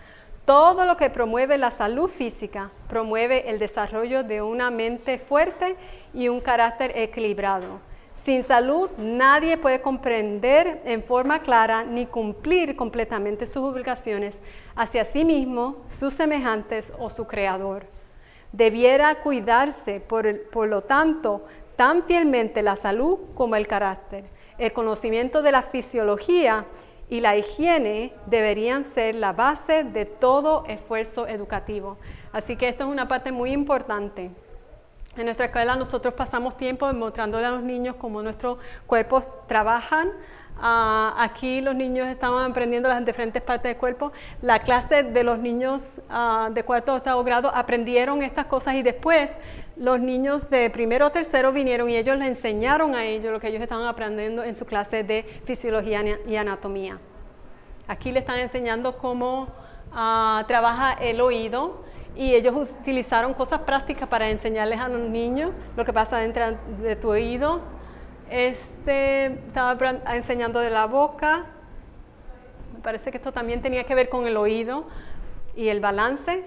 Todo 0.44 0.86
lo 0.86 0.96
que 0.96 1.10
promueve 1.10 1.58
la 1.58 1.72
salud 1.72 2.08
física 2.08 2.70
promueve 2.88 3.50
el 3.50 3.58
desarrollo 3.58 4.22
de 4.22 4.40
una 4.40 4.70
mente 4.70 5.18
fuerte 5.18 5.74
y 6.14 6.28
un 6.28 6.40
carácter 6.40 6.92
equilibrado. 6.94 7.80
Sin 8.24 8.44
salud 8.44 8.90
nadie 8.98 9.56
puede 9.56 9.80
comprender 9.80 10.82
en 10.84 11.02
forma 11.02 11.40
clara 11.40 11.82
ni 11.82 12.06
cumplir 12.06 12.76
completamente 12.76 13.46
sus 13.46 13.62
obligaciones 13.62 14.34
hacia 14.78 15.04
sí 15.04 15.24
mismo, 15.24 15.76
sus 15.88 16.14
semejantes 16.14 16.92
o 16.98 17.10
su 17.10 17.26
creador. 17.26 17.84
Debiera 18.52 19.16
cuidarse, 19.16 20.00
por, 20.00 20.48
por 20.50 20.68
lo 20.68 20.82
tanto, 20.82 21.44
tan 21.74 22.04
fielmente 22.04 22.62
la 22.62 22.76
salud 22.76 23.18
como 23.34 23.56
el 23.56 23.66
carácter. 23.66 24.24
El 24.56 24.72
conocimiento 24.72 25.42
de 25.42 25.50
la 25.50 25.62
fisiología 25.62 26.64
y 27.10 27.20
la 27.20 27.36
higiene 27.36 28.14
deberían 28.26 28.84
ser 28.84 29.16
la 29.16 29.32
base 29.32 29.82
de 29.82 30.04
todo 30.04 30.64
esfuerzo 30.68 31.26
educativo. 31.26 31.98
Así 32.32 32.54
que 32.56 32.68
esto 32.68 32.84
es 32.84 32.90
una 32.90 33.08
parte 33.08 33.32
muy 33.32 33.50
importante. 33.50 34.30
En 35.16 35.24
nuestra 35.24 35.46
escuela 35.46 35.74
nosotros 35.74 36.14
pasamos 36.14 36.56
tiempo 36.56 36.92
mostrándole 36.92 37.46
a 37.46 37.50
los 37.50 37.62
niños 37.64 37.96
cómo 37.96 38.22
nuestros 38.22 38.58
cuerpos 38.86 39.28
trabajan. 39.48 40.12
Ah, 40.60 41.14
aquí 41.18 41.60
los 41.60 41.74
niños 41.74 42.08
estaban 42.08 42.50
aprendiendo 42.50 42.88
las 42.88 43.04
diferentes 43.04 43.40
partes 43.42 43.70
del 43.70 43.76
cuerpo. 43.76 44.12
La 44.42 44.60
clase 44.60 45.04
de 45.04 45.22
los 45.22 45.38
niños 45.38 46.00
uh, 46.10 46.52
de 46.52 46.64
cuarto 46.64 46.92
o 46.92 46.96
octavo 46.96 47.22
grado 47.22 47.50
aprendieron 47.54 48.22
estas 48.22 48.46
cosas 48.46 48.74
y 48.74 48.82
después 48.82 49.30
los 49.76 50.00
niños 50.00 50.50
de 50.50 50.68
primero 50.70 51.06
o 51.06 51.10
tercero 51.10 51.52
vinieron 51.52 51.88
y 51.90 51.96
ellos 51.96 52.16
le 52.16 52.26
enseñaron 52.26 52.96
a 52.96 53.04
ellos 53.04 53.32
lo 53.32 53.38
que 53.38 53.48
ellos 53.48 53.62
estaban 53.62 53.86
aprendiendo 53.86 54.42
en 54.42 54.56
su 54.56 54.66
clase 54.66 55.04
de 55.04 55.22
fisiología 55.44 56.02
y 56.26 56.34
anatomía. 56.34 56.98
Aquí 57.86 58.10
le 58.10 58.18
están 58.18 58.38
enseñando 58.38 58.98
cómo 58.98 59.48
ah, 59.92 60.44
trabaja 60.48 60.94
el 60.94 61.20
oído, 61.20 61.86
y 62.18 62.34
ellos 62.34 62.52
utilizaron 62.80 63.32
cosas 63.32 63.60
prácticas 63.60 64.08
para 64.08 64.28
enseñarles 64.28 64.80
a 64.80 64.88
los 64.88 65.08
niños 65.08 65.52
lo 65.76 65.84
que 65.84 65.92
pasa 65.92 66.16
dentro 66.18 66.58
de 66.82 66.96
tu 66.96 67.10
oído. 67.10 67.60
Este 68.30 69.26
estaba 69.26 69.78
enseñando 70.14 70.60
de 70.60 70.70
la 70.70 70.86
boca. 70.86 71.46
Me 72.74 72.80
parece 72.80 73.10
que 73.10 73.16
esto 73.16 73.32
también 73.32 73.62
tenía 73.62 73.84
que 73.84 73.94
ver 73.94 74.08
con 74.08 74.26
el 74.26 74.36
oído 74.36 74.84
y 75.56 75.68
el 75.68 75.80
balance, 75.80 76.44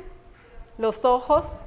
los 0.78 1.06
ojos. 1.06 1.58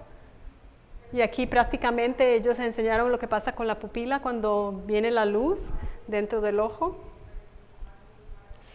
Y 1.13 1.21
aquí 1.21 1.47
prácticamente 1.47 2.35
ellos 2.35 2.59
enseñaron 2.59 3.13
lo 3.13 3.19
que 3.19 3.29
pasa 3.29 3.55
con 3.55 3.67
la 3.67 3.79
pupila 3.79 4.21
cuando 4.21 4.83
viene 4.87 5.11
la 5.11 5.25
luz 5.25 5.67
dentro 6.07 6.41
del 6.41 6.61
ojo. 6.61 6.97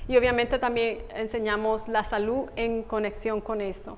Y 0.07 0.17
obviamente 0.17 0.57
también 0.57 0.99
enseñamos 1.13 1.87
la 1.87 2.03
salud 2.03 2.49
en 2.55 2.83
conexión 2.83 3.41
con 3.41 3.61
eso. 3.61 3.97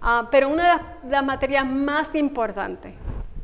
Ah, 0.00 0.28
pero 0.30 0.48
una 0.48 0.98
de 1.02 1.10
las, 1.10 1.24
materias 1.24 1.64
más 1.64 2.14
importantes, 2.14 2.94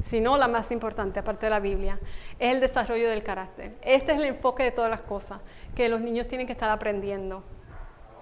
si 0.08 0.20
no 0.20 0.36
la 0.38 0.48
más 0.48 0.70
importante 0.72 1.20
aparte 1.20 1.46
de 1.46 1.50
la 1.50 1.60
Biblia, 1.60 1.98
es 2.38 2.52
el 2.52 2.60
desarrollo 2.60 3.08
del 3.08 3.22
carácter. 3.22 3.74
Este 3.82 4.12
es 4.12 4.18
el 4.18 4.24
enfoque 4.24 4.62
de 4.62 4.70
todas 4.70 4.90
las 4.90 5.00
cosas 5.00 5.40
que 5.74 5.88
los 5.88 6.00
niños 6.00 6.28
tienen 6.28 6.46
que 6.46 6.52
estar 6.52 6.70
aprendiendo. 6.70 7.42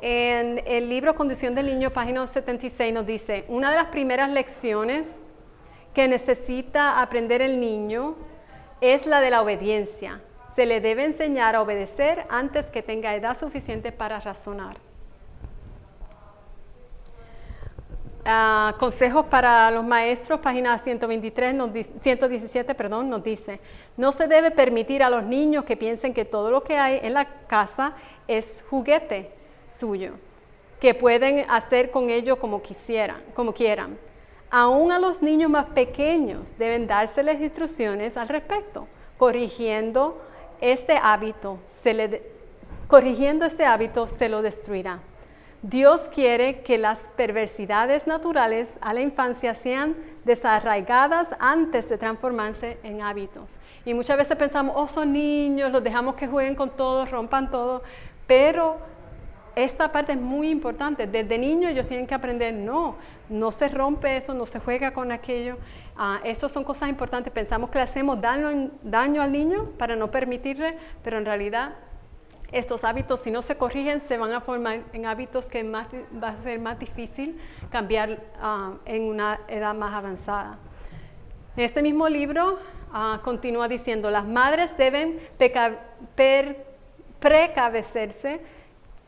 En 0.00 0.62
el 0.66 0.88
libro 0.88 1.14
Condición 1.14 1.54
del 1.54 1.66
Niño, 1.66 1.90
página 1.90 2.26
76, 2.26 2.92
nos 2.92 3.06
dice, 3.06 3.44
una 3.48 3.70
de 3.70 3.76
las 3.76 3.86
primeras 3.86 4.30
lecciones 4.30 5.06
que 5.94 6.08
necesita 6.08 7.00
aprender 7.00 7.40
el 7.40 7.60
niño 7.60 8.16
es 8.82 9.06
la 9.06 9.20
de 9.20 9.30
la 9.30 9.40
obediencia. 9.40 10.20
Se 10.54 10.66
le 10.66 10.80
debe 10.80 11.04
enseñar 11.04 11.54
a 11.54 11.62
obedecer 11.62 12.26
antes 12.28 12.66
que 12.70 12.82
tenga 12.82 13.14
edad 13.14 13.36
suficiente 13.38 13.92
para 13.92 14.20
razonar. 14.20 14.85
Ah, 18.28 18.74
consejos 18.80 19.26
para 19.26 19.70
los 19.70 19.84
maestros, 19.84 20.40
página 20.40 20.76
123, 20.80 21.54
117, 22.00 22.74
perdón, 22.74 23.08
nos 23.08 23.22
dice, 23.22 23.60
no 23.96 24.10
se 24.10 24.26
debe 24.26 24.50
permitir 24.50 25.04
a 25.04 25.10
los 25.10 25.22
niños 25.22 25.62
que 25.62 25.76
piensen 25.76 26.12
que 26.12 26.24
todo 26.24 26.50
lo 26.50 26.64
que 26.64 26.76
hay 26.76 26.98
en 27.04 27.14
la 27.14 27.24
casa 27.46 27.94
es 28.26 28.64
juguete 28.68 29.30
suyo, 29.68 30.14
que 30.80 30.92
pueden 30.92 31.48
hacer 31.48 31.92
con 31.92 32.10
ello 32.10 32.40
como 32.40 32.62
quisieran, 32.62 33.22
como 33.36 33.54
quieran. 33.54 33.96
Aún 34.50 34.90
a 34.90 34.98
los 34.98 35.22
niños 35.22 35.48
más 35.48 35.66
pequeños 35.66 36.52
deben 36.58 36.88
dárseles 36.88 37.40
instrucciones 37.40 38.16
al 38.16 38.26
respecto, 38.26 38.88
corrigiendo 39.18 40.20
este 40.60 40.98
hábito, 41.00 41.60
se 41.68 41.94
le, 41.94 42.22
corrigiendo 42.88 43.44
este 43.44 43.64
hábito 43.64 44.08
se 44.08 44.28
lo 44.28 44.42
destruirá. 44.42 45.00
Dios 45.68 46.08
quiere 46.14 46.60
que 46.60 46.78
las 46.78 47.00
perversidades 47.16 48.06
naturales 48.06 48.72
a 48.80 48.94
la 48.94 49.00
infancia 49.00 49.56
sean 49.56 49.96
desarraigadas 50.24 51.26
antes 51.40 51.88
de 51.88 51.98
transformarse 51.98 52.78
en 52.84 53.02
hábitos. 53.02 53.58
Y 53.84 53.92
muchas 53.92 54.16
veces 54.16 54.36
pensamos, 54.36 54.76
oh, 54.76 54.86
son 54.86 55.12
niños, 55.12 55.72
los 55.72 55.82
dejamos 55.82 56.14
que 56.14 56.28
jueguen 56.28 56.54
con 56.54 56.70
todo, 56.70 57.04
rompan 57.06 57.50
todo, 57.50 57.82
pero 58.28 58.78
esta 59.56 59.90
parte 59.90 60.12
es 60.12 60.20
muy 60.20 60.50
importante. 60.50 61.08
Desde 61.08 61.36
niños 61.36 61.72
ellos 61.72 61.88
tienen 61.88 62.06
que 62.06 62.14
aprender, 62.14 62.54
no, 62.54 62.94
no 63.28 63.50
se 63.50 63.68
rompe 63.68 64.16
eso, 64.16 64.34
no 64.34 64.46
se 64.46 64.60
juega 64.60 64.92
con 64.92 65.10
aquello. 65.10 65.56
Uh, 65.98 66.24
Esas 66.24 66.52
son 66.52 66.62
cosas 66.62 66.88
importantes. 66.90 67.32
Pensamos 67.32 67.70
que 67.70 67.78
le 67.78 67.84
hacemos 67.84 68.20
daño 68.20 69.22
al 69.22 69.32
niño 69.32 69.70
para 69.78 69.96
no 69.96 70.12
permitirle, 70.12 70.78
pero 71.02 71.18
en 71.18 71.24
realidad 71.24 71.74
estos 72.52 72.84
hábitos, 72.84 73.20
si 73.20 73.30
no 73.30 73.42
se 73.42 73.56
corrigen, 73.56 74.00
se 74.00 74.16
van 74.16 74.32
a 74.32 74.40
formar 74.40 74.82
en 74.92 75.06
hábitos 75.06 75.46
que 75.46 75.62
va 75.62 75.88
a 76.28 76.42
ser 76.42 76.60
más 76.60 76.78
difícil 76.78 77.40
cambiar 77.70 78.22
ah, 78.40 78.74
en 78.84 79.02
una 79.02 79.40
edad 79.48 79.74
más 79.74 79.92
avanzada. 79.94 80.58
En 81.56 81.64
este 81.64 81.82
mismo 81.82 82.08
libro 82.08 82.58
ah, 82.92 83.20
continúa 83.24 83.66
diciendo, 83.68 84.10
las 84.10 84.24
madres 84.26 84.76
deben 84.76 85.18
precabecerse 87.18 88.40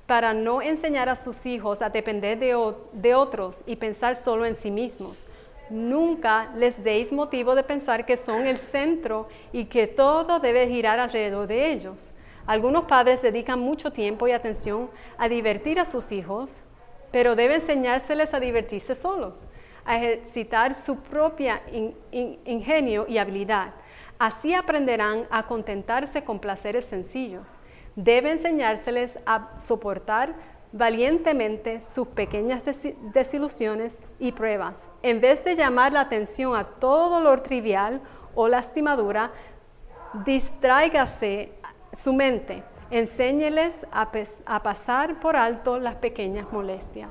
para 0.07 0.33
no 0.33 0.63
enseñar 0.63 1.09
a 1.09 1.17
sus 1.17 1.45
hijos 1.45 1.83
a 1.83 1.91
depender 1.91 2.39
de, 2.39 2.75
de 2.93 3.15
otros 3.15 3.63
y 3.67 3.77
pensar 3.77 4.17
solo 4.17 4.47
en 4.47 4.55
sí 4.55 4.71
mismos. 4.71 5.27
Nunca 5.71 6.51
les 6.57 6.83
deis 6.83 7.13
motivo 7.13 7.55
de 7.55 7.63
pensar 7.63 8.07
que 8.07 8.17
son 8.17 8.47
el 8.47 8.57
centro 8.57 9.29
y 9.53 9.67
que 9.67 9.87
todo 9.87 10.41
debe 10.41 10.67
girar 10.67 10.99
alrededor 10.99 11.47
de 11.47 11.73
ellos. 11.73 12.15
Algunos 12.49 12.87
padres 12.87 13.21
dedican 13.21 13.61
mucho 13.61 13.93
tiempo 13.93 14.27
y 14.27 14.33
atención 14.33 14.89
a 15.19 15.29
divertir 15.29 15.79
a 15.79 15.85
sus 15.85 16.13
hijos, 16.13 16.63
pero 17.13 17.37
debe 17.37 17.57
enseñárseles 17.57 18.33
a 18.33 18.41
divertirse 18.41 18.95
solos, 18.95 19.47
a 19.85 19.99
ejercitar 19.99 20.75
su 20.75 20.97
propia 20.97 21.61
ingenio 22.11 23.05
y 23.07 23.19
habilidad. 23.19 23.75
Así 24.19 24.55
aprenderán 24.55 25.27
a 25.31 25.47
contentarse 25.47 26.25
con 26.25 26.39
placeres 26.39 26.87
sencillos. 26.87 27.59
Debe 27.97 28.31
enseñárseles 28.31 29.19
a 29.27 29.61
soportar 29.61 30.35
valientemente 30.73 31.83
sus 31.83 32.09
pequeñas 32.09 32.63
desilusiones 33.13 33.99
y 34.19 34.33
pruebas. 34.33 34.89
En 35.03 35.21
vez 35.21 35.45
de 35.45 35.55
llamar 35.55 35.93
la 35.93 36.01
atención 36.01 36.57
a 36.57 36.65
todo 36.65 37.11
dolor 37.11 37.43
trivial 37.43 38.01
o 38.35 38.49
lastimadura, 38.49 39.33
distráigase 40.25 41.53
su 41.99 42.13
mente. 42.13 42.63
Enséñeles 42.91 43.75
a, 43.91 44.63
pasar 44.63 45.21
por 45.21 45.37
alto 45.37 45.79
las 45.79 45.97
pequeñas 45.97 46.51
molestias. 46.53 47.11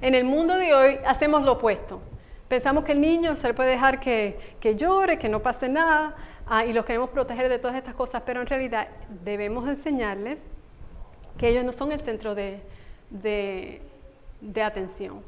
En 0.00 0.14
el 0.14 0.24
mundo 0.24 0.56
de 0.56 0.72
hoy 0.72 0.98
hacemos 1.06 1.42
lo 1.42 1.52
opuesto. 1.52 2.00
Pensamos 2.48 2.84
que 2.84 2.92
el 2.92 3.00
niño 3.00 3.36
se 3.36 3.48
le 3.48 3.54
puede 3.54 3.70
dejar 3.70 4.00
que, 4.00 4.56
llore, 4.76 5.18
que 5.18 5.28
no 5.28 5.42
pase 5.42 5.68
nada, 5.68 6.16
ah, 6.46 6.64
y 6.64 6.72
los 6.72 6.84
queremos 6.84 7.10
proteger 7.10 7.48
de 7.50 7.58
todas 7.58 7.76
estas 7.76 7.94
cosas, 7.94 8.22
pero 8.24 8.40
en 8.40 8.46
realidad 8.46 8.88
debemos 9.22 9.68
enseñarles 9.68 10.40
que 11.36 11.48
ellos 11.48 11.64
no 11.64 11.72
son 11.72 11.92
el 11.92 12.00
centro 12.00 12.34
de, 12.34 12.62
atención. 14.64 15.22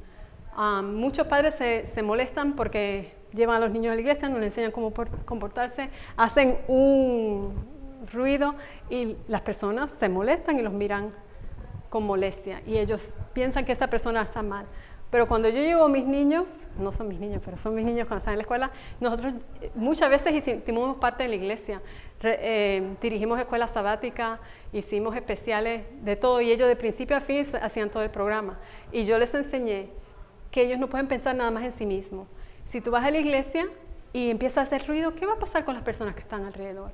Muchos 0.83 1.27
padres 1.27 1.55
se, 1.57 2.03
molestan 2.03 2.55
porque 2.55 3.13
llevan 3.35 3.57
a 3.57 3.61
los 3.61 3.71
niños 3.71 3.93
a 3.93 3.95
la 3.97 4.01
iglesia, 4.01 4.29
no 4.29 4.39
les 4.39 4.47
enseñan 4.49 4.71
cómo 4.71 4.93
comportarse, 5.27 5.91
hacen 6.17 6.59
un 6.69 7.74
ruido 8.13 8.55
y 8.91 9.17
las 9.29 9.43
personas 9.43 9.91
se 9.91 10.09
molestan 10.09 10.59
y 10.59 10.63
los 10.63 10.73
miran 10.73 11.13
con 11.91 12.05
molestia 12.05 12.61
y 12.67 12.79
ellos 12.79 13.15
piensan 13.33 13.65
que 13.65 13.73
esta 13.73 13.89
persona 13.89 14.23
está 14.23 14.43
mal. 14.43 14.67
Pero 15.15 15.29
cuando 15.29 15.49
yo 15.49 15.59
llevo 15.59 15.85
a 15.85 15.89
mis 15.89 16.05
niños, 16.05 16.47
no 16.77 16.91
son 16.91 17.07
mis 17.07 17.21
niños, 17.21 17.41
pero 17.45 17.57
son 17.57 17.73
mis 17.73 17.85
niños 17.85 18.09
cuando 18.09 18.19
están 18.19 18.33
en 18.33 18.39
la 18.39 18.43
escuela, 18.43 18.73
nosotros 18.99 19.35
muchas 19.77 20.11
veces 20.11 20.35
hicimos 20.35 20.97
parte 20.97 21.23
de 21.23 21.29
la 21.29 21.37
iglesia. 21.37 21.81
Eh, 22.25 22.97
dirigimos 23.01 23.39
escuelas 23.39 23.71
sabáticas, 23.71 24.41
hicimos 24.73 25.15
especiales 25.15 25.85
de 26.03 26.17
todo 26.17 26.41
y 26.41 26.51
ellos 26.51 26.67
de 26.67 26.75
principio 26.75 27.17
a 27.17 27.21
fin 27.21 27.47
hacían 27.63 27.91
todo 27.91 28.03
el 28.03 28.11
programa. 28.11 28.59
Y 28.91 29.05
yo 29.05 29.17
les 29.17 29.33
enseñé 29.35 29.89
que 30.51 30.63
ellos 30.63 30.81
no 30.81 30.89
pueden 30.89 31.07
pensar 31.07 31.37
nada 31.37 31.53
más 31.53 31.63
en 31.63 31.77
sí 31.79 31.87
mismos. 31.87 32.27
Si 32.65 32.81
tú 32.81 32.91
vas 32.91 33.05
a 33.05 33.13
la 33.13 33.19
iglesia 33.19 33.69
y 34.13 34.31
empiezas 34.31 34.59
a 34.59 34.63
hacer 34.63 34.85
ruido, 34.89 35.15
¿qué 35.15 35.27
va 35.27 35.35
a 35.35 35.39
pasar 35.39 35.65
con 35.65 35.75
las 35.75 35.85
personas 35.85 36.17
que 36.17 36.23
están 36.23 36.45
alrededor? 36.45 36.91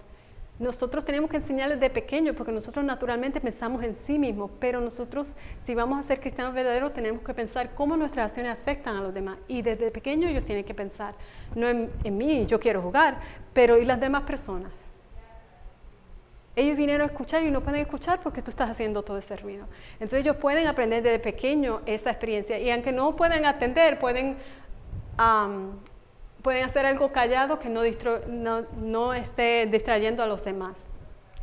Nosotros 0.61 1.07
tenemos 1.07 1.31
que 1.31 1.39
enseñarles 1.39 1.81
de 1.81 1.89
pequeño, 1.89 2.35
porque 2.35 2.53
nosotros 2.53 2.85
naturalmente 2.85 3.41
pensamos 3.41 3.83
en 3.83 3.97
sí 4.07 4.19
mismos, 4.19 4.51
pero 4.61 4.79
nosotros, 4.83 5.35
si 5.65 5.75
vamos 5.75 5.99
a 5.99 6.03
ser 6.03 6.21
cristianos 6.21 6.53
verdaderos, 6.53 6.93
tenemos 6.93 7.23
que 7.23 7.33
pensar 7.33 7.75
cómo 7.75 7.97
nuestras 7.97 8.27
acciones 8.27 8.53
afectan 8.53 8.95
a 8.97 9.01
los 9.01 9.15
demás. 9.15 9.39
Y 9.49 9.63
desde 9.63 9.91
pequeño 9.91 10.29
ellos 10.29 10.45
tienen 10.45 10.67
que 10.67 10.75
pensar, 10.75 11.15
no 11.55 11.67
en, 11.67 11.91
mí, 12.05 12.45
yo 12.45 12.61
quiero 12.61 12.83
jugar, 12.83 13.19
pero 13.55 13.79
¿y 13.79 13.87
las 13.87 13.99
demás 13.99 14.25
personas? 14.25 14.71
Ellos 16.55 16.77
vinieron 16.77 17.09
a 17.09 17.11
escuchar 17.11 17.43
y 17.43 17.51
no 17.51 17.63
pueden 17.63 17.81
escuchar 17.81 18.21
porque 18.23 18.43
tú 18.43 18.51
estás 18.51 18.69
haciendo 18.69 19.03
todo 19.03 19.17
ese 19.17 19.39
ruido. 19.39 19.65
Entonces 19.95 20.21
ellos 20.21 20.37
pueden 20.37 20.67
aprender 20.67 21.03
desde 21.03 21.21
pequeño 21.21 21.81
esa 21.87 22.11
experiencia 22.11 22.59
y 22.59 22.71
aunque 22.71 22.93
no 22.93 23.17
pueden 23.17 23.47
atender, 23.47 23.99
pueden 23.99 24.37
pueden 26.43 26.65
hacer 26.65 26.87
algo 26.87 27.13
callado 27.13 27.59
que 27.59 27.69
no, 27.69 29.15
esté 29.15 29.67
distrayendo 29.67 30.23
a 30.23 30.27
los 30.27 30.45
demás. 30.45 30.77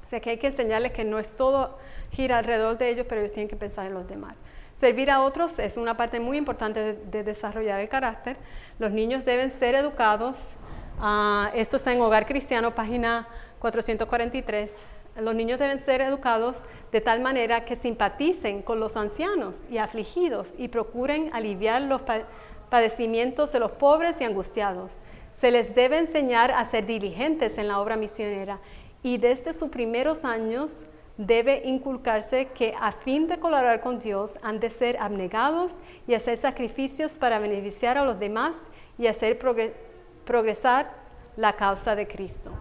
O 0.06 0.10
sea 0.10 0.20
que 0.20 0.32
hay 0.32 0.38
que 0.38 0.48
enseñarles 0.48 0.92
que 0.94 1.04
no 1.04 1.20
es 1.20 1.36
todo 1.36 1.78
gira 2.12 2.38
alrededor 2.38 2.78
de 2.78 2.90
ellos, 2.90 3.06
pero 3.08 3.22
ellos 3.22 3.34
tienen 3.34 3.50
que 3.50 3.56
pensar 3.58 3.88
en 3.88 3.94
los 3.94 4.08
demás. 4.08 4.36
Servir 4.80 5.10
a 5.12 5.22
otros 5.22 5.58
es 5.60 5.76
una 5.76 5.98
parte 5.98 6.20
muy 6.20 6.38
importante 6.38 6.94
de, 6.94 7.24
desarrollar 7.24 7.80
el 7.80 7.90
carácter. 7.90 8.38
Los 8.80 8.92
niños 8.92 9.26
deben 9.26 9.52
ser 9.52 9.76
educados. 9.76 10.38
Uh, 11.00 11.48
esto 11.56 11.78
está 11.78 11.94
en 11.94 12.02
Hogar 12.02 12.26
Cristiano, 12.26 12.74
página 12.74 13.28
443. 13.60 14.72
Los 15.20 15.34
niños 15.34 15.58
deben 15.58 15.84
ser 15.84 16.02
educados 16.02 16.62
de 16.92 17.02
tal 17.02 17.22
manera 17.22 17.66
que 17.66 17.76
simpaticen 17.76 18.62
con 18.62 18.80
los 18.80 18.96
ancianos 18.96 19.66
y 19.70 19.80
afligidos 19.80 20.54
y 20.58 20.68
procuren 20.68 21.32
aliviar 21.34 21.82
los 21.82 22.02
padecimientos 22.70 23.52
de 23.52 23.60
los 23.60 23.72
pobres 23.72 24.20
y 24.20 24.24
angustiados. 24.24 25.02
Se 25.34 25.52
les 25.52 25.76
debe 25.76 26.00
enseñar 26.00 26.52
a 26.52 26.66
ser 26.70 26.86
diligentes 26.86 27.58
en 27.58 27.68
la 27.68 27.80
obra 27.80 27.96
misionera 27.96 28.60
y 29.04 29.18
desde 29.18 29.54
sus 29.54 29.70
primeros 29.70 30.26
años 30.26 30.80
debe 31.18 31.64
inculcarse 31.66 32.48
que 32.48 32.76
a 32.80 32.92
fin 32.92 33.28
de 33.28 33.40
colaborar 33.40 33.82
con 33.82 34.00
Dios 34.00 34.38
han 34.44 34.60
de 34.60 34.70
ser 34.70 34.98
abnegados 34.98 35.78
y 36.08 36.14
hacer 36.14 36.38
sacrificios 36.38 37.18
para 37.18 37.40
beneficiar 37.40 37.98
a 37.98 38.06
los 38.06 38.20
demás 38.20 38.56
y 38.98 39.08
hacer 39.08 39.40
progresar 40.26 40.92
la 41.36 41.54
causa 41.54 41.96
de 41.96 42.08
Cristo. 42.08 42.52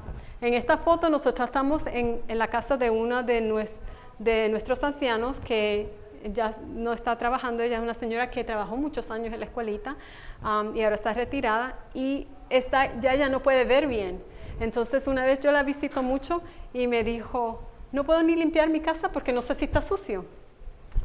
En 0.41 0.55
esta 0.55 0.79
foto 0.79 1.09
nosotros 1.11 1.49
estamos 1.49 1.87
en, 1.87 2.23
la 2.29 2.49
casa 2.49 2.77
de 2.77 2.91
uno 2.91 3.23
de, 3.23 3.41
nuestros 4.51 4.85
ancianos 4.85 5.41
que 5.41 5.91
ya 6.33 6.55
no 6.69 6.93
está 6.93 7.17
trabajando, 7.17 7.63
ella 7.63 7.77
es 7.77 7.83
una 7.83 7.95
señora 7.95 8.31
que 8.31 8.45
trabajó 8.45 8.77
muchos 8.77 9.11
años 9.11 9.33
en 9.33 9.41
la 9.41 9.47
escuelita 9.47 9.97
um, 10.43 10.77
y 10.77 10.83
ahora 10.83 10.97
está 10.97 11.13
retirada 11.15 11.79
y 11.95 12.27
está, 12.51 12.99
ya 13.01 13.15
ya 13.15 13.29
no 13.29 13.43
puede 13.43 13.65
ver 13.65 13.87
bien. 13.87 14.23
Entonces 14.61 15.07
una 15.07 15.25
vez 15.25 15.41
yo 15.41 15.53
la 15.53 15.63
visito 15.63 16.03
mucho 16.03 16.43
y 16.73 16.87
me 16.87 17.05
dijo, 17.05 17.63
no 17.93 18.05
puedo 18.05 18.23
ni 18.23 18.37
limpiar 18.37 18.69
mi 18.69 18.81
casa 18.81 19.11
porque 19.11 19.33
no 19.33 19.43
sé 19.43 19.55
si 19.55 19.67
está 19.67 19.83
sucio. 19.83 20.25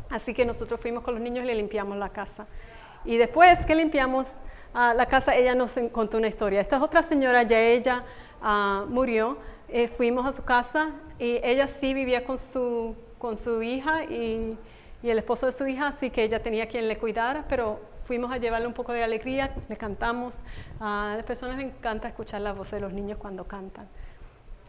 Así 0.10 0.34
que 0.34 0.46
nosotros 0.46 0.80
fuimos 0.80 1.04
con 1.04 1.14
los 1.14 1.24
niños 1.24 1.44
y 1.44 1.48
le 1.48 1.56
limpiamos 1.56 1.98
la 1.98 2.10
casa. 2.10 2.48
Y 3.06 3.18
después 3.18 3.66
que 3.66 3.76
limpiamos 3.76 4.28
uh, 4.74 4.96
la 4.96 5.06
casa, 5.06 5.36
ella 5.36 5.56
nos 5.56 5.78
contó 5.92 6.18
una 6.18 6.28
historia. 6.28 6.62
Esta 6.62 6.78
es 6.78 6.82
otra 6.82 7.04
señora, 7.04 7.44
ya 7.44 7.60
ella 7.60 8.04
uh, 8.42 8.86
murió, 8.88 9.38
eh, 9.70 9.88
fuimos 9.88 10.26
a 10.26 10.34
su 10.34 10.44
casa 10.44 10.90
y 11.18 11.40
ella 11.44 11.68
sí 11.68 11.94
vivía 11.94 12.26
con 12.26 12.38
su, 12.38 12.96
con 13.18 13.38
su 13.38 13.64
hija 13.64 14.04
y 14.04 14.58
y 15.04 15.10
el 15.10 15.18
esposo 15.18 15.48
de 15.48 15.52
su 15.52 15.66
hija, 15.68 15.88
así 15.88 16.10
que 16.10 16.24
ella 16.24 16.42
tenía 16.42 16.68
quien 16.68 16.88
le 16.88 16.98
cuidara, 16.98 17.46
pero 17.48 17.80
fuimos 18.06 18.32
a 18.32 18.38
llevarle 18.38 18.68
un 18.68 18.74
poco 18.74 18.92
de 18.92 19.04
alegría, 19.04 19.56
le 19.68 19.78
cantamos. 19.78 20.44
A 20.80 21.14
las 21.16 21.26
personas 21.26 21.58
les 21.58 21.68
encanta 21.68 22.08
escuchar 22.08 22.42
la 22.42 22.54
voz 22.54 22.72
de 22.72 22.80
los 22.80 22.94
niños 22.94 23.18
cuando 23.18 23.46
cantan. 23.46 23.88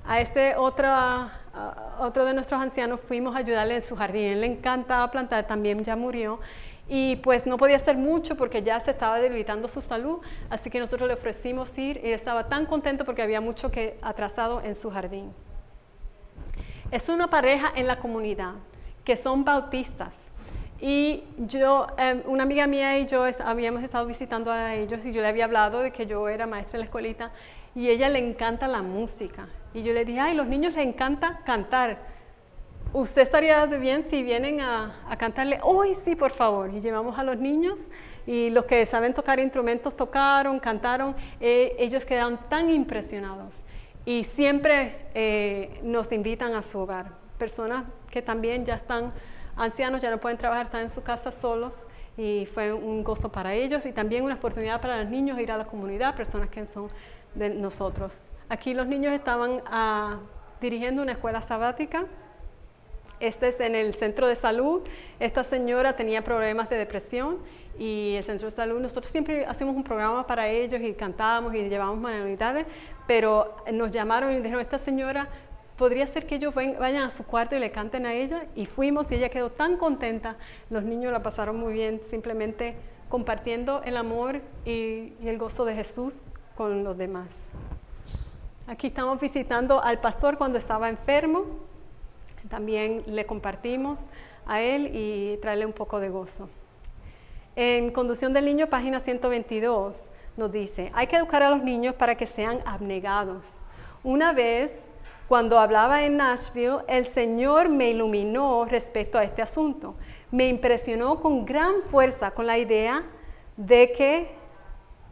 A 0.07 0.21
este 0.21 0.57
otro, 0.57 0.89
otro 2.01 2.25
de 2.25 2.35
nuestros 2.35 2.61
ancianos 2.61 3.01
fuimos 3.01 3.37
a 3.37 3.39
ayudarle 3.39 3.77
en 3.77 3.83
su 3.83 3.95
jardín. 3.95 4.25
Él 4.25 4.41
le 4.41 4.47
encanta 4.47 5.09
plantar, 5.11 5.47
también 5.47 5.85
ya 5.85 5.97
murió. 5.97 6.41
Y 6.89 7.17
pues 7.17 7.47
no 7.47 7.57
podía 7.57 7.77
hacer 7.77 7.97
mucho 7.97 8.37
porque 8.37 8.63
ya 8.63 8.81
se 8.81 8.91
estaba 8.91 9.21
debilitando 9.21 9.69
su 9.69 9.81
salud, 9.81 10.19
así 10.51 10.69
que 10.69 10.81
nosotros 10.81 11.09
le 11.09 11.15
ofrecimos 11.15 11.77
ir 11.79 12.01
y 12.05 12.11
estaba 12.11 12.49
tan 12.49 12.67
contento 12.67 13.05
porque 13.05 13.23
había 13.23 13.41
mucho 13.41 13.71
que 13.71 13.99
atrasado 14.03 14.61
en 14.63 14.75
su 14.75 14.91
jardín. 14.91 15.33
Es 16.91 17.09
una 17.09 17.29
pareja 17.29 17.73
en 17.75 17.87
la 17.87 17.99
comunidad 17.99 18.55
que 19.05 19.17
son 19.17 19.45
bautistas 19.45 20.13
y 20.85 21.23
yo, 21.39 21.87
em, 21.97 22.23
una 22.27 22.43
amiga 22.43 22.67
mía 22.67 22.99
y 22.99 23.07
yo 23.07 23.25
habíamos 23.45 23.85
estado 23.85 24.05
visitando 24.05 24.51
a 24.51 24.75
ellos 24.75 25.07
y 25.07 25.13
yo 25.13 25.23
le 25.23 25.29
había 25.29 25.45
hablado 25.45 25.81
de 25.81 25.93
que 25.93 26.07
yo 26.07 26.29
era 26.29 26.49
maestra 26.49 26.77
en 26.77 26.81
la 26.81 26.85
escuelita 26.87 27.31
y 27.77 27.87
a 27.87 27.93
ella 27.93 28.09
le 28.09 28.19
encanta 28.19 28.67
la 28.67 28.83
música. 28.83 29.47
Y 29.75 29.85
yo 29.85 29.93
le 29.93 30.05
dije, 30.05 30.19
ay, 30.19 30.35
los 30.35 30.49
niños 30.49 30.75
les 30.75 30.85
encanta 30.85 31.39
cantar. 31.47 31.99
¿Usted 32.93 33.23
estaría 33.23 33.65
bien 33.67 34.03
si 34.03 34.25
vienen 34.25 34.61
a, 34.61 34.93
cantarle? 35.17 35.61
Hoy 35.63 35.95
sí, 35.95 36.17
por 36.17 36.33
favor. 36.33 36.75
Y 36.75 36.81
llevamos 36.81 37.17
a 37.17 37.23
los 37.23 37.39
niños 37.39 37.87
y 38.27 38.51
los 38.51 38.65
que 38.65 38.85
saben 38.85 39.15
tocar 39.15 39.39
instrumentos 39.39 39.95
tocaron, 39.95 40.59
cantaron. 40.59 41.15
Eh, 41.41 41.77
ellos 41.79 42.05
quedaron 42.05 42.41
tan 42.49 42.69
impresionados 42.69 43.55
y 44.05 44.25
siempre 44.25 44.97
eh, 45.15 45.79
nos 45.85 46.11
invitan 46.11 46.57
a 46.57 46.63
su 46.65 46.81
hogar. 46.81 47.13
Personas 47.39 47.85
que 48.11 48.21
también 48.21 48.67
ya 48.67 48.75
están 48.75 49.11
ancianos 49.63 50.01
ya 50.01 50.11
no 50.11 50.19
pueden 50.19 50.39
trabajar, 50.39 50.67
están 50.67 50.83
en 50.83 50.89
su 50.89 51.03
casa 51.03 51.33
solos 51.33 51.85
y 52.17 52.47
fue 52.47 52.73
un 52.73 53.03
gozo 53.03 53.31
para 53.31 53.55
ellos 53.55 53.87
y 53.87 53.93
también 53.93 54.25
una 54.25 54.35
oportunidad 54.35 54.81
para 54.81 55.03
los 55.03 55.11
niños 55.11 55.39
ir 55.39 55.51
a 55.53 55.57
la 55.57 55.65
comunidad, 55.65 56.15
personas 56.15 56.49
que 56.51 56.67
son 56.67 56.89
de 57.35 57.51
nosotros. 57.51 58.19
Aquí 58.49 58.75
los 58.75 58.87
niños 58.87 59.13
estaban 59.13 59.63
ah, 59.67 60.19
dirigiendo 60.61 61.03
una 61.03 61.13
escuela 61.13 61.41
sabática. 61.41 62.07
Este 63.21 63.49
es 63.49 63.61
en 63.61 63.77
el 63.77 63.95
centro 63.95 64.27
de 64.27 64.35
salud. 64.35 64.83
Esta 65.21 65.45
señora 65.45 65.95
tenía 65.95 66.23
problemas 66.23 66.69
de 66.69 66.77
depresión 66.77 67.39
y 67.79 68.17
el 68.17 68.25
centro 68.25 68.47
de 68.47 68.51
salud, 68.51 68.81
nosotros 68.81 69.11
siempre 69.11 69.47
hacemos 69.47 69.75
un 69.75 69.83
programa 69.83 70.27
para 70.27 70.49
ellos 70.49 70.81
y 70.83 70.93
cantábamos 70.93 71.55
y 71.55 71.69
llevamos 71.69 71.99
manualidades, 71.99 72.67
pero 73.07 73.57
nos 73.73 73.91
llamaron 73.91 74.31
y 74.33 74.37
dijeron, 74.37 74.61
esta 74.61 74.79
señora 74.79 75.29
podría 75.83 76.07
ser 76.07 76.29
que 76.29 76.37
ellos 76.37 76.55
vayan 76.55 77.03
a 77.03 77.11
su 77.11 77.27
cuarto 77.27 77.57
y 77.57 77.59
le 77.59 77.73
canten 77.73 78.07
a 78.07 78.15
ella. 78.15 78.47
Y 78.55 78.67
fuimos 78.67 79.11
y 79.11 79.17
ella 79.17 79.31
quedó 79.31 79.51
tan 79.51 79.77
contenta. 79.77 80.37
Los 80.71 80.85
niños 80.85 81.11
la 81.11 81.25
pasaron 81.25 81.57
muy 81.57 81.73
bien, 81.73 82.01
simplemente 82.05 82.77
compartiendo 83.09 83.83
el 83.85 83.97
amor 83.97 84.43
y, 84.65 85.13
el 85.25 85.39
gozo 85.39 85.65
de 85.65 85.75
Jesús 85.75 86.23
con 86.55 86.85
los 86.85 86.97
demás. 86.97 87.27
Aquí 88.69 88.87
estamos 88.87 89.19
visitando 89.19 89.83
al 89.83 90.01
pastor 90.01 90.39
cuando 90.39 90.57
estaba 90.57 90.89
enfermo. 90.89 91.47
También 92.49 93.03
le 93.09 93.27
compartimos 93.27 93.99
a 94.47 94.63
él 94.63 94.89
y 94.95 95.37
traerle 95.39 95.67
un 95.67 95.73
poco 95.73 95.99
de 95.99 96.11
gozo. 96.11 96.49
En 97.57 97.91
Conducción 97.91 98.33
del 98.33 98.45
Niño, 98.45 98.69
página 98.69 99.01
122, 99.01 100.05
nos 100.37 100.53
dice, 100.53 100.93
hay 100.95 101.09
que 101.09 101.17
educar 101.17 101.43
a 101.43 101.51
los 101.51 101.65
niños 101.65 101.97
para 101.97 102.15
que 102.15 102.29
sean 102.29 102.61
abnegados. 102.67 103.59
Una 104.05 104.33
vez, 104.33 104.87
cuando 105.33 105.59
hablaba 105.59 106.05
en 106.05 106.19
Nashville, 106.19 106.81
el 106.89 107.07
Señor 107.07 107.71
me 107.71 107.89
iluminó 107.89 108.67
respecto 108.67 109.17
a 109.17 109.25
este 109.25 109.41
asunto. 109.41 109.95
Me 110.31 110.47
impresionó 110.47 111.21
con 111.21 111.47
gran 111.47 111.81
fuerza 111.85 112.33
con 112.33 112.47
la 112.47 112.59
idea 112.59 113.03
de 113.57 113.93
que 113.93 114.31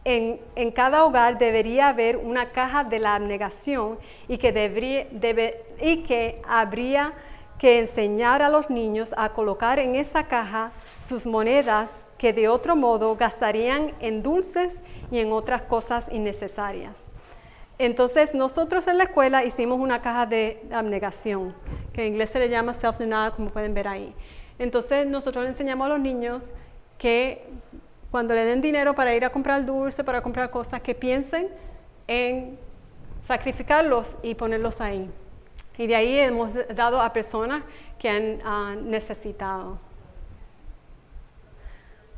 en, 0.03 0.71
cada 0.73 1.05
hogar 1.05 1.39
debería 1.39 1.87
haber 1.87 2.17
una 2.17 2.51
caja 2.51 2.83
de 2.83 2.99
la 2.99 3.15
abnegación 3.15 3.97
y 4.27 4.37
que, 4.37 4.51
debería, 4.51 5.07
y 5.81 6.03
que 6.03 6.39
habría 6.47 7.13
que 7.57 7.79
enseñar 7.79 8.43
a 8.43 8.49
los 8.49 8.69
niños 8.69 9.15
a 9.17 9.29
colocar 9.29 9.79
en 9.79 9.95
esa 9.95 10.27
caja 10.27 10.71
sus 10.99 11.25
monedas 11.25 11.89
que 12.19 12.31
de 12.31 12.47
otro 12.47 12.75
modo 12.75 13.15
gastarían 13.15 13.95
en 13.99 14.21
dulces 14.21 14.75
y 15.09 15.17
en 15.17 15.31
otras 15.31 15.63
cosas 15.63 16.05
innecesarias. 16.11 17.00
Entonces 17.77 18.33
nosotros 18.33 18.87
en 18.87 18.97
la 18.97 19.05
escuela 19.05 19.43
hicimos 19.43 19.79
una 19.79 20.01
caja 20.01 20.25
de 20.25 20.61
abnegación, 20.71 21.55
que 21.93 22.01
en 22.01 22.13
inglés 22.13 22.29
se 22.29 22.39
le 22.39 22.49
llama 22.49 22.73
self-denial, 22.73 23.33
como 23.33 23.49
pueden 23.49 23.73
ver 23.73 23.87
ahí. 23.87 24.13
Entonces 24.59 25.07
nosotros 25.07 25.43
le 25.43 25.49
enseñamos 25.49 25.85
a 25.85 25.89
los 25.89 25.99
niños 25.99 26.49
que 26.97 27.47
cuando 28.11 28.35
le 28.35 28.45
den 28.45 28.61
dinero 28.61 28.93
para 28.93 29.15
ir 29.15 29.25
a 29.25 29.31
comprar 29.31 29.65
dulce, 29.65 30.03
para 30.03 30.21
comprar 30.21 30.51
cosas, 30.51 30.81
que 30.81 30.93
piensen 30.93 31.49
en 32.07 32.59
sacrificarlos 33.25 34.15
y 34.21 34.35
ponerlos 34.35 34.81
ahí. 34.81 35.09
Y 35.77 35.87
de 35.87 35.95
ahí 35.95 36.19
hemos 36.19 36.51
dado 36.75 37.01
a 37.01 37.11
personas 37.13 37.63
que 37.97 38.09
han 38.09 38.89
necesitado. 38.89 39.79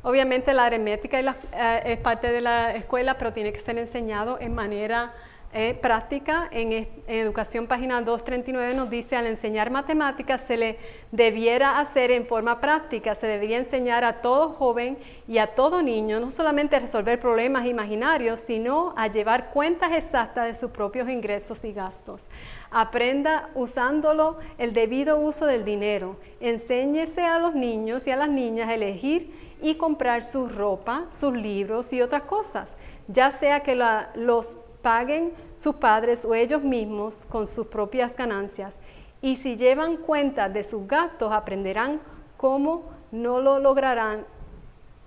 Obviamente 0.02 0.52
la 0.52 0.66
aritmética 0.66 1.18
eh, 1.18 1.82
es 1.86 1.98
parte 1.98 2.30
de 2.30 2.42
la 2.42 2.74
escuela, 2.74 3.16
pero 3.16 3.32
tiene 3.32 3.54
que 3.54 3.58
ser 3.58 3.78
enseñado 3.78 4.38
en 4.38 4.54
manera 4.54 5.14
eh, 5.54 5.78
práctica. 5.80 6.48
En, 6.50 6.88
Educación 7.06 7.66
página 7.66 8.00
239 8.00 8.74
nos 8.74 8.90
dice, 8.90 9.14
al 9.14 9.26
enseñar 9.26 9.70
matemáticas 9.70 10.40
se 10.46 10.56
le 10.56 10.78
debiera 11.12 11.78
hacer 11.78 12.10
en 12.10 12.26
forma 12.26 12.60
práctica, 12.60 13.14
se 13.14 13.26
debería 13.26 13.58
enseñar 13.58 14.04
a 14.04 14.20
todo 14.20 14.48
joven 14.48 14.98
y 15.28 15.38
a 15.38 15.48
todo 15.48 15.82
niño, 15.82 16.18
no 16.18 16.30
solamente 16.30 16.76
a 16.76 16.80
resolver 16.80 17.20
problemas 17.20 17.66
imaginarios, 17.66 18.40
sino 18.40 18.94
a 18.96 19.06
llevar 19.06 19.50
cuentas 19.50 19.92
exactas 19.92 20.46
de 20.46 20.54
sus 20.54 20.70
propios 20.70 21.08
ingresos 21.08 21.64
y 21.64 21.72
gastos. 21.72 22.26
Aprenda 22.70 23.50
usándolo 23.54 24.38
el 24.58 24.72
debido 24.72 25.18
uso 25.18 25.46
del 25.46 25.64
dinero. 25.64 26.16
Enséñese 26.40 27.22
a 27.22 27.38
los 27.38 27.54
niños 27.54 28.06
y 28.06 28.10
a 28.10 28.16
las 28.16 28.28
niñas 28.28 28.68
a 28.70 28.74
elegir 28.74 29.56
y 29.62 29.76
comprar 29.76 30.22
su 30.22 30.48
ropa, 30.48 31.04
sus 31.10 31.32
libros 31.32 31.92
y 31.92 32.02
otras 32.02 32.22
cosas, 32.22 32.70
ya 33.08 33.30
sea 33.30 33.60
que 33.60 33.76
los 33.76 34.56
paguen 34.84 35.32
sus 35.56 35.76
padres 35.76 36.26
o 36.26 36.34
ellos 36.34 36.62
mismos 36.62 37.26
con 37.26 37.46
sus 37.46 37.66
propias 37.66 38.14
ganancias. 38.14 38.78
Y 39.22 39.36
si 39.36 39.56
llevan 39.56 39.96
cuenta 39.96 40.50
de 40.50 40.62
sus 40.62 40.86
gastos, 40.86 41.32
aprenderán 41.32 42.02
cómo 42.36 42.90
no 43.10 43.40
lo 43.40 43.58
lograrán, 43.58 44.26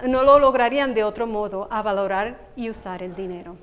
no 0.04 0.24
lo 0.24 0.40
lograrían 0.40 0.96
de 0.96 1.04
otro 1.04 1.28
modo 1.28 1.68
a 1.70 1.84
valorar 1.84 2.40
y 2.56 2.72
usar 2.72 3.04
el 3.04 3.16
dinero. 3.16 3.56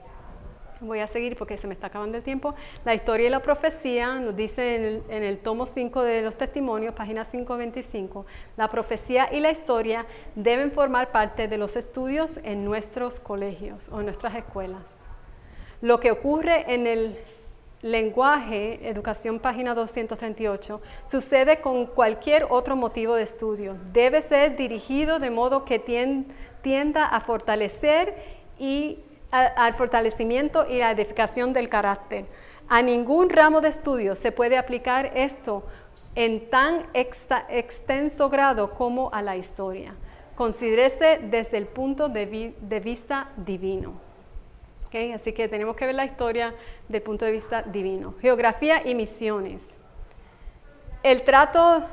Voy 0.81 1.01
a 1.01 1.09
seguir 1.09 1.37
porque 1.37 1.57
se 1.57 1.67
me 1.67 1.75
está 1.75 1.89
acabando 1.89 2.17
el 2.17 2.23
tiempo. 2.23 2.55
La 2.85 2.95
historia 2.95 3.27
y 3.27 3.31
la 3.31 3.41
profecía 3.41 4.15
nos 4.21 4.37
dice 4.37 5.03
en 5.09 5.25
el, 5.25 5.39
tomo 5.39 5.67
5 5.67 6.03
de 6.05 6.23
los 6.23 6.37
testimonios, 6.37 6.95
página 6.95 7.25
525, 7.25 8.25
la 8.57 8.69
profecía 8.69 9.29
y 9.33 9.41
la 9.41 9.51
historia 9.51 10.07
deben 10.37 10.71
formar 10.71 11.11
parte 11.11 11.49
de 11.49 11.59
los 11.59 11.75
estudios 11.75 12.39
en 12.45 12.65
nuestros 12.65 13.19
colegios 13.19 13.89
o 13.89 13.99
en 13.99 14.07
nuestras 14.07 14.37
escuelas. 14.37 14.94
Lo 15.81 16.01
que 16.01 16.11
ocurre 16.11 16.65
en 16.73 16.87
el 16.87 17.19
lenguaje, 17.83 18.89
educación 18.89 19.39
página 19.39 19.75
238, 19.75 20.81
sucede 21.07 21.61
con 21.61 21.87
cualquier 21.87 22.47
otro 22.49 22.77
motivo 22.77 23.15
de 23.15 23.25
estudio. 23.25 23.77
Debe 23.93 24.23
ser 24.23 24.57
dirigido 24.57 25.19
de 25.19 25.31
modo 25.31 25.67
que 25.67 25.79
tienda 25.79 27.05
a 27.05 27.21
fortalecer 27.21 28.15
y 28.59 29.01
al 29.31 29.75
fortalecimiento 29.75 30.67
y 30.67 30.79
la 30.79 30.93
edificación 30.93 31.53
del 31.53 31.69
carácter. 31.69 32.25
A 32.69 32.81
ningún 32.81 33.29
ramo 33.29 33.61
de 33.61 33.69
estudio 33.69 34.17
se 34.17 34.33
puede 34.33 34.57
aplicar 34.57 35.11
esto 35.15 35.65
en 36.15 36.49
tan 36.49 36.87
extenso 36.95 38.31
grado 38.31 38.71
como 38.71 39.13
a 39.13 39.21
la 39.21 39.37
historia. 39.37 39.95
Considérese 40.37 41.19
desde 41.23 41.59
el 41.59 41.67
punto 41.67 42.09
de 42.09 42.81
vista 42.83 43.29
divino. 43.37 44.04
Así 45.15 45.33
que 45.33 45.49
tenemos 45.49 45.75
que 45.75 45.87
ver 45.87 45.95
la 45.97 46.05
historia 46.05 46.55
del 46.89 47.03
punto 47.03 47.25
de 47.25 47.33
vista 47.33 47.63
divino. 47.63 48.15
Geografía 48.21 48.87
y 48.87 48.95
misiones. 48.95 49.75
El 51.03 51.23
trato 51.23 51.85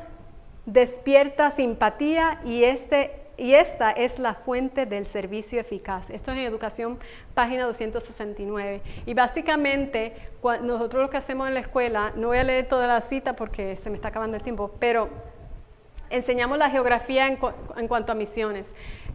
despierta 0.67 1.49
simpatía 1.49 2.39
y, 2.45 2.63
este, 2.63 3.23
y 3.37 3.55
esta 3.55 3.89
es 3.89 4.19
la 4.19 4.35
fuente 4.35 4.85
del 4.85 5.07
servicio 5.07 5.59
eficaz. 5.59 6.11
Esto 6.11 6.31
es 6.31 6.37
en 6.37 6.43
Educación, 6.43 6.99
página 7.33 7.65
269. 7.65 8.81
Y 9.07 9.15
básicamente, 9.15 10.13
nosotros 10.61 11.01
lo 11.01 11.09
que 11.09 11.17
hacemos 11.17 11.47
en 11.47 11.55
la 11.55 11.61
escuela, 11.61 12.13
no 12.15 12.27
voy 12.27 12.37
a 12.37 12.43
leer 12.43 12.67
toda 12.67 12.85
la 12.85 13.01
cita 13.01 13.35
porque 13.35 13.77
se 13.77 13.89
me 13.89 13.95
está 13.95 14.09
acabando 14.09 14.37
el 14.37 14.43
tiempo, 14.43 14.71
pero 14.79 15.09
enseñamos 16.11 16.59
la 16.59 16.69
geografía 16.69 17.27
en, 17.27 17.37
cuanto 17.87 18.11
a 18.11 18.15
misiones. 18.15 18.67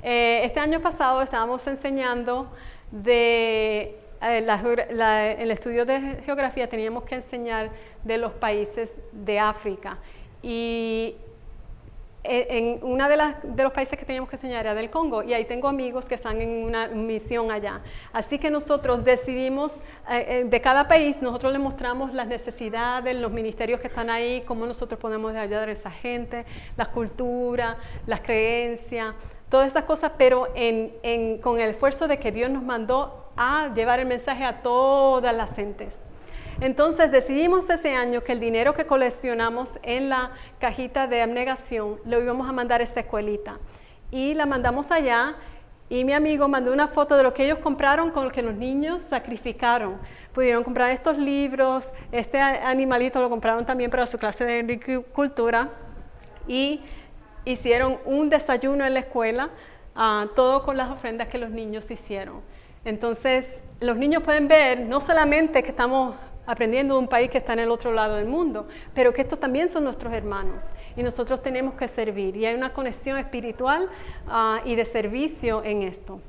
Eh, 0.03 0.41
este 0.43 0.59
año 0.59 0.81
pasado 0.81 1.23
estábamos 1.23 1.65
enseñando 1.69 2.51
de 2.91 3.99
eh, 4.23 5.37
el 5.39 5.51
estudio 5.51 5.85
de 5.85 6.23
geografía 6.25 6.69
teníamos 6.69 7.05
que 7.05 7.17
enseñar 7.17 7.71
de 8.05 8.19
los 8.19 8.33
países 8.33 8.93
de 9.13 9.39
África 9.39 9.99
y 10.43 11.17
eh, 12.29 12.47
en 12.51 12.85
una 12.85 13.09
de, 13.09 13.17
de 13.45 13.63
los 13.63 13.73
países 13.73 13.97
que 13.97 14.05
teníamos 14.05 14.29
que 14.29 14.37
enseñar 14.37 14.61
era 14.61 14.75
del 14.75 14.91
Congo 14.91 15.23
y 15.23 15.33
ahí 15.33 15.45
tengo 15.45 15.69
amigos 15.69 16.07
que 16.07 16.17
están 16.17 16.41
en 16.41 16.65
una 16.65 16.89
misión 16.89 17.53
allá. 17.53 17.83
Así 18.13 18.39
que 18.39 18.51
nosotros 18.51 19.05
decidimos, 19.05 19.77
eh, 20.11 20.45
de 20.45 20.61
cada 20.61 20.89
país, 20.89 21.23
nosotros 21.23 21.53
les 21.53 21.61
mostramos 21.61 22.13
las 22.13 22.27
necesidades, 22.27 23.15
los 23.17 23.31
ministerios 23.31 23.81
que 23.81 23.87
están 23.87 24.11
ahí, 24.11 24.43
cómo 24.47 24.67
nosotros 24.67 24.99
podemos 24.99 25.35
ayudar 25.37 25.69
a 25.69 25.73
esa 25.73 25.91
gente, 25.91 26.45
las 26.77 26.89
culturas, 26.89 27.77
las 28.07 28.21
creencias, 28.21 29.15
todas 29.49 29.69
esas 29.69 29.85
cosas, 29.85 30.13
pero 30.19 30.49
con 31.43 31.61
el 31.61 31.71
esfuerzo 31.71 32.09
de 32.09 32.19
que 32.19 32.33
Dios 32.33 32.51
nos 32.51 32.63
mandó 32.63 33.31
a 33.37 33.73
llevar 33.75 34.01
el 34.01 34.07
mensaje 34.07 34.45
a 34.45 34.63
todas 34.63 35.35
las 35.35 35.55
gentes. 35.55 35.95
Entonces 36.61 37.13
decidimos 37.13 37.69
ese 37.69 37.95
año 37.95 38.23
que 38.23 38.33
el 38.33 38.41
dinero 38.41 38.73
que 38.73 38.87
coleccionamos 38.87 39.75
en 39.83 40.09
la 40.09 40.31
cajita 40.59 41.07
de 41.07 41.21
abnegación 41.21 42.01
lo 42.07 42.21
íbamos 42.21 42.49
a 42.49 42.53
mandar 42.53 42.81
a 42.81 42.85
esta 42.85 43.01
escuelita. 43.01 43.59
Y 44.11 44.33
la 44.35 44.47
mandamos 44.47 44.91
allá 44.91 45.37
y 45.89 46.05
mi 46.05 46.15
amigo 46.15 46.49
mandó 46.49 46.73
una 46.73 46.89
foto 46.89 47.17
de 47.17 47.23
lo 47.23 47.35
que 47.35 47.45
ellos 47.45 47.59
compraron 47.59 48.11
con 48.11 48.25
lo 48.25 48.33
que 48.33 48.43
los 48.43 48.55
niños 48.55 49.03
sacrificaron. 49.03 49.99
Pudieron 50.33 50.65
comprar 50.65 50.91
estos 50.91 51.19
libros, 51.19 51.85
este 52.11 52.41
animalito 52.41 53.21
lo 53.21 53.29
compraron 53.29 53.67
también 53.67 53.91
para 53.91 54.07
su 54.07 54.19
clase 54.19 54.45
de 54.45 54.61
agricultura 54.61 55.71
y 56.49 56.81
hicieron 57.47 57.99
un 58.05 58.29
desayuno 58.29 58.85
en 58.85 58.93
la 58.93 59.01
escuela, 59.01 59.49
ah, 59.95 60.27
todo 60.37 60.65
con 60.65 60.77
las 60.77 60.91
ofrendas 60.91 61.29
que 61.29 61.39
los 61.39 61.49
niños 61.51 61.91
hicieron. 61.91 62.43
Entonces, 62.85 63.47
los 63.81 63.97
niños 63.97 64.23
pueden 64.23 64.49
ver 64.49 64.81
no 64.81 65.01
solamente 65.01 65.63
que 65.63 65.71
estamos 65.71 66.15
aprendiendo 66.45 66.95
de 66.95 67.01
un 67.01 67.09
país 67.09 67.31
que 67.31 67.39
está 67.39 67.55
en 67.55 67.61
el 67.61 67.71
otro 67.71 67.93
lado 67.93 68.17
del 68.17 68.27
mundo, 68.27 68.69
pero 68.95 69.13
que 69.13 69.23
estos 69.23 69.41
también 69.41 69.69
son 69.69 69.85
nuestros 69.85 70.13
hermanos 70.13 70.67
y 70.97 71.03
nosotros 71.03 71.43
tenemos 71.43 71.75
que 71.75 71.89
servir. 71.89 72.37
Y 72.37 72.47
hay 72.47 72.55
una 72.55 72.73
conexión 72.73 73.19
espiritual 73.19 73.89
ah, 74.29 74.61
y 74.65 74.75
de 74.75 74.85
servicio 74.85 75.65
en 75.65 75.83
esto. 75.83 76.21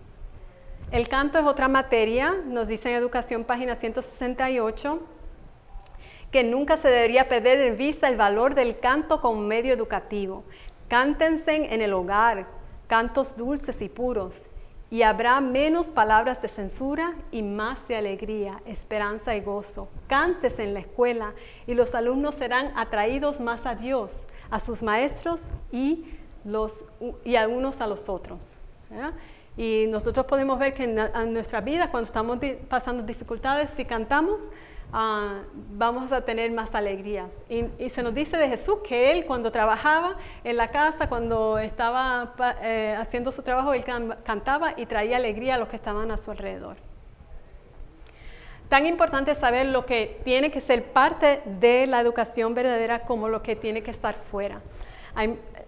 El 0.92 1.10
canto 1.10 1.38
es 1.38 1.46
otra 1.46 1.68
materia, 1.68 2.34
nos 2.46 2.68
dice 2.68 2.90
en 2.90 2.96
Educación, 2.96 3.44
página 3.44 3.76
168 3.76 5.02
que 6.32 6.44
nunca 6.44 6.76
se 6.78 6.90
debería 6.90 7.30
perder 7.30 7.58
de 7.58 7.72
vista 7.72 8.08
el 8.08 8.18
valor 8.18 8.54
del 8.54 8.78
canto 8.78 9.22
como 9.22 9.42
medio 9.42 9.74
educativo. 9.74 10.44
Cántense 10.88 11.74
en 11.74 11.82
el 11.82 11.94
hogar, 11.94 12.48
cantos 12.88 13.36
dulces 13.36 13.82
y 13.82 13.90
puros, 13.90 14.48
y 14.90 15.02
habrá 15.02 15.42
menos 15.42 15.92
palabras 15.92 16.42
de 16.42 16.48
censura 16.48 17.14
y 17.30 17.42
más 17.42 17.88
de 17.90 17.98
alegría, 17.98 18.62
esperanza 18.66 19.36
y 19.36 19.42
gozo. 19.42 19.90
Cantes 20.08 20.60
en 20.60 20.74
la 20.74 20.80
escuela 20.80 21.34
y 21.66 21.74
los 21.74 21.94
alumnos 21.94 22.36
serán 22.36 22.72
atraídos 22.78 23.42
más 23.42 23.66
a 23.66 23.76
Dios, 23.76 24.26
a 24.50 24.62
sus 24.62 24.82
maestros 24.82 25.50
y, 25.74 26.06
los, 26.46 26.86
y 27.26 27.36
a 27.36 27.50
unos 27.50 27.82
a 27.82 27.88
los 27.88 28.08
otros. 28.08 28.54
Y 29.58 29.88
nosotros 29.90 30.26
podemos 30.26 30.58
ver 30.58 30.74
que 30.74 30.86
en, 30.86 31.34
nuestra 31.34 31.60
vida, 31.60 31.92
cuando 31.92 32.06
estamos 32.06 32.38
pasando 32.70 33.04
dificultades, 33.04 33.72
si 33.72 33.84
cantamos, 33.84 34.50
Ah, 34.94 35.42
vamos 35.74 36.14
a 36.14 36.22
tener 36.22 36.52
más 36.52 36.74
alegrías. 36.74 37.32
Y, 37.50 37.90
se 37.90 38.02
nos 38.04 38.14
dice 38.14 38.38
de 38.38 38.48
Jesús 38.48 38.80
que 38.88 39.12
él 39.12 39.26
cuando 39.26 39.52
trabajaba 39.52 40.16
en 40.44 40.56
la 40.56 40.70
casa, 40.70 41.10
cuando 41.10 41.60
estaba 41.60 42.34
eh, 42.62 42.96
haciendo 42.98 43.32
su 43.32 43.42
trabajo, 43.42 43.74
él 43.74 43.84
cantaba 44.24 44.74
y 44.78 44.86
traía 44.86 45.18
alegría 45.18 45.56
a 45.56 45.58
los 45.58 45.68
que 45.68 45.76
estaban 45.76 46.10
a 46.12 46.18
su 46.18 46.32
alrededor. 46.32 46.78
Tan 48.70 48.86
importante 48.86 49.36
saber 49.36 49.68
lo 49.68 49.86
que 49.86 50.22
tiene 50.24 50.52
que 50.52 50.62
ser 50.62 50.92
parte 50.92 51.42
de 51.46 51.88
la 51.88 52.00
educación 52.02 52.54
verdadera 52.54 53.02
como 53.02 53.30
lo 53.30 53.42
que 53.42 53.56
tiene 53.56 53.84
que 53.84 53.92
estar 53.92 54.16
fuera. 54.16 54.62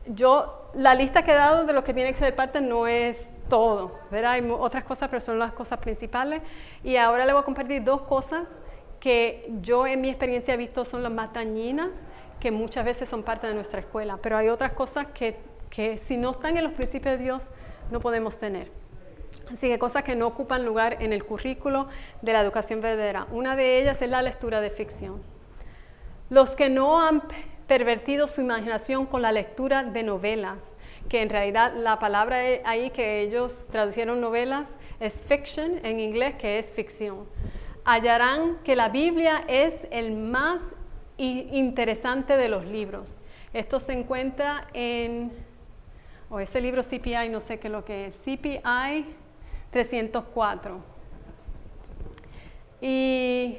yo, 0.08 0.72
la 0.74 0.96
lista 0.96 1.24
que 1.24 1.32
he 1.32 1.36
dado 1.36 1.66
de 1.66 1.74
lo 1.74 1.84
que 1.84 1.94
tiene 1.94 2.14
que 2.14 2.20
ser 2.20 2.36
parte 2.36 2.62
no 2.62 2.88
es 2.88 3.18
todo, 3.50 4.00
¿verdad? 4.12 4.34
Hay 4.34 4.50
otras 4.50 4.84
cosas, 4.84 5.10
pero 5.10 5.20
son 5.20 5.40
las 5.40 5.54
cosas 5.54 5.80
principales. 5.80 6.42
Y 6.84 6.98
ahora 6.98 7.26
le 7.26 7.34
voy 7.34 7.42
a 7.42 7.46
compartir 7.46 7.84
dos 7.84 8.02
cosas 8.02 8.48
que 9.00 9.50
yo 9.62 9.88
en 9.88 10.02
mi 10.02 10.10
experiencia 10.10 10.54
he 10.54 10.58
visto 10.58 10.86
son 10.86 11.04
las 11.04 11.12
más 11.12 11.34
dañinas, 11.34 12.02
que 12.40 12.52
muchas 12.52 12.86
veces 12.86 13.10
son 13.10 13.24
parte 13.24 13.48
de 13.48 13.54
nuestra 13.54 13.80
escuela, 13.80 14.18
pero 14.22 14.38
hay 14.38 14.50
otras 14.50 14.74
cosas 14.74 15.08
que, 15.14 15.38
que 15.70 15.98
si 15.98 16.18
no 16.18 16.32
están 16.32 16.58
en 16.58 16.64
los 16.64 16.74
principios 16.74 17.18
de 17.18 17.24
Dios 17.24 17.50
no 17.92 18.00
podemos 18.00 18.38
tener. 18.38 18.72
Así 19.52 19.68
que 19.68 19.80
cosas 19.80 20.04
que 20.04 20.16
no 20.16 20.28
ocupan 20.28 20.64
lugar 20.64 20.98
en 21.02 21.12
el 21.12 21.26
currículo 21.26 21.88
de 22.22 22.34
la 22.34 22.42
educación 22.42 22.82
verdadera. 22.82 23.28
Una 23.32 23.56
de 23.56 23.80
ellas 23.80 24.02
es 24.02 24.10
la 24.10 24.22
lectura 24.22 24.62
de 24.62 24.70
ficción. 24.70 25.22
Los 26.30 26.52
que 26.52 26.70
no 26.70 27.02
han 27.02 27.24
pervertido 27.68 28.28
su 28.28 28.42
imaginación 28.42 29.06
con 29.06 29.22
la 29.22 29.32
lectura 29.32 29.84
de 29.84 30.04
novelas, 30.04 30.64
que 31.08 31.22
en 31.22 31.30
realidad 31.30 31.74
la 31.76 31.98
palabra 31.98 32.38
ahí 32.66 32.92
que 32.92 33.22
ellos 33.22 33.68
traducieron 33.72 34.22
novelas 34.22 34.70
es 35.00 35.14
fiction 35.14 35.84
en 35.84 36.00
inglés, 36.00 36.36
que 36.36 36.60
es 36.60 36.72
ficción 36.72 37.26
hallarán 37.92 38.60
que 38.64 38.76
la 38.76 38.90
Biblia 38.90 39.44
es 39.48 39.74
el 39.90 40.16
más 40.16 40.62
interesante 41.18 42.38
de 42.38 42.48
los 42.48 42.66
libros. 42.66 43.16
Esto 43.52 43.80
se 43.80 43.94
encuentra 43.94 44.68
en, 44.74 45.32
o 46.30 46.40
ese 46.40 46.62
libro 46.62 46.84
CPI, 46.84 47.30
no 47.30 47.42
sé 47.42 47.60
qué 47.60 47.68
es 47.68 47.72
lo 47.72 47.84
que 47.84 48.08
es, 48.08 48.16
CPI 48.18 49.06
304. 49.72 50.80
Y, 52.82 53.58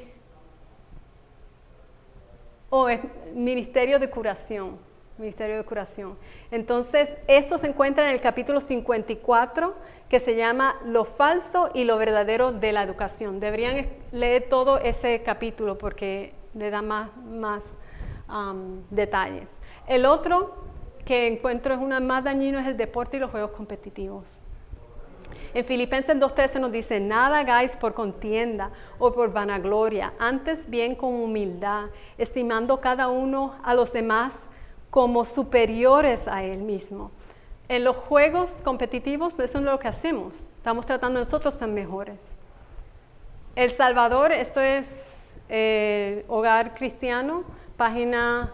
o 2.69 2.87
es 2.87 3.01
Ministerio 3.33 3.99
de 3.99 4.09
Curación. 4.09 4.90
Ministerio 5.21 5.55
de 5.57 5.63
Curación. 5.63 6.17
Entonces, 6.49 7.15
esto 7.27 7.57
se 7.57 7.67
encuentra 7.67 8.09
en 8.09 8.15
el 8.15 8.21
capítulo 8.21 8.59
54, 8.59 9.75
que 10.09 10.19
se 10.19 10.35
llama 10.35 10.75
Lo 10.83 11.05
falso 11.05 11.69
y 11.73 11.85
lo 11.85 11.97
verdadero 11.97 12.51
de 12.51 12.73
la 12.73 12.83
educación. 12.83 13.39
Deberían 13.39 13.87
leer 14.11 14.49
todo 14.49 14.79
ese 14.79 15.21
capítulo 15.21 15.77
porque 15.77 16.33
le 16.53 16.69
da 16.69 16.81
más, 16.81 17.09
más 17.23 17.63
detalles. 18.89 19.57
El 19.87 20.05
otro 20.05 20.55
que 21.05 21.27
encuentro 21.27 21.73
es 21.73 21.79
una 21.79 21.99
más 21.99 22.23
dañino 22.23 22.59
es 22.59 22.67
el 22.67 22.77
deporte 22.77 23.17
y 23.17 23.19
los 23.19 23.31
juegos 23.31 23.51
competitivos. 23.51 24.39
En 25.53 25.65
Filipenses 25.65 26.15
2.13 26.15 26.59
nos 26.59 26.71
dice, 26.71 26.99
nada 26.99 27.39
hagáis 27.39 27.77
por 27.77 27.93
contienda 27.93 28.71
o 28.99 29.11
por 29.13 29.31
vanagloria, 29.31 30.13
antes 30.19 30.69
bien 30.69 30.95
con 30.95 31.13
humildad, 31.13 31.89
estimando 32.17 32.81
cada 32.81 33.07
uno 33.09 33.55
a 33.63 33.73
los 33.73 33.91
demás 33.93 34.33
como 34.91 35.25
superiores 35.25 36.27
a 36.27 36.43
Él 36.43 36.59
mismo. 36.59 37.09
En 37.69 37.85
los 37.85 37.95
juegos 37.95 38.51
competitivos 38.63 39.39
eso 39.39 39.57
es 39.57 39.63
lo 39.63 39.79
que 39.79 39.87
hacemos. 39.87 40.33
Estamos 40.57 40.85
tratando 40.85 41.19
nosotros 41.19 41.55
ser 41.55 41.69
mejores. 41.69 42.19
El 43.55 43.71
Salvador, 43.71 44.31
esto 44.31 44.59
es 44.59 44.87
eh, 45.49 46.25
Hogar 46.27 46.75
Cristiano, 46.75 47.45
página 47.77 48.51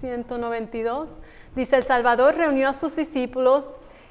192. 0.00 1.10
Dice, 1.56 1.76
el 1.76 1.82
Salvador 1.82 2.36
reunió 2.36 2.68
a 2.68 2.72
sus 2.72 2.94
discípulos 2.94 3.68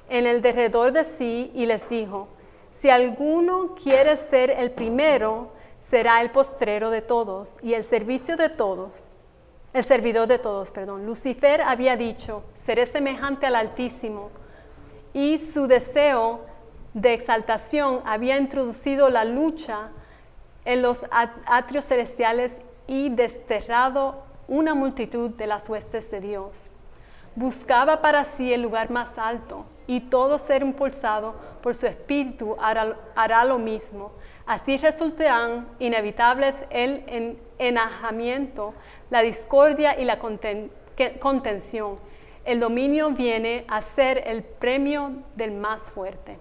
en 0.10 0.28
el 0.28 0.42
derredor 0.42 0.92
de 0.92 1.06
sí 1.06 1.52
y 1.56 1.66
les 1.66 1.88
dijo, 1.90 2.28
si 2.72 2.90
alguno 2.90 3.76
quiere 3.82 4.18
ser 4.18 4.52
el 4.52 4.72
primero, 4.72 5.54
será 5.82 6.22
el 6.22 6.32
postrero 6.32 6.90
de 6.90 7.02
todos 7.02 7.58
y 7.62 7.74
el 7.74 7.86
servicio 7.86 8.36
de 8.36 8.50
todos 8.50 9.10
el 9.74 9.84
servidor 9.84 10.28
de 10.28 10.40
todos, 10.40 10.72
perdón. 10.72 11.06
Lucifer 11.06 11.62
había 11.62 11.96
dicho, 11.96 12.44
seré 12.66 12.86
semejante 12.86 13.46
al 13.46 13.56
Altísimo, 13.56 14.30
y 15.14 15.38
su 15.40 15.68
deseo 15.68 16.42
de 16.94 17.14
exaltación 17.14 18.02
había 18.06 18.38
introducido 18.38 19.10
la 19.10 19.26
lucha 19.26 19.90
en 20.66 20.82
los 20.82 21.06
atrios 21.12 21.86
celestiales 21.86 22.62
y 22.88 23.10
desterrado 23.10 24.24
una 24.48 24.74
multitud 24.74 25.32
de 25.32 25.48
las 25.48 25.70
huestes 25.70 26.10
de 26.12 26.22
Dios. 26.22 26.70
Buscaba 27.36 28.02
para 28.02 28.26
sí 28.26 28.52
el 28.52 28.62
lugar 28.62 28.90
más 28.90 29.18
alto 29.18 29.66
y 29.88 30.02
todo 30.02 30.40
ser 30.40 30.62
impulsado 30.62 31.36
por 31.62 31.76
su 31.76 31.86
espíritu 31.86 32.56
hará, 32.60 33.46
lo 33.46 33.60
mismo. 33.60 34.12
Así 34.46 34.78
resultarán 34.78 35.68
inevitables 35.80 36.56
el 36.72 37.40
enajamiento 37.60 38.74
la 39.10 39.22
discordia 39.22 40.00
y 40.00 40.06
la 40.06 40.20
contención. 40.20 41.96
El 42.46 42.60
dominio 42.60 43.12
viene 43.12 43.66
a 43.68 43.82
ser 43.82 44.24
el 44.26 44.44
premio 44.44 45.12
del 45.36 45.52
más 45.52 45.82
fuerte. 45.84 46.38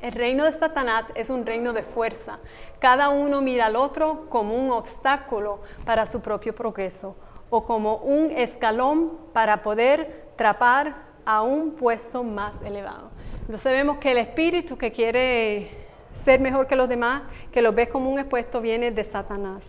El 0.00 0.12
reino 0.12 0.44
de 0.44 0.52
Satanás 0.52 1.06
es 1.16 1.28
un 1.28 1.44
reino 1.44 1.72
de 1.72 1.82
fuerza. 1.82 2.38
Cada 2.78 3.08
uno 3.08 3.40
mira 3.40 3.66
al 3.66 3.74
otro 3.74 4.26
como 4.28 4.54
un 4.54 4.70
obstáculo 4.70 5.60
para 5.84 6.06
su 6.06 6.20
propio 6.20 6.54
progreso 6.54 7.16
o 7.50 7.64
como 7.64 7.96
un 7.96 8.30
escalón 8.30 9.18
para 9.32 9.62
poder 9.62 10.28
trapar 10.36 11.08
a 11.24 11.42
un 11.42 11.72
puesto 11.72 12.22
más 12.22 12.54
elevado. 12.62 13.10
Entonces 13.40 13.72
vemos 13.72 13.98
que 13.98 14.12
el 14.12 14.18
espíritu 14.18 14.78
que 14.78 14.92
quiere 14.92 15.70
ser 16.12 16.40
mejor 16.40 16.66
que 16.66 16.76
los 16.76 16.88
demás, 16.88 17.22
que 17.50 17.60
lo 17.60 17.72
ves 17.72 17.88
como 17.88 18.08
un 18.10 18.18
expuesto, 18.18 18.60
viene 18.60 18.90
de 18.92 19.02
Satanás. 19.02 19.64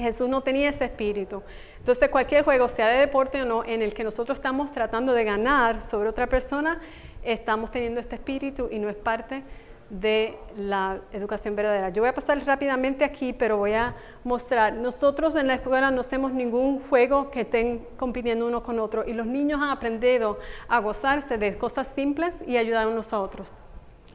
Jesús 0.00 0.28
no 0.28 0.40
tenía 0.40 0.70
ese 0.70 0.84
espíritu. 0.84 1.42
Entonces 1.78 2.08
cualquier 2.08 2.44
juego, 2.44 2.68
sea 2.68 2.88
de 2.88 2.98
deporte 2.98 3.42
o 3.42 3.44
no, 3.44 3.64
en 3.64 3.82
el 3.82 3.94
que 3.94 4.04
nosotros 4.04 4.38
estamos 4.38 4.72
tratando 4.72 5.12
de 5.12 5.24
ganar 5.24 5.82
sobre 5.82 6.08
otra 6.08 6.26
persona, 6.26 6.80
estamos 7.22 7.70
teniendo 7.70 8.00
este 8.00 8.16
espíritu 8.16 8.68
y 8.70 8.78
no 8.78 8.88
es 8.88 8.96
parte 8.96 9.42
de 9.90 10.36
la 10.56 11.00
educación 11.12 11.54
verdadera. 11.54 11.90
Yo 11.90 12.02
voy 12.02 12.08
a 12.08 12.14
pasar 12.14 12.44
rápidamente 12.44 13.04
aquí, 13.04 13.32
pero 13.32 13.58
voy 13.58 13.74
a 13.74 13.94
mostrar. 14.24 14.72
Nosotros 14.72 15.36
en 15.36 15.46
la 15.46 15.54
escuela 15.54 15.90
no 15.90 16.00
hacemos 16.00 16.32
ningún 16.32 16.80
juego 16.88 17.30
que 17.30 17.42
estén 17.42 17.86
compitiendo 17.96 18.46
uno 18.46 18.62
con 18.62 18.78
otro 18.80 19.04
y 19.06 19.12
los 19.12 19.26
niños 19.26 19.60
han 19.62 19.70
aprendido 19.70 20.38
a 20.68 20.80
gozarse 20.80 21.38
de 21.38 21.56
cosas 21.58 21.86
simples 21.88 22.42
y 22.46 22.56
ayudar 22.56 22.86
unos 22.86 23.12
a 23.12 23.20
otros. 23.20 23.48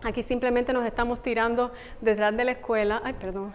Aquí 0.01 0.23
simplemente 0.23 0.73
nos 0.73 0.85
estamos 0.85 1.21
tirando 1.21 1.71
detrás 2.01 2.35
de 2.35 2.45
la 2.45 2.51
escuela. 2.51 3.01
Ay, 3.03 3.13
perdón 3.13 3.53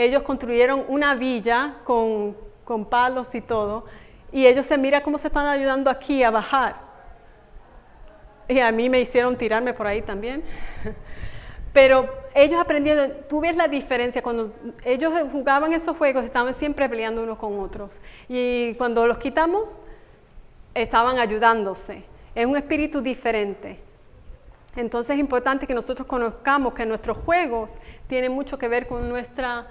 ellos 0.00 0.22
construyeron 0.22 0.84
una 0.88 1.14
villa 1.14 1.76
con, 1.84 2.36
palos 2.88 3.34
y 3.34 3.40
todo, 3.40 3.84
y 4.32 4.46
ellos 4.46 4.64
se 4.64 4.78
mira 4.78 5.02
cómo 5.02 5.18
se 5.18 5.26
están 5.26 5.46
ayudando 5.46 5.90
aquí 5.90 6.22
a 6.22 6.30
bajar. 6.30 6.76
Y 8.48 8.60
a 8.60 8.70
mí 8.72 8.88
me 8.88 9.00
hicieron 9.00 9.36
tirarme 9.36 9.74
por 9.74 9.86
ahí 9.86 10.02
también. 10.02 10.42
Pero 11.72 12.08
ellos 12.34 12.60
aprendieron, 12.60 13.12
tú 13.28 13.40
ves 13.40 13.56
la 13.56 13.68
diferencia, 13.68 14.22
cuando 14.22 14.52
ellos 14.84 15.12
jugaban 15.30 15.72
esos 15.72 15.96
juegos 15.96 16.24
estaban 16.24 16.54
siempre 16.54 16.88
peleando 16.88 17.22
unos 17.22 17.38
con 17.38 17.58
otros. 17.60 18.00
Y 18.28 18.74
cuando 18.74 19.06
los 19.06 19.18
quitamos, 19.18 19.80
estaban 20.74 21.18
ayudándose. 21.18 22.04
Es 22.34 22.46
un 22.46 22.56
espíritu 22.56 23.00
diferente. 23.00 23.80
Entonces 24.76 25.14
es 25.14 25.20
importante 25.20 25.66
que 25.66 25.74
nosotros 25.74 26.06
conozcamos 26.06 26.74
que 26.74 26.86
nuestros 26.86 27.18
juegos 27.18 27.78
tienen 28.08 28.32
mucho 28.32 28.58
que 28.58 28.68
ver 28.68 28.86
con 28.86 29.08
nuestra 29.08 29.66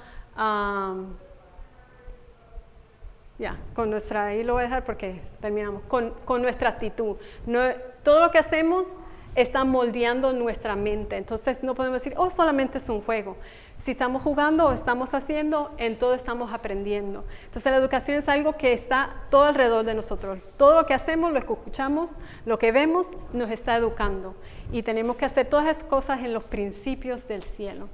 ya, 3.38 3.58
con 3.74 3.90
nuestra, 3.90 4.28
ahí 4.28 4.44
lo 4.44 4.54
voy 4.54 4.62
a 4.62 4.66
dejar 4.66 4.86
porque 4.86 5.22
terminamos, 5.40 5.84
con, 5.84 6.42
nuestra 6.42 6.70
actitud. 6.70 7.18
No, 7.46 7.62
todo 8.04 8.20
lo 8.20 8.32
que 8.32 8.38
hacemos 8.38 8.96
está 9.36 9.64
moldeando 9.64 10.34
nuestra 10.34 10.76
mente. 10.76 11.18
Entonces 11.18 11.64
no 11.64 11.76
podemos 11.76 12.04
decir, 12.04 12.14
oh, 12.18 12.30
solamente 12.30 12.78
es 12.78 12.90
un 12.90 13.02
juego. 13.02 13.38
Si 13.84 13.92
estamos 13.92 14.22
jugando 14.24 14.68
o 14.68 14.74
estamos 14.74 15.14
haciendo, 15.14 15.72
en 15.78 15.98
todo 15.98 16.14
estamos 16.14 16.52
aprendiendo. 16.52 17.24
Entonces 17.46 17.72
la 17.72 17.78
educación 17.78 18.18
es 18.18 18.28
algo 18.28 18.58
que 18.58 18.74
está 18.74 19.16
todo 19.30 19.46
alrededor 19.46 19.86
de 19.86 19.94
nosotros. 19.94 20.40
Todo 20.58 20.76
lo 20.76 20.86
que 20.86 20.94
hacemos, 20.94 21.32
lo 21.32 21.40
que 21.40 21.54
escuchamos, 21.54 22.18
lo 22.46 22.60
que 22.60 22.74
vemos, 22.74 23.10
nos 23.32 23.50
está 23.50 23.78
educando. 23.78 24.36
Y 24.74 24.84
tenemos 24.84 25.16
que 25.16 25.26
hacer 25.26 25.48
todas 25.48 25.68
esas 25.68 25.86
cosas 25.86 26.20
en 26.20 26.34
los 26.34 26.44
principios 26.44 27.26
del 27.28 27.44
cielo. 27.44 27.88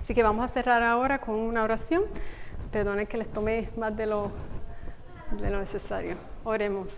Así 0.00 0.14
que 0.14 0.22
vamos 0.22 0.44
a 0.44 0.48
cerrar 0.48 0.82
ahora 0.82 1.20
con 1.20 1.36
una 1.36 1.62
oración. 1.62 2.04
Perdonen 2.72 3.06
que 3.06 3.18
les 3.18 3.28
tome 3.28 3.68
más 3.76 3.96
de 3.96 4.06
lo, 4.06 4.32
de 5.40 5.50
lo 5.50 5.60
necesario. 5.60 6.16
Oremos. 6.42 6.88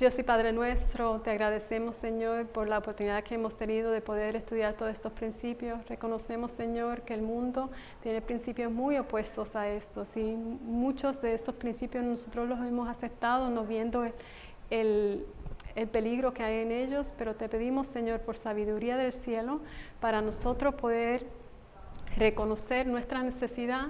Dios 0.00 0.18
y 0.18 0.22
Padre 0.22 0.52
nuestro, 0.52 1.20
te 1.20 1.30
agradecemos, 1.30 1.94
Señor, 1.94 2.46
por 2.46 2.66
la 2.68 2.78
oportunidad 2.78 3.22
que 3.22 3.34
hemos 3.34 3.58
tenido 3.58 3.90
de 3.92 4.00
poder 4.00 4.34
estudiar 4.34 4.72
todos 4.72 4.90
estos 4.92 5.12
principios. 5.12 5.86
Reconocemos, 5.88 6.52
Señor, 6.52 7.02
que 7.02 7.12
el 7.12 7.20
mundo 7.20 7.70
tiene 8.02 8.22
principios 8.22 8.72
muy 8.72 8.96
opuestos 8.96 9.54
a 9.56 9.68
estos 9.68 10.16
y 10.16 10.22
muchos 10.22 11.20
de 11.20 11.34
esos 11.34 11.54
principios 11.54 12.02
nosotros 12.02 12.48
los 12.48 12.58
hemos 12.60 12.88
aceptado, 12.88 13.50
no 13.50 13.64
viendo 13.64 14.04
el, 14.04 14.14
el 14.70 15.26
peligro 15.88 16.34
que 16.34 16.42
hay 16.42 16.62
en 16.62 16.72
ellos, 16.72 17.12
pero 17.16 17.34
te 17.34 17.48
pedimos, 17.48 17.88
Señor, 17.88 18.20
por 18.20 18.36
sabiduría 18.36 18.96
del 18.96 19.12
cielo, 19.12 19.60
para 20.00 20.20
nosotros 20.20 20.74
poder 20.74 21.26
reconocer 22.16 22.86
nuestra 22.86 23.22
necesidad 23.22 23.88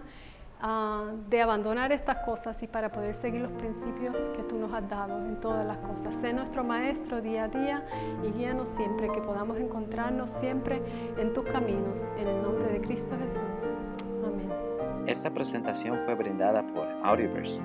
Ah, 0.63 1.13
de 1.31 1.41
abandonar 1.41 1.91
estas 1.91 2.19
cosas 2.19 2.63
y 2.63 2.67
para 2.67 2.93
poder 2.93 3.15
seguir 3.15 3.41
los 3.41 3.53
principios 3.53 4.15
que 4.37 4.43
tú 4.43 4.59
nos 4.59 4.71
has 4.75 4.87
dado 4.91 5.17
en 5.25 5.41
todas 5.41 5.67
las 5.67 5.79
cosas. 5.79 6.15
Sé 6.21 6.35
nuestro 6.35 6.63
maestro 6.63 7.23
día 7.23 7.45
a 7.45 7.49
día 7.49 7.87
y 8.23 8.31
guíanos 8.31 8.69
siempre, 8.69 9.09
que 9.09 9.23
podamos 9.23 9.57
encontrarnos 9.57 10.31
siempre 10.31 10.83
en 11.17 11.33
tus 11.33 11.45
caminos, 11.47 12.01
en 12.19 12.29
el 12.29 12.43
nombre 12.43 12.73
de 12.73 12.81
Cristo 12.83 13.17
Jesús. 13.19 13.73
Amén. 14.23 14.51
Esta 15.07 15.33
presentación 15.33 15.99
fue 15.99 16.15
brindada 16.15 16.67
por 16.67 16.87
Audioverse, 17.05 17.65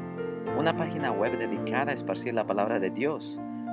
una 0.57 0.73
página 0.77 1.11
web 1.11 1.37
dedicada 1.37 1.91
a 1.91 1.93
esparcir 1.93 2.33
la 2.33 2.45
palabra 2.47 2.79
de 2.79 2.91
Dios 2.91 3.41